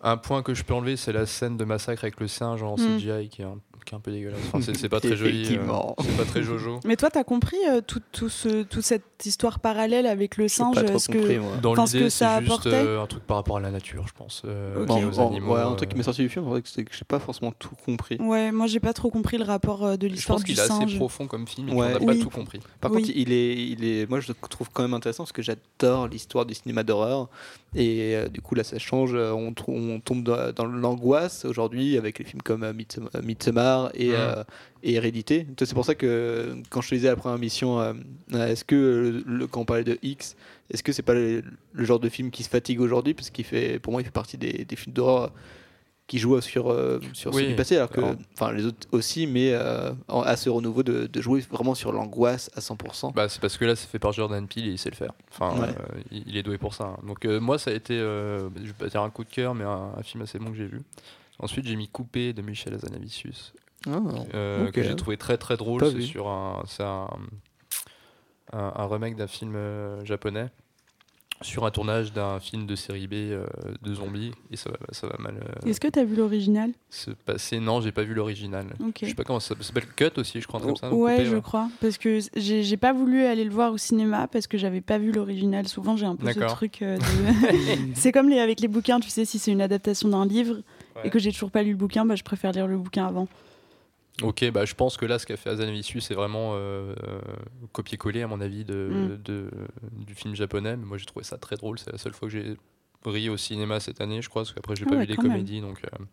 un 0.00 0.16
point 0.18 0.42
que 0.42 0.52
je 0.54 0.62
peux 0.62 0.74
enlever, 0.74 0.96
c'est 0.96 1.12
la 1.12 1.24
scène 1.26 1.56
de 1.56 1.64
massacre 1.64 2.04
avec 2.04 2.20
le 2.20 2.28
singe 2.28 2.62
en 2.62 2.74
Mm. 2.76 2.98
CGI 2.98 3.28
qui 3.30 3.42
est 3.42 3.46
un, 3.46 3.58
qui 3.84 3.94
est 3.94 3.96
un 3.96 4.00
peu 4.00 4.10
dégueulasse. 4.12 4.38
Enfin, 4.48 4.60
c'est 4.60 4.76
c'est 4.76 4.88
pas 4.88 5.00
très 5.00 5.16
joli. 5.16 5.56
euh, 5.56 5.58
c'est 6.00 6.16
pas 6.16 6.24
très 6.24 6.42
jojo. 6.42 6.80
Mais 6.84 6.96
toi, 6.96 7.10
t'as 7.10 7.24
compris 7.24 7.56
euh, 7.68 7.80
tout, 7.80 8.00
tout 8.12 8.28
ce, 8.28 8.62
toute 8.62 8.82
cette 8.82 9.04
histoire 9.24 9.60
parallèle 9.60 10.06
avec 10.06 10.36
le 10.36 10.48
singe 10.48 10.74
pas 10.74 10.82
trop 10.84 10.98
ce 10.98 11.06
compris, 11.08 11.34
que... 11.36 11.40
moi. 11.40 11.56
Dans 11.62 11.74
l'idée, 11.74 12.10
c'est 12.10 12.28
juste 12.40 12.50
apportait. 12.50 12.68
euh, 12.74 13.02
un 13.02 13.06
truc 13.06 13.24
par 13.24 13.36
rapport 13.38 13.56
à 13.56 13.60
la 13.60 13.70
nature, 13.70 14.06
je 14.08 14.12
pense. 14.12 14.42
euh, 14.44 14.82
Ok. 14.82 14.88
Bon, 14.88 14.96
lié 14.96 15.04
aux 15.04 15.10
bon, 15.10 15.28
animaux. 15.28 15.54
ouais, 15.54 15.60
un 15.60 15.74
truc 15.74 15.90
qui 15.90 15.96
m'est 15.96 16.02
sorti 16.02 16.22
du 16.22 16.28
film, 16.28 16.44
c'est 16.64 16.84
que 16.84 16.94
j'ai 16.94 17.04
pas 17.04 17.18
forcément 17.18 17.52
tout 17.58 17.74
compris. 17.84 18.16
Ouais, 18.20 18.52
moi 18.52 18.66
j'ai 18.66 18.80
pas 18.80 18.92
trop 18.92 19.10
compris 19.10 19.38
le 19.38 19.44
rapport 19.44 19.84
euh, 19.84 19.96
de 19.96 20.06
Je 20.08 20.12
l'histoire 20.12 20.36
pense 20.36 20.44
du 20.44 20.52
qu'il 20.52 20.58
est 20.60 20.62
assez 20.62 20.72
singe. 20.72 20.96
profond 20.96 21.26
comme 21.26 21.46
film 21.46 21.68
et 21.68 21.72
Ouais. 21.72 21.92
qu'on 21.98 22.06
n'a 22.06 22.14
pas 22.14 22.18
tout 22.20 22.30
compris. 22.30 22.60
Par 22.80 22.90
Oui. 22.92 23.02
contre, 23.02 23.12
il 23.16 23.32
est, 23.32 23.54
il 23.56 23.84
est, 23.84 24.08
moi 24.08 24.20
je 24.20 24.28
le 24.28 24.34
trouve 24.48 24.68
quand 24.72 24.82
même 24.82 24.94
intéressant 24.94 25.24
parce 25.24 25.32
que 25.32 25.42
j'adore 25.42 26.08
l'histoire 26.08 26.46
du 26.46 26.54
cinéma 26.54 26.82
d'horreur. 26.82 27.28
Et 27.76 28.14
euh, 28.14 28.28
du 28.28 28.40
coup, 28.40 28.54
là, 28.54 28.62
ça 28.62 28.78
change. 28.78 29.14
On, 29.14 29.52
on 29.66 29.98
tombe 30.00 30.22
dans, 30.22 30.52
dans 30.52 30.64
l'angoisse 30.64 31.44
aujourd'hui 31.44 31.96
avec 31.98 32.20
les 32.20 32.24
films 32.24 32.42
comme 32.42 32.62
euh, 32.62 32.72
Midsommar, 32.72 33.12
Midsommar 33.64 33.90
et, 33.94 34.10
euh, 34.14 34.44
et 34.82 34.94
Hérédité. 34.94 35.46
C'est 35.58 35.74
pour 35.74 35.84
ça 35.84 35.94
que 35.94 36.56
quand 36.70 36.80
je 36.80 36.90
te 36.90 36.94
disais 36.94 37.08
à 37.08 37.12
la 37.12 37.16
première 37.16 37.38
mission, 37.38 37.80
euh, 37.80 37.92
euh, 38.34 38.46
est-ce 38.48 38.64
que 38.64 39.22
le- 39.26 39.46
quand 39.46 39.60
on 39.62 39.64
parlait 39.64 39.84
de 39.84 39.98
X, 40.02 40.36
est-ce 40.70 40.82
que 40.82 40.92
c'est 40.92 41.02
pas 41.02 41.14
le, 41.14 41.42
le 41.72 41.84
genre 41.84 42.00
de 42.00 42.08
film 42.08 42.30
qui 42.30 42.42
se 42.42 42.48
fatigue 42.48 42.80
aujourd'hui? 42.80 43.14
Parce 43.14 43.30
qu'il 43.30 43.44
fait, 43.44 43.78
pour 43.78 43.92
moi, 43.92 44.02
il 44.02 44.04
fait 44.04 44.10
partie 44.10 44.36
des, 44.38 44.64
des 44.64 44.76
films 44.76 44.94
d'horreur 44.94 45.32
qui 46.06 46.18
jouent 46.18 46.38
sur, 46.42 46.70
euh, 46.70 47.00
sur 47.14 47.32
Oui. 47.32 47.44
ceux 47.44 47.48
du 47.48 47.54
passé, 47.56 47.76
alors 47.76 47.88
que, 47.88 48.02
enfin, 48.34 48.52
les 48.52 48.66
autres 48.66 48.86
aussi, 48.92 49.26
mais 49.26 49.52
euh, 49.54 49.90
à 50.08 50.36
ce 50.36 50.50
renouveau 50.50 50.82
de, 50.82 51.06
de 51.06 51.20
jouer 51.22 51.40
vraiment 51.50 51.74
sur 51.74 51.92
l'angoisse 51.92 52.50
à 52.54 52.60
100%. 52.60 53.14
Bah, 53.14 53.26
c'est 53.30 53.40
parce 53.40 53.56
que 53.56 53.64
là, 53.64 53.74
c'est 53.74 53.88
fait 53.88 53.98
par 53.98 54.12
Jordan 54.12 54.46
Peele 54.46 54.66
et 54.68 54.72
il 54.72 54.78
sait 54.78 54.90
le 54.90 54.96
faire. 54.96 55.12
Enfin, 55.30 55.58
Ouais. 55.58 55.68
il, 56.12 56.24
il 56.26 56.36
est 56.36 56.42
doué 56.42 56.58
pour 56.58 56.74
ça. 56.74 56.84
hein. 56.84 56.96
Donc, 57.06 57.24
moi, 57.24 57.58
ça 57.58 57.70
a 57.70 57.74
été, 57.74 57.96
je 57.96 58.48
vais 58.66 58.72
pas 58.78 58.88
dire 58.88 59.00
un 59.00 59.08
coup 59.08 59.24
de 59.24 59.30
cœur, 59.30 59.54
mais 59.54 59.64
un, 59.64 59.92
un 59.98 60.02
film 60.02 60.22
assez 60.24 60.38
bon 60.38 60.50
que 60.50 60.56
j'ai 60.58 60.66
vu. 60.66 60.82
Ensuite, 61.38 61.66
j'ai 61.66 61.76
mis 61.76 61.88
Coupé 61.88 62.32
de 62.32 62.42
Michel 62.42 62.74
Hazanavicius, 62.74 63.52
Ah, 63.86 63.98
euh, 64.34 64.70
que 64.70 64.82
j'ai 64.82 64.94
trouvé 64.96 65.16
très 65.16 65.36
très 65.36 65.56
drôle. 65.56 65.84
C'est 65.90 66.00
sur 66.02 66.28
un, 66.28 66.62
c'est 66.66 66.82
un, 66.84 67.08
un, 68.52 68.72
un 68.76 68.86
remake 68.86 69.16
d'un 69.16 69.26
film 69.26 69.54
euh, 69.56 70.04
japonais 70.04 70.48
sur 71.42 71.66
un 71.66 71.70
tournage 71.70 72.12
d'un 72.12 72.38
film 72.38 72.64
de 72.64 72.76
série 72.76 73.06
B 73.08 73.14
euh, 73.14 73.44
de 73.82 73.94
zombies 73.94 74.30
et 74.50 74.56
ça 74.56 74.70
va, 74.70 74.76
ça 74.92 75.08
va 75.08 75.16
mal 75.18 75.34
euh, 75.36 75.68
Est-ce 75.68 75.80
que 75.80 75.88
t'as 75.88 76.04
vu 76.04 76.14
l'original? 76.14 76.70
se 76.88 77.10
passer. 77.10 77.58
Non, 77.58 77.80
j'ai 77.80 77.90
pas 77.90 78.04
vu 78.04 78.14
l'original. 78.14 78.66
Ok. 78.80 78.98
Je 79.02 79.06
sais 79.06 79.14
pas 79.14 79.24
comment 79.24 79.40
ça, 79.40 79.54
ça 79.58 79.62
s'appelle 79.64 79.86
Cut 79.96 80.18
aussi, 80.18 80.40
je 80.40 80.46
crois, 80.46 80.60
comme 80.60 80.76
ça. 80.76 80.94
Ouais, 80.94 81.16
Coupé, 81.16 81.26
je 81.28 81.36
crois. 81.38 81.68
Parce 81.80 81.98
que 81.98 82.20
j'ai 82.36 82.76
pas 82.76 82.92
voulu 82.92 83.24
aller 83.24 83.44
le 83.44 83.50
voir 83.50 83.72
au 83.72 83.78
cinéma 83.78 84.28
parce 84.28 84.46
que 84.46 84.56
j'avais 84.56 84.80
pas 84.80 84.96
vu 84.98 85.10
l'original. 85.10 85.66
Souvent, 85.66 85.96
j'ai 85.96 86.06
un 86.06 86.14
peu 86.16 86.32
ce 86.32 86.38
truc 86.38 86.80
euh, 86.82 86.96
de. 86.98 87.02
c'est 87.94 88.12
comme 88.12 88.30
les, 88.30 88.38
avec 88.38 88.60
les 88.60 88.68
bouquins, 88.68 89.00
tu 89.00 89.10
sais, 89.10 89.24
si 89.24 89.38
c'est 89.40 89.50
une 89.50 89.60
adaptation 89.60 90.08
d'un 90.08 90.24
livre 90.24 90.58
Ouais. 90.96 91.06
et 91.06 91.10
que 91.10 91.18
j'ai 91.18 91.32
toujours 91.32 91.50
pas 91.50 91.62
lu 91.62 91.70
le 91.70 91.76
bouquin, 91.76 92.04
bah, 92.06 92.14
je 92.14 92.22
préfère 92.22 92.52
lire 92.52 92.66
le 92.66 92.78
bouquin 92.78 93.06
avant. 93.06 93.26
Ok, 94.22 94.48
bah, 94.52 94.64
je 94.64 94.74
pense 94.74 94.96
que 94.96 95.04
là, 95.06 95.18
ce 95.18 95.26
qu'a 95.26 95.36
fait 95.36 95.50
Hazanavicius, 95.50 96.04
c'est 96.06 96.14
vraiment 96.14 96.52
euh, 96.54 96.94
euh, 97.08 97.20
copier-coller, 97.72 98.22
à 98.22 98.28
mon 98.28 98.40
avis, 98.40 98.64
de, 98.64 98.74
Mm. 99.18 99.22
de- 99.24 99.50
du 100.06 100.14
film 100.14 100.36
japonais. 100.36 100.76
Mais 100.76 100.84
moi, 100.86 100.98
j'ai 100.98 101.04
trouvé 101.06 101.24
ça 101.24 101.36
très 101.36 101.56
drôle. 101.56 101.80
C'est 101.80 101.90
la 101.90 101.98
seule 101.98 102.12
fois 102.14 102.28
que 102.28 102.32
j'ai 102.34 102.56
ri 103.04 103.28
au 103.28 103.36
cinéma 103.36 103.80
cette 103.80 104.00
année, 104.00 104.22
je 104.22 104.28
crois, 104.28 104.42
parce 104.42 104.52
qu'après, 104.52 104.76
j'ai 104.76 104.84
Ah 104.86 104.90
pas 104.90 104.96
ouais, 104.96 105.00
vu 105.02 105.06
les 105.08 105.16
même. 105.16 105.26
comédies. 105.32 105.60
Donc, 105.60 105.80
euh, 105.84 106.04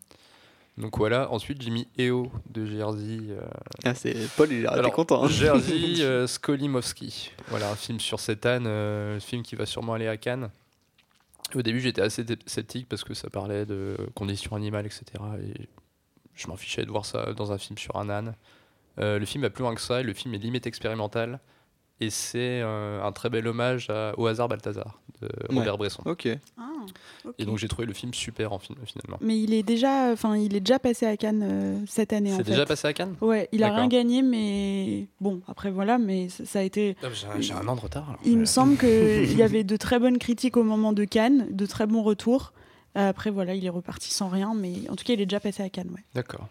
donc 0.78 0.98
voilà. 0.98 1.30
Ensuite, 1.30 1.62
j'ai 1.62 1.70
mis 1.70 1.86
EO 1.96 2.28
de 2.50 2.66
Jerzy. 2.66 3.28
euh, 3.30 3.40
Ah, 3.84 3.94
c'est 3.94 4.16
Paul, 4.36 4.50
il 4.50 4.66
a 4.66 4.78
été 4.80 4.90
content. 4.90 5.22
hein. 5.24 5.28
Jerzy 5.28 5.98
euh, 6.02 6.26
Skolimowski. 6.26 7.30
Voilà, 7.50 7.70
un 7.70 7.76
film 7.76 8.00
sur 8.00 8.18
cette 8.18 8.44
Anne, 8.46 8.66
euh, 8.66 9.20
film 9.20 9.42
qui 9.44 9.54
va 9.54 9.64
sûrement 9.64 9.92
aller 9.94 10.08
à 10.08 10.16
Cannes. 10.16 10.50
Au 11.54 11.62
début, 11.62 11.80
j'étais 11.80 12.02
assez 12.02 12.24
sceptique 12.46 12.88
parce 12.88 13.04
que 13.04 13.14
ça 13.14 13.28
parlait 13.30 13.66
de 13.66 13.96
conditions 14.14 14.56
animales, 14.56 14.86
etc. 14.86 15.04
Et 15.44 15.68
je 16.34 16.46
m'en 16.48 16.56
fichais 16.56 16.84
de 16.84 16.90
voir 16.90 17.04
ça 17.04 17.32
dans 17.34 17.52
un 17.52 17.58
film 17.58 17.76
sur 17.78 17.96
un 17.96 18.08
âne. 18.08 18.34
Euh, 18.98 19.18
le 19.18 19.24
film 19.26 19.42
va 19.42 19.50
plus 19.50 19.62
loin 19.62 19.74
que 19.74 19.80
ça, 19.80 20.00
et 20.00 20.02
le 20.02 20.12
film 20.14 20.34
est 20.34 20.38
limite 20.38 20.66
expérimental. 20.66 21.40
Et 22.00 22.10
c'est 22.10 22.60
euh, 22.62 23.02
un 23.02 23.12
très 23.12 23.30
bel 23.30 23.46
hommage 23.46 23.88
à- 23.90 24.12
au 24.18 24.26
hasard 24.26 24.48
Balthazar 24.48 25.00
de 25.20 25.28
Robert 25.58 25.78
Bresson. 25.78 26.02
Ok. 26.06 26.26
Ah, 26.58 26.71
ok. 27.24 27.34
Et 27.38 27.44
donc 27.44 27.58
j'ai 27.58 27.68
trouvé 27.68 27.86
le 27.86 27.92
film 27.92 28.12
super 28.14 28.52
en 28.52 28.58
film, 28.58 28.78
finalement. 28.84 29.18
Mais 29.20 29.38
il 29.40 29.52
est 29.54 29.62
déjà, 29.62 30.10
enfin, 30.12 30.36
il 30.36 30.54
est 30.56 30.60
déjà 30.60 30.78
passé 30.78 31.06
à 31.06 31.16
Cannes 31.16 31.42
euh, 31.42 31.78
cette 31.86 32.12
année. 32.12 32.30
C'est 32.30 32.38
fait. 32.38 32.50
déjà 32.50 32.66
passé 32.66 32.88
à 32.88 32.92
Cannes? 32.92 33.14
Ouais, 33.20 33.48
il 33.52 33.62
a 33.64 33.74
rien 33.74 33.88
gagné, 33.88 34.22
mais 34.22 35.06
bon, 35.20 35.40
après 35.48 35.70
voilà, 35.70 35.98
mais 35.98 36.28
ça, 36.28 36.44
ça 36.44 36.58
a 36.60 36.62
été. 36.62 36.96
Ah, 37.02 37.08
J'ai 37.40 37.52
un 37.54 37.66
an 37.68 37.76
de 37.76 37.80
retard. 37.80 38.08
alors. 38.08 38.20
Il 38.24 38.38
me 38.38 38.44
semble 38.44 38.76
qu'il 38.76 39.32
y 39.36 39.42
avait 39.42 39.64
de 39.64 39.76
très 39.76 39.98
bonnes 39.98 40.18
critiques 40.18 40.56
au 40.56 40.64
moment 40.64 40.92
de 40.92 41.04
Cannes, 41.04 41.46
de 41.50 41.66
très 41.66 41.86
bons 41.86 42.02
retours. 42.02 42.52
Après, 42.94 43.30
voilà, 43.30 43.54
il 43.54 43.64
est 43.64 43.70
reparti 43.70 44.12
sans 44.12 44.28
rien, 44.28 44.52
mais 44.54 44.74
en 44.90 44.96
tout 44.96 45.04
cas, 45.04 45.14
il 45.14 45.20
est 45.20 45.26
déjà 45.26 45.40
passé 45.40 45.62
à 45.62 45.68
Cannes. 45.70 45.90
Ouais. 45.94 46.02
D'accord. 46.14 46.46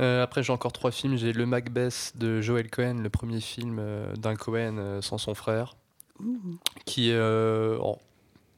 Euh, 0.00 0.22
après, 0.22 0.42
j'ai 0.42 0.52
encore 0.52 0.72
trois 0.72 0.90
films. 0.90 1.16
J'ai 1.16 1.32
Le 1.32 1.46
Macbeth 1.46 2.12
de 2.16 2.40
Joel 2.40 2.70
Cohen, 2.70 2.98
le 3.02 3.10
premier 3.10 3.40
film 3.40 3.76
euh, 3.80 4.14
d'un 4.14 4.36
Cohen 4.36 4.76
euh, 4.78 5.02
sans 5.02 5.18
son 5.18 5.34
frère, 5.34 5.76
Ouh. 6.20 6.38
qui 6.86 7.10
euh, 7.12 7.78
en- 7.80 7.98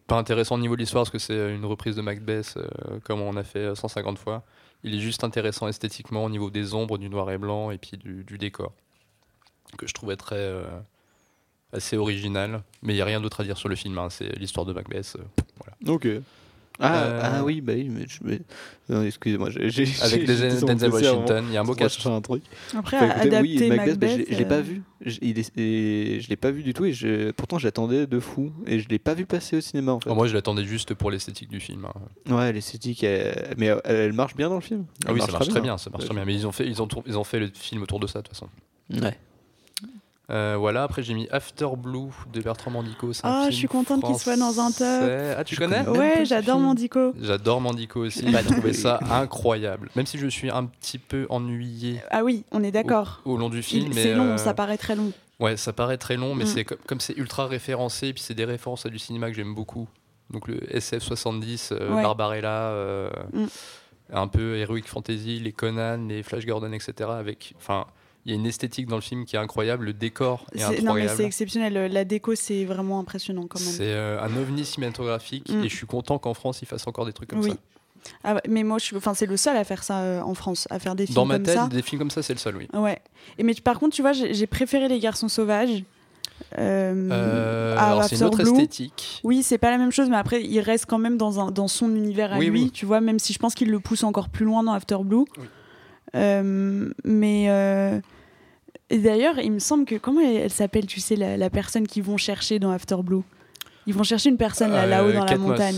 pas 0.07 0.17
intéressant 0.17 0.57
au 0.57 0.59
niveau 0.59 0.77
de 0.77 0.81
l'histoire 0.81 1.05
parce 1.05 1.11
que 1.11 1.19
c'est 1.19 1.55
une 1.55 1.65
reprise 1.65 1.97
de 1.97 2.03
Macbeth 2.03 2.55
euh, 2.57 2.99
comme 3.05 3.21
on 3.21 3.37
a 3.37 3.45
fait 3.45 3.75
150 3.75 4.19
fois. 4.19 4.43
Il 4.83 4.95
est 4.95 5.01
juste 5.01 5.25
intéressant 5.25 5.67
esthétiquement 5.67 6.25
au 6.25 6.31
niveau 6.31 6.51
des 6.51 6.75
ombres, 6.75 6.99
du 6.99 7.09
noir 7.09 7.31
et 7.31 7.39
blanc 7.39 7.71
et 7.71 7.79
puis 7.79 7.97
du, 7.97 8.39
décor, 8.39 8.73
que 9.79 9.87
je 9.87 9.95
trouvais 9.95 10.17
très 10.17 10.37
euh, 10.37 10.65
assez 11.73 11.97
original. 11.97 12.63
Mais 12.83 12.93
il 12.93 12.97
n'y 12.97 13.03
a 13.03 13.07
rien 13.07 13.21
d'autre 13.21 13.41
à 13.41 13.45
dire 13.45 13.57
sur 13.57 13.71
le 13.71 13.77
film. 13.77 13.97
hein. 13.99 14.11
C'est 14.11 14.37
l'histoire 14.39 14.67
de 14.67 14.75
Macbeth. 14.75 15.17
euh, 15.19 15.25
voilà. 15.57 15.95
Ok. 15.95 16.07
Ah, 16.81 17.05
Euh, 17.05 17.21
ah 17.23 17.45
oui, 17.45 17.61
bah 17.61 17.73
oui, 17.77 17.89
mais, 17.89 18.05
mais- 18.25 18.41
non, 18.89 19.05
excusez-moi, 19.05 19.49
j'ai 19.51 19.71
j'ai- 19.71 19.87
Avec 20.03 20.27
Denzel 20.27 20.91
Washington, 20.93 21.45
il 21.49 21.55
y 21.55 21.57
a 21.57 21.61
un 21.61 21.65
beau 21.65 21.77
chercher 21.77 22.09
un 22.09 22.21
truc. 22.21 22.43
Après, 22.77 22.97
Enfin, 22.97 23.07
écoutez, 23.07 23.29
adapter 23.29 23.49
oui, 23.61 23.69
Macbeth. 23.77 23.99
bah, 24.01 24.07
je 24.29 24.37
l'ai- 24.39 24.45
pas 24.45 24.55
euh, 24.57 24.61
vu. 24.61 24.83
Je, 25.07 25.19
il 25.23 25.39
est- 25.39 25.57
et 25.57 26.21
je 26.21 26.29
l'ai 26.29 26.37
pas 26.37 26.51
vu 26.51 26.65
du 26.65 26.75
tout 26.75 26.85
et 26.85 26.93
je, 26.93 27.31
pourtant 27.31 27.59
j'attendais 27.59 28.09
de 28.09 28.19
fou 28.19 28.53
et 28.67 28.81
je 28.81 28.89
l'ai 28.89 28.99
pas 28.99 29.15
vu 29.15 29.25
passer 29.25 29.57
au 29.57 29.61
cinéma 29.61 29.93
en 29.93 30.01
fait. 30.01 30.09
Alors 30.09 30.17
moi, 30.17 30.27
je 30.27 30.35
l'attendais 30.35 30.65
juste 30.65 30.95
pour 30.95 31.13
l'esthétique 31.13 31.49
du 31.49 31.61
film. 31.61 31.85
hein. 31.87 32.35
Ouais, 32.35 32.53
l'esthétique, 32.53 33.05
elle- 33.05 33.55
mais 33.57 33.67
elle, 33.67 33.81
elle 33.85 34.13
marche 34.13 34.35
bien 34.35 34.49
dans 34.49 34.57
le 34.57 34.61
film. 34.61 34.87
Ah 35.07 35.13
oui, 35.13 35.21
ça 35.21 35.31
marche 35.31 35.49
très 35.49 35.61
bien, 35.61 35.79
ça 35.79 35.91
marche 35.91 36.07
très 36.07 36.15
bien. 36.15 36.25
Mais 36.25 36.35
ils 36.35 36.45
ont 36.47 36.53
fait, 36.53 36.67
ils 36.67 36.83
ont, 36.83 36.89
ils 37.07 37.17
ont 37.17 37.25
fait 37.25 37.39
le 37.39 37.51
film 37.55 37.83
autour 37.83 38.01
de 38.01 38.09
ça 38.09 38.19
de 38.21 38.25
toute 38.27 38.35
façon. 38.37 38.49
Ouais. 38.93 39.17
Euh, 40.31 40.57
voilà. 40.59 40.85
Après, 40.85 41.03
j'ai 41.03 41.13
mis 41.13 41.29
After 41.31 41.69
Blue 41.77 42.09
de 42.33 42.41
Bertrand 42.41 42.71
Mandico. 42.71 43.13
Ah, 43.23 43.49
je 43.51 43.57
suis 43.57 43.69
contente 43.69 44.03
qu'il 44.05 44.17
soit 44.17 44.37
dans 44.37 44.59
un 44.59 44.69
top. 44.69 44.77
français. 44.87 45.35
Ah, 45.39 45.45
tu 45.45 45.55
Je 45.55 45.61
connais 45.61 45.87
Ouais, 45.87 46.25
j'adore. 46.25 46.59
Mandico. 46.61 47.13
J'adore 47.21 47.61
Mandico 47.61 48.01
aussi. 48.01 48.25
J'ai 48.27 48.43
trouvé 48.45 48.73
ça 48.73 48.99
incroyable. 49.11 49.91
Même 49.97 50.07
si 50.07 50.17
je 50.19 50.27
suis 50.27 50.51
un 50.51 50.65
petit 50.65 50.99
peu 50.99 51.27
ennuyé 51.29 52.01
Ah 52.11 52.25
oui, 52.25 52.45
on 52.53 52.63
est 52.65 52.71
d'accord. 52.73 53.21
au 53.27 53.37
long 53.37 53.51
du 53.51 53.63
film. 53.63 53.93
C'est 53.93 54.15
long, 54.15 54.31
euh, 54.33 54.37
ça 54.39 54.55
paraît 54.55 54.79
très 54.79 54.97
long. 54.97 55.13
Ouais, 55.41 55.57
ça 55.59 55.73
paraît 55.73 55.99
très 55.99 56.17
long, 56.17 56.35
mais 56.35 56.45
Mm. 56.45 56.49
c'est 56.49 56.65
co- 56.65 56.77
comme 56.87 57.01
c'est 57.01 57.17
ultra 57.19 57.47
référencé, 57.47 58.09
et 58.09 58.13
puis 58.15 58.23
c'est 58.23 58.35
des 58.35 58.45
références 58.47 58.87
à 58.87 58.89
du 58.89 58.99
cinéma 58.99 59.29
que 59.29 59.37
j'aime 59.37 59.55
beaucoup. 59.55 59.89
Donc 60.31 60.49
le 60.49 60.59
SF70, 60.75 61.71
euh, 61.73 61.93
Ouais. 61.95 62.03
Barbarella, 62.03 62.69
euh, 62.71 63.11
Mm. 63.33 63.45
un 64.15 64.29
peu 64.29 64.57
Heroic 64.57 64.85
Fantasy, 64.87 65.41
les 65.41 65.53
Conan, 65.53 66.07
les 66.09 66.23
Flash 66.23 66.47
Gordon, 66.47 66.73
etc. 66.73 67.11
Avec, 67.11 67.53
enfin, 67.59 67.85
il 68.27 68.33
y 68.33 68.35
a 68.35 68.39
une 68.39 68.47
esthétique 68.47 68.87
dans 68.87 68.97
le 68.97 69.03
film 69.03 69.25
qui 69.25 69.37
est 69.37 69.39
incroyable, 69.39 69.85
le 69.87 69.93
décor 69.93 70.47
est, 70.55 70.59
C'est- 70.59 70.65
Non, 70.65 70.71
mais 70.71 70.79
incroyable. 71.03 71.15
c'est 71.17 71.25
exceptionnel. 71.25 71.93
La 71.93 72.05
déco, 72.05 72.35
c'est 72.35 72.65
vraiment 72.65 72.99
impressionnant 73.01 73.47
quand 73.49 73.61
même. 73.61 73.69
C'est 73.69 73.83
euh, 73.93 74.21
un 74.23 74.35
ovni 74.37 74.65
cinématographique 74.65 75.51
Mm. 75.51 75.65
et 75.65 75.69
je 75.69 75.77
suis 75.77 75.87
content 75.87 76.19
qu'en 76.19 76.35
France 76.35 76.61
ils 76.63 76.67
fassent 76.67 76.87
encore 76.87 77.05
des 77.07 77.13
trucs 77.13 77.29
comme 77.31 77.41
Oui. 77.41 77.51
ça. 77.51 77.57
Ah 78.23 78.37
mais 78.49 78.65
moi, 78.65 78.77
enfin, 78.97 79.15
c'est 79.15 79.25
le 79.27 79.37
seul 79.39 79.57
à 79.57 79.65
faire 79.65 79.83
ça 79.83 80.01
euh, 80.01 80.21
en 80.21 80.35
France, 80.35 80.67
à 80.71 80.79
faire 80.79 80.95
des 80.95 81.07
films 81.07 81.15
Dans 81.17 81.25
ma 81.25 81.37
comme 81.37 81.45
tête, 81.45 81.55
ça. 81.55 81.69
des 81.69 81.81
films 81.81 81.99
comme 82.01 82.11
ça, 82.11 82.23
c'est 82.23 82.35
le 82.35 82.39
seul, 82.39 82.57
oui. 82.57 82.69
Ouais. 82.75 82.99
Et 83.39 83.43
mais 83.43 83.55
par 83.55 83.79
contre, 83.79 83.97
tu 83.97 84.03
vois, 84.03 84.13
j'ai 84.13 84.47
préféré 84.47 84.89
Les 84.89 84.99
Garçons 85.01 85.29
Sauvages. 85.29 85.85
euh, 86.59 87.09
Euh, 87.11 87.77
alors 87.79 88.05
c'est 88.05 88.17
une 88.17 88.23
After 88.25 88.25
autre 88.43 88.51
Blue. 88.51 88.61
esthétique. 88.63 89.21
Oui, 89.25 89.43
c'est 89.43 89.59
pas 89.59 89.71
la 89.71 89.79
même 89.79 89.91
chose, 89.93 90.09
mais 90.11 90.17
après, 90.17 90.43
il 90.43 90.61
reste 90.61 90.87
quand 90.87 90.99
même 90.99 91.17
dans, 91.17 91.41
un, 91.41 91.51
dans 91.51 91.69
son 91.69 91.95
univers 91.95 92.33
à 92.35 92.39
Oui, 92.39 92.47
lui, 92.49 92.63
oui. 92.65 92.71
tu 92.71 92.85
vois, 92.87 93.01
même 93.01 93.19
si 93.19 93.33
je 93.33 93.39
pense 93.39 93.55
qu'il 93.55 93.71
le 93.71 93.81
pousse 93.81 94.03
encore 94.03 94.29
plus 94.29 94.45
loin 94.45 94.63
dans 94.63 94.73
After 94.73 94.99
Blue. 95.03 95.25
Oui. 95.39 95.45
Euh, 96.15 96.91
mais. 97.05 97.47
euh, 97.49 98.01
et 98.91 98.99
d'ailleurs, 98.99 99.39
il 99.39 99.53
me 99.53 99.59
semble 99.59 99.85
que. 99.85 99.97
Comment 99.97 100.21
elle, 100.21 100.37
elle 100.37 100.51
s'appelle, 100.53 100.87
tu 100.87 101.01
sais, 101.01 101.17
la, 101.17 101.37
la 101.37 101.51
personne 101.51 101.87
qu'ils 101.87 102.03
vont 102.03 102.17
chercher 102.17 102.59
dans 102.59 102.71
After 102.71 102.97
Blue? 103.03 103.23
Ils 103.87 103.95
vont 103.95 104.03
chercher 104.05 104.31
une 104.31 104.37
personne 104.37 104.71
là- 104.73 104.87
là-haut 104.87 105.09
Euh, 105.09 105.13
dans 105.15 105.25
la 105.25 105.37
Moss. 105.37 105.49
montagne. 105.51 105.77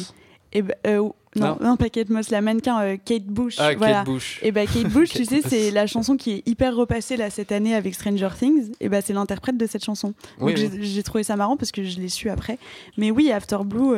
Et 0.52 0.62
ben, 0.62 0.74
non, 0.86 1.12
Non. 1.34 1.58
non, 1.60 1.76
pas 1.76 1.88
Kate 1.90 2.08
Moss, 2.08 2.30
la 2.30 2.40
mannequin 2.40 2.96
Kate 2.98 3.26
Bush. 3.26 3.56
Ah, 3.58 3.74
voilà. 3.74 3.96
Kate 3.96 4.06
Bush. 4.06 4.40
Et 4.42 4.52
bah 4.52 4.64
Kate 4.64 4.88
Bush, 4.88 5.10
tu 5.10 5.24
sais, 5.24 5.42
c'est 5.42 5.70
la 5.70 5.86
chanson 5.86 6.16
qui 6.16 6.30
est 6.32 6.48
hyper 6.48 6.74
repassée 6.76 7.16
là 7.16 7.28
cette 7.30 7.52
année 7.52 7.74
avec 7.74 7.94
Stranger 7.94 8.28
Things. 8.38 8.72
Et 8.80 8.88
bah 8.88 9.00
c'est 9.02 9.12
l'interprète 9.12 9.56
de 9.58 9.66
cette 9.66 9.84
chanson. 9.84 10.14
Oui, 10.40 10.54
Donc 10.54 10.62
oui. 10.62 10.70
j'ai- 10.80 10.82
j'ai 10.84 11.02
trouvé 11.02 11.24
ça 11.24 11.36
marrant 11.36 11.56
parce 11.56 11.72
que 11.72 11.82
je 11.84 11.98
l'ai 12.00 12.08
su 12.08 12.30
après. 12.30 12.58
Mais 12.96 13.10
oui, 13.10 13.30
After 13.32 13.58
Blue, 13.64 13.94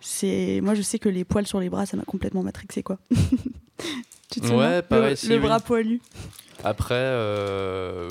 c'est 0.00 0.60
moi 0.62 0.74
je 0.74 0.82
sais 0.82 0.98
que 0.98 1.08
les 1.10 1.24
poils 1.24 1.46
sur 1.46 1.60
les 1.60 1.68
bras, 1.68 1.86
ça 1.86 1.96
m'a 1.96 2.04
complètement 2.04 2.42
matrixé 2.42 2.82
quoi. 2.82 2.98
tu 4.30 4.40
te 4.40 4.46
Ouais, 4.48 4.82
pareil, 4.82 5.10
le, 5.10 5.16
si, 5.16 5.28
le 5.28 5.36
oui. 5.36 5.40
bras 5.42 5.60
poilu. 5.60 6.00
Après, 6.64 6.94
euh, 6.96 8.08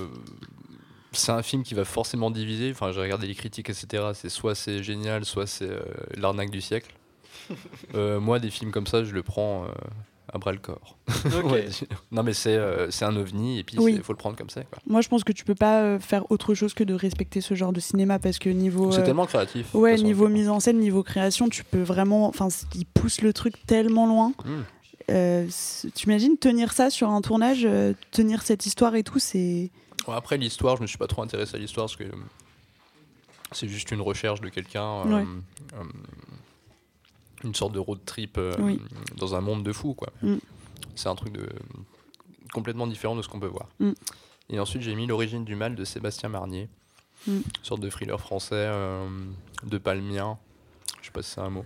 c'est 1.11 1.32
un 1.32 1.41
film 1.43 1.63
qui 1.63 1.74
va 1.74 1.86
forcément 1.86 2.32
diviser. 2.32 2.72
Enfin, 2.72 2.91
j'ai 2.91 3.01
regardé 3.01 3.28
les 3.28 3.36
critiques, 3.36 3.70
etc. 3.70 4.03
C'est 4.13 4.30
soit 4.30 4.55
c'est 4.55 4.84
génial, 4.84 5.26
soit 5.26 5.47
c'est 5.47 5.70
euh, 5.70 5.80
l'arnaque 6.15 6.51
du 6.51 6.61
siècle. 6.61 6.93
Euh, 7.95 8.20
moi, 8.20 8.39
des 8.39 8.49
films 8.49 8.72
comme 8.72 8.88
ça, 8.88 9.05
je 9.05 9.13
le 9.13 9.24
prends 9.24 9.65
à 10.34 10.38
bras 10.38 10.51
le 10.51 10.57
corps. 10.57 10.97
Ouais. 11.45 11.68
Non, 12.11 12.22
mais 12.22 12.34
c'est 12.34 12.57
un 12.57 13.15
ovni 13.15 13.59
et 13.59 13.63
puis 13.63 13.78
il 13.78 13.82
Oui. 13.82 13.99
faut 14.03 14.11
le 14.11 14.18
prendre 14.18 14.36
comme 14.36 14.49
ça. 14.49 14.61
quoi. 14.63 14.80
Moi 14.86 14.99
je 14.99 15.07
pense 15.07 15.24
que 15.24 15.32
tu 15.32 15.45
peux 15.45 15.55
pas 15.55 15.97
faire 15.99 16.30
autre 16.30 16.53
chose 16.53 16.74
que 16.74 16.84
de 16.84 16.93
respecter 16.93 17.39
ce 17.39 17.53
genre 17.55 17.72
de 17.72 17.80
cinéma 17.80 18.20
parce 18.20 18.38
que 18.39 18.49
niveau 18.49 18.91
C'est 18.91 19.03
tellement 19.03 19.26
créatif. 19.26 19.74
ouais 19.74 19.91
façon. 19.91 20.03
niveau 20.03 20.28
mise 20.28 20.49
en 20.49 20.59
scène, 20.59 20.80
niveau 20.80 21.01
création, 21.03 21.47
tu 21.47 21.63
peux 21.63 21.82
vraiment, 21.82 22.28
enfin 22.28 22.49
il 22.76 22.86
pousse 22.86 23.22
le 23.22 23.32
truc 23.32 23.53
tellement 23.65 24.05
loin. 24.07 24.34
Mm. 24.43 24.61
Euh, 25.09 25.47
tu 25.95 26.05
imagines 26.07 26.37
tenir 26.37 26.73
ça 26.73 26.89
sur 26.89 27.09
un 27.09 27.21
tournage, 27.21 27.63
euh, 27.65 27.93
tenir 28.11 28.41
cette 28.41 28.65
histoire 28.65 28.95
et 28.95 29.03
tout, 29.03 29.19
c'est 29.19 29.71
Bon, 30.05 30.13
après, 30.13 30.37
l'histoire, 30.37 30.75
je 30.77 30.81
me 30.81 30.87
suis 30.87 30.97
pas 30.97 31.07
trop 31.07 31.21
intéressé 31.21 31.55
à 31.55 31.59
l'histoire 31.59 31.85
parce 31.87 31.95
que 31.95 32.03
euh, 32.03 32.11
c'est 33.51 33.67
juste 33.67 33.91
une 33.91 34.01
recherche 34.01 34.41
de 34.41 34.49
quelqu'un. 34.49 35.05
euh, 35.05 35.05
Ouais. 35.05 35.25
euh, 35.75 35.83
une 37.43 37.53
sorte 37.55 37.73
de 37.73 37.79
road 37.79 37.99
trip 38.05 38.37
euh, 38.37 38.55
Oui. 38.59 38.81
dans 39.17 39.35
un 39.35 39.41
monde 39.41 39.63
de 39.63 39.71
fous, 39.71 39.93
quoi. 39.93 40.09
Mm. 40.21 40.35
C'est 40.95 41.07
un 41.09 41.15
truc 41.15 41.31
de 41.33 41.47
complètement 42.51 42.87
différent 42.87 43.15
de 43.15 43.21
ce 43.21 43.27
qu'on 43.29 43.39
peut 43.39 43.45
voir. 43.47 43.67
Mm. 43.79 43.91
Et 44.49 44.59
ensuite, 44.59 44.81
j'ai 44.81 44.95
mis 44.95 45.05
L'origine 45.07 45.45
du 45.45 45.55
mal 45.55 45.75
de 45.75 45.83
Sébastien 45.85 46.29
Marnier, 46.29 46.67
Mm. 47.27 47.31
une 47.31 47.43
sorte 47.63 47.81
de 47.81 47.89
thriller 47.89 48.19
français 48.19 48.55
euh, 48.55 49.07
de 49.63 49.77
palmien. 49.77 50.38
Je 51.01 51.07
sais 51.07 51.11
pas 51.11 51.21
si 51.21 51.31
c'est 51.31 51.41
un 51.41 51.49
mot. 51.49 51.65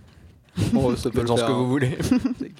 Bon, 0.72 0.94
ça 0.96 1.10
peut 1.10 1.20
le 1.20 1.26
Dans 1.26 1.36
ce 1.36 1.42
que 1.44 1.50
hein. 1.50 1.54
vous 1.54 1.68
voulez. 1.68 1.96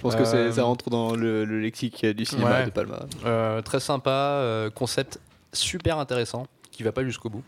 Je 0.00 0.02
pense 0.02 0.16
que 0.16 0.24
c'est- 0.24 0.36
Euh, 0.36 0.52
ça 0.52 0.62
rentre 0.64 0.88
dans 0.88 1.14
le, 1.14 1.44
le 1.44 1.60
lexique 1.60 2.04
du 2.06 2.24
cinéma 2.24 2.50
Ouais. 2.60 2.64
de 2.66 2.70
Palma. 2.70 3.00
Euh, 3.26 3.60
très 3.60 3.80
sympa, 3.80 4.10
euh, 4.10 4.70
concept 4.70 5.20
super 5.52 5.98
intéressant, 5.98 6.46
qui 6.70 6.82
va 6.82 6.90
pas 6.92 7.04
jusqu'au 7.04 7.28
bout. 7.28 7.42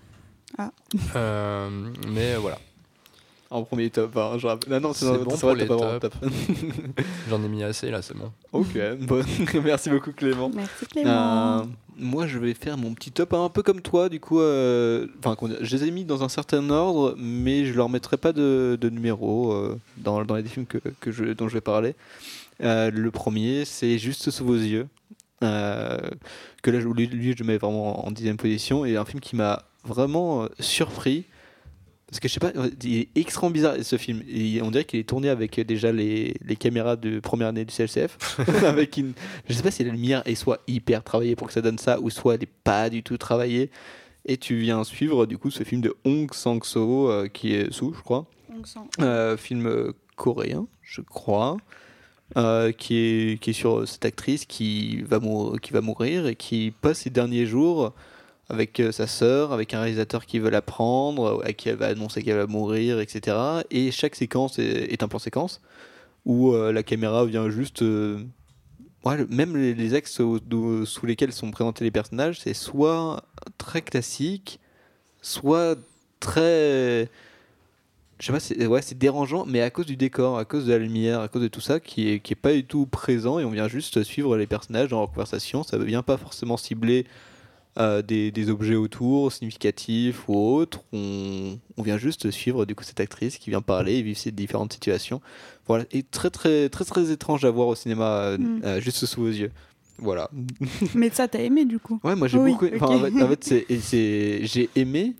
Ah. 0.59 0.70
Euh, 1.16 1.70
mais 2.09 2.37
voilà, 2.37 2.59
En 3.51 3.62
premier 3.65 3.89
top, 3.91 4.16
hein, 4.16 4.37
je 4.39 4.47
rappelle. 4.47 4.73
Ah 4.74 4.81
non, 4.81 4.93
c'est 4.93 5.07
bon 5.07 5.37
pour 5.37 5.53
les 5.55 5.66
tops. 5.66 6.01
top. 6.01 6.15
j'en 7.31 7.43
ai 7.43 7.49
mis 7.49 7.62
assez 7.62 7.91
là, 7.91 8.01
c'est 8.03 8.16
bon. 8.16 8.31
ok, 8.53 8.69
bon. 9.01 9.23
merci 9.65 9.91
beaucoup 9.91 10.12
Clément. 10.12 10.51
Merci 10.55 10.87
Clément. 10.87 11.11
Euh, 11.61 11.62
moi, 11.99 12.27
je 12.27 12.39
vais 12.39 12.55
faire 12.55 12.77
mon 12.79 12.95
petit 12.95 13.11
top 13.12 13.35
un 13.35 13.49
peu 13.51 13.62
comme 13.62 13.81
toi, 13.83 14.09
du 14.09 14.20
coup. 14.20 14.39
Enfin, 14.41 15.37
je 15.61 15.77
les 15.77 15.85
ai 15.85 15.91
mis 15.91 16.05
dans 16.07 16.23
un 16.23 16.29
certain 16.31 16.69
ordre, 16.70 17.15
mais 17.19 17.65
je 17.66 17.74
leur 17.74 17.89
mettrai 17.91 18.16
pas 18.16 18.33
de, 18.33 18.79
de 18.81 18.89
numéro 18.91 19.53
euh, 19.53 19.79
dans, 19.99 20.24
dans 20.24 20.37
les 20.37 20.45
films 20.45 20.65
que, 20.66 20.79
que 21.01 21.11
je, 21.12 21.24
dont 21.35 21.49
je 21.49 21.55
vais 21.55 21.61
parler. 21.61 21.95
Euh, 22.63 22.91
le 22.91 23.11
premier, 23.11 23.65
c'est 23.65 23.99
Juste 23.99 24.31
sous 24.31 24.45
vos 24.45 24.55
yeux. 24.57 24.89
euh, 25.43 25.99
que 26.63 26.71
là, 26.71 26.79
je- 26.81 26.87
lui, 26.89 27.07
lui, 27.09 27.35
je 27.37 27.43
mets 27.43 27.59
vraiment 27.59 28.07
en 28.07 28.11
dixième 28.13 28.37
position. 28.37 28.85
Et 28.85 28.97
un 28.97 29.05
film 29.05 29.19
qui 29.21 29.35
m'a 29.35 29.65
vraiment 29.85 30.45
euh, 30.45 30.49
surpris. 30.61 31.25
Parce 32.07 32.21
que 32.21 32.29
je 32.29 32.35
sais 32.35 32.41
pas, 32.41 32.53
il 32.85 32.97
est 32.99 33.09
extrêmement 33.17 33.51
bizarre 33.53 33.75
ce 33.83 33.97
film. 33.97 34.23
Et 34.29 34.61
on 34.63 34.71
dirait 34.71 34.85
qu'il 34.85 35.01
est 35.01 35.09
tourné 35.09 35.29
avec 35.31 35.59
déjà 35.61 35.91
les, 35.91 36.35
les 36.45 36.57
caméras 36.57 36.95
de 36.97 37.19
première 37.21 37.49
année 37.49 37.65
du 37.65 37.75
CLCF. 37.75 38.39
avec 38.67 38.99
une, 38.99 39.15
je 39.49 39.55
sais 39.55 39.63
pas 39.63 39.71
si 39.71 39.83
la 39.83 39.91
lumière 39.91 40.23
est 40.27 40.35
soit 40.37 40.61
hyper 40.69 41.03
travaillée 41.03 41.35
pour 41.37 41.47
que 41.49 41.53
ça 41.55 41.63
donne 41.63 41.79
ça, 41.79 41.99
ou 42.01 42.11
soit 42.11 42.35
elle 42.35 42.41
n'est 42.41 42.49
pas 42.65 42.89
du 42.91 43.03
tout 43.03 43.17
travaillée. 43.19 43.71
Et 44.27 44.37
tu 44.37 44.57
viens 44.59 44.85
suivre 44.85 45.27
du 45.27 45.39
coup 45.39 45.51
ce 45.51 45.65
film 45.65 45.81
de 45.81 45.95
Hong 46.05 46.33
Sang-so, 46.33 47.11
euh, 47.11 47.27
qui 47.29 47.55
est 47.55 47.73
sous, 47.73 47.93
je 47.95 48.01
crois. 48.03 48.27
On 48.57 48.63
sent. 48.65 48.79
Euh, 49.01 49.37
film 49.37 49.93
coréen, 50.15 50.67
je 50.83 51.01
crois, 51.01 51.57
euh, 52.37 52.73
qui, 52.73 52.97
est, 52.97 53.53
sur 53.53 53.87
cette 53.87 54.05
actrice 54.05 54.45
qui 54.45 55.03
va, 55.03 55.21
qui 55.61 55.73
va 55.73 55.81
mourir 55.81 56.27
et 56.27 56.37
qui 56.37 56.73
passe 56.81 57.01
ses 57.01 57.11
derniers 57.11 57.47
jours 57.47 57.93
avec 58.53 58.81
euh, 58.81 58.93
sa 58.93 59.07
sœur, 59.07 59.53
avec 59.53 59.75
un 59.75 59.81
réalisateur 59.81 60.27
qui 60.27 60.39
veut 60.39 60.51
la 60.51 60.63
prendre, 60.63 61.43
à 61.45 61.53
qui 61.53 61.71
elle 61.71 61.77
va 61.77 61.87
annoncer 61.87 62.23
qu'elle 62.23 62.37
va 62.37 62.47
mourir, 62.47 63.01
etc. 63.01 63.37
Et 63.71 63.91
chaque 63.91 64.15
séquence 64.15 64.59
est, 64.59 65.03
un 65.03 65.09
plan 65.09 65.19
séquence 65.19 65.61
où 66.25 66.53
euh, 66.53 66.73
la 66.73 66.83
caméra 66.83 67.25
vient 67.25 67.51
juste. 67.51 67.83
euh, 67.83 68.19
même 69.31 69.57
les, 69.57 69.95
axes 69.95 70.13
sous 70.13 71.07
lesquels 71.07 71.33
sont 71.33 71.51
présentés 71.51 71.83
les 71.83 71.91
personnages, 71.91 72.41
c'est 72.41 72.55
soit 72.55 73.25
très 73.59 73.83
classique, 73.83 74.61
soit 75.23 75.77
très 76.21 77.09
je 78.21 78.27
sais 78.27 78.33
pas, 78.33 78.41
c'est 78.41 78.67
ouais, 78.67 78.81
dérangeant, 78.97 79.45
mais 79.47 79.61
à 79.61 79.71
cause 79.71 79.87
du 79.87 79.97
décor, 79.97 80.39
à 80.39 80.45
cause 80.45 80.67
de 80.67 80.73
la 80.73 80.79
lumière, 80.79 81.21
à 81.21 81.29
cause 81.29 81.43
de 81.43 81.49
tout 81.49 81.61
ça, 81.61 81.81
qui 81.81 82.09
est, 82.09 82.21
qui 82.21 82.33
est 82.35 82.37
pas 82.37 82.53
du 82.53 82.65
tout 82.65 82.87
présent, 82.87 83.39
et 83.39 83.45
on 83.45 83.51
vient 83.51 83.69
juste 83.69 84.03
suivre 84.05 84.37
les 84.37 84.47
personnages 84.47 84.89
dans 84.91 85.01
leur 85.01 85.11
conversation. 85.11 85.63
Ça 85.65 85.77
ne 85.79 85.85
vient 85.85 86.03
pas 86.03 86.17
forcément 86.17 86.57
cibler 86.57 87.05
euh, 87.79 88.03
des, 88.03 88.31
des 88.31 88.51
objets 88.51 88.75
autour, 88.75 89.33
significatifs 89.33 90.29
ou 90.29 90.37
autres. 90.37 90.81
On, 90.93 91.59
on 91.77 91.83
vient 91.83 91.97
juste 91.99 92.31
suivre 92.31 92.65
du 92.67 92.75
coup 92.75 92.85
cette 92.85 93.01
actrice 93.01 93.39
qui 93.39 93.51
vient 93.51 93.63
parler 93.63 93.95
et 93.95 94.03
vivre 94.03 94.19
ces 94.19 94.31
différentes 94.31 94.73
situations. 94.75 95.21
Voilà, 95.67 95.85
et 95.91 96.03
très 96.03 96.29
très 96.31 96.69
très 96.69 96.85
très 96.85 97.11
étrange 97.11 97.45
à 97.45 97.51
voir 97.51 97.69
au 97.69 97.75
cinéma 97.75 98.05
euh, 98.05 98.39
Mm. 98.39 98.61
euh, 98.65 98.81
juste 98.81 99.05
sous 99.07 99.23
vos 99.23 99.29
yeux. 99.29 99.51
Voilà. 99.99 100.31
Mais 100.95 101.11
ça, 101.11 101.29
t'as 101.29 101.39
aimé 101.41 101.65
du 101.65 101.79
coup 101.79 101.99
Ouais, 102.05 102.15
moi 102.17 102.29
j'ai 102.29 102.39
Oui, 102.39 102.53
beaucoup. 102.53 102.67
enfin, 102.75 102.87
ok. 102.87 102.93
en 102.93 103.01
fait, 103.05 103.23
en 103.25 103.29
fait, 103.29 104.45
j'ai 104.45 104.71
aimé, 104.77 105.15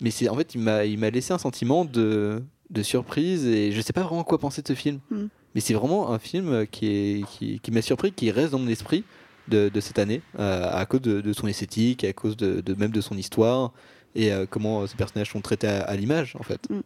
mais 0.00 0.10
c'est 0.10 0.28
en 0.28 0.36
fait 0.36 0.54
il 0.54 0.60
m'a 0.60 0.84
il 0.84 0.98
m'a 0.98 1.10
laissé 1.10 1.32
un 1.32 1.38
sentiment 1.38 1.84
de 1.84 2.42
de 2.70 2.82
surprise 2.82 3.46
et 3.46 3.72
je 3.72 3.80
sais 3.80 3.92
pas 3.92 4.02
vraiment 4.02 4.24
quoi 4.24 4.38
penser 4.38 4.62
de 4.62 4.68
ce 4.68 4.74
film. 4.74 4.98
Mm. 5.10 5.26
Mais 5.54 5.60
c'est 5.60 5.74
vraiment 5.74 6.12
un 6.12 6.18
film 6.18 6.66
qui 6.66 6.86
est 6.86 7.24
qui, 7.30 7.60
qui 7.60 7.70
m'a 7.70 7.82
surpris, 7.82 8.12
qui 8.12 8.30
reste 8.30 8.50
dans 8.52 8.58
mon 8.58 8.68
esprit 8.68 9.04
de, 9.48 9.68
de 9.68 9.80
cette 9.80 9.98
année 9.98 10.20
euh, 10.38 10.68
à 10.70 10.84
cause 10.86 11.00
de, 11.00 11.20
de 11.20 11.32
son 11.32 11.46
esthétique, 11.46 12.04
à 12.04 12.12
cause 12.12 12.36
de, 12.36 12.60
de 12.60 12.74
même 12.74 12.90
de 12.90 13.00
son 13.00 13.16
histoire 13.16 13.72
et 14.14 14.32
euh, 14.32 14.46
comment 14.48 14.86
ces 14.86 14.96
personnages 14.96 15.30
sont 15.30 15.40
traités 15.40 15.68
à, 15.68 15.82
à 15.82 15.96
l'image 15.96 16.36
en 16.38 16.42
fait. 16.42 16.60
Mm. 16.68 16.80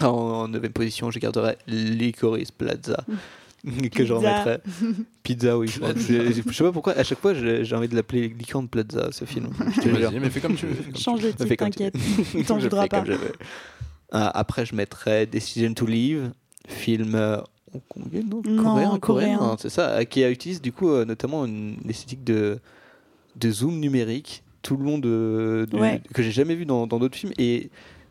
En, 0.00 0.06
en 0.08 0.48
neuvième 0.48 0.72
position, 0.72 1.10
je 1.10 1.18
garderai 1.18 1.56
Licorice 1.66 2.50
Plaza. 2.50 3.04
que 3.64 4.04
je 4.04 4.14
Pizza. 4.14 4.14
remettrai. 4.14 4.58
Pizza, 5.22 5.58
oui. 5.58 5.68
Je, 5.68 6.42
je 6.42 6.52
sais 6.52 6.64
pas 6.64 6.72
pourquoi, 6.72 6.92
à 6.94 7.02
chaque 7.04 7.18
fois 7.20 7.34
j'ai 7.34 7.74
envie 7.74 7.88
de 7.88 7.94
l'appeler 7.96 8.28
Licorne 8.28 8.68
Plaza, 8.68 9.08
ce 9.12 9.24
film. 9.24 9.48
Je 9.76 9.80
te 9.80 9.88
jure. 9.88 10.10
Vas-y, 10.10 10.20
mais 10.20 10.30
fais 10.30 10.40
comme 10.40 10.54
tu 10.56 10.66
veux. 10.66 10.76
Change 10.98 11.22
de 11.22 11.30
titre, 11.30 11.46
tu 11.46 11.56
t'inquiète. 11.56 11.94
T'en 12.46 12.58
voudras 12.58 12.86
pas. 12.88 13.04
Euh, 14.14 14.30
après, 14.34 14.64
je 14.64 14.74
mettrais 14.76 15.26
Decision 15.26 15.74
to 15.74 15.84
Leave, 15.84 16.30
film 16.68 17.14
euh, 17.16 17.38
hongkongais, 17.74 18.22
non, 18.22 18.40
Non, 18.46 18.62
coréen, 18.62 18.98
coréen. 19.00 19.56
c'est 19.58 19.68
ça, 19.68 19.88
euh, 19.90 20.04
qui 20.04 20.22
utilise 20.22 20.62
du 20.62 20.70
coup 20.70 20.90
euh, 20.90 21.04
notamment 21.04 21.44
une 21.44 21.76
esthétique 21.88 22.22
de, 22.22 22.60
de 23.34 23.50
zoom 23.50 23.80
numérique 23.80 24.44
tout 24.62 24.76
le 24.76 24.84
long 24.84 24.98
de, 24.98 25.66
Ouais. 25.72 26.00
que 26.14 26.22
j'ai 26.22 26.30
jamais 26.30 26.54
vu 26.54 26.66
dans 26.66 26.86
dans 26.86 26.98
d'autres 27.00 27.16
films 27.16 27.32
et 27.36 27.68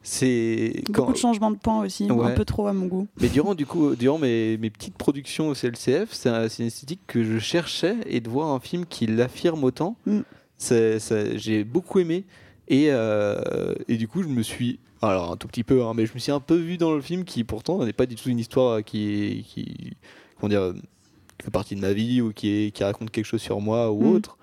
c'est 0.08 0.84
Beaucoup 0.90 1.14
de 1.14 1.18
changements 1.18 1.50
de 1.50 1.58
points 1.58 1.84
aussi, 1.84 2.10
Ouais. 2.12 2.28
un 2.28 2.32
peu 2.36 2.46
trop 2.46 2.68
à 2.68 2.74
mon 2.74 2.86
goût. 2.86 3.08
mais 3.20 3.28
durant, 3.28 3.56
du 3.56 3.66
coup, 3.66 3.96
durant 3.96 4.20
mes, 4.20 4.56
mes 4.58 4.70
petites 4.70 4.96
productions 4.96 5.50
au 5.50 5.56
CLCF, 5.56 6.10
c'est 6.14 6.30
un- 6.30 6.48
une 6.48 6.68
esthétique 6.68 7.02
que 7.08 7.24
je 7.24 7.40
cherchais 7.40 7.96
et 8.06 8.20
de 8.22 8.30
voir 8.30 8.50
un 8.52 8.60
film 8.60 8.86
qui 8.86 9.08
l'affirme 9.08 9.64
autant, 9.64 9.96
Mm. 10.06 10.20
j'ai 11.36 11.64
beaucoup 11.64 12.00
aimé. 12.00 12.24
Et, 12.68 12.88
euh, 12.90 13.74
et 13.88 13.98
du 13.98 14.08
coup, 14.08 14.24
je 14.24 14.28
me 14.28 14.42
suis. 14.42 14.80
Alors, 15.02 15.32
un 15.32 15.38
tout 15.38 15.48
petit 15.48 15.64
peu, 15.64 15.84
hein, 15.84 15.94
mais 15.96 16.06
je 16.06 16.14
me 16.14 16.20
suis 16.20 16.32
un 16.32 16.40
peu 16.40 16.56
vu 16.56 16.78
dans 16.78 16.94
le 16.94 17.02
film 17.02 17.26
qui, 17.26 17.44
pourtant, 17.44 17.84
n'est 17.86 17.94
pas 17.94 18.06
du 18.06 18.16
tout 18.16 18.30
une 18.30 18.40
histoire 18.40 18.84
qui. 18.84 19.46
qui 19.48 19.94
comment 20.40 20.50
dire 20.50 20.74
qui 21.38 21.44
fait 21.46 21.52
partie 21.52 21.76
de 21.76 21.82
ma 21.82 21.92
vie 21.94 22.22
ou 22.22 22.32
qui, 22.32 22.50
est- 22.50 22.72
qui 22.72 22.84
raconte 22.84 23.12
quelque 23.12 23.26
chose 23.26 23.42
sur 23.42 23.60
moi 23.60 23.92
ou 23.92 24.02
Mm. 24.04 24.12
autre. 24.16 24.38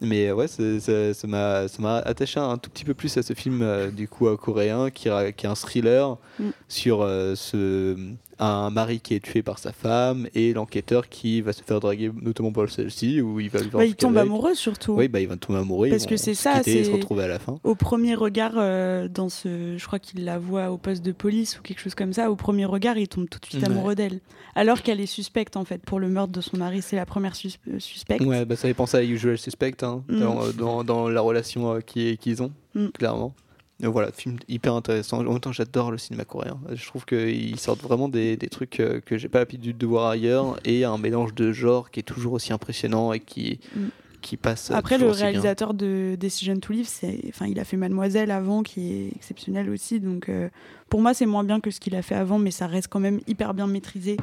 Mais 0.00 0.30
ouais, 0.32 0.46
c'est- 0.48 0.80
c'est- 0.80 1.12
ça 1.14 1.26
m'a 1.28 1.96
attaché 1.98 2.38
un 2.40 2.56
tout 2.58 2.70
petit 2.70 2.84
peu 2.84 2.94
plus 2.94 3.16
à 3.16 3.22
ce 3.22 3.32
film 3.34 3.62
euh, 3.62 3.90
du 3.90 4.06
coup 4.08 4.28
euh, 4.28 4.36
coréen 4.36 4.90
qui, 4.90 5.08
est 5.08 5.44
un 5.44 5.54
thriller 5.54 6.16
Mm. 6.38 6.44
sur 6.68 7.02
euh, 7.02 7.34
ce, 7.34 7.96
un 8.38 8.70
mari 8.70 9.00
qui 9.00 9.14
est 9.14 9.20
tué 9.20 9.42
par 9.42 9.58
sa 9.58 9.72
femme 9.72 10.28
et 10.34 10.52
l'enquêteur 10.52 11.08
qui 11.08 11.40
va 11.40 11.52
se 11.52 11.62
faire 11.64 11.80
draguer 11.80 12.12
notamment 12.22 12.52
par 12.52 12.70
celle-ci 12.70 13.20
où 13.20 13.40
il 13.40 13.50
va 13.50 13.58
lui 13.60 13.70
Bah, 13.70 13.84
il 13.84 13.96
tombe 13.96 14.16
amoureux 14.16 14.54
surtout. 14.54 14.92
Oui, 14.92 15.08
bah, 15.08 15.18
il 15.20 15.26
va 15.26 15.36
tomber 15.36 15.58
amoureux. 15.58 15.88
Parce 15.88 16.06
que 16.06 16.16
c'est 16.16 16.34
ça, 16.34 16.60
et 16.60 16.62
se 16.62 16.84
c'est- 16.84 16.92
retrouver 16.92 17.24
à 17.24 17.28
la 17.28 17.40
fin. 17.40 17.58
Au 17.64 17.74
premier 17.74 18.14
regard, 18.14 18.52
euh, 18.56 19.08
dans 19.08 19.28
ce, 19.28 19.76
je 19.76 19.84
crois 19.86 19.98
qu'il 19.98 20.24
la 20.24 20.38
voit 20.38 20.70
au 20.70 20.78
poste 20.78 21.04
de 21.04 21.10
police 21.10 21.58
ou 21.58 21.62
quelque 21.62 21.80
chose 21.80 21.96
comme 21.96 22.12
ça. 22.12 22.30
Au 22.30 22.36
premier 22.36 22.64
regard, 22.66 22.96
il 22.98 23.08
tombe 23.08 23.28
tout 23.28 23.40
de 23.40 23.46
suite 23.46 23.60
Ouais. 23.62 23.66
amoureux 23.68 23.96
d'elle, 23.96 24.20
alors 24.58 24.82
qu'elle 24.82 25.00
est 25.00 25.06
suspecte 25.06 25.56
en 25.56 25.64
fait 25.64 25.80
pour 25.82 26.00
le 26.00 26.08
meurtre 26.08 26.32
de 26.32 26.40
son 26.40 26.56
mari. 26.56 26.82
C'est 26.82 26.96
la 26.96 27.06
première 27.06 27.34
sus- 27.36 27.58
euh, 27.68 27.78
suspecte. 27.78 28.24
Ouais, 28.24 28.44
bah, 28.44 28.56
ça 28.56 28.68
fait 28.68 28.74
penser 28.74 28.96
à 28.96 29.02
Usual 29.04 29.38
Suspect 29.38 29.82
hein, 29.82 30.02
Mm. 30.08 30.18
dans, 30.20 30.48
dans, 30.52 30.84
dans 30.84 31.08
la 31.08 31.20
relation 31.20 31.74
euh, 31.74 31.80
qui- 31.80 32.16
qu'ils 32.18 32.42
ont, 32.42 32.52
Mm. 32.74 32.88
clairement. 32.88 33.34
Voilà, 33.80 34.10
film 34.10 34.38
hyper 34.48 34.74
intéressant. 34.74 35.18
En 35.24 35.30
même 35.30 35.38
temps, 35.38 35.52
j'adore 35.52 35.92
le 35.92 35.98
cinéma 35.98 36.24
coréen. 36.24 36.58
Je 36.72 36.84
trouve 36.84 37.04
qu'ils 37.04 37.60
sortent 37.60 37.82
vraiment 37.82 38.08
des, 38.08 38.36
des 38.36 38.48
trucs 38.48 38.80
euh, 38.80 39.00
que 39.00 39.16
j'ai 39.18 39.28
pas 39.28 39.38
l'habitude 39.38 39.78
de 39.78 39.86
voir 39.86 40.08
ailleurs 40.10 40.58
et 40.64 40.84
un 40.84 40.98
mélange 40.98 41.32
de 41.34 41.52
genres 41.52 41.92
qui 41.92 42.00
est 42.00 42.02
toujours 42.02 42.32
aussi 42.32 42.52
impressionnant 42.52 43.12
et 43.12 43.20
qui, 43.20 43.60
Mm. 43.76 43.80
qui 44.20 44.36
passe. 44.36 44.72
euh, 44.72 44.74
Après, 44.74 44.98
le 44.98 45.08
réalisateur 45.10 45.74
de 45.74 46.16
Decision 46.18 46.58
to 46.58 46.72
Live, 46.72 46.88
c'est, 46.88 47.20
enfin, 47.28 47.46
il 47.46 47.60
a 47.60 47.64
fait 47.64 47.76
Mademoiselle 47.76 48.32
avant, 48.32 48.64
qui 48.64 48.90
est 48.92 49.08
exceptionnel 49.14 49.70
aussi. 49.70 50.00
Donc, 50.00 50.28
euh, 50.28 50.48
pour 50.90 51.00
moi, 51.00 51.14
c'est 51.14 51.26
moins 51.26 51.44
bien 51.44 51.60
que 51.60 51.70
ce 51.70 51.78
qu'il 51.78 51.94
a 51.94 52.02
fait 52.02 52.16
avant, 52.16 52.40
mais 52.40 52.50
ça 52.50 52.66
reste 52.66 52.88
quand 52.88 52.98
même 52.98 53.20
hyper 53.28 53.54
bien 53.54 53.68
maîtrisé. 53.68 54.16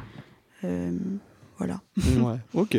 Euh, 0.66 0.90
voilà. 1.58 1.80
Ouais, 1.96 2.36
ok. 2.54 2.78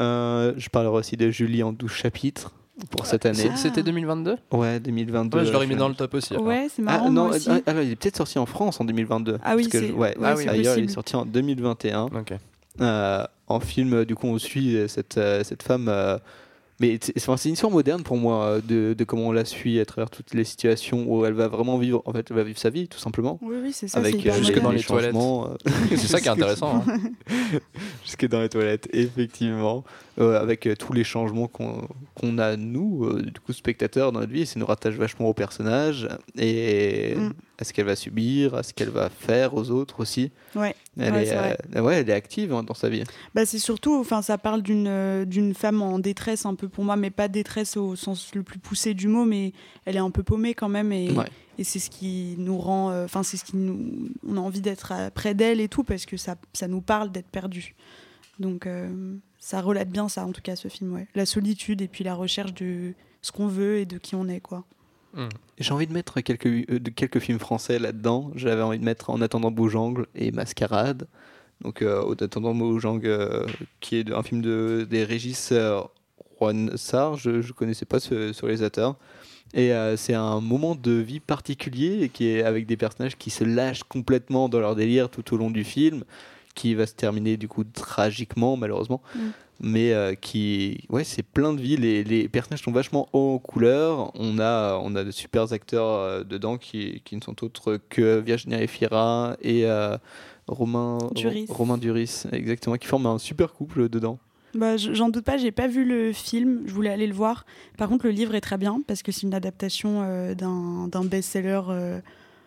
Euh, 0.00 0.52
je 0.56 0.68
parlerai 0.68 0.96
aussi 0.96 1.16
de 1.16 1.30
Julie 1.30 1.62
en 1.62 1.72
12 1.72 1.90
chapitres 1.90 2.52
pour 2.90 3.06
cette 3.06 3.26
année. 3.26 3.50
C'était 3.56 3.82
2022 3.82 4.36
Ouais, 4.52 4.78
2022. 4.80 5.38
Ouais, 5.38 5.44
je 5.44 5.52
l'aurais 5.52 5.66
mis 5.66 5.74
dans 5.76 5.88
le 5.88 5.94
top 5.94 6.14
aussi. 6.14 6.34
alors. 6.34 6.46
Ouais, 6.46 6.68
c'est 6.70 6.82
Ah 6.82 6.84
marrant. 6.84 7.10
non, 7.10 7.26
moi 7.26 7.36
aussi. 7.36 7.48
ah, 7.50 7.58
alors, 7.66 7.82
il 7.82 7.90
est 7.90 7.96
peut-être 7.96 8.16
sorti 8.16 8.38
en 8.38 8.46
France 8.46 8.80
en 8.80 8.84
2022. 8.84 9.38
Ah 9.44 9.56
oui, 9.56 9.62
parce 9.64 9.72
que 9.72 9.78
c'est- 9.80 9.88
je- 9.88 9.92
ouais, 9.92 10.16
ouais, 10.16 10.24
Ah 10.24 10.34
oui, 10.36 10.48
ailleurs 10.48 10.78
il 10.78 10.84
est 10.84 10.88
sorti 10.88 11.16
en 11.16 11.24
2021. 11.26 12.04
Ok. 12.04 12.32
Euh, 12.80 13.24
en 13.48 13.60
film, 13.60 14.04
du 14.04 14.14
coup, 14.14 14.28
on 14.28 14.38
suit 14.38 14.76
cette, 14.88 15.18
cette 15.42 15.62
femme. 15.64 15.88
euh, 15.88 16.18
mais 16.80 16.98
c'est 17.02 17.44
une 17.48 17.52
histoire 17.54 17.72
moderne 17.72 18.02
pour 18.02 18.16
moi 18.16 18.44
euh, 18.44 18.60
de, 18.60 18.94
de 18.94 19.04
comment 19.04 19.28
on 19.28 19.32
la 19.32 19.44
suit 19.44 19.80
à 19.80 19.84
travers 19.84 20.10
toutes 20.10 20.32
les 20.34 20.44
situations 20.44 21.04
où 21.08 21.24
elle 21.24 21.32
va 21.32 21.48
vraiment 21.48 21.76
vivre. 21.78 22.02
En 22.06 22.12
fait, 22.12 22.26
elle 22.30 22.36
va 22.36 22.44
vivre 22.44 22.58
sa 22.58 22.70
vie, 22.70 22.86
tout 22.88 22.98
simplement. 22.98 23.38
Oui, 23.42 23.56
oui, 23.62 23.72
c'est 23.72 23.88
ça. 23.88 23.98
Avec 23.98 24.24
euh, 24.26 24.32
jusque 24.34 24.58
dans 24.60 24.70
les 24.70 24.82
toilettes. 24.82 25.14
euh, 25.14 25.56
C'est 25.90 26.06
ça 26.06 26.20
qui 26.20 26.26
est 26.28 26.30
intéressant. 26.30 26.84
hein. 26.86 26.98
jusque 28.04 28.26
dans 28.28 28.40
les 28.40 28.48
toilettes, 28.48 28.88
effectivement, 28.92 29.84
Euh, 30.20 30.40
avec 30.40 30.66
euh, 30.66 30.74
tous 30.74 30.92
les 30.92 31.04
changements 31.04 31.46
qu'on 31.46 31.86
qu'on 32.14 32.38
a 32.38 32.56
nous, 32.56 33.04
euh, 33.04 33.22
du 33.22 33.38
coup 33.38 33.52
spectateurs 33.52 34.10
dans 34.10 34.18
notre 34.18 34.32
vie, 34.32 34.46
ça 34.46 34.58
nous 34.58 34.66
rattache 34.66 34.94
vachement 34.96 35.28
au 35.28 35.34
personnage 35.34 36.08
et 36.36 37.14
Mm. 37.16 37.30
À 37.60 37.64
ce 37.64 37.72
qu'elle 37.72 37.86
va 37.86 37.96
subir, 37.96 38.54
à 38.54 38.62
ce 38.62 38.72
qu'elle 38.72 38.90
va 38.90 39.10
faire 39.10 39.54
aux 39.54 39.70
autres 39.70 39.98
aussi. 40.00 40.30
Ouais. 40.54 40.76
Elle 40.96 41.12
Ouais, 41.12 41.26
est, 41.26 41.56
euh, 41.76 41.82
ouais, 41.82 41.96
elle 41.96 42.08
est 42.08 42.12
active 42.12 42.52
hein, 42.52 42.62
dans 42.62 42.74
sa 42.74 42.88
vie. 42.88 43.02
Bah, 43.34 43.44
c'est 43.46 43.58
surtout, 43.58 43.94
enfin, 43.98 44.22
ça 44.22 44.38
parle 44.38 44.62
d'une 44.62 44.86
euh, 44.86 45.24
d'une 45.24 45.54
femme 45.54 45.82
en 45.82 45.98
détresse 45.98 46.46
un 46.46 46.54
peu 46.54 46.68
pour 46.68 46.84
moi, 46.84 46.94
mais 46.96 47.10
pas 47.10 47.26
détresse 47.28 47.76
au 47.76 47.96
sens 47.96 48.32
le 48.34 48.42
plus 48.44 48.58
poussé 48.60 48.94
du 48.94 49.08
mot, 49.08 49.24
mais 49.24 49.52
elle 49.84 49.96
est 49.96 50.00
un 50.00 50.10
peu 50.10 50.22
paumée 50.22 50.54
quand 50.54 50.68
même, 50.68 50.92
et, 50.92 51.10
Ouais. 51.10 51.26
et 51.58 51.64
c'est 51.64 51.80
ce 51.80 51.90
qui 51.90 52.36
nous 52.38 52.58
rend, 52.58 52.90
euh, 52.90 53.04
enfin, 53.06 53.24
c'est 53.24 53.36
ce 53.36 53.44
qui 53.44 53.56
nous, 53.56 54.08
on 54.26 54.36
a 54.36 54.40
envie 54.40 54.60
d'être 54.60 54.92
près 55.14 55.34
d'elle 55.34 55.60
et 55.60 55.68
tout, 55.68 55.82
parce 55.82 56.06
que 56.06 56.16
ça, 56.16 56.36
ça 56.52 56.68
nous 56.68 56.80
parle 56.80 57.10
d'être 57.10 57.28
perdu. 57.28 57.74
Donc, 58.38 58.68
ça 59.40 59.60
relate 59.60 59.88
bien 59.90 60.08
ça, 60.08 60.24
en 60.24 60.30
tout 60.30 60.42
cas, 60.42 60.54
ce 60.54 60.68
film, 60.68 60.92
ouais. 60.94 61.08
La 61.16 61.26
solitude 61.26 61.82
et 61.82 61.88
puis 61.88 62.04
la 62.04 62.14
recherche 62.14 62.54
de 62.54 62.94
ce 63.20 63.32
qu'on 63.32 63.48
veut 63.48 63.78
et 63.78 63.84
de 63.84 63.98
qui 63.98 64.14
on 64.14 64.28
est, 64.28 64.38
quoi. 64.40 64.64
J'ai 65.58 65.72
envie 65.72 65.86
de 65.86 65.92
mettre 65.92 66.20
quelques, 66.20 66.46
euh, 66.46 66.78
quelques 66.94 67.18
films 67.18 67.38
français 67.38 67.78
là-dedans. 67.78 68.30
J'avais 68.34 68.62
envie 68.62 68.78
de 68.78 68.84
mettre 68.84 69.10
En 69.10 69.20
attendant 69.20 69.50
Boujangle 69.50 70.06
et 70.14 70.30
Mascarade. 70.32 71.08
Donc, 71.62 71.82
euh, 71.82 72.02
En 72.02 72.12
attendant 72.12 72.54
Boujangle, 72.54 73.06
euh, 73.06 73.46
qui 73.80 73.96
est 73.96 74.12
un 74.12 74.22
film 74.22 74.42
de, 74.42 74.86
des 74.88 75.04
régisseurs 75.04 75.90
Juan 76.38 76.76
Sarr, 76.76 77.16
je 77.16 77.30
ne 77.30 77.52
connaissais 77.52 77.84
pas 77.84 78.00
ce, 78.00 78.32
réalisateur. 78.40 78.96
Et 79.54 79.72
euh, 79.72 79.96
c'est 79.96 80.14
un 80.14 80.40
moment 80.40 80.74
de 80.74 80.92
vie 80.92 81.20
particulier 81.20 82.10
qui 82.10 82.28
est 82.28 82.42
avec 82.42 82.66
des 82.66 82.76
personnages 82.76 83.16
qui 83.16 83.30
se 83.30 83.44
lâchent 83.44 83.82
complètement 83.82 84.48
dans 84.48 84.60
leur 84.60 84.76
délire 84.76 85.08
tout 85.08 85.34
au 85.34 85.38
long 85.38 85.50
du 85.50 85.64
film, 85.64 86.04
qui 86.58 86.74
va 86.74 86.86
se 86.86 86.94
terminer 86.94 87.36
du 87.36 87.46
coup 87.48 87.64
tragiquement 87.64 88.56
malheureusement, 88.56 89.00
Mm. 89.14 89.18
mais 89.60 89.92
euh, 89.92 90.14
qui, 90.14 90.80
ouais, 90.88 91.04
c'est 91.04 91.22
plein 91.22 91.52
de 91.52 91.60
vie. 91.60 91.76
Les, 91.76 92.04
les 92.04 92.28
personnages 92.28 92.62
sont 92.62 92.72
vachement 92.72 93.08
hauts 93.12 93.34
en 93.34 93.38
couleur. 93.38 94.10
On 94.14 94.38
a, 94.38 94.78
on 94.82 94.94
a 94.96 95.04
de 95.04 95.10
super 95.12 95.52
acteurs 95.52 95.88
euh, 95.88 96.24
dedans 96.24 96.58
qui, 96.58 97.00
qui 97.04 97.16
ne 97.16 97.22
sont 97.22 97.36
autres 97.44 97.78
que 97.88 98.18
Virginia 98.18 98.60
Efira 98.62 99.36
et 99.42 99.66
euh, 99.66 99.96
Romain 100.48 100.98
Duris. 101.14 101.46
Romain 101.48 101.78
Duris, 101.78 102.24
exactement, 102.32 102.76
qui 102.76 102.86
forment 102.86 103.06
un 103.06 103.18
super 103.18 103.52
couple 103.52 103.88
dedans. 103.88 104.18
Bah, 104.54 104.76
j'en 104.78 105.10
doute 105.10 105.24
pas, 105.24 105.36
j'ai 105.36 105.52
pas 105.52 105.68
vu 105.68 105.84
le 105.84 106.12
film, 106.12 106.62
je 106.66 106.72
voulais 106.72 106.90
aller 106.90 107.06
le 107.06 107.14
voir. 107.14 107.44
Par 107.76 107.88
contre, 107.88 108.06
le 108.06 108.12
livre 108.12 108.34
est 108.34 108.40
très 108.40 108.56
bien 108.56 108.80
parce 108.86 109.02
que 109.02 109.12
c'est 109.12 109.22
une 109.28 109.34
adaptation 109.34 110.00
euh, 110.02 110.34
d'un 110.34 110.88
d'un 110.88 111.04
best-seller 111.04 111.62
euh, 111.68 112.00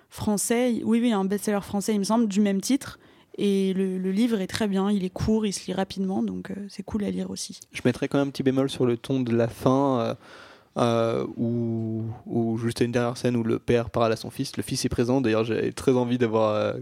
français. 0.09 0.81
Oui, 0.83 0.99
oui, 0.99 1.11
un 1.11 1.25
best-seller 1.25 1.61
français, 1.61 1.93
il 1.93 1.99
me 1.99 2.03
semble, 2.03 2.27
du 2.27 2.41
même 2.41 2.59
titre. 2.59 2.97
Et 3.37 3.73
le, 3.73 3.97
le 3.97 4.11
livre 4.11 4.41
est 4.41 4.47
très 4.47 4.67
bien, 4.67 4.91
il 4.91 5.03
est 5.05 5.09
court, 5.09 5.45
il 5.45 5.53
se 5.53 5.65
lit 5.67 5.73
rapidement, 5.73 6.21
donc 6.21 6.51
euh, 6.51 6.55
c'est 6.69 6.83
cool 6.83 7.03
à 7.05 7.09
lire 7.11 7.29
aussi. 7.31 7.59
Je 7.71 7.81
mettrais 7.85 8.07
quand 8.07 8.17
même 8.19 8.27
un 8.27 8.31
petit 8.31 8.43
bémol 8.43 8.69
sur 8.69 8.85
le 8.85 8.97
ton 8.97 9.21
de 9.21 9.31
la 9.33 9.47
fin, 9.47 9.99
euh, 10.01 10.13
euh, 10.77 11.25
où, 11.37 12.03
où 12.25 12.57
juste 12.57 12.81
à 12.81 12.85
une 12.85 12.91
dernière 12.91 13.17
scène 13.17 13.35
où 13.37 13.43
le 13.43 13.57
père 13.59 13.89
parle 13.89 14.11
à 14.11 14.15
son 14.15 14.29
fils. 14.31 14.57
Le 14.57 14.63
fils 14.63 14.83
est 14.85 14.89
présent. 14.89 15.21
D'ailleurs, 15.21 15.43
j'avais 15.45 15.71
très 15.71 15.93
envie 15.93 16.17
d'avoir, 16.17 16.53
euh, 16.55 16.73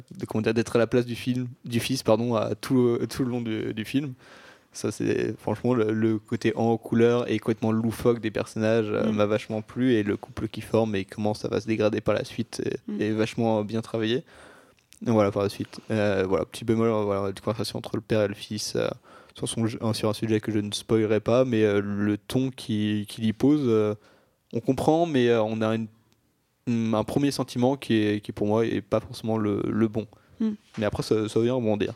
d'être 0.53 0.75
à 0.75 0.79
la 0.79 0.87
place 0.87 1.05
du 1.05 1.15
film, 1.15 1.47
du 1.65 1.79
fils, 1.79 2.03
pardon, 2.03 2.35
à 2.35 2.55
tout, 2.55 2.97
tout 3.09 3.23
le 3.23 3.29
long 3.31 3.41
du, 3.41 3.73
du 3.73 3.85
film. 3.85 4.13
Ça, 4.71 4.91
c'est 4.91 5.35
franchement 5.39 5.73
le, 5.73 5.91
le 5.91 6.19
côté 6.19 6.53
en 6.55 6.77
couleur 6.77 7.29
et 7.31 7.39
complètement 7.39 7.71
loufoque 7.71 8.19
des 8.21 8.29
personnages 8.31 8.89
euh, 8.89 9.11
Mm. 9.11 9.15
m'a 9.15 9.25
vachement 9.25 9.61
plu 9.63 9.93
et 9.93 10.03
le 10.03 10.15
couple 10.17 10.47
qui 10.47 10.61
forme 10.61 10.95
et 10.95 11.05
comment 11.05 11.33
ça 11.33 11.47
va 11.47 11.59
se 11.59 11.65
dégrader 11.67 12.01
par 12.01 12.13
la 12.13 12.23
suite 12.23 12.61
est, 12.65 12.79
Mm. 12.87 13.01
est 13.01 13.11
vachement 13.11 13.63
bien 13.63 13.81
travaillé. 13.81 14.23
Voilà, 15.01 15.31
par 15.31 15.43
la 15.43 15.49
suite. 15.49 15.79
Euh, 15.91 16.25
voilà, 16.27 16.45
petit 16.45 16.65
bémol, 16.65 16.87
euh, 16.89 17.03
voilà, 17.03 17.27
une 17.29 17.33
conversation 17.33 17.77
entre 17.79 17.95
le 17.95 18.01
père 18.01 18.21
et 18.23 18.27
le 18.27 18.33
fils. 18.33 18.75
euh, 18.75 18.87
sur, 19.35 19.47
son, 19.47 19.65
un- 19.81 19.93
sur 19.93 20.09
un 20.09 20.13
sujet 20.13 20.41
que 20.41 20.51
je 20.51 20.59
ne 20.59 20.71
spoilerai 20.71 21.21
pas, 21.21 21.45
mais 21.45 21.63
le 21.81 22.17
ton 22.17 22.49
qu'il 22.51 23.05
qu'il 23.05 23.23
y 23.23 23.31
pose, 23.31 23.95
on 24.51 24.59
comprend, 24.59 25.05
mais 25.05 25.33
on 25.35 25.61
a 25.61 25.75
une- 25.75 25.87
une- 26.67 26.93
un 26.93 27.03
premier 27.05 27.31
sentiment 27.31 27.77
qui, 27.77 27.93
est, 27.95 28.21
qui 28.21 28.33
pour 28.33 28.47
moi 28.47 28.65
est 28.65 28.81
pas 28.81 28.99
forcément 28.99 29.37
le, 29.37 29.61
le 29.65 29.87
bon. 29.87 30.07
Mm. 30.41 30.49
Mais 30.77 30.85
après, 30.85 31.03
ça, 31.03 31.29
ça 31.29 31.39
vient 31.39 31.53
rebondir. 31.53 31.93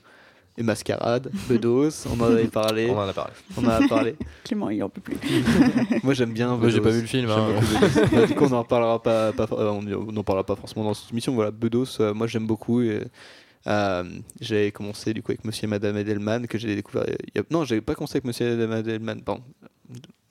Et 0.57 0.61
Mascarade, 0.63 1.31
Bedos, 1.49 2.05
on 2.07 2.19
en 2.21 2.25
avait 2.25 2.45
parlé. 2.45 2.87
On 2.91 2.97
en 2.97 3.07
a 3.07 3.13
parlé. 3.13 3.33
On 3.57 3.65
en 3.65 3.69
a 3.69 3.87
parlé. 3.87 4.15
Clément, 4.43 4.69
il 4.69 4.83
en 4.83 4.89
peut 4.89 5.01
plus. 5.01 5.17
Moi 6.03 6.13
j'aime 6.13 6.31
bien. 6.31 6.55
Moi, 6.57 6.69
j'ai 6.69 6.77
Bedos. 6.79 6.83
pas 6.89 6.95
vu 6.95 7.01
le 7.01 7.07
film, 7.07 7.29
hein. 7.29 7.47
Bah, 8.11 8.27
du 8.27 8.35
coup, 8.35 8.43
on 8.45 8.51
en 8.51 8.61
reparlera 8.61 9.01
pas. 9.01 9.31
pas- 9.33 9.47
euh, 9.51 9.69
on 9.71 9.83
on 10.07 10.11
n'en 10.11 10.23
parlera 10.23 10.45
pas 10.45 10.55
forcément 10.55 10.85
dans 10.85 10.93
cette 10.93 11.11
émission. 11.11 11.33
Voilà, 11.33 11.49
Bedos, 11.49 11.99
euh, 12.01 12.13
moi 12.13 12.27
j'aime 12.27 12.45
beaucoup. 12.45 12.81
Et, 12.81 13.01
euh, 13.65 14.03
j'ai 14.41 14.71
commencé 14.71 15.13
du 15.15 15.23
coup 15.23 15.31
avec 15.31 15.43
Monsieur 15.43 15.65
et 15.65 15.69
Madame 15.69 15.97
Edelman 15.97 16.45
que 16.47 16.57
j'ai 16.59 16.75
découvert. 16.75 17.05
il 17.07 17.15
y 17.35 17.39
a- 17.39 17.43
Non, 17.49 17.65
j'ai 17.65 17.81
pas 17.81 17.95
commencé 17.95 18.17
avec 18.17 18.25
Monsieur 18.25 18.45
et 18.51 18.55
Madame 18.55 18.79
Edelman. 18.79 19.21
Pardon. 19.23 19.41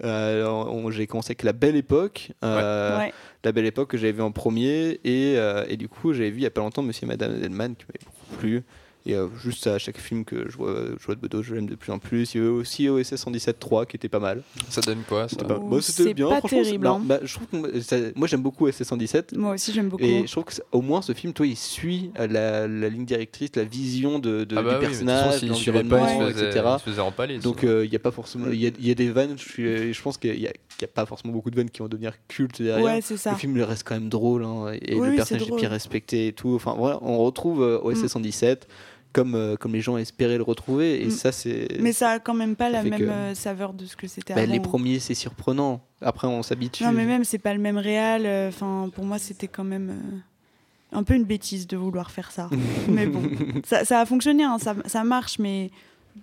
Euh, 0.05 0.91
j'ai 0.91 1.07
commencé 1.07 1.31
avec 1.33 1.43
La 1.43 1.53
Belle 1.53 1.77
Époque. 1.77 2.33
euh, 2.45 2.99
Ouais. 2.99 3.13
La 3.45 3.53
Belle 3.53 3.67
Époque 3.67 3.91
que 3.91 3.97
j'avais 3.99 4.13
vu 4.13 4.23
en 4.23 4.33
premier 4.33 5.01
et, 5.05 5.35
euh, 5.37 5.65
et 5.69 5.77
du 5.77 5.89
coup 5.89 6.13
j'avais 6.13 6.31
vu 6.31 6.39
il 6.39 6.43
y 6.43 6.47
a 6.47 6.51
pas 6.51 6.61
longtemps 6.61 6.83
Monsieur 6.83 7.07
et 7.07 7.09
Madame 7.09 7.35
Edelman 7.37 7.75
qui 7.75 7.85
m'avait 7.87 8.05
beaucoup 8.05 8.37
plu. 8.41 8.63
Et 9.05 9.15
euh, 9.17 9.27
juste 9.43 9.67
à 9.67 9.79
chaque 9.79 9.99
film 9.99 10.25
que 10.25 10.49
je 10.49 10.57
vois, 10.57 10.75
je 10.99 11.05
vois 11.05 11.17
de 11.17 11.21
Bedos, 11.21 11.43
je 11.43 11.55
l'aime 11.57 11.67
de 11.69 11.75
plus 11.75 11.91
en 11.91 11.99
plus. 11.99 12.35
Il 12.35 12.39
y 12.39 12.41
avait 12.41 12.51
aussi 12.53 12.89
OSS 12.89 13.15
117.3 13.15 13.85
qui 13.87 13.97
était 13.97 14.09
pas 14.09 14.21
mal. 14.21 14.43
Ça 14.69 14.81
donne 14.81 15.03
quoi 15.09 15.23
ça 15.23 15.31
C'était 15.31 15.45
pas- 15.47 15.59
bah, 15.59 15.79
c'était 15.81 16.03
c'est 16.05 16.15
bien, 16.15 16.29
pas 16.29 16.39
franchement, 16.39 16.63
terrible, 16.63 16.85
non, 16.85 16.95
hein. 16.95 17.03
bah, 17.05 17.19
je 17.23 17.35
trouve 17.35 17.49
que 17.63 17.81
ça- 17.81 17.97
moi 18.15 18.29
j'aime 18.29 18.43
beaucoup 18.43 18.69
SS 18.71 18.85
117 18.87 19.37
Moi 19.37 19.55
aussi, 19.55 19.73
j'aime 19.73 19.89
beaucoup. 19.89 20.05
et 20.05 20.25
je 20.25 20.31
trouve 20.31 20.45
que 20.45 20.53
ça- 20.55 20.63
au 20.71 20.83
moins 20.83 21.03
ce 21.03 21.13
film, 21.15 21.33
toi, 21.33 21.47
il 21.47 21.57
suit 21.57 22.13
euh, 22.21 22.29
la, 22.29 22.69
la 22.69 22.89
ligne 22.89 23.05
directrice, 23.05 23.51
la 23.57 23.65
vision 23.65 24.21
de, 24.21 24.45
de- 24.45 24.57
Ah 24.57 24.63
bah 24.63 24.71
du 24.71 24.77
oui, 24.77 24.81
personnage, 24.87 25.39
suivait 25.39 25.83
l'environnement, 25.83 25.97
pas, 26.07 26.13
il 26.13 26.29
se 26.29 26.33
faisait- 26.35 26.47
etc. 26.51 26.65
il 26.75 26.79
se 26.79 26.85
faisait 26.91 27.01
empaler, 27.01 27.39
Donc 27.39 27.65
euh, 27.65 27.85
il 27.85 27.93
y 27.93 27.97
a 27.97 27.99
pas 27.99 28.13
forcément, 28.13 28.47
il 28.53 28.63
y, 28.63 28.67
a- 28.69 28.71
il 28.79 28.87
y 28.87 28.91
a 28.93 28.95
des 28.95 29.11
vannes. 29.11 29.35
Je, 29.37 30.01
pense 30.03 30.17
qu'il 30.17 30.39
y, 30.39 30.47
a- 30.47 30.53
pas 30.95 31.07
forcément 31.07 31.33
beaucoup 31.33 31.51
de 31.51 31.57
vannes 31.57 31.71
qui 31.71 31.81
vont 31.81 31.89
devenir 31.89 32.15
cultes 32.29 32.63
derrière. 32.63 32.85
Ouais, 32.85 33.01
c'est 33.01 33.17
ça. 33.17 33.33
Le 33.33 33.37
film 33.37 33.57
il 33.57 33.63
reste 33.65 33.83
quand 33.87 33.95
même 33.95 34.09
drôle 34.09 34.45
hein, 34.45 34.73
et 34.81 34.95
Oui, 34.95 35.09
le 35.11 35.17
personnage 35.17 35.49
est 35.49 35.57
bien 35.57 35.69
respecté 35.69 36.29
et 36.29 36.33
tout. 36.33 36.55
Enfin 36.55 36.75
voilà, 36.79 36.99
on 37.03 37.19
retrouve 37.19 37.63
euh, 37.63 37.79
OSS 37.83 38.03
Mm. 38.05 38.09
117 38.09 38.69
comme 39.13 39.35
euh, 39.35 39.57
comme 39.57 39.73
les 39.73 39.81
gens 39.81 39.97
espéraient 39.97 40.37
le 40.39 40.43
retrouver 40.43 41.03
et 41.03 41.07
Mm. 41.07 41.11
ça 41.11 41.33
c'est. 41.33 41.69
Mais 41.81 41.93
ça 41.93 42.11
a 42.11 42.19
quand 42.19 42.35
même 42.35 42.57
pas 42.57 42.67
ça 42.71 42.83
la 42.83 42.83
même 42.83 42.99
que- 43.01 43.05
euh, 43.05 43.35
saveur 43.35 43.73
de 43.75 43.85
ce 43.87 43.97
que 43.97 44.07
c'était 44.09 44.35
Bah, 44.35 44.43
avant. 44.43 44.53
les 44.53 44.61
premiers 44.61 44.99
c'est 44.99 45.15
surprenant. 45.15 45.81
Après 46.01 46.27
on 46.27 46.43
s'habitue. 46.43 46.83
Non, 46.85 46.93
mais 46.93 47.05
même, 47.07 47.25
c'est 47.25 47.39
pas 47.39 47.53
le 47.55 47.61
même 47.61 47.79
réal. 47.79 48.23
euh, 48.27 48.49
Enfin, 48.49 48.91
pour 48.95 49.05
moi, 49.05 49.19
c'était 49.19 49.49
quand 49.49 49.65
même 49.65 49.91
euh, 49.91 50.97
un 50.99 51.03
peu 51.05 51.15
une 51.15 51.25
bêtise 51.25 51.67
de 51.67 51.77
vouloir 51.77 52.11
faire 52.11 52.31
ça. 52.33 52.49
mais 52.89 53.07
bon, 53.07 53.23
ça, 53.65 53.85
ça 53.85 54.01
a 54.01 54.07
fonctionné, 54.07 54.43
hein, 54.45 54.59
ça, 54.59 54.75
ça 54.87 55.05
marche, 55.05 55.39
mais 55.39 55.71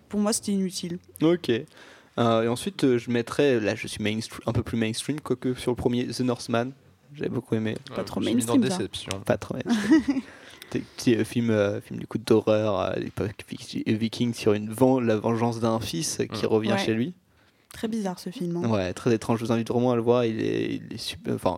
pour 0.09 0.19
moi, 0.19 0.33
c'était 0.33 0.51
inutile. 0.51 0.99
Ok. 1.21 1.49
Euh, 2.17 2.43
et 2.43 2.47
ensuite, 2.49 2.83
euh, 2.83 2.97
je 2.97 3.09
mettrais, 3.11 3.59
là 3.61 3.75
je 3.75 3.87
suis 3.87 4.03
mainstream, 4.03 4.41
un 4.45 4.51
peu 4.51 4.61
plus 4.63 4.77
mainstream, 4.77 5.21
quoique 5.21 5.53
sur 5.53 5.71
le 5.71 5.75
premier, 5.77 6.05
The 6.07 6.19
Northman, 6.21 6.71
j'avais 7.13 7.29
beaucoup 7.29 7.55
aimé. 7.55 7.77
Pas 7.95 8.03
trop 8.03 8.19
mainstream, 8.19 8.69
ça. 8.69 8.79
Pas 9.25 9.37
trop 9.37 9.53
mainstream. 9.55 10.01
Petit 10.01 10.11
euh, 10.11 10.19
film, 11.23 11.49
euh, 11.49 11.81
film 11.81 11.99
du 11.99 12.07
coup 12.07 12.17
d'horreur 12.17 12.75
à 12.79 12.95
l'époque 12.95 13.43
vi- 13.49 13.83
viking 13.85 14.33
sur 14.33 14.53
une 14.53 14.69
ven- 14.71 14.99
la 14.99 15.17
vengeance 15.17 15.59
d'un 15.59 15.79
fils 15.79 16.19
euh, 16.19 16.25
qui 16.25 16.45
Mm. 16.45 16.49
revient 16.49 16.71
Ouais. 16.73 16.77
chez 16.85 16.93
lui. 16.93 17.13
Très 17.73 17.87
bizarre 17.87 18.17
ce 18.19 18.29
film. 18.31 18.57
hein. 18.57 18.69
Ouais, 18.69 18.93
très 18.93 19.13
étrange. 19.13 19.39
Je 19.39 19.45
vous 19.45 19.51
invite 19.51 19.69
vraiment 19.69 19.91
à 19.91 19.95
le 19.95 20.01
voir. 20.01 20.25
Il 20.25 20.41
est, 20.41 20.75
il 20.75 20.93
est 20.93 20.97
super. 20.97 21.35
Enfin, 21.35 21.57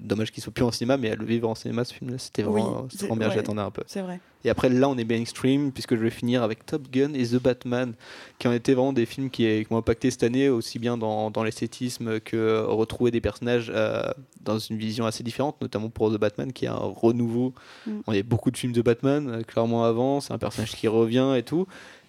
dommage 0.00 0.30
qu'il 0.30 0.42
soit 0.42 0.52
plus 0.52 0.64
en 0.64 0.70
cinéma, 0.70 0.96
mais 0.96 1.10
à 1.10 1.16
le 1.16 1.24
vivre 1.24 1.48
en 1.48 1.54
cinéma, 1.54 1.84
ce 1.84 1.92
film-là, 1.94 2.18
c'était 2.18 2.44
Oui, 2.44 2.60
vraiment, 2.62 2.86
c'est- 2.90 2.98
vraiment 3.00 3.16
bien. 3.16 3.28
ouais. 3.28 3.34
J'attendais 3.34 3.60
un 3.62 3.70
peu. 3.70 3.82
C'est 3.86 4.00
vrai. 4.02 4.20
Et 4.44 4.50
après, 4.50 4.68
là, 4.68 4.88
on 4.88 4.96
est 4.96 5.04
mainstream, 5.04 5.70
puisque 5.72 5.94
je 5.96 6.00
vais 6.02 6.10
finir 6.10 6.42
avec 6.42 6.66
Top 6.66 6.90
Gun 6.90 7.12
et 7.14 7.24
The 7.26 7.40
Batman, 7.42 7.94
qui 8.38 8.48
ont 8.48 8.52
été 8.52 8.74
vraiment 8.74 8.92
des 8.92 9.06
films 9.06 9.30
qui, 9.30 9.42
qui 9.44 9.66
m'ont 9.70 9.78
impacté 9.78 10.10
cette 10.10 10.22
année, 10.24 10.48
aussi 10.48 10.78
bien 10.78 10.96
dans, 10.96 11.30
dans 11.30 11.44
l'esthétisme 11.44 12.18
que 12.20 12.36
euh, 12.36 12.64
retrouver 12.66 13.10
des 13.10 13.20
personnages 13.20 13.70
euh, 13.74 14.02
dans 14.42 14.58
une 14.58 14.76
vision 14.78 15.06
assez 15.06 15.22
différente, 15.22 15.56
notamment 15.60 15.90
pour 15.90 16.12
The 16.12 16.16
Batman, 16.18 16.52
qui 16.52 16.64
est 16.64 16.68
un 16.68 16.74
renouveau. 16.74 17.52
Mm. 17.86 17.90
On 18.06 18.12
a 18.12 18.22
beaucoup 18.22 18.50
de 18.50 18.56
films 18.56 18.72
de 18.72 18.82
Batman, 18.82 19.28
euh, 19.30 19.42
clairement 19.42 19.84
avant, 19.84 20.20
c'est 20.20 20.32
un 20.32 20.38
personnage 20.38 20.72
qui 20.72 20.88
revient 20.88 21.34
et 21.36 21.42
tout. 21.44 21.66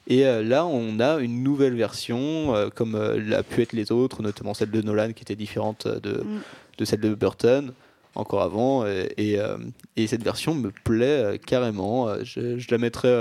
Et 0.07 0.25
euh, 0.25 0.43
là, 0.43 0.65
on 0.65 0.99
a 0.99 1.19
une 1.19 1.43
nouvelle 1.43 1.75
version, 1.75 2.53
euh, 2.55 2.69
comme 2.73 2.95
euh, 2.95 3.19
l'a 3.25 3.41
pu 3.43 3.61
être 3.61 3.71
les 3.73 3.91
autres, 3.91 4.21
notamment 4.21 4.53
celle 4.53 4.69
de 4.71 4.81
Nolan, 4.81 5.13
qui 5.13 5.21
était 5.21 5.35
différente 5.35 5.85
euh, 5.85 5.99
de, 5.99 6.23
Mm. 6.23 6.39
De 6.77 6.85
celle 6.85 7.01
de 7.01 7.13
Burton 7.13 7.73
encore 8.15 8.41
avant 8.41 8.85
et, 8.85 9.11
et, 9.17 9.39
euh, 9.39 9.57
et 9.95 10.07
cette 10.07 10.23
version 10.23 10.53
me 10.53 10.71
plaît 10.71 11.23
euh, 11.23 11.37
carrément. 11.37 12.07
Euh, 12.07 12.19
je, 12.23 12.57
je 12.57 12.67
la 12.69 12.77
mettrais 12.77 13.13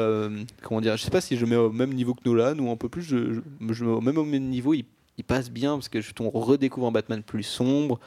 comment 0.63 0.81
dire 0.81 0.97
je 0.97 1.03
sais 1.03 1.11
pas 1.11 1.21
si 1.21 1.37
je 1.37 1.47
mets 1.47 1.57
au 1.57 1.73
même 1.73 1.93
niveau 1.93 2.15
que 2.15 2.21
Nolan 2.25 2.59
ou 2.59 2.71
un 2.71 2.77
peu 2.77 2.89
plus 2.89 3.03
je, 3.03 3.85
au 3.85 4.01
même 4.01 4.19
au 4.19 4.25
même 4.25 4.49
niveau 4.49 4.75
il, 4.75 4.85
passe 5.25 5.51
bien 5.51 5.75
parce 5.75 5.89
que 5.89 6.01
on 6.19 6.31
redécouvre 6.31 6.89
un 6.89 6.91
Batman 6.91 7.23
plus 7.23 7.45
sombre 7.45 8.01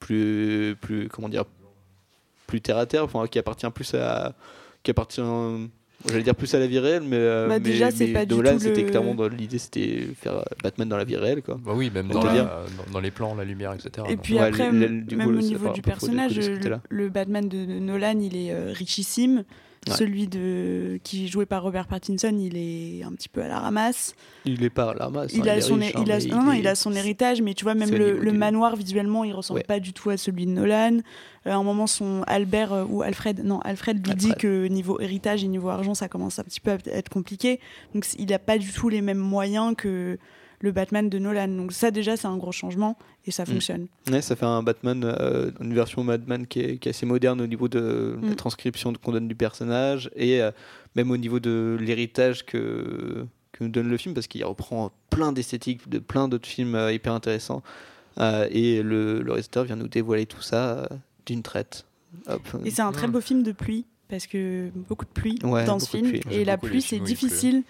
plus 0.00 0.76
plus 0.80 1.08
comment 1.08 1.28
dire 1.28 1.44
plus 2.48 2.60
terre 2.60 2.78
à 2.78 2.86
terre 2.86 3.04
enfin 3.04 3.28
qui 3.28 3.38
appartient 3.38 3.70
plus 3.70 3.94
à 3.94 4.34
qui 4.82 4.90
appartient 4.90 5.20
j'allais 6.06 6.22
dire 6.22 6.34
plus 6.34 6.54
à 6.54 6.58
la 6.58 6.66
vie 6.66 6.78
réelle 6.78 7.02
mais, 7.02 7.16
euh, 7.16 7.48
Bah, 7.48 7.54
mais- 7.54 7.60
déjà, 7.60 7.90
c'est 7.90 8.06
mais 8.08 8.12
pas 8.12 8.26
du 8.26 8.34
Nolan 8.34 8.52
tout 8.54 8.58
c'était 8.60 8.82
le- 8.82 8.88
clairement 8.90 9.14
dans 9.14 9.28
l'idée 9.28 9.58
c'était 9.58 10.06
faire 10.20 10.36
euh, 10.38 10.42
Batman 10.62 10.88
dans 10.88 10.96
la 10.96 11.04
vie 11.04 11.16
réelle 11.16 11.42
quoi 11.42 11.58
Bah 11.64 11.72
oui, 11.74 11.90
même 11.92 12.08
dans, 12.08 12.20
peut 12.20 12.26
la- 12.28 12.32
dire. 12.34 12.44
dans, 12.86 12.92
dans 12.92 13.00
les 13.00 13.10
plans, 13.10 13.34
la 13.34 13.44
lumière, 13.44 13.72
etc. 13.72 13.90
Et 14.08 14.14
donc. 14.14 14.22
puis 14.22 14.34
Ouais, 14.34 14.40
après, 14.42 14.70
même 14.70 15.06
coup, 15.06 15.14
au 15.28 15.32
niveau 15.32 15.72
du 15.72 15.82
personnage, 15.82 16.38
le 16.88 17.08
Batman 17.08 17.48
de 17.48 17.64
Nolan, 17.64 18.18
il 18.20 18.36
est 18.36 18.52
euh, 18.52 18.72
richissime. 18.72 19.44
Ouais. 19.86 19.94
Celui 19.94 20.26
de, 20.26 20.98
qui 21.04 21.24
est 21.24 21.28
joué 21.28 21.46
par 21.46 21.62
Robert 21.62 21.86
Pattinson, 21.86 22.36
il 22.38 22.56
est 22.56 23.02
un 23.04 23.12
petit 23.12 23.28
peu 23.28 23.42
à 23.42 23.48
la 23.48 23.60
ramasse. 23.60 24.14
il 24.44 24.62
est 24.64 24.70
pas 24.70 24.90
à 24.90 24.94
la 24.94 25.04
ramasse 25.04 25.32
Il 25.32 25.48
hein, 25.48 25.54
a, 25.56 25.60
son, 25.60 25.76
riche, 25.76 25.94
hein, 25.94 26.02
il, 26.04 26.12
a, 26.12 26.18
non, 26.26 26.52
est- 26.52 26.58
il 26.58 26.66
a 26.66 26.74
son 26.74 26.92
héritage, 26.92 27.40
mais 27.40 27.54
tu 27.54 27.64
vois, 27.64 27.74
même 27.74 27.90
le, 27.90 28.32
manoir, 28.32 28.76
visuellement, 28.76 29.24
il 29.24 29.32
ressemble 29.32 29.58
Ouais. 29.60 29.64
pas 29.64 29.80
du 29.80 29.92
tout 29.92 30.10
à 30.10 30.16
celui 30.16 30.46
de 30.46 30.50
Nolan. 30.50 30.98
Euh, 31.46 31.52
à 31.52 31.54
un 31.54 31.62
moment, 31.62 31.86
son 31.86 32.22
Albert, 32.26 32.72
euh, 32.72 32.84
ou 32.88 33.02
Alfred, 33.02 33.42
non, 33.44 33.60
Alfred 33.60 34.04
lui 34.06 34.14
dit 34.14 34.34
que 34.38 34.66
niveau 34.66 35.00
héritage 35.00 35.44
et 35.44 35.48
niveau 35.48 35.68
argent, 35.70 35.94
ça 35.94 36.08
commence 36.08 36.38
un 36.38 36.44
petit 36.44 36.60
peu 36.60 36.72
à 36.72 36.78
être 36.90 37.08
compliqué. 37.08 37.60
Donc, 37.94 38.04
il 38.18 38.32
a 38.34 38.38
pas 38.38 38.58
du 38.58 38.70
tout 38.72 38.88
les 38.88 39.00
mêmes 39.00 39.16
moyens 39.18 39.74
que 39.76 40.18
le 40.60 40.72
Batman 40.72 41.08
de 41.08 41.18
Nolan. 41.18 41.48
Donc, 41.48 41.72
ça, 41.72 41.90
déjà, 41.90 42.16
c'est 42.16 42.26
un 42.26 42.36
gros 42.36 42.52
changement 42.52 42.96
et 43.26 43.30
ça 43.30 43.44
Mm. 43.44 43.46
fonctionne. 43.46 43.86
Ouais, 44.10 44.22
ça 44.22 44.34
fait 44.36 44.46
un 44.46 44.62
Batman, 44.62 45.02
euh, 45.04 45.50
une 45.60 45.74
version 45.74 46.04
Batman 46.04 46.46
qui 46.46 46.60
est, 46.60 46.76
qui 46.78 46.88
est 46.88 46.90
assez 46.90 47.06
moderne 47.06 47.40
au 47.40 47.46
niveau 47.46 47.68
de 47.68 48.18
la 48.22 48.30
Mm. 48.30 48.34
transcription 48.36 48.92
qu'on 48.94 49.12
donne 49.12 49.28
du 49.28 49.34
personnage 49.34 50.10
et 50.16 50.42
euh, 50.42 50.50
même 50.96 51.10
au 51.10 51.16
niveau 51.16 51.38
de 51.40 51.76
l'héritage 51.80 52.44
que, 52.44 53.24
que 53.52 53.64
nous 53.64 53.70
donne 53.70 53.88
le 53.88 53.96
film 53.96 54.14
parce 54.14 54.26
qu'il 54.26 54.44
reprend 54.44 54.90
plein 55.10 55.32
d'esthétiques 55.32 55.88
de 55.88 55.98
plein 55.98 56.28
d'autres 56.28 56.48
films 56.48 56.74
euh, 56.74 56.92
hyper 56.92 57.12
intéressants 57.12 57.62
Euh, 58.20 58.48
et 58.50 58.82
le, 58.82 59.22
le 59.22 59.30
réalisateur 59.30 59.62
vient 59.62 59.76
nous 59.76 59.86
dévoiler 59.86 60.26
tout 60.26 60.42
ça 60.42 60.70
euh, 60.70 60.86
d'une 61.24 61.42
traite. 61.44 61.86
Hop. 62.26 62.42
Et 62.64 62.70
c'est 62.72 62.82
un 62.82 62.90
très 62.90 63.06
beau 63.06 63.20
film 63.20 63.44
de 63.44 63.52
pluie, 63.52 63.84
parce 64.08 64.26
que 64.26 64.70
beaucoup 64.88 65.04
de 65.04 65.10
pluie 65.10 65.38
Ouais, 65.44 65.64
dans 65.64 65.78
ce 65.78 65.96
film. 65.96 66.10
Et 66.32 66.44
la 66.44 66.56
pluie, 66.58 66.82
c'est 66.82 66.98
pleut. 66.98 67.62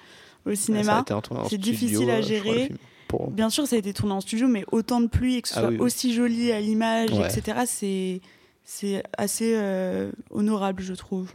Au 0.46 0.54
cinéma. 0.54 1.04
c'est 1.48 1.58
difficile 1.58 2.10
à 2.10 2.20
gérer. 2.20 2.70
pour- 3.08 3.30
Bien 3.30 3.48
sûr, 3.50 3.66
ça 3.66 3.76
a 3.76 3.78
été 3.78 3.92
tourné 3.94 4.12
en 4.12 4.20
studio, 4.20 4.48
mais 4.48 4.64
autant 4.70 5.00
de 5.00 5.06
pluie 5.06 5.36
et 5.36 5.42
que 5.42 5.48
ce 5.48 5.54
Ah 5.56 5.60
soit 5.60 5.68
oui, 5.70 5.76
oui. 5.76 5.80
aussi 5.80 6.12
joli 6.12 6.52
à 6.52 6.60
l'image, 6.60 7.10
Ouais. 7.12 7.26
etc., 7.26 7.60
c'est 7.66 8.20
c'est 8.64 9.02
assez 9.16 9.54
euh, 9.56 10.10
honorable, 10.30 10.82
je 10.82 10.92
trouve. 10.92 11.32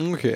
Ok. 0.00 0.26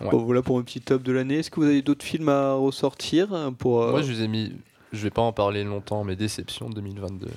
Bon, 0.00 0.18
voilà 0.24 0.42
pour 0.42 0.56
mon 0.56 0.62
petit 0.64 0.80
top 0.80 1.02
de 1.04 1.12
l'année. 1.12 1.36
Est-ce 1.38 1.50
que 1.52 1.60
vous 1.60 1.66
avez 1.66 1.82
d'autres 1.82 2.04
films 2.04 2.28
à 2.28 2.54
ressortir 2.54 3.32
euh, 3.32 3.50
pour 3.52 3.82
euh, 3.82 3.92
Moi, 3.92 4.02
je 4.02 4.12
vous 4.12 4.20
ai 4.22 4.26
mis. 4.28 4.52
Je 4.92 4.98
vais 5.04 5.10
pas 5.10 5.22
en 5.22 5.32
parler 5.32 5.62
longtemps, 5.64 6.02
mais 6.02 6.16
Déception 6.16 6.68
2022. 6.68 7.28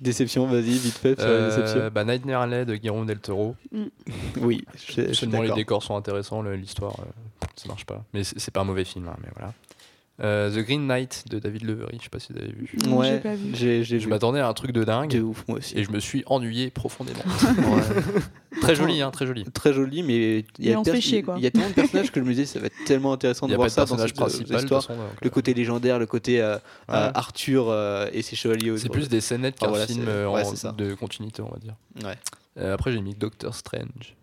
Déception 0.00 0.46
Vas-y, 0.46 0.78
vite 0.78 0.98
fait 0.98 1.18
sur 1.20 1.28
Euh, 1.28 1.48
déception. 1.48 1.90
bah, 1.92 2.04
Nightmare 2.04 2.42
Alley 2.42 2.64
de 2.64 2.74
Guillermo 2.76 3.04
del 3.04 3.18
Toro. 3.20 3.56
Oui, 4.40 4.64
je, 4.76 5.12
Seulement 5.12 5.42
les 5.42 5.52
décors 5.52 5.82
sont 5.82 5.96
intéressants, 5.96 6.42
l'histoire, 6.42 6.96
euh, 7.00 7.46
ça 7.56 7.68
marche 7.68 7.84
pas. 7.86 8.04
Mais 8.14 8.24
c'est 8.24 8.38
c'est 8.38 8.50
pas 8.50 8.60
un 8.60 8.64
mauvais 8.64 8.84
film, 8.84 9.08
hein, 9.08 9.16
mais 9.22 9.28
voilà. 9.36 9.52
Euh, 10.22 10.50
The 10.50 10.58
Green 10.64 10.86
Knight 10.86 11.24
de 11.30 11.38
David 11.38 11.64
Levery, 11.64 11.96
je 11.98 12.02
sais 12.04 12.08
pas 12.10 12.18
si 12.18 12.32
vous 12.32 12.38
avez 12.40 12.52
vu. 12.52 12.70
J'ai 12.84 12.90
Ouais, 12.90 13.18
pas 13.20 13.34
vu. 13.34 13.52
j'ai 13.54 13.84
j'ai 13.84 13.98
Je 13.98 14.04
vu. 14.04 14.10
m'attendais 14.10 14.40
à 14.40 14.48
un 14.48 14.52
truc 14.52 14.72
de 14.72 14.84
dingue 14.84 15.10
De 15.10 15.20
ouf, 15.22 15.44
moi 15.48 15.58
aussi. 15.58 15.78
et 15.78 15.82
je 15.84 15.90
me 15.90 15.98
suis 15.98 16.22
ennuyé 16.26 16.68
profondément. 16.70 17.20
Ouais. 17.56 18.60
très 18.60 18.74
joli, 18.74 19.00
hein, 19.00 19.10
très 19.10 19.26
joli. 19.26 19.44
Très 19.44 19.72
joli, 19.72 20.02
mais 20.02 20.44
il 20.58 20.64
y, 20.66 20.68
a 20.74 20.78
y 20.78 20.82
tellement 21.50 21.68
de 21.68 21.72
personnages 21.74 22.10
que 22.12 22.20
je 22.20 22.24
me 22.26 22.30
disais, 22.30 22.44
ça 22.44 22.58
va 22.60 22.66
être 22.66 22.74
tellement 22.84 23.12
intéressant 23.12 23.46
de 23.46 23.50
n'y 23.52 23.54
a 23.54 23.56
voir 23.56 23.66
pas 23.66 23.70
ça 23.70 23.80
dans 23.86 23.96
personnage 23.96 24.10
cette 24.10 24.18
euh, 24.18 24.20
principal 24.24 24.56
de 24.58 24.62
histoire. 24.62 24.80
toute 24.82 24.88
façon, 24.90 25.00
donc, 25.00 25.20
Le 25.22 25.26
euh, 25.26 25.30
côté 25.30 25.54
légendaire, 25.54 25.98
le 25.98 26.06
côté 26.06 26.40
euh, 26.42 26.54
ouais. 26.56 26.58
euh, 26.90 27.10
Arthur 27.14 27.68
euh, 27.70 28.08
et 28.12 28.22
ses 28.22 28.36
chevaliers. 28.36 28.76
C'est 28.76 28.88
plus 28.90 29.04
de- 29.04 29.12
des 29.12 29.20
scénettes 29.20 29.56
Ah, 29.60 29.64
qu'un 29.64 29.70
voilà, 29.70 29.86
film 29.86 30.04
euh, 30.08 30.26
en- 30.26 30.72
de 30.72 30.94
continuité, 30.94 31.40
on 31.42 31.48
va 31.50 31.58
dire. 31.58 31.74
Ouais. 32.04 32.16
Euh, 32.58 32.74
après, 32.74 32.92
j'ai 32.92 33.00
mis 33.00 33.14
Doctor 33.14 33.54
Strange. 33.54 34.16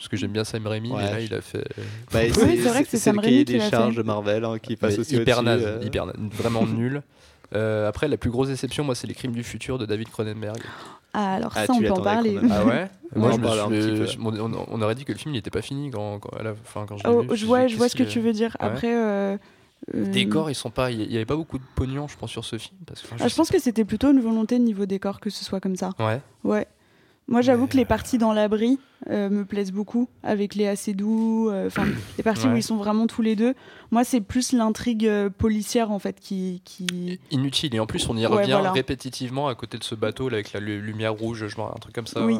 Parce 0.00 0.08
que 0.08 0.16
j'aime 0.16 0.30
bien 0.32 0.44
Sam 0.44 0.66
Raimi, 0.66 0.90
Ouais. 0.90 1.02
mais 1.04 1.10
là, 1.10 1.20
il 1.20 1.34
a 1.34 1.42
fait. 1.42 1.62
Bah, 2.10 2.20
Oui, 2.24 2.32
c'est 2.34 2.68
vrai 2.70 2.82
que 2.84 2.88
c'est 2.88 2.96
Sam 2.96 3.18
Raimi 3.18 3.44
qui 3.44 3.52
des 3.52 3.60
charges 3.60 3.96
de 3.96 4.02
Marvel 4.02 4.44
hein, 4.46 4.58
qui 4.58 4.74
passe 4.76 4.94
mais 4.94 5.00
aussi 5.00 5.16
hyper 5.16 5.42
naze, 5.42 5.62
euh. 5.62 5.78
hyper 5.82 6.06
naze, 6.06 6.16
vraiment 6.32 6.64
nul. 6.66 7.02
Euh, 7.54 7.86
après, 7.86 8.08
la 8.08 8.16
plus 8.16 8.30
grosse 8.30 8.48
déception, 8.48 8.82
moi, 8.82 8.94
c'est 8.94 9.06
Les 9.06 9.12
Crimes 9.14 9.32
du 9.32 9.42
futur 9.44 9.76
de 9.76 9.84
David 9.84 10.08
Cronenberg. 10.08 10.56
Ah, 11.12 11.34
alors 11.34 11.52
Ah, 11.54 11.66
ça, 11.66 11.72
tu 11.74 11.80
on 11.80 11.82
peut 11.82 11.90
en 11.92 12.00
parler. 12.02 12.38
Ah 12.50 12.64
ouais? 12.64 12.88
On 13.16 13.18
Moi, 13.18 13.28
en 13.28 13.32
je 13.32 13.38
me 13.38 13.42
parle 13.44 13.58
un 13.60 13.66
suis- 13.66 13.90
petit 13.90 13.98
peu. 13.98 14.06
je- 14.06 14.18
on, 14.20 14.52
on- 14.54 14.66
on 14.70 14.82
aurait 14.82 14.94
dit 14.94 15.04
que 15.04 15.10
le 15.12 15.18
film 15.18 15.34
n'était 15.34 15.50
pas 15.50 15.62
fini 15.62 15.90
quand, 15.90 16.20
quand, 16.20 16.30
à 16.38 16.44
la 16.44 16.54
fin, 16.54 16.86
quand 16.86 16.96
je 16.96 17.02
Oh, 17.08 17.22
vu. 17.22 17.36
je 17.36 17.44
vois, 17.44 17.66
je 17.66 17.76
vois 17.76 17.88
ce 17.88 17.96
que 17.96 18.04
tu 18.04 18.20
veux 18.20 18.32
dire. 18.32 18.56
Ouais? 18.60 18.66
Après, 18.66 18.94
euh, 18.96 19.36
Euh, 19.94 20.04
Décors, 20.12 20.48
ils 20.50 20.54
sont 20.54 20.70
pas. 20.70 20.90
Il 20.92 21.10
y 21.10 21.16
avait 21.16 21.24
pas 21.24 21.36
beaucoup 21.36 21.58
de 21.58 21.64
pognon, 21.74 22.06
je 22.06 22.16
pense, 22.16 22.30
sur 22.30 22.44
ce 22.44 22.56
film. 22.58 22.76
Parce 22.86 23.00
que, 23.00 23.06
enfin, 23.08 23.16
ah, 23.24 23.28
je 23.28 23.34
pense 23.34 23.50
que 23.50 23.58
c'était 23.58 23.84
plutôt 23.84 24.10
une 24.12 24.20
volonté 24.20 24.58
niveau 24.58 24.84
décor 24.86 25.18
que 25.20 25.30
ce 25.30 25.42
soit 25.44 25.58
comme 25.58 25.74
ça. 25.76 25.90
Ouais. 25.98 26.20
Ouais. 26.44 26.66
Moi, 27.30 27.40
j'avoue 27.42 27.66
que 27.66 27.76
les 27.76 27.84
parties 27.86 28.18
dans 28.18 28.32
l'abri 28.32 28.78
euh, 29.08 29.30
me 29.30 29.44
plaisent 29.44 29.72
beaucoup, 29.72 30.08
avec 30.22 30.54
Léa 30.56 30.74
Seydoux, 30.76 31.48
euh, 31.48 31.68
enfin 31.68 31.84
les 32.18 32.22
parties 32.24 32.48
où 32.48 32.56
ils 32.56 32.62
sont 32.62 32.76
vraiment 32.76 33.06
tous 33.06 33.22
les 33.22 33.36
deux. 33.36 33.54
Moi, 33.92 34.04
c'est 34.04 34.20
plus 34.20 34.52
l'intrigue 34.52 35.06
euh, 35.06 35.30
policière 35.30 35.90
en 35.92 35.98
fait 36.00 36.18
qui. 36.20 36.60
qui... 36.64 37.18
Inutile. 37.30 37.74
Et 37.74 37.80
en 37.80 37.86
plus, 37.86 38.08
on 38.08 38.16
y 38.16 38.26
Ouais, 38.26 38.26
revient 38.26 38.50
voilà. 38.52 38.72
répétitivement 38.72 39.46
à 39.48 39.54
côté 39.54 39.78
de 39.78 39.84
ce 39.84 39.94
bateau 39.94 40.28
là, 40.28 40.34
avec 40.34 40.52
la 40.52 40.60
lu- 40.60 40.80
lumière 40.82 41.14
rouge, 41.14 41.46
je 41.46 41.54
vois, 41.54 41.72
un 41.74 41.78
truc 41.78 41.94
comme 41.94 42.06
ça. 42.08 42.26
Oui. 42.26 42.36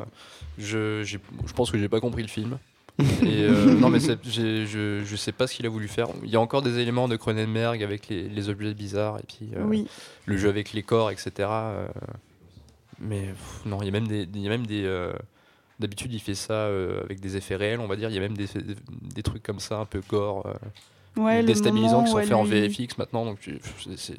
Je, 0.58 1.02
je 1.04 1.18
pense 1.54 1.70
que 1.70 1.78
j'ai 1.78 1.88
pas 1.88 2.00
compris 2.00 2.22
le 2.22 2.28
film. 2.28 2.58
Et 3.22 3.48
non, 3.48 3.88
mais 3.88 3.98
je, 4.00 5.02
je 5.04 5.16
sais 5.16 5.32
pas 5.32 5.46
ce 5.46 5.54
qu'il 5.54 5.64
a 5.64 5.70
voulu 5.70 5.88
faire. 5.88 6.08
Il 6.22 6.28
y 6.30 6.36
a 6.36 6.40
encore 6.40 6.60
des 6.60 6.78
éléments 6.80 7.08
de 7.08 7.16
Cronenberg 7.16 7.82
avec 7.82 8.08
les, 8.08 8.28
les 8.28 8.48
objets 8.50 8.74
bizarres 8.74 9.18
et 9.18 9.24
puis 9.26 9.48
Oui. 9.64 9.86
le 10.26 10.36
jeu 10.36 10.48
avec 10.50 10.72
les 10.74 10.82
corps, 10.82 11.10
etc. 11.10 11.48
mais 13.00 13.26
pff, 13.28 13.62
non, 13.66 13.80
il 13.82 13.86
y 13.86 13.88
a 13.88 13.92
même 13.92 14.06
des. 14.08 14.28
il 14.32 14.40
y 14.40 14.46
a 14.46 14.50
même 14.50 14.66
des 14.66 14.84
euh, 14.84 15.12
D'habitude, 15.78 16.12
il 16.12 16.20
fait 16.20 16.34
ça 16.34 16.52
euh, 16.52 17.02
avec 17.04 17.20
des 17.20 17.38
effets 17.38 17.56
réels, 17.56 17.80
on 17.80 17.86
va 17.86 17.96
dire. 17.96 18.10
Il 18.10 18.14
y 18.14 18.18
a 18.18 18.20
même 18.20 18.36
des, 18.36 18.46
des 19.14 19.22
trucs 19.22 19.42
comme 19.42 19.60
ça, 19.60 19.78
un 19.78 19.86
peu 19.86 20.02
gore, 20.08 20.44
euh, 20.46 20.52
Ouais, 21.20 21.42
déstabilisants 21.42 22.04
qui 22.04 22.10
sont 22.10 22.16
faits 22.28 22.34
en 22.34 22.44
VFX 22.68 22.98
maintenant. 22.98 23.24
Donc, 23.24 23.40
tu- 23.40 23.58
c'est- 23.96 24.18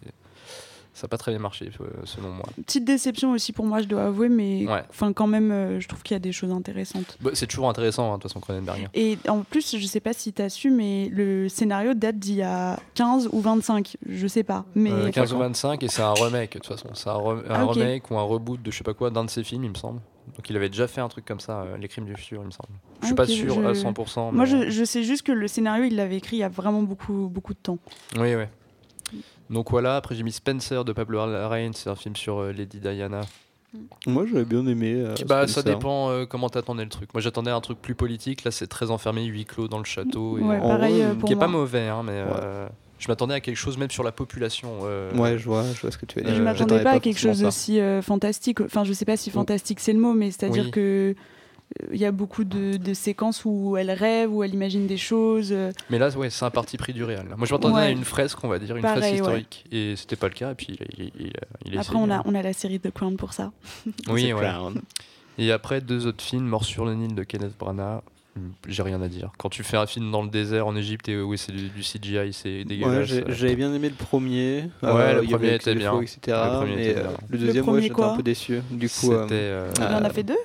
ça 0.93 1.05
n'a 1.05 1.09
pas 1.09 1.17
très 1.17 1.31
bien 1.31 1.39
marché, 1.39 1.69
euh, 1.79 1.85
selon 2.03 2.29
moi. 2.31 2.45
Petite 2.65 2.83
déception 2.83 3.31
aussi 3.31 3.53
pour 3.53 3.65
moi, 3.65 3.81
je 3.81 3.87
dois 3.87 4.03
avouer, 4.03 4.27
mais 4.29 4.67
Ouais. 4.67 4.83
quand 5.15 5.27
même, 5.27 5.51
euh, 5.51 5.79
je 5.79 5.87
trouve 5.87 6.03
qu'il 6.03 6.15
y 6.15 6.17
a 6.17 6.19
des 6.19 6.31
choses 6.33 6.51
intéressantes. 6.51 7.17
Bah, 7.21 7.31
c'est 7.33 7.47
toujours 7.47 7.69
intéressant, 7.69 8.09
hein, 8.11 8.17
de 8.17 8.21
toute 8.21 8.31
façon, 8.31 8.39
Cronenberg. 8.41 8.89
Et 8.93 9.17
en 9.29 9.43
plus, 9.43 9.77
je 9.77 9.85
sais 9.85 10.01
pas 10.01 10.13
si 10.13 10.33
tu 10.33 10.41
as 10.41 10.49
su, 10.49 10.69
mais 10.69 11.09
le 11.09 11.47
scénario 11.49 11.93
date 11.93 12.19
d'il 12.19 12.35
y 12.35 12.41
a 12.41 12.77
15 12.95 13.29
ou 13.31 13.39
25, 13.39 13.95
je 14.07 14.27
sais 14.27 14.43
pas. 14.43 14.65
Mais 14.75 14.91
Euh, 14.91 15.11
15 15.11 15.33
ou 15.33 15.37
25, 15.37 15.81
et 15.83 15.87
c'est 15.87 16.01
un 16.01 16.13
remake, 16.13 16.53
de 16.53 16.59
toute 16.59 16.67
façon. 16.67 16.89
C'est 16.93 17.09
un, 17.09 17.13
re- 17.13 17.43
un 17.49 17.61
Ah, 17.61 17.65
remake 17.65 18.11
ou 18.11 18.17
un 18.17 18.23
reboot 18.23 18.61
de 18.61 18.69
je 18.71 18.77
sais 18.77 18.83
pas 18.83 18.93
quoi, 18.93 19.09
d'un 19.09 19.23
de 19.25 19.29
ses 19.29 19.43
films, 19.43 19.63
il 19.63 19.69
me 19.69 19.75
semble. 19.75 20.01
Donc 20.35 20.49
il 20.49 20.55
avait 20.55 20.69
déjà 20.69 20.87
fait 20.87 21.01
un 21.01 21.07
truc 21.09 21.25
comme 21.25 21.39
ça, 21.39 21.61
euh, 21.61 21.77
Les 21.77 21.87
Crimes 21.87 22.05
du 22.05 22.15
futur, 22.15 22.41
il 22.41 22.45
me 22.45 22.51
semble. 22.51 22.69
Je 23.01 23.07
suis 23.07 23.13
Ah, 23.13 23.15
pas 23.15 23.25
sûr 23.25 23.55
je- 23.55 23.67
à 23.67 23.73
100%. 23.73 24.31
Moi, 24.31 24.45
mais- 24.45 24.65
je, 24.65 24.69
je 24.69 24.83
sais 24.85 25.03
juste 25.03 25.23
que 25.23 25.31
le 25.31 25.47
scénario, 25.47 25.83
il 25.85 25.95
l'avait 25.95 26.17
écrit 26.17 26.37
il 26.37 26.39
y 26.39 26.43
a 26.43 26.49
vraiment 26.49 26.83
beaucoup, 26.83 27.27
beaucoup 27.29 27.53
de 27.53 27.59
temps. 27.59 27.79
Oui, 28.17 28.35
oui. 28.35 28.43
Donc 29.51 29.69
voilà, 29.69 29.97
après 29.97 30.15
j'ai 30.15 30.23
mis 30.23 30.31
Spencer 30.31 30.83
de 30.85 30.93
Pablo 30.93 31.25
Larraín, 31.29 31.73
c'est 31.73 31.89
un 31.89 31.95
film 31.95 32.15
sur 32.15 32.39
euh, 32.39 32.51
Lady 32.51 32.79
Diana. 32.79 33.21
Moi, 34.05 34.25
j'avais 34.25 34.43
bien 34.43 34.65
aimé. 34.67 34.93
euh, 34.97 35.13
bah 35.27 35.47
ça 35.47 35.63
dépend 35.63 36.09
euh, 36.09 36.25
comment 36.25 36.49
t'attendais 36.49 36.83
le 36.83 36.89
truc. 36.89 37.13
Moi 37.13 37.21
j'attendais 37.21 37.51
un 37.51 37.61
truc 37.61 37.81
plus 37.81 37.95
politique, 37.95 38.43
là 38.43 38.51
c'est 38.51 38.67
très 38.67 38.91
enfermé, 38.91 39.23
huis 39.25 39.45
clos 39.45 39.67
dans 39.67 39.77
le 39.77 39.85
château. 39.85 40.37
Et, 40.37 40.41
Ouais, 40.41 40.57
euh, 40.57 40.59
pareil 40.59 41.01
euh, 41.01 41.13
qui 41.25 41.31
est 41.33 41.35
moi. 41.35 41.45
pas 41.45 41.51
mauvais, 41.51 41.87
hein, 41.87 42.01
mais 42.03 42.11
euh, 42.15 42.67
je 42.99 43.07
m'attendais 43.07 43.33
à 43.33 43.39
quelque 43.39 43.55
chose 43.57 43.77
même 43.77 43.89
sur 43.91 44.03
la 44.03 44.11
population. 44.11 44.69
euh, 44.83 45.13
Ouais, 45.15 45.37
je 45.37 45.45
vois, 45.45 45.63
je 45.73 45.81
vois 45.81 45.91
ce 45.91 45.97
que 45.97 46.05
tu 46.05 46.19
veux 46.19 46.25
dire. 46.25 46.35
Je 46.35 46.41
Euh, 46.41 46.43
m'attendais 46.43 46.77
pas 46.79 46.83
pas 46.83 46.91
à 46.91 46.99
quelque 46.99 47.19
chose 47.19 47.41
ça. 47.41 47.47
aussi 47.47 47.79
euh, 47.79 48.01
fantastique. 48.01 48.59
Enfin, 48.61 48.83
je 48.83 48.91
sais 48.93 49.05
pas 49.05 49.15
si 49.17 49.29
fantastique 49.31 49.79
c'est 49.79 49.93
le 49.93 49.99
mot, 49.99 50.13
mais 50.13 50.31
c'est-à-dire 50.31 50.65
Oui. 50.65 50.71
que 50.71 51.15
euh, 51.17 51.21
il 51.91 51.99
y 51.99 52.05
a 52.05 52.11
beaucoup 52.11 52.43
de, 52.43 52.77
de 52.77 52.93
séquences 52.93 53.43
où 53.45 53.77
elle 53.77 53.91
rêve, 53.91 54.31
où 54.33 54.43
elle 54.43 54.53
imagine 54.53 54.87
des 54.87 54.97
choses. 54.97 55.49
euh, 55.51 55.71
Mais 55.89 55.97
là, 55.99 56.09
ouais, 56.17 56.29
c'est 56.29 56.45
un 56.45 56.49
parti 56.49 56.77
pris 56.77 56.93
du 56.93 57.03
réel. 57.03 57.25
Moi, 57.37 57.45
je 57.47 57.53
m'attendais 57.53 57.75
à 57.81 57.85
Ouais. 57.85 57.91
une 57.91 58.03
fresque, 58.05 58.37
on 58.43 58.47
va 58.47 58.59
dire, 58.59 58.75
une 58.75 58.81
Pareil, 58.81 58.99
fresque 59.01 59.13
ouais. 59.13 59.19
historique. 59.19 59.65
Et 59.71 59.95
c'était 59.95 60.15
pas 60.15 60.27
le 60.27 60.33
cas. 60.33 60.51
Et 60.51 60.55
puis, 60.55 60.67
il, 60.97 61.05
il, 61.05 61.11
il, 61.19 61.33
il 61.65 61.77
a 61.77 61.81
Après, 61.81 61.93
essayé, 61.93 61.97
on 61.97 62.09
a, 62.09 62.17
hein. 62.17 62.23
on 62.25 62.35
a 62.35 62.41
la 62.41 62.53
série 62.53 62.79
The 62.79 62.91
Crown 62.91 63.15
pour 63.17 63.33
ça. 63.33 63.51
Oui, 64.09 64.29
The 64.29 64.33
ouais. 64.35 64.41
Crown. 64.41 64.81
Et 65.37 65.51
après, 65.51 65.81
deux 65.81 66.07
autres 66.07 66.23
films, 66.23 66.45
Mort 66.45 66.65
sur 66.65 66.85
le 66.85 66.93
Nil 66.93 67.15
de 67.15 67.23
Kenneth 67.23 67.57
Branagh. 67.57 68.01
Hmm, 68.35 68.51
J'ai 68.67 68.81
rien 68.83 69.01
à 69.01 69.09
dire. 69.09 69.31
Quand 69.37 69.49
tu 69.49 69.61
fais 69.61 69.75
un 69.75 69.85
film 69.85 70.09
dans 70.09 70.21
le 70.23 70.29
désert 70.29 70.65
en 70.65 70.73
Égypte 70.77 71.09
et 71.09 71.19
où 71.19 71.35
c'est 71.35 71.51
du, 71.51 71.67
du 71.67 71.81
CGI, 71.81 72.31
c'est 72.31 72.49
Ouais, 72.59 72.63
dégueulasse. 72.63 73.11
euh, 73.11 73.23
j'avais 73.27 73.55
bien 73.57 73.73
aimé 73.73 73.89
le 73.89 73.95
premier. 73.95 74.69
Ouais, 74.81 75.15
le 75.15 75.25
y 75.25 75.27
premier 75.27 75.55
était 75.55 75.75
bien. 75.75 75.91
défauts, 75.91 76.01
etc. 76.01 76.19
Le 76.27 76.57
premier 76.59 76.75
mais 76.77 76.87
était 76.91 76.99
euh, 76.99 77.03
bien. 77.03 77.11
le 77.29 77.37
deuxième, 77.37 77.63
premier 77.65 77.77
ouais, 77.79 77.87
j'étais 77.89 78.01
un 78.03 78.15
peu 78.15 78.23
déçu. 78.23 78.61
Du 78.71 78.89
coup, 78.89 79.11
euh, 79.11 79.27
euh, 79.31 79.69
Il 79.77 79.83
en 79.83 80.03
a 80.05 80.09
fait 80.09 80.23
deux 80.23 80.37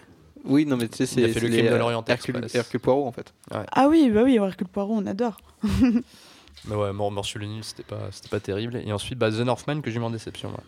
oui, 0.46 0.66
non, 0.66 0.76
mais 0.76 0.88
tu 0.88 0.96
sais, 0.98 1.06
c'est 1.06 1.20
Il 1.20 1.24
a 1.24 1.28
fait 1.28 1.40
le 1.40 1.48
crime 1.48 1.66
de 1.66 1.70
euh, 1.70 1.78
l'Orient 1.78 2.04
Hercule. 2.06 2.46
Hercule 2.54 2.80
Poirot 2.80 3.06
en 3.06 3.12
fait. 3.12 3.32
Ah 3.50 3.88
oui, 3.88 4.10
bah 4.12 4.22
oui, 4.24 4.36
Hercule 4.36 4.68
Poirot, 4.68 4.94
on 4.96 5.06
adore. 5.06 5.38
Mais 6.68 6.74
ouais, 6.74 6.92
Mort, 6.92 7.12
Mort 7.12 7.24
sur 7.24 7.38
le 7.38 7.46
Nil, 7.46 7.62
c'était 7.62 7.82
pas, 7.84 8.08
c'était 8.10 8.28
pas 8.28 8.40
terrible. 8.40 8.80
Et 8.84 8.92
ensuite, 8.92 9.18
bah, 9.18 9.30
The 9.30 9.34
Northman, 9.40 9.82
que 9.82 9.90
j'ai 9.90 9.98
mis 9.98 10.04
en 10.04 10.10
déception. 10.10 10.50
moi. 10.50 10.60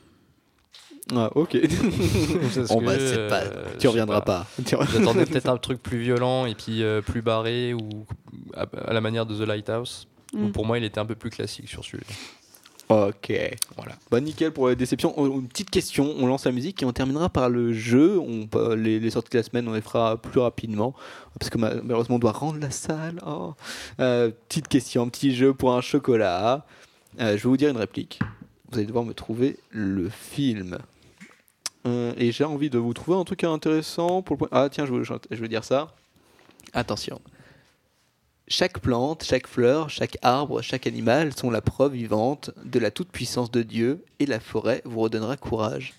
Ah, 1.14 1.30
ok. 1.34 1.56
Bon, 2.68 2.82
bah, 2.82 2.96
que, 2.96 3.28
pas. 3.28 3.40
euh, 3.42 3.66
Tu 3.78 3.88
reviendras 3.88 4.20
pas. 4.20 4.46
Tu 4.64 4.74
re- 4.74 4.86
J'attendais 4.92 5.24
peut-être 5.24 5.48
un 5.48 5.56
truc 5.56 5.82
plus 5.82 5.98
violent 5.98 6.44
et 6.46 6.54
puis 6.54 6.82
euh, 6.82 7.00
plus 7.00 7.22
barré 7.22 7.72
ou 7.74 7.88
à, 8.54 8.66
à 8.86 8.92
la 8.92 9.00
manière 9.00 9.24
de 9.26 9.34
The 9.34 9.46
Lighthouse. 9.48 10.06
Mm. 10.34 10.50
Pour 10.50 10.66
moi, 10.66 10.76
il 10.78 10.84
était 10.84 11.00
un 11.00 11.06
peu 11.06 11.14
plus 11.14 11.30
classique 11.30 11.68
sur 11.68 11.82
celui-là. 11.84 12.04
Ok, 12.88 13.32
voilà. 13.76 13.96
Bah 14.10 14.18
nickel 14.20 14.50
pour 14.50 14.68
la 14.68 14.74
déception. 14.74 15.12
Oh, 15.18 15.26
Une 15.40 15.46
petite 15.48 15.68
question, 15.68 16.14
on 16.18 16.26
lance 16.26 16.46
la 16.46 16.52
musique 16.52 16.82
et 16.82 16.86
on 16.86 16.92
terminera 16.92 17.28
par 17.28 17.50
le 17.50 17.74
jeu. 17.74 18.18
On, 18.18 18.46
peut- 18.46 18.74
les, 18.74 19.10
sorties 19.10 19.32
de 19.32 19.38
la 19.38 19.42
semaine, 19.42 19.68
on 19.68 19.74
les 19.74 19.82
fera 19.82 20.16
plus 20.16 20.40
rapidement 20.40 20.94
parce 21.38 21.50
que 21.50 21.58
ma- 21.58 21.74
malheureusement 21.74 22.16
on 22.16 22.18
doit 22.18 22.32
rendre 22.32 22.58
la 22.58 22.70
salle. 22.70 23.20
Oh. 23.26 23.54
Euh, 24.00 24.30
petite 24.48 24.68
question, 24.68 25.08
petit 25.10 25.34
jeu 25.34 25.52
pour 25.52 25.74
un 25.74 25.82
chocolat. 25.82 26.64
Euh, 27.20 27.32
je 27.36 27.42
vais 27.42 27.48
vous 27.50 27.56
dire 27.58 27.68
une 27.68 27.76
réplique. 27.76 28.20
Vous 28.70 28.78
allez 28.78 28.86
devoir 28.86 29.04
me 29.04 29.12
trouver 29.12 29.58
le 29.70 30.08
film. 30.08 30.78
Euh, 31.86 32.12
et 32.16 32.32
j'ai 32.32 32.44
envie 32.44 32.70
de 32.70 32.78
vous 32.78 32.94
trouver 32.94 33.18
un 33.18 33.24
truc 33.24 33.44
intéressant 33.44 34.22
pour 34.22 34.34
le 34.36 34.38
point. 34.38 34.48
Ah 34.50 34.68
tiens, 34.70 34.86
je 34.86 34.92
veux, 34.92 35.02
je 35.04 35.44
dire 35.46 35.64
ça. 35.64 35.94
Attention. 36.72 37.20
Chaque 38.50 38.78
plante, 38.80 39.24
chaque 39.24 39.46
fleur, 39.46 39.90
chaque 39.90 40.16
arbre, 40.22 40.62
chaque 40.62 40.86
animal 40.86 41.36
sont 41.36 41.50
la 41.50 41.60
preuve 41.60 41.92
vivante 41.92 42.50
de 42.64 42.78
la 42.78 42.90
toute-puissance 42.90 43.50
de 43.50 43.62
Dieu 43.62 44.04
et 44.20 44.26
la 44.26 44.40
forêt 44.40 44.80
vous 44.86 45.00
redonnera 45.00 45.36
courage. 45.36 45.92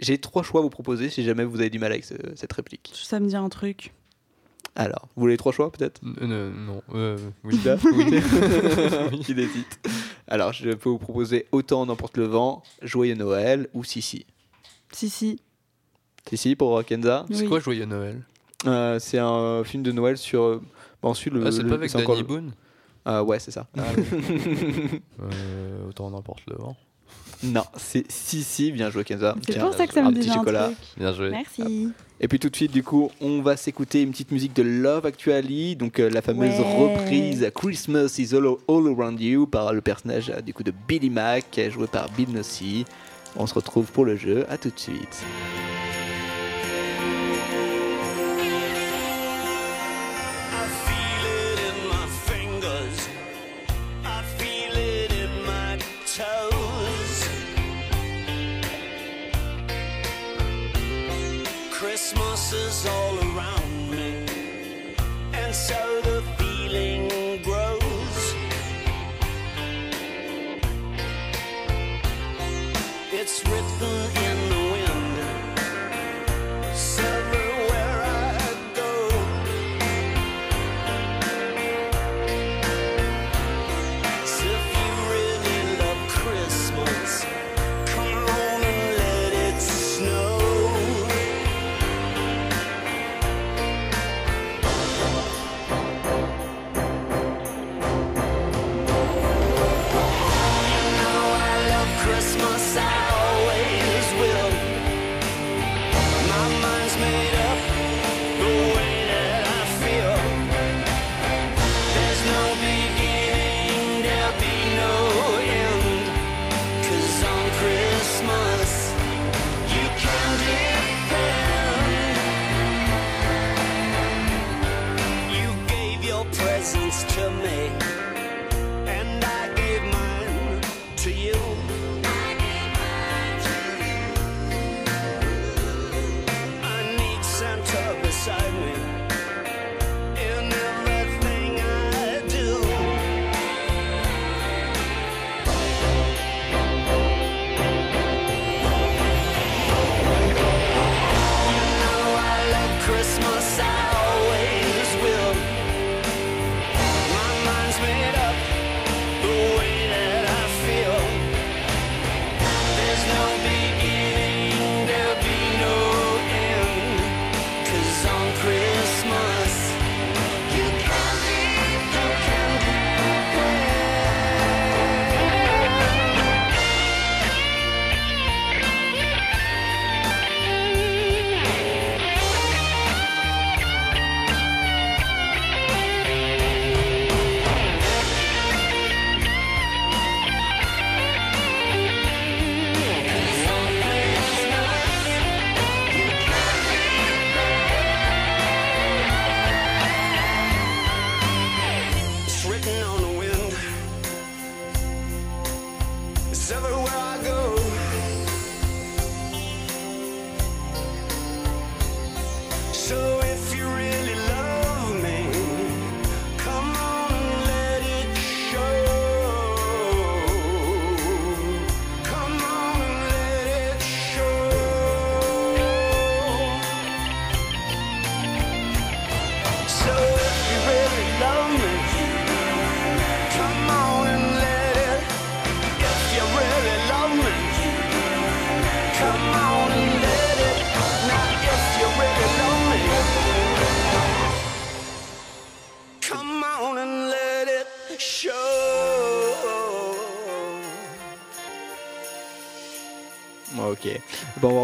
J'ai 0.00 0.18
trois 0.18 0.42
choix 0.42 0.60
à 0.60 0.62
vous 0.64 0.70
proposer 0.70 1.08
si 1.08 1.22
jamais 1.22 1.44
vous 1.44 1.60
avez 1.60 1.70
du 1.70 1.78
mal 1.78 1.92
avec 1.92 2.04
ce- 2.04 2.14
cette 2.34 2.52
réplique. 2.52 2.90
Ça 2.94 3.20
me 3.20 3.28
dit 3.28 3.36
un 3.36 3.48
truc. 3.48 3.92
Alors, 4.74 5.06
vous 5.14 5.20
voulez 5.20 5.36
trois 5.36 5.52
choix 5.52 5.70
peut-être? 5.70 6.00
Euh, 6.22 6.50
non, 6.52 6.82
euh, 6.94 7.16
oui. 7.44 7.60
Là 7.64 7.76
Oui. 7.92 8.06
Il 9.28 9.38
hésite. 9.38 9.78
Alors, 10.26 10.52
je 10.52 10.70
peux 10.70 10.88
vous 10.88 10.98
proposer 10.98 11.46
Autant 11.52 11.86
n'emporte 11.86 12.16
le 12.16 12.24
vent, 12.24 12.64
Joyeux 12.80 13.14
Noël 13.14 13.68
ou 13.74 13.84
Sissi. 13.84 14.26
Si, 14.90 15.08
si. 15.10 15.40
Sissi 16.28 16.56
pour 16.56 16.76
euh, 16.78 16.82
Kenza? 16.82 17.26
C'est 17.30 17.42
Oui. 17.42 17.48
quoi 17.48 17.60
Joyeux 17.60 17.84
Noël? 17.84 18.22
Euh, 18.66 18.98
C'est 18.98 19.18
un 19.18 19.62
film 19.62 19.82
de 19.84 19.92
Noël 19.92 20.16
sur. 20.18 20.42
euh, 20.42 20.62
bah, 21.02 21.08
ensuite, 21.08 21.32
le, 21.34 21.46
Ah, 21.46 21.52
c'est 21.52 21.62
le- 21.62 21.68
pas 21.68 21.74
avec 21.74 21.92
Danny 21.92 22.22
Boone 22.22 22.52
Ah, 23.04 23.22
ouais, 23.24 23.38
c'est 23.38 23.50
ça. 23.50 23.66
Euh, 23.76 23.82
Autant 25.88 26.10
n'importe 26.10 26.42
le 26.48 26.56
vent. 26.56 26.76
non, 27.42 27.64
c'est 27.76 28.10
Sissi. 28.10 28.72
Bien 28.72 28.90
joué, 28.90 29.04
Kenza. 29.04 29.34
C'est 29.46 29.58
pour 29.58 29.74
ça 29.74 29.86
que 29.86 29.92
ça 29.94 30.02
me 30.02 30.08
un 30.08 30.12
dit 30.12 30.20
petit 30.20 30.30
un 30.30 30.34
chocolat. 30.34 30.64
truc. 30.66 30.76
Bien 30.96 31.12
joué. 31.12 31.30
Merci. 31.30 31.90
Et 32.20 32.28
puis 32.28 32.38
tout 32.38 32.48
de 32.48 32.54
suite, 32.56 32.70
du 32.72 32.84
coup, 32.84 33.10
on 33.20 33.42
va 33.42 33.56
s'écouter 33.56 34.02
une 34.02 34.12
petite 34.12 34.30
musique 34.30 34.54
de 34.54 34.62
Love 34.62 35.06
Actually, 35.06 35.74
donc 35.74 35.98
euh, 35.98 36.08
la 36.08 36.22
fameuse 36.22 36.58
Ouais. 36.60 36.94
reprise 36.96 37.50
Christmas 37.54 38.14
is 38.18 38.32
all, 38.34 38.46
all 38.68 38.86
Around 38.96 39.20
You 39.20 39.46
par 39.48 39.72
le 39.72 39.80
personnage 39.80 40.30
euh, 40.30 40.40
du 40.40 40.54
coup 40.54 40.62
de 40.62 40.72
Billy 40.86 41.10
Mack, 41.10 41.60
joué 41.70 41.88
par 41.88 42.08
Bill 42.10 42.30
Nossi. 42.32 42.84
On 43.36 43.46
se 43.48 43.54
retrouve 43.54 43.90
pour 43.90 44.04
le 44.04 44.14
jeu, 44.16 44.46
à 44.48 44.56
tout 44.56 44.70
de 44.70 44.78
suite. 44.78 45.24
Christmas 62.02 62.52
is 62.52 62.86
all 62.86 63.16
around 63.16 63.90
me, 63.92 64.26
and 65.34 65.54
so 65.54 66.00
the 66.02 66.20
feeling 66.36 67.08
grows. 67.44 68.34
It's 73.12 73.44
written 73.46 73.98
in 74.26 74.31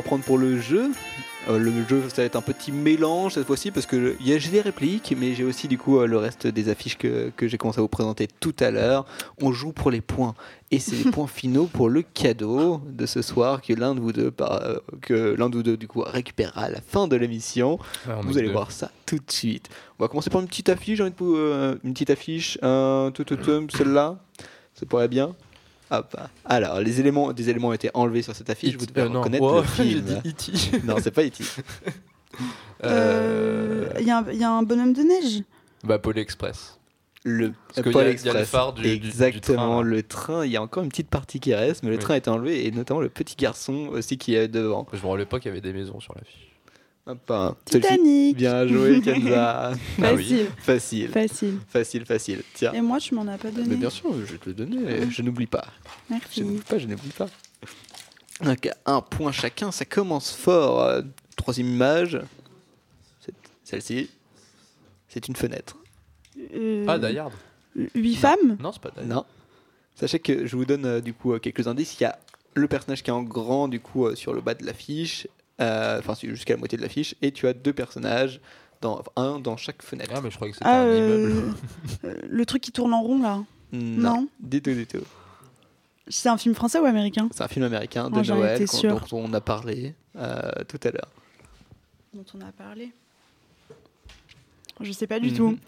prendre 0.08 0.24
pour 0.24 0.38
le 0.38 0.58
jeu. 0.58 0.90
Euh, 1.50 1.58
le 1.58 1.70
jeu, 1.86 2.02
ça 2.08 2.22
va 2.22 2.24
être 2.24 2.36
un 2.36 2.40
petit 2.42 2.72
mélange 2.72 3.34
cette 3.34 3.46
fois-ci 3.46 3.70
parce 3.70 3.84
que 3.84 4.16
j'ai 4.24 4.38
des 4.50 4.60
répliques, 4.62 5.14
mais 5.18 5.34
j'ai 5.34 5.44
aussi 5.44 5.68
du 5.68 5.76
coup 5.76 5.98
euh, 5.98 6.06
le 6.06 6.16
reste 6.16 6.46
des 6.46 6.70
affiches 6.70 6.96
que, 6.96 7.30
que 7.36 7.46
j'ai 7.46 7.58
commencé 7.58 7.78
à 7.78 7.82
vous 7.82 7.88
présenter 7.88 8.26
tout 8.40 8.54
à 8.60 8.70
l'heure. 8.70 9.04
On 9.42 9.52
joue 9.52 9.72
pour 9.72 9.90
les 9.90 10.00
points 10.00 10.34
et 10.70 10.78
c'est 10.78 10.96
les 10.96 11.10
points 11.10 11.26
finaux 11.26 11.66
pour 11.70 11.90
le 11.90 12.00
cadeau 12.02 12.80
de 12.86 13.04
ce 13.04 13.20
soir 13.20 13.60
que 13.60 13.74
l'un 13.74 13.94
de 13.94 14.00
vous 14.00 14.12
deux, 14.12 14.30
par- 14.30 14.62
euh, 14.62 14.78
que 15.02 15.34
l'un 15.38 15.50
de 15.50 15.56
vous 15.56 15.62
deux 15.62 15.76
du 15.76 15.88
coup 15.88 16.00
récupérera 16.06 16.62
à 16.62 16.70
la 16.70 16.80
fin 16.80 17.06
de 17.06 17.16
l'émission. 17.16 17.78
Est 18.06 18.22
Vous 18.22 18.38
allez 18.38 18.46
deux. 18.48 18.52
voir 18.54 18.70
ça 18.72 18.90
tout 19.04 19.16
de 19.16 19.30
suite. 19.30 19.68
On 19.98 20.04
va 20.04 20.08
commencer 20.08 20.30
par 20.30 20.40
une 20.40 20.48
petite 20.48 20.70
affiche. 20.70 20.96
J'ai 20.96 21.02
envie 21.02 21.12
de 21.12 21.16
vous, 21.18 21.36
une 21.84 21.92
petite 21.92 22.10
affiche. 22.10 22.58
Un 22.62 23.10
tout, 23.12 23.24
tout, 23.24 23.36
tout, 23.36 23.66
celle-là. 23.76 24.18
Ça 24.74 24.86
pourrait 24.86 25.08
bien. 25.08 25.34
Hop. 25.90 26.16
Alors, 26.44 26.80
les 26.80 27.00
éléments, 27.00 27.32
des 27.32 27.48
éléments 27.50 27.68
ont 27.68 27.72
été 27.72 27.90
enlevés 27.94 28.22
sur 28.22 28.34
cette 28.34 28.50
affiche. 28.50 28.74
It- 28.74 28.80
vous 28.80 28.86
devez 28.86 29.02
euh, 29.02 29.08
non. 29.08 29.20
reconnaître 29.20 29.44
Oh, 29.44 29.60
le 29.60 29.66
j'ai 29.76 29.84
film. 29.90 30.00
dit 30.22 30.28
E.T.. 30.30 30.80
non, 30.84 30.96
c'est 31.02 31.10
pas 31.10 31.22
E 31.24 31.26
E.T. 31.28 31.44
Euh, 32.84 33.88
Il 33.98 34.06
y, 34.06 34.10
a 34.10 34.18
un- 34.18 34.24
il 34.32 34.38
y 34.38 34.44
a 34.44 34.50
un 34.50 34.62
bonhomme 34.62 34.92
de 34.92 35.02
neige. 35.02 35.42
Bah, 35.84 35.98
Pôle 35.98 36.18
Express. 36.18 36.78
Le 37.24 37.52
Pôle 37.74 37.86
y 37.86 37.88
a- 37.88 37.90
il 37.90 37.94
y 37.94 37.98
a 37.98 38.02
le 38.04 38.10
Express. 38.40 38.48
phare 38.48 38.72
du- 38.74 38.82
du- 38.82 38.98
du 39.00 39.08
Exactement, 39.08 39.76
train, 39.78 39.82
le 39.82 40.02
train. 40.02 40.44
Il 40.46 40.52
y 40.52 40.56
a 40.56 40.62
encore 40.62 40.82
une 40.84 40.88
petite 40.88 41.08
partie 41.10 41.40
qui 41.40 41.52
reste, 41.54 41.82
mais 41.82 41.90
le 41.90 41.96
Oui. 41.96 42.02
train 42.02 42.14
a 42.14 42.16
été 42.18 42.30
enlevé 42.30 42.66
et 42.66 42.70
notamment 42.70 43.00
le 43.00 43.08
petit 43.08 43.34
garçon 43.36 43.88
aussi 43.90 44.18
qui 44.18 44.34
est 44.34 44.46
devant. 44.48 44.86
Je 44.92 44.98
me 45.02 45.06
rappelais 45.08 45.26
pas 45.26 45.38
qu'il 45.40 45.48
y 45.48 45.52
avait 45.52 45.60
des 45.60 45.72
maisons 45.72 46.00
sur 46.00 46.14
l'affiche. 46.14 46.47
Hein. 47.30 47.56
Titanic. 47.64 48.36
Bien 48.36 48.66
joué, 48.66 49.00
Kenza. 49.00 49.72
Ah 50.02 50.12
oui. 50.14 50.46
Facile. 50.58 51.08
Facile, 51.08 51.08
Facile. 51.10 51.58
facile, 51.68 52.04
facile. 52.06 52.42
Tiens. 52.54 52.72
Et 52.74 52.80
moi, 52.82 52.98
tu 53.00 53.14
m'en 53.14 53.26
as 53.28 53.38
pas 53.38 53.50
donné. 53.50 53.68
Mais 53.68 53.76
bien 53.76 53.90
sûr, 53.90 54.12
je 54.12 54.32
vais 54.32 54.38
te 54.38 54.48
le 54.50 54.54
donner. 54.54 55.10
Je 55.10 55.22
n'oublie 55.22 55.46
pas. 55.46 55.64
Je 56.08 56.14
Merci. 56.14 56.42
n'oublie 56.42 56.60
pas, 56.60 56.78
je 56.78 56.86
n'oublie 56.86 57.10
pas. 57.10 57.28
Donc, 58.42 58.68
un 58.86 59.00
point 59.00 59.32
chacun, 59.32 59.72
ça 59.72 59.84
commence 59.84 60.32
fort. 60.34 60.82
Euh, 60.82 61.02
Troisième 61.36 61.68
image, 61.68 62.20
celle-ci, 63.64 64.10
c'est 65.08 65.28
une 65.28 65.36
fenêtre. 65.36 65.76
Euh, 66.54 66.84
Ah, 66.88 66.98
Die 66.98 67.16
Hard. 67.16 67.32
Huit 67.94 68.16
femmes? 68.16 68.56
Non, 68.60 68.72
c'est 68.72 68.82
pas 68.82 68.90
Die 68.90 68.98
Hard. 69.00 69.08
Non. 69.08 69.24
Sachez 69.94 70.18
que 70.18 70.46
je 70.46 70.56
vous 70.56 70.64
donne 70.64 70.84
euh, 70.84 71.00
du 71.00 71.12
coup 71.14 71.38
quelques 71.38 71.66
indices. 71.68 71.96
Il 72.00 72.02
y 72.02 72.06
a 72.06 72.18
le 72.54 72.66
personnage 72.68 73.02
qui 73.02 73.10
est 73.10 73.12
en 73.12 73.22
grand 73.22 73.68
du 73.68 73.78
coup 73.80 74.14
sur 74.16 74.32
le 74.34 74.40
bas 74.40 74.54
de 74.54 74.64
l'affiche, 74.66 75.26
enfin 75.58 76.14
c'est 76.14 76.28
jusqu'à 76.28 76.54
la 76.54 76.58
moitié 76.58 76.78
de 76.78 76.82
l'affiche, 76.82 77.14
et 77.22 77.32
tu 77.32 77.46
as 77.48 77.52
deux 77.52 77.72
personnages, 77.72 78.40
dans, 78.80 79.02
un 79.16 79.40
dans 79.40 79.56
chaque 79.56 79.82
fenêtre. 79.82 80.12
Ah, 80.14 80.20
mais 80.22 80.30
je 80.30 80.36
croyais 80.36 80.52
que 80.52 80.58
c'était 80.58 80.70
Ah, 80.70 80.82
un 80.82 80.86
euh, 80.86 80.98
immeuble. 80.98 81.54
euh, 82.04 82.14
le 82.28 82.46
truc 82.46 82.62
qui 82.62 82.70
tourne 82.72 82.94
en 82.94 83.02
rond 83.02 83.20
là. 83.22 83.42
non, 83.72 84.12
non. 84.20 84.28
du 84.40 84.62
tout, 84.62 84.72
du 84.72 84.86
tout. 84.86 85.02
C'est 86.06 86.28
un 86.28 86.38
film 86.38 86.54
français 86.54 86.78
ou 86.78 86.84
américain? 86.86 87.28
C'est 87.34 87.42
un 87.42 87.48
film 87.48 87.64
américain 87.66 88.08
de 88.08 88.18
Oh, 88.20 88.22
Noël 88.34 88.64
dont 88.84 89.00
on 89.12 89.32
a 89.34 89.40
parlé 89.40 89.94
euh, 90.16 90.50
tout 90.68 90.78
à 90.84 90.90
l'heure. 90.90 91.10
dont 92.14 92.24
on 92.34 92.40
a 92.40 92.50
parlé 92.52 92.92
Je 94.80 94.92
sais 94.92 95.06
pas 95.06 95.18
du 95.20 95.30
Mhm. 95.30 95.36
tout. 95.36 95.58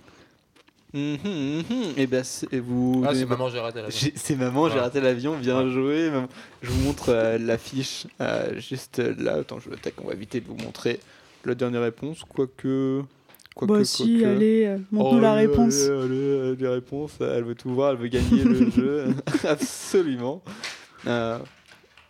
Mhm, 0.93 1.19
mhm. 1.23 1.65
Et 1.97 2.07
ben 2.07 2.25
c'est- 2.25 2.59
vous. 2.59 3.05
Ah, 3.07 3.15
c'est 3.15 3.25
maman, 3.27 3.49
j'ai 3.49 3.61
raté 3.61 3.81
la 3.83 3.91
J'ai- 3.91 4.13
C'est 4.17 4.37
maman, 4.37 4.69
j'ai 4.69 4.79
raté 4.81 5.01
l'avion, 5.01 5.37
bien 5.39 5.63
Ouais. 5.65 5.71
joué. 5.71 6.11
maman. 6.11 6.29
Je 6.63 6.71
vous 6.71 6.83
montre 6.85 7.11
euh, 7.11 7.39
l'affiche 7.39 8.07
euh, 8.21 8.59
juste 8.59 8.99
là. 8.99 9.35
Attends, 9.41 9.59
je, 9.61 9.71
tac, 9.71 9.95
on 10.03 10.09
va 10.09 10.15
éviter 10.15 10.41
de 10.41 10.47
vous 10.49 10.57
montrer 10.57 10.99
la 11.45 11.55
dernière 11.55 11.83
réponse, 11.83 12.25
quoique. 12.29 13.03
quoique 13.55 13.73
Bah 13.73 13.85
si, 13.85 14.25
allez, 14.25 14.65
euh, 14.67 14.79
montre-nous 14.91 15.19
Oh, 15.19 15.21
la 15.21 15.33
allez, 15.35 15.47
réponse. 15.47 15.85
Allez, 15.85 16.41
allez, 16.41 16.57
les 16.57 16.69
réponses, 16.69 17.13
elle 17.21 17.45
veut 17.45 17.55
tout 17.55 17.71
voir, 17.73 17.93
elle 17.93 17.99
veut 17.99 18.09
gagner 18.09 18.43
le 18.43 18.71
jeu. 18.71 19.15
Absolument. 19.49 20.43
Euh, 21.07 21.39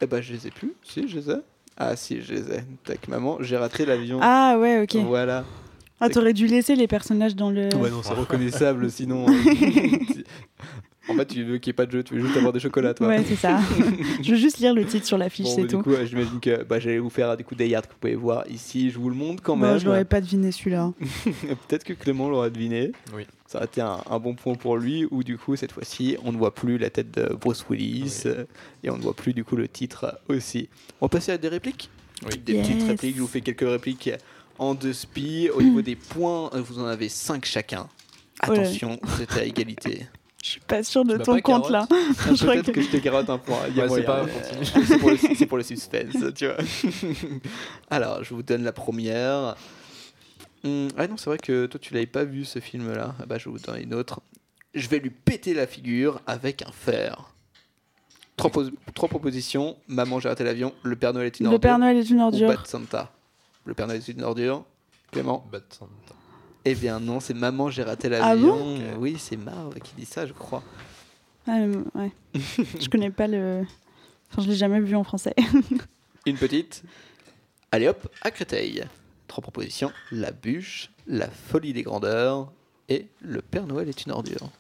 eh 0.01 0.07
ben, 0.07 0.23
je 0.23 0.33
les 0.33 0.47
ai 0.47 0.51
plus. 0.51 0.73
Si, 0.85 1.07
je 1.07 1.19
les 1.19 1.31
ai. 1.31 1.37
Ah, 1.77 1.97
si, 1.97 2.23
je 2.23 2.33
les 2.35 2.51
ai. 2.51 2.61
Tac, 2.85 3.09
maman, 3.09 3.39
j'ai 3.41 3.57
raté 3.57 3.85
l'avion. 3.85 4.19
Ah 4.23 4.57
ouais, 4.59 4.83
ok. 4.83 4.97
Voilà. 5.05 5.45
Ah, 6.01 6.09
t'aurais 6.09 6.33
dû 6.33 6.47
laisser 6.47 6.75
les 6.77 6.87
personnages 6.89 7.37
dans 7.37 7.51
le. 7.51 7.69
Ouais, 7.77 7.91
non, 7.91 8.03
c'est 8.03 8.15
reconnaissable 8.15 8.91
sinon. 8.91 9.27
euh, 9.29 9.33
en 11.09 11.15
fait, 11.15 11.27
tu 11.27 11.43
veux 11.43 11.59
qu'il 11.59 11.71
n'y 11.71 11.75
ait 11.75 11.77
pas 11.77 11.87
de 11.87 11.91
jeu, 11.93 12.03
tu 12.05 12.15
veux 12.15 12.21
juste 12.25 12.37
avoir 12.37 12.53
des 12.53 12.61
chocolats, 12.61 12.95
toi. 12.95 13.09
Ouais, 13.09 13.25
c'est 13.27 13.35
ça. 13.35 13.59
Je 14.23 14.31
veux 14.31 14.37
juste 14.37 14.59
lire 14.59 14.75
le 14.75 14.85
titre 14.85 15.07
sur 15.07 15.19
l'affiche, 15.19 15.47
Bon, 15.47 15.55
c'est 15.57 15.63
bah, 15.63 15.67
du 15.67 15.75
tout. 15.75 15.83
coup, 15.83 15.93
euh, 15.93 16.07
j'imagine 16.07 16.39
que 16.41 16.63
bah, 16.63 16.79
j'allais 16.79 16.99
vous 16.99 17.11
faire 17.11 17.37
du 17.37 17.43
coup 17.45 17.55
Die 17.57 17.75
Hard 17.75 17.87
que 17.87 17.93
vous 17.93 17.99
pouvez 17.99 18.15
voir 18.15 18.45
ici. 18.49 18.91
Je 18.91 18.99
vous 18.99 19.09
le 19.09 19.17
montre 19.17 19.43
quand 19.43 19.57
Moi, 19.57 19.71
même. 19.71 19.79
je 19.81 19.87
l'aurais 19.87 20.05
pas 20.05 20.21
deviné 20.21 20.53
celui-là. 20.53 20.93
Peut-être 21.69 21.85
que 21.85 21.95
Clément 21.95 22.29
l'aura 22.29 22.49
deviné. 22.49 22.93
Oui. 23.15 23.27
Ça 23.47 23.59
aurait 23.59 23.67
été 23.67 23.81
un, 23.81 23.99
un 24.09 24.19
bon 24.21 24.35
point 24.35 24.55
pour 24.55 24.77
lui. 24.77 25.07
Ou 25.11 25.25
du 25.25 25.37
coup, 25.37 25.57
cette 25.57 25.73
fois-ci, 25.73 26.17
on 26.25 26.31
ne 26.33 26.37
voit 26.39 26.55
plus 26.55 26.79
la 26.79 26.91
tête 26.91 27.11
de 27.11 27.35
Bruce 27.35 27.65
Willis 27.69 28.23
Oui. 28.27 28.31
euh, 28.31 28.45
et 28.85 28.91
on 28.91 28.97
ne 28.97 29.03
voit 29.03 29.15
plus 29.15 29.33
du 29.33 29.43
coup 29.43 29.57
le 29.57 29.67
titre 29.67 30.19
aussi. 30.29 30.69
On 31.01 31.07
va 31.07 31.11
passer 31.11 31.33
à 31.33 31.39
des 31.39 31.49
répliques. 31.49 31.91
Oui. 32.25 32.39
Des 32.45 32.55
petites 32.61 32.83
répliques. 32.87 33.17
Je 33.17 33.21
vous 33.23 33.27
fais 33.27 33.41
quelques 33.41 33.69
répliques 33.69 34.11
en 34.61 34.75
deux 34.75 34.93
spi. 34.93 35.49
Au 35.53 35.61
niveau 35.63 35.83
des 35.83 35.97
points, 35.97 36.51
euh, 36.55 36.61
vous 36.61 36.79
en 36.79 36.87
avez 36.87 37.09
cinq 37.09 37.45
chacun. 37.45 37.89
Là. 38.43 38.53
Attention, 38.53 38.99
vous 39.03 39.23
êtes 39.23 39.33
à 39.37 39.45
égalité. 39.45 40.07
Je 40.43 40.49
suis 40.53 40.61
pas 40.61 40.83
sûre 40.83 41.05
de 41.05 41.19
ton 41.19 41.39
compte 41.41 41.69
là. 41.69 41.87
Ah, 41.91 41.95
Je 42.35 42.35
crois 42.43 42.55
Peut-être 42.55 42.67
que- 42.67 42.71
que... 42.73 42.81
je 42.81 42.89
te 42.89 42.97
carotte 42.97 43.29
un 43.29 43.37
point. 43.37 43.59
Ouais, 43.77 43.89
c'est 43.91 44.03
pas- 44.05 44.25
pour, 44.99 45.11
le- 45.11 45.47
pour 45.47 45.57
le 45.59 45.63
suspense, 45.63 46.17
tu 46.35 46.47
vois. 46.47 46.57
Alors, 47.91 48.25
je 48.25 48.33
vous 48.33 48.43
donne 48.43 48.63
la 48.65 48.73
première. 48.73 49.55
Hum, 50.65 50.89
ah 50.97 51.07
non, 51.09 51.17
c'est 51.19 51.29
vrai 51.29 51.37
que 51.39 51.67
toi, 51.67 51.79
tu 51.79 51.93
l'avais 51.93 52.07
pas 52.07 52.25
vu 52.25 52.47
ce 52.47 52.59
film-là. 52.59 53.15
Ah 53.21 53.27
bah, 53.27 53.37
je 53.39 53.47
vais 53.47 53.51
vous 53.51 53.59
donner 53.59 53.83
une 53.83 53.93
autre. 53.93 54.21
Je 54.75 54.89
vais 54.89 54.99
lui 54.99 55.11
péter 55.11 55.53
la 55.53 55.67
figure 55.67 56.21
avec 56.27 56.63
un 56.63 56.73
fer. 56.73 57.35
Trois, 58.37 58.51
pos- 58.51 58.71
trois 58.95 59.09
propositions. 59.11 59.77
Maman, 59.89 60.21
j'ai 60.21 60.29
raté 60.31 60.45
l'avion. 60.45 60.73
Le 60.83 60.97
Père 60.97 61.13
Noël 61.13 61.27
est 61.27 61.39
une 61.41 61.45
Le 61.47 61.53
ordure. 61.53 61.61
Père 61.61 61.79
Noël 61.79 61.97
est 61.99 62.09
une 62.09 62.19
ou 62.21 62.25
ordure. 62.25 62.49
Bad 62.49 62.67
Santa. 62.67 63.13
Le 63.71 63.75
Père 63.75 63.87
Noël 63.87 64.01
est 64.01 64.09
une 64.13 64.25
ordure. 64.25 64.65
Clément. 65.13 65.49
Eh 66.65 66.75
bien 66.75 66.99
non, 66.99 67.21
c'est 67.21 67.35
Maman, 67.35 67.71
j'ai 67.71 67.85
raté 67.85 68.09
Ah 68.09 68.35
l'avion. 68.35 68.57
bon 68.57 68.77
Ok. 68.79 68.83
oui, 68.99 69.15
c'est 69.17 69.37
Marv 69.37 69.73
qui 69.79 69.95
dit 69.97 70.05
ça, 70.05 70.27
je 70.27 70.33
crois. 70.33 70.65
Ah, 71.47 71.61
euh, 71.61 71.85
ouais. 71.95 72.11
je 72.35 72.89
connais 72.89 73.11
pas 73.13 73.29
le. 73.29 73.65
Enfin, 74.33 74.43
je 74.43 74.49
l'ai 74.49 74.57
jamais 74.57 74.81
vu 74.81 74.97
en 74.97 75.05
français. 75.05 75.37
Une 76.27 76.37
petite. 76.37 76.83
Allez 77.71 77.87
hop, 77.87 78.09
à 78.23 78.33
Créteil. 78.33 78.83
Trois 79.29 79.41
propositions. 79.41 79.93
La 80.11 80.33
bûche, 80.33 80.91
la 81.07 81.29
folie 81.31 81.73
des 81.73 81.85
grandeurs 81.85 82.51
et 82.89 83.07
le 83.21 83.41
Père 83.41 83.69
Noël 83.69 83.89
est 83.89 84.05
une 84.05 84.11
ordure. 84.11 84.51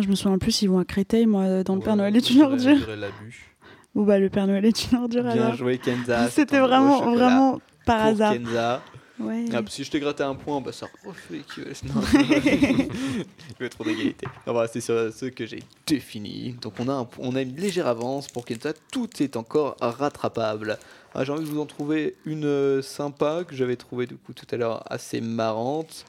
je 0.00 0.08
me 0.08 0.14
souviens 0.14 0.38
plus 0.38 0.52
s'ils 0.52 0.70
vont 0.70 0.78
à 0.78 0.86
Créteil, 0.86 1.26
moi, 1.26 1.62
dans 1.62 1.74
le 1.74 1.82
Père 1.82 1.96
Noël 1.96 2.16
est 2.16 2.30
une 2.30 2.40
ordure. 2.40 2.88
la 2.96 3.10
bûche. 3.10 3.50
Ou 3.94 4.04
bah, 4.06 4.18
le 4.18 4.30
Père 4.30 4.46
Noël 4.46 4.64
est 4.64 4.90
une 4.90 4.96
ordure 4.98 5.24
Bien 5.24 5.32
alors. 5.32 5.54
joué 5.56 5.76
Kenza. 5.76 6.30
C'était 6.30 6.58
vraiment, 6.60 7.12
vraiment 7.12 7.60
par 7.84 7.98
pour 8.00 8.06
hasard. 8.08 8.32
Kenza. 8.34 8.82
Ouais. 9.18 9.44
Ah, 9.52 9.60
si 9.68 9.84
je 9.84 9.90
t'ai 9.90 10.00
gratté 10.00 10.22
un 10.24 10.34
point, 10.34 10.60
bah 10.60 10.72
ça 10.72 10.86
refait 11.04 11.42
que. 11.54 11.60
Non, 11.86 12.02
y 13.60 13.64
a 13.64 13.68
trop 13.68 13.84
d'égalité. 13.84 14.26
On 14.46 14.52
va 14.52 14.62
rester 14.62 14.80
sur 14.80 15.12
ce 15.12 15.26
que 15.26 15.46
j'ai 15.46 15.62
défini. 15.86 16.54
Donc 16.60 16.74
on 16.80 16.88
a, 16.88 16.92
un- 16.92 17.08
on 17.18 17.36
a 17.36 17.42
une 17.42 17.54
légère 17.56 17.86
avance 17.86 18.26
pour 18.28 18.44
Kenza. 18.44 18.72
Tout 18.90 19.08
est 19.22 19.36
encore 19.36 19.76
rattrapable. 19.80 20.78
Ah, 21.14 21.24
j'ai 21.24 21.32
envie 21.32 21.44
de 21.44 21.48
vous 21.50 21.60
en 21.60 21.66
trouver 21.66 22.16
une 22.24 22.46
euh, 22.46 22.82
sympa 22.82 23.44
que 23.46 23.54
j'avais 23.54 23.76
trouvé 23.76 24.06
du 24.06 24.16
coup 24.16 24.32
tout 24.32 24.46
à 24.50 24.56
l'heure 24.56 24.82
assez 24.90 25.20
marrante. 25.20 26.04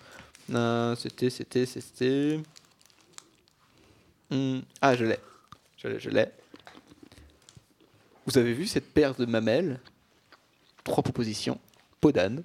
Euh, 0.53 0.95
c'était, 0.95 1.29
c'était, 1.29 1.65
c'était. 1.65 2.39
Hmm, 4.31 4.59
Ah, 4.81 4.95
je 4.95 5.05
l'ai. 5.05 5.19
Je 5.77 5.87
l'ai, 5.89 5.99
je 5.99 6.09
l'ai. 6.09 6.27
Vous 8.25 8.37
avez 8.37 8.53
vu 8.53 8.65
cette 8.65 8.91
paire 8.93 9.13
de 9.15 9.25
mamelles? 9.25 9.79
Trois 10.83 11.03
propositions. 11.03 11.59
Peau 12.01 12.11
d'âne. 12.11 12.43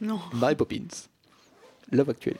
Non. 0.00 0.20
Mary 0.34 0.54
Poppins. 0.56 1.08
Love 1.92 2.10
Actually. 2.10 2.36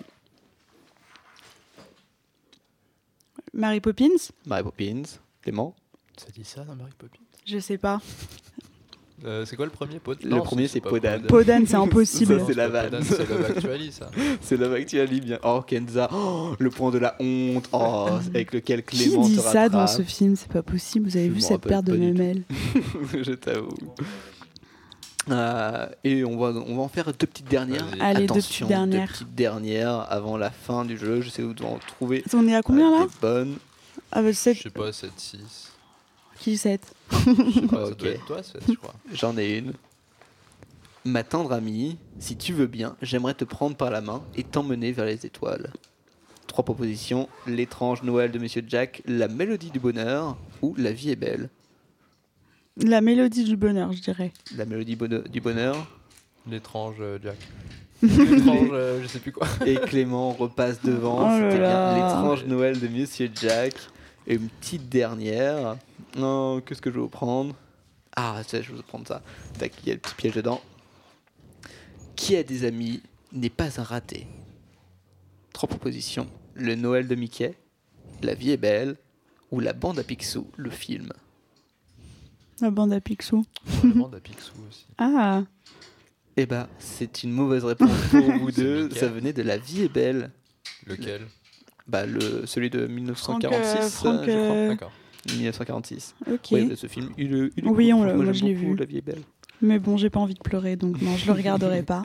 Mary 3.53 3.81
Poppins 3.81 4.31
Mary 4.47 4.63
Poppins. 4.63 5.03
Clément. 5.43 5.75
Ça 6.17 6.27
dit 6.35 6.45
ça 6.45 6.65
dans 6.65 6.75
Mary 6.75 6.91
Poppins? 6.97 7.19
Je 7.47 7.59
sais 7.59 7.79
pas. 7.79 8.01
Euh, 9.25 9.45
C'est 9.45 9.55
quoi 9.57 9.67
le 9.67 9.71
premier 9.71 10.01
pot 10.01 10.17
Le 10.25 10.41
premier, 10.43 10.67
c'est 10.67 10.81
Podane. 10.81 11.23
Podane, 11.23 11.67
c'est 11.67 11.75
impossible. 11.77 12.41
Ça, 12.41 12.47
c'est 12.47 12.55
la 12.55 12.69
vanne. 12.69 12.91
Podane, 12.91 13.05
C'est 13.05 13.29
Love 13.29 13.45
Actually, 13.45 13.93
ça. 13.93 14.11
C'est 14.41 14.57
Love 14.57 14.73
Actually, 14.75 15.21
bien. 15.21 15.39
Oh, 15.45 15.63
Kenza. 15.65 16.09
Oh, 16.13 16.55
le 16.59 16.71
point 16.71 16.91
de 16.91 16.99
la 16.99 17.15
honte. 17.21 17.69
Oh, 17.73 18.09
avec 18.35 18.53
lequel 18.53 18.83
Qui 18.85 18.97
Clément 19.05 19.27
dit 19.29 19.37
te 19.37 19.41
ça 19.43 19.69
dans 19.69 19.87
ce 19.87 20.03
film? 20.03 20.35
C'est 20.35 20.51
pas 20.51 20.63
possible. 20.63 21.09
Vous 21.09 21.17
avez 21.17 21.27
Je 21.29 21.33
vu 21.35 21.41
m'en 21.41 21.47
cette 21.47 21.65
rappelle 21.65 21.71
paire 21.71 21.83
de 21.85 21.93
pas 21.93 21.99
du 21.99 22.13
tout. 22.13 22.19
mamelles 22.19 22.45
Je 23.25 23.33
t'avoue. 23.35 23.69
Euh, 25.31 25.87
et 26.05 26.25
on 26.25 26.37
va, 26.37 26.49
on 26.49 26.77
va 26.77 26.83
en 26.83 26.89
faire 26.89 27.07
deux 27.07 27.27
petites 27.27 27.49
dernières. 27.49 27.87
Allez, 28.01 28.27
deux 28.27 28.35
Attention, 28.35 28.67
petites 28.67 28.69
dernières. 28.69 29.07
Deux 29.07 29.13
petites 29.13 29.35
dernières 29.35 30.13
avant 30.13 30.37
la 30.37 30.51
fin 30.51 30.85
du 30.85 30.97
jeu. 30.99 31.21
Je 31.21 31.31
sais 31.31 31.43
où 31.43 31.55
en 31.63 31.79
trouver. 31.79 32.25
On 32.33 32.47
est 32.49 32.55
à 32.55 32.63
combien 32.63 32.93
euh, 32.93 32.99
là 33.01 33.05
des 33.07 33.13
bonnes. 33.21 33.57
Ah 34.11 34.23
bah 34.23 34.29
Je 34.33 34.37
7. 34.37 34.59
sais 34.59 34.71
pas, 34.71 34.93
7, 34.93 35.11
6. 35.17 35.39
Qui 36.39 36.57
7 36.57 36.93
Je 37.11 37.17
sais 37.17 37.61
pas, 37.69 37.77
ça 37.87 37.91
Ok. 37.93 37.97
doit 37.99 38.09
être 38.11 38.27
toi, 38.27 38.43
7, 38.43 38.63
je 38.69 38.75
crois. 38.75 38.95
J'en 39.13 39.37
ai 39.39 39.59
une. 39.59 39.73
Ma 41.05 41.25
tendre 41.25 41.53
amie, 41.53 41.99
si 42.19 42.37
tu 42.37 42.53
veux 42.53 42.67
bien, 42.69 42.97
j'aimerais 43.03 43.35
te 43.35 43.45
prendre 43.45 43.77
par 43.77 43.91
la 43.91 44.01
main 44.01 44.23
et 44.37 44.45
t'emmener 44.45 44.93
vers 44.93 45.05
les 45.05 45.25
étoiles. 45.27 45.73
Trois 46.47 46.65
propositions 46.65 47.29
l'étrange 47.47 48.03
Noël 48.03 48.31
de 48.31 48.39
Monsieur 48.39 48.63
Jack, 48.67 49.03
la 49.07 49.27
mélodie 49.29 49.71
du 49.71 49.81
bonheur 49.81 50.37
ou 50.63 50.75
la 50.77 50.93
vie 50.93 51.11
est 51.11 51.17
belle. 51.17 51.49
La 52.77 53.01
mélodie 53.01 53.45
du 53.45 53.57
bonheur, 53.57 53.93
je 53.93 54.01
dirais. 54.01 54.33
La 54.57 54.65
mélodie 54.65 54.97
bonheur- 54.97 55.29
du 55.29 55.41
bonheur. 55.41 55.87
L'étrange 56.49 56.97
euh, 57.01 57.19
Jack. 57.23 57.37
L'étrange, 58.03 58.69
euh, 58.73 59.03
je 59.03 59.07
sais 59.07 59.19
plus 59.21 59.33
quoi. 59.33 59.47
Et 59.67 59.75
Clément 59.77 60.33
repasse 60.33 60.81
devant. 60.83 61.21
Oh 61.29 61.39
C'était 61.39 61.59
bien 61.59 61.95
l'étrange 61.95 62.45
Noël 62.47 62.81
de 62.81 62.89
Monsieur 62.89 63.31
Jack. 63.35 63.75
Et 64.27 64.35
une 64.35 64.49
petite 64.49 64.89
dernière. 64.89 65.77
Non, 66.17 66.61
qu'est-ce 66.61 66.81
que 66.83 66.91
je 66.91 66.95
vais 66.97 67.01
vous 67.01 67.09
prendre? 67.09 67.55
Ah, 68.17 68.41
ça, 68.47 68.61
je 68.63 68.71
vais 68.71 68.77
vous 68.77 68.83
prendre 68.83 69.07
ça. 69.07 69.23
Tac, 69.59 69.73
il 69.83 69.89
y 69.89 69.91
a 69.91 69.95
le 69.95 70.01
petit 70.01 70.15
piège 70.15 70.35
dedans. 70.35 70.61
Qui 72.17 72.37
a 72.37 72.43
des 72.43 72.65
amis 72.65 73.03
n'est 73.33 73.51
pas 73.51 73.81
un 73.81 73.85
raté? 73.85 74.27
Trois 75.53 75.69
propositions. 75.69 76.27
Le 76.55 76.75
Noël 76.75 77.07
de 77.09 77.15
Mickey, 77.15 77.55
La 78.23 78.35
vie 78.35 78.51
est 78.51 78.57
belle 78.57 78.97
ou 79.51 79.61
La 79.61 79.73
bande 79.73 79.99
à 79.99 80.03
Picsou, 80.05 80.47
le 80.57 80.71
film. 80.71 81.13
La 82.63 82.71
bande 82.71 82.93
à 82.93 83.01
Picsou. 83.01 83.45
On 83.85 83.89
demande 83.89 84.15
à 84.15 84.21
Picsou 84.21 84.53
aussi. 84.69 84.87
Ah 84.99 85.43
Eh 86.37 86.47
ben, 86.47 86.69
c'est 86.79 87.23
une 87.25 87.33
mauvaise 87.33 87.65
réponse 87.65 87.91
pour 88.11 88.21
vous 88.21 88.51
deux. 88.57 88.85
Mickey. 88.85 88.99
Ça 89.01 89.09
venait 89.09 89.33
de 89.33 89.43
La 89.43 89.59
vie 89.59 89.83
est 89.83 89.93
belle. 89.93 90.31
Lequel? 90.87 91.27
Bah, 91.89 92.07
le, 92.07 92.47
celui 92.47 92.71
de 92.71 92.79
Franck, 93.15 93.43
1946, 93.43 93.77
euh, 93.77 93.89
Franck, 93.91 94.21
je 94.25 94.31
crois. 94.31 94.57
euh, 94.57 94.69
D'accord. 94.69 94.93
1946. 95.31 96.15
Ok. 96.31 96.39
Oui, 96.53 96.65
bah, 96.67 96.77
ce 96.77 96.87
film, 96.87 97.11
il, 97.19 97.51
il 97.57 97.67
Oui, 97.67 97.93
on 97.93 98.05
l'a- 98.05 98.15
moi, 98.15 98.25
j'aime 98.27 98.35
je 98.35 98.45
l'ai 98.45 98.55
beaucoup, 98.55 98.71
vu. 98.73 98.77
La 98.77 98.85
vie 98.85 98.99
est 98.99 99.03
belle. 99.03 99.23
Mais 99.65 99.79
bon, 99.79 99.97
j'ai 99.97 100.11
pas 100.11 100.19
envie 100.21 100.35
de 100.35 100.41
pleurer, 100.41 100.75
donc 100.77 101.01
non, 101.01 101.17
je 101.17 101.25
le 101.27 101.33
regarderai 101.33 101.83
pas. 101.83 102.03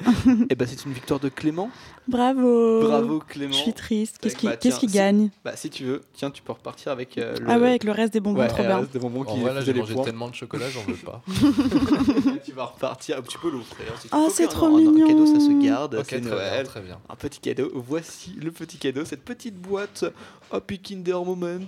Et 0.49 0.55
bah, 0.55 0.65
c'est 0.67 0.85
une 0.85 0.93
victoire 0.93 1.19
de 1.19 1.27
Clément. 1.27 1.69
Bravo 2.07 2.81
Bravo 2.81 3.19
Clément. 3.27 3.51
Je 3.51 3.57
suis 3.57 3.73
triste. 3.73 4.17
Qu'est-ce 4.21 4.35
Eh 4.35 4.37
qui, 4.39 4.45
bah, 4.45 4.55
qu'est-ce 4.57 4.75
tiens, 4.79 4.87
qui 4.87 4.89
si- 4.91 4.97
gagne 4.97 5.29
Bah, 5.43 5.55
si 5.55 5.69
tu 5.71 5.83
veux, 5.83 6.01
tiens, 6.13 6.29
tu 6.29 6.41
peux 6.43 6.51
repartir 6.53 6.91
avec 6.91 7.17
euh, 7.17 7.35
le. 7.39 7.45
Ah 7.49 7.57
ouais, 7.57 7.69
avec 7.69 7.83
le 7.83 7.91
reste 7.91 8.13
des 8.13 8.19
bonbons, 8.19 8.39
Ouais, 8.41 8.47
trop 8.47 8.61
le 8.63 8.73
reste 8.73 8.93
des 8.93 8.99
bonbons 8.99 9.23
qui 9.23 9.31
En 9.31 9.37
vrai, 9.37 9.53
là, 9.53 9.61
faisaient 9.61 9.73
j'ai 9.73 9.79
mangé 9.79 9.93
points. 9.95 10.03
tellement 10.03 10.29
de 10.29 10.35
chocolat, 10.35 10.65
j'en 10.69 10.83
veux 10.83 10.93
pas. 10.97 11.21
tu 12.45 12.51
vas 12.53 12.65
repartir. 12.65 13.21
Tu 13.27 13.37
peux 13.39 13.49
l'offrir. 13.51 13.87
si 13.99 14.07
tu 14.07 14.13
Oh, 14.15 14.27
c'est 14.31 14.47
trop 14.47 14.69
non, 14.69 14.77
Un 14.77 14.91
mignon. 14.91 15.07
cadeau, 15.07 15.25
ça 15.25 15.39
se 15.39 15.63
garde. 15.65 15.95
Ok, 15.95 16.05
c'est 16.09 16.21
très 16.21 16.29
Noël. 16.29 16.53
bien, 16.61 16.63
très 16.63 16.81
bien. 16.81 16.99
Un 17.09 17.15
petit 17.15 17.39
cadeau. 17.39 17.71
Voici 17.73 18.35
le 18.39 18.51
petit 18.51 18.77
cadeau. 18.77 19.03
Cette 19.03 19.23
petite 19.25 19.55
boîte 19.55 20.05
Happy 20.51 20.79
Kinder 20.79 21.17
Moment. 21.25 21.59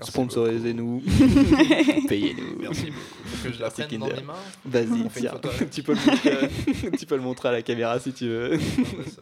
Sponsorisez-nous. 0.00 1.02
Payez-nous. 2.08 2.58
Merci 2.60 2.86
beaucoup. 2.86 2.98
Faut 3.24 3.48
que 3.48 3.54
je 3.54 3.60
la 3.60 3.70
prenne 3.70 3.86
dans 3.98 4.06
Kinder. 4.06 4.16
mes 4.16 4.22
mains 4.22 4.34
Vas-y, 4.86 5.08
tiens. 5.20 5.32
avec. 5.42 5.70
tu, 5.70 5.82
peux 5.82 5.94
le 5.94 5.98
montrer, 6.06 6.48
tu 6.98 7.06
peux 7.06 7.16
le 7.16 7.22
montrer 7.22 7.48
à 7.48 7.52
la 7.52 7.62
caméra 7.62 7.98
si 8.00 8.12
tu 8.12 8.26
veux. 8.28 8.50
Non, 8.56 8.58
bah, 8.58 9.04
c'est 9.06 9.16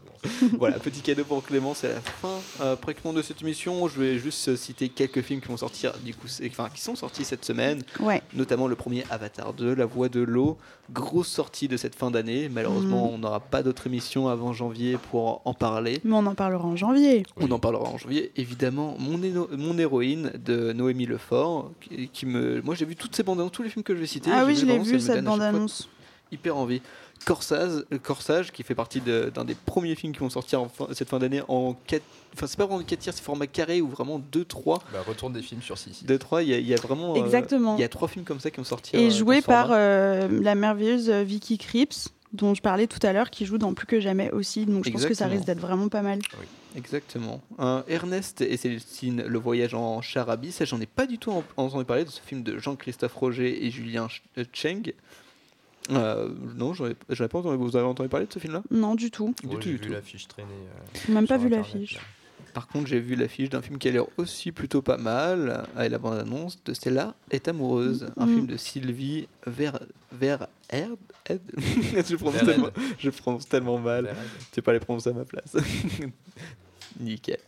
bon. 0.50 0.56
Voilà, 0.58 0.78
petit 0.78 1.00
cadeau 1.00 1.24
pour 1.24 1.42
Clément, 1.44 1.74
c'est 1.74 1.88
la 1.88 2.00
fin 2.00 2.28
euh, 2.60 2.76
pratiquement 2.76 3.12
de 3.12 3.22
cette 3.22 3.42
émission. 3.42 3.88
Je 3.88 3.98
vais 4.00 4.18
juste 4.18 4.48
euh, 4.48 4.56
citer 4.56 4.88
quelques 4.88 5.20
films 5.22 5.40
qui 5.40 5.48
vont 5.48 5.56
sortir, 5.56 5.92
du 6.04 6.14
coup, 6.14 6.26
enfin, 6.46 6.68
qui 6.72 6.80
sont 6.80 6.94
sortis 6.94 7.24
cette 7.24 7.44
semaine, 7.44 7.82
Ouais. 8.00 8.22
notamment 8.34 8.68
le 8.68 8.76
premier 8.76 9.04
Avatar 9.10 9.52
2, 9.52 9.74
La 9.74 9.84
Voix 9.86 10.08
de 10.08 10.20
l'eau, 10.20 10.58
grosse 10.92 11.28
sortie 11.28 11.66
de 11.68 11.76
cette 11.76 11.96
fin 11.96 12.10
d'année. 12.12 12.48
Malheureusement, 12.48 13.08
Mhm. 13.08 13.14
on 13.14 13.18
n'aura 13.18 13.40
pas 13.40 13.62
d'autre 13.64 13.86
émission 13.88 14.28
avant 14.28 14.52
janvier 14.52 14.96
pour 15.10 15.42
en 15.44 15.54
parler. 15.54 16.00
Mais 16.04 16.14
on 16.14 16.26
en 16.26 16.34
parlera 16.36 16.64
en 16.66 16.76
janvier. 16.76 17.24
On 17.38 17.50
en 17.50 17.58
parlera 17.58 17.88
en 17.88 17.98
janvier. 17.98 18.30
Évidemment, 18.36 18.96
mon 19.00 19.78
héroïne 19.78 20.32
de 20.44 20.61
Noémie 20.72 21.06
Lefort, 21.06 21.70
qui, 21.80 22.08
qui 22.08 22.26
me, 22.26 22.60
moi 22.62 22.74
j'ai 22.74 22.84
vu 22.84 22.94
toutes 22.94 23.16
ces 23.16 23.22
bandes 23.22 23.40
annonces, 23.40 23.52
tous 23.52 23.62
les 23.62 23.70
films 23.70 23.82
que 23.82 23.94
je 23.94 24.00
vais 24.00 24.06
citer. 24.06 24.30
Ah 24.32 24.44
oui, 24.46 24.54
je 24.54 24.64
l'ai 24.66 24.78
vu 24.78 25.00
cette 25.00 25.12
fois 25.14 25.22
bande-annonce. 25.22 25.88
hyper 26.30 26.56
envie. 26.56 26.80
Corsage, 27.24 27.84
euh, 27.92 27.98
Corsage 28.02 28.50
qui 28.50 28.64
fait 28.64 28.74
partie 28.74 29.00
de- 29.00 29.30
d'un 29.32 29.44
des 29.44 29.54
premiers 29.54 29.94
films 29.94 30.12
qui 30.12 30.18
vont 30.18 30.30
sortir 30.30 30.60
en 30.60 30.68
fin- 30.68 30.88
cette 30.92 31.08
fin 31.08 31.20
d'année 31.20 31.40
en 31.46 31.74
4 31.86 32.02
enfin 32.34 32.46
c'est 32.48 32.56
pas 32.56 32.66
vraiment 32.66 32.82
4 32.82 32.98
tiers, 32.98 33.14
c'est 33.14 33.22
format 33.22 33.46
carré 33.46 33.80
ou 33.80 33.86
vraiment 33.88 34.18
2 34.32 34.44
3 34.44 34.82
Bah, 34.92 34.98
retourne 35.06 35.32
des 35.32 35.42
films 35.42 35.62
sur 35.62 35.78
6. 35.78 36.04
2 36.04 36.18
3, 36.18 36.42
il 36.42 36.48
y, 36.48 36.54
a- 36.54 36.58
il 36.58 36.66
y 36.66 36.74
a 36.74 36.78
vraiment 36.78 37.12
euh, 37.12 37.18
Exactement. 37.24 37.76
il 37.76 37.80
y 37.80 37.84
a 37.84 37.88
trois 37.88 38.08
films 38.08 38.24
comme 38.24 38.40
ça 38.40 38.50
qui 38.50 38.58
ont 38.58 38.64
sorti 38.64 38.96
Et 38.96 39.06
euh, 39.06 39.10
joué 39.10 39.40
par 39.40 39.68
euh, 39.70 40.26
la 40.42 40.56
merveilleuse 40.56 41.10
Vicky 41.10 41.58
Krieps, 41.58 42.08
dont 42.32 42.54
je 42.54 42.62
parlais 42.62 42.86
tout 42.86 42.98
à 43.06 43.12
l'heure, 43.12 43.30
qui 43.30 43.44
joue 43.46 43.58
dans 43.58 43.74
Plus 43.74 43.86
que 43.86 44.00
jamais 44.00 44.30
aussi. 44.30 44.64
Donc 44.66 44.84
je 44.86 44.90
pense 44.90 45.04
que 45.06 45.14
ça 45.14 45.26
risque 45.26 45.44
d'être 45.44 45.60
vraiment 45.60 45.88
pas 45.88 46.02
mal. 46.02 46.18
Exactement. 46.76 47.42
Ernest 47.88 48.40
et 48.40 48.56
Célestine, 48.56 49.22
le 49.26 49.38
voyage 49.38 49.74
en 49.74 50.00
Charabie, 50.00 50.52
ça 50.52 50.64
j'en 50.64 50.80
ai 50.80 50.86
pas 50.86 51.06
du 51.06 51.18
tout 51.18 51.30
en- 51.30 51.44
entendu 51.56 51.84
parler 51.84 52.04
de 52.04 52.10
ce 52.10 52.20
film 52.20 52.42
de 52.42 52.58
Jean-Christophe 52.58 53.14
Roger 53.14 53.64
et 53.66 53.70
Julien 53.70 54.08
euh, 54.38 54.44
Cheng. 54.52 54.92
Euh, 55.90 56.28
non, 56.56 56.72
j'en 56.74 56.86
ai, 56.86 56.94
j'en 57.10 57.24
ai 57.24 57.28
pas 57.28 57.38
entendu. 57.40 57.56
Vous 57.58 57.76
avez 57.76 57.86
entendu 57.86 58.08
parler 58.08 58.26
de 58.26 58.32
ce 58.32 58.38
film-là? 58.38 58.62
Non, 58.70 58.94
du 58.94 59.10
tout. 59.10 59.34
Du 59.42 59.48
Ouais, 59.48 59.54
tout, 59.60 59.68
du 59.68 59.76
vu 59.76 59.88
l'affiche 59.90 60.28
traîner. 60.28 60.48
euh, 60.52 60.98
J'ai 61.06 61.12
même 61.12 61.26
pas 61.26 61.36
vu 61.38 61.48
l'affiche. 61.48 61.98
Par 62.54 62.68
contre, 62.68 62.86
j'ai 62.86 63.00
vu 63.00 63.14
l'affiche 63.14 63.48
d'un 63.48 63.62
film 63.62 63.78
qui 63.78 63.88
a 63.88 63.92
l'air 63.92 64.04
aussi 64.18 64.52
plutôt 64.52 64.82
pas 64.82 64.98
mal, 64.98 65.66
avec 65.76 65.90
la 65.90 65.98
bande-annonce 65.98 66.62
de 66.64 66.74
Stella 66.74 67.14
est 67.30 67.48
amoureuse, 67.48 68.06
un 68.16 68.26
Mhm. 68.26 68.34
film 68.34 68.46
de 68.46 68.56
Sylvie 68.56 69.26
Ver 69.46 69.78
Ver 70.12 70.46
Erd 70.70 70.96
Erd 71.28 71.40
je, 72.06 72.16
prononce 72.16 72.44
tellement, 72.44 72.68
je 72.98 73.10
prononce 73.10 73.48
tellement 73.48 73.78
mal. 73.78 74.10
Tu 74.50 74.56
sais 74.56 74.62
pas 74.62 74.72
les 74.74 74.80
prononcer 74.80 75.10
à 75.10 75.12
ma 75.14 75.24
place. 75.24 75.56
Nickel. 77.00 77.38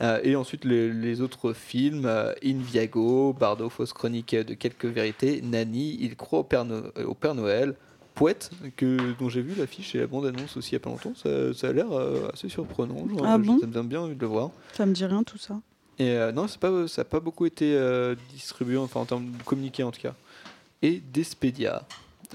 Euh, 0.00 0.20
et 0.22 0.36
ensuite, 0.36 0.64
les, 0.64 0.92
les 0.92 1.20
autres 1.20 1.52
films 1.52 2.06
euh, 2.06 2.32
In 2.44 2.58
Viago, 2.58 3.32
Bardo, 3.32 3.68
Fausse 3.68 3.92
Chronique 3.92 4.34
de 4.34 4.54
quelques 4.54 4.84
vérités, 4.86 5.40
Nani, 5.42 5.96
Il 6.00 6.14
croit 6.16 6.40
au 6.40 6.44
Père, 6.44 6.64
No- 6.64 6.84
au 7.04 7.14
Père 7.14 7.34
Noël, 7.34 7.74
Poète, 8.18 8.50
que, 8.76 9.14
dont 9.18 9.28
j'ai 9.28 9.40
vu 9.42 9.54
l'affiche 9.56 9.94
et 9.94 9.98
la 9.98 10.06
bande-annonce 10.06 10.56
aussi 10.56 10.70
il 10.70 10.72
y 10.74 10.76
a 10.76 10.80
pas 10.80 10.90
longtemps. 10.90 11.12
Ça, 11.14 11.54
ça 11.54 11.68
a 11.68 11.72
l'air 11.72 11.90
euh, 11.92 12.28
assez 12.32 12.48
surprenant. 12.48 13.08
Genre, 13.08 13.24
Ah 13.24 13.38
je- 13.40 13.46
bon? 13.46 13.58
Ça 13.60 13.66
me 13.66 13.72
donne 13.72 13.88
bien 13.88 14.00
envie 14.00 14.16
de 14.16 14.20
le 14.20 14.26
voir. 14.26 14.50
Ça 14.72 14.84
me 14.86 14.92
dit 14.92 15.04
rien 15.04 15.22
tout 15.22 15.38
ça. 15.38 15.60
Et 16.00 16.10
euh, 16.10 16.32
non, 16.32 16.46
pas, 16.60 16.86
ça 16.88 17.00
n'a 17.02 17.04
pas 17.04 17.20
beaucoup 17.20 17.46
été 17.46 17.74
euh, 17.76 18.14
distribué, 18.32 18.76
enfin 18.76 19.00
en 19.00 19.04
termes 19.04 19.30
de 19.30 19.42
communiqué 19.44 19.82
en 19.82 19.90
tout 19.90 20.00
cas. 20.00 20.14
Et 20.82 21.00
Despedia. 21.12 21.84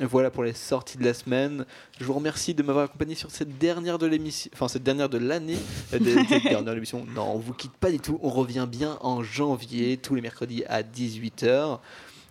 Voilà 0.02 0.32
pour 0.32 0.44
les 0.44 0.54
sorties 0.54 0.98
de 0.98 1.04
la 1.04 1.14
semaine. 1.14 1.66
Je 2.00 2.06
vous 2.06 2.14
remercie 2.14 2.56
de 2.56 2.64
m'avoir 2.64 2.86
accompagné 2.86 3.14
sur 3.14 3.30
cette 3.30 3.60
dernière 3.60 4.00
de 4.00 4.08
l'émission, 4.08 4.50
enfin 4.54 4.68
cette 4.68 4.82
dernière 4.84 5.08
de 5.08 5.20
l'année, 5.20 5.58
euh, 5.94 6.00
de- 6.00 6.10
cette 6.28 6.44
dernière 6.44 6.64
de 6.64 6.72
l'émission. 6.72 7.06
Non, 7.16 7.34
on 7.36 7.38
vous 7.38 7.54
quitte 7.54 7.74
pas 7.74 7.92
du 7.92 8.00
tout. 8.00 8.20
On 8.24 8.30
revient 8.30 8.68
bien 8.70 8.98
en 9.02 9.22
janvier, 9.22 9.98
tous 9.98 10.16
les 10.16 10.22
mercredis 10.22 10.64
à 10.68 10.82
18h. 10.82 11.80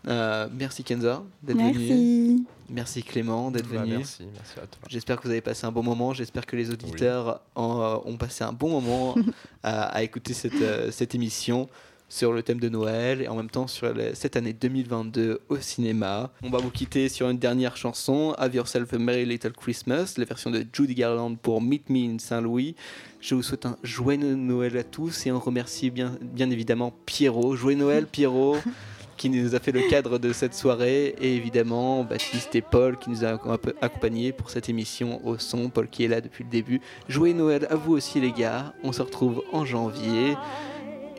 Merci 0.04 0.84
Kenza 0.84 1.22
d'être 1.42 1.56
venu. 1.56 1.72
Merci. 1.78 2.44
Merci 2.70 3.02
Clément 3.02 3.50
d'être 3.50 3.68
Bah, 3.68 3.82
venu. 3.82 3.98
merci, 3.98 4.24
merci 4.32 4.52
à 4.56 4.66
toi. 4.66 4.80
J'espère 4.88 5.16
que 5.18 5.24
vous 5.24 5.30
avez 5.30 5.40
passé 5.42 5.66
un 5.66 5.72
bon 5.72 5.82
moment. 5.82 6.14
J'espère 6.14 6.46
que 6.46 6.56
les 6.56 6.70
auditeurs 6.70 7.40
en, 7.54 7.80
euh, 7.82 7.96
ont 8.10 8.16
passé 8.16 8.44
un 8.44 8.52
bon 8.52 8.70
moment 8.80 9.14
à, 9.62 9.82
à 9.96 10.02
écouter 10.02 10.32
cette, 10.32 10.54
euh, 10.62 10.90
cette 10.90 11.14
émission 11.14 11.68
sur 12.08 12.32
le 12.32 12.42
thème 12.42 12.60
de 12.60 12.68
Noël 12.68 13.22
et 13.22 13.28
en 13.28 13.36
même 13.36 13.48
temps 13.50 13.66
sur 13.66 13.90
cette 14.14 14.36
année 14.36 14.52
2022 14.52 15.40
au 15.48 15.56
cinéma. 15.58 16.30
On 16.42 16.50
va 16.50 16.58
vous 16.58 16.70
quitter 16.70 17.08
sur 17.08 17.28
une 17.30 17.38
dernière 17.38 17.76
chanson, 17.78 18.34
Have 18.36 18.54
Yourself 18.54 18.92
a 18.92 18.98
Merry 18.98 19.24
Little 19.24 19.52
Christmas, 19.52 20.14
la 20.18 20.26
version 20.26 20.50
de 20.50 20.64
Judy 20.72 20.94
Garland 20.94 21.34
pour 21.36 21.62
Meet 21.62 21.88
Me 21.88 22.14
in 22.14 22.18
Saint-Louis. 22.18 22.74
Je 23.20 23.34
vous 23.34 23.42
souhaite 23.42 23.64
un 23.64 23.76
joyeux 23.82 24.34
Noël 24.34 24.76
à 24.76 24.84
tous 24.84 25.26
et 25.26 25.32
on 25.32 25.38
remercie 25.40 25.88
bien, 25.90 26.12
bien 26.20 26.50
évidemment 26.50 26.92
Pierrot. 27.06 27.56
Joyeux 27.56 27.78
Noël 27.78 28.06
Pierrot 28.06 28.56
qui 29.23 29.31
nous 29.31 29.55
a 29.55 29.61
fait 29.61 29.70
le 29.70 29.82
cadre 29.89 30.19
de 30.19 30.32
cette 30.32 30.53
soirée 30.53 31.15
et 31.20 31.36
évidemment 31.36 32.03
Baptiste 32.03 32.57
et 32.57 32.61
Paul 32.61 32.99
qui 32.99 33.09
nous 33.09 33.24
a 33.24 33.35
acc- 33.35 33.73
accompagnés 33.81 34.32
pour 34.32 34.51
cette 34.51 34.69
émission 34.69 35.24
au 35.24 35.39
son. 35.39 35.69
Paul 35.70 35.86
qui 35.86 36.03
est 36.05 36.09
là 36.09 36.20
depuis 36.20 36.43
le 36.43 36.51
début. 36.51 36.81
Joyeux 37.09 37.35
Noël 37.35 37.69
à 37.70 37.77
vous 37.77 37.93
aussi 37.93 38.19
les 38.20 38.32
gars. 38.32 38.73
On 38.82 38.90
se 38.90 39.01
retrouve 39.01 39.44
en 39.53 39.65
janvier 39.65 40.36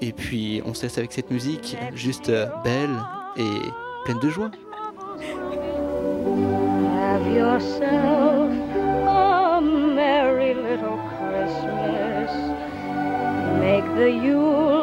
et 0.02 0.12
puis 0.12 0.62
on 0.66 0.74
se 0.74 0.82
laisse 0.84 0.98
avec 0.98 1.14
cette 1.14 1.32
musique 1.32 1.78
juste 1.96 2.28
euh, 2.28 2.48
belle 2.66 2.90
et 3.38 3.62
pleine 4.04 4.20
de 4.20 4.30
joie. 4.30 4.52
Have 7.00 7.26
yourself 7.34 8.52
a 9.08 9.62
merry 9.62 10.56
little 10.56 11.00
Christmas. 11.16 12.34
Make 13.62 13.86
the 13.96 14.12
Yuletide 14.12 14.83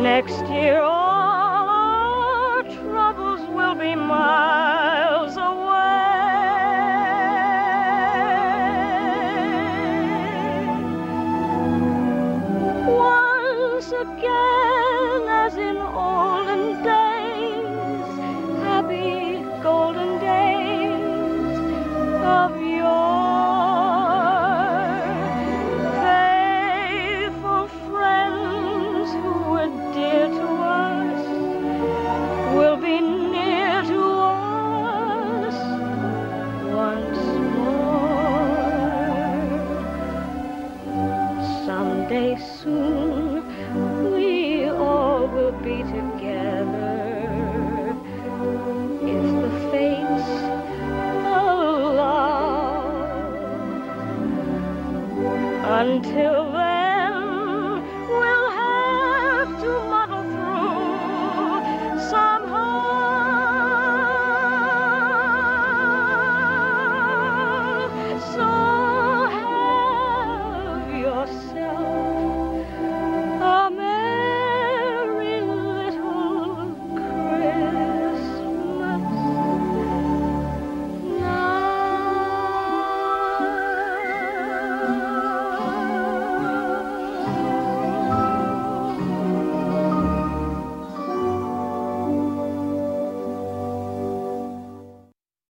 Next 0.00 0.46
year, 0.48 0.80
oh, 0.82 0.99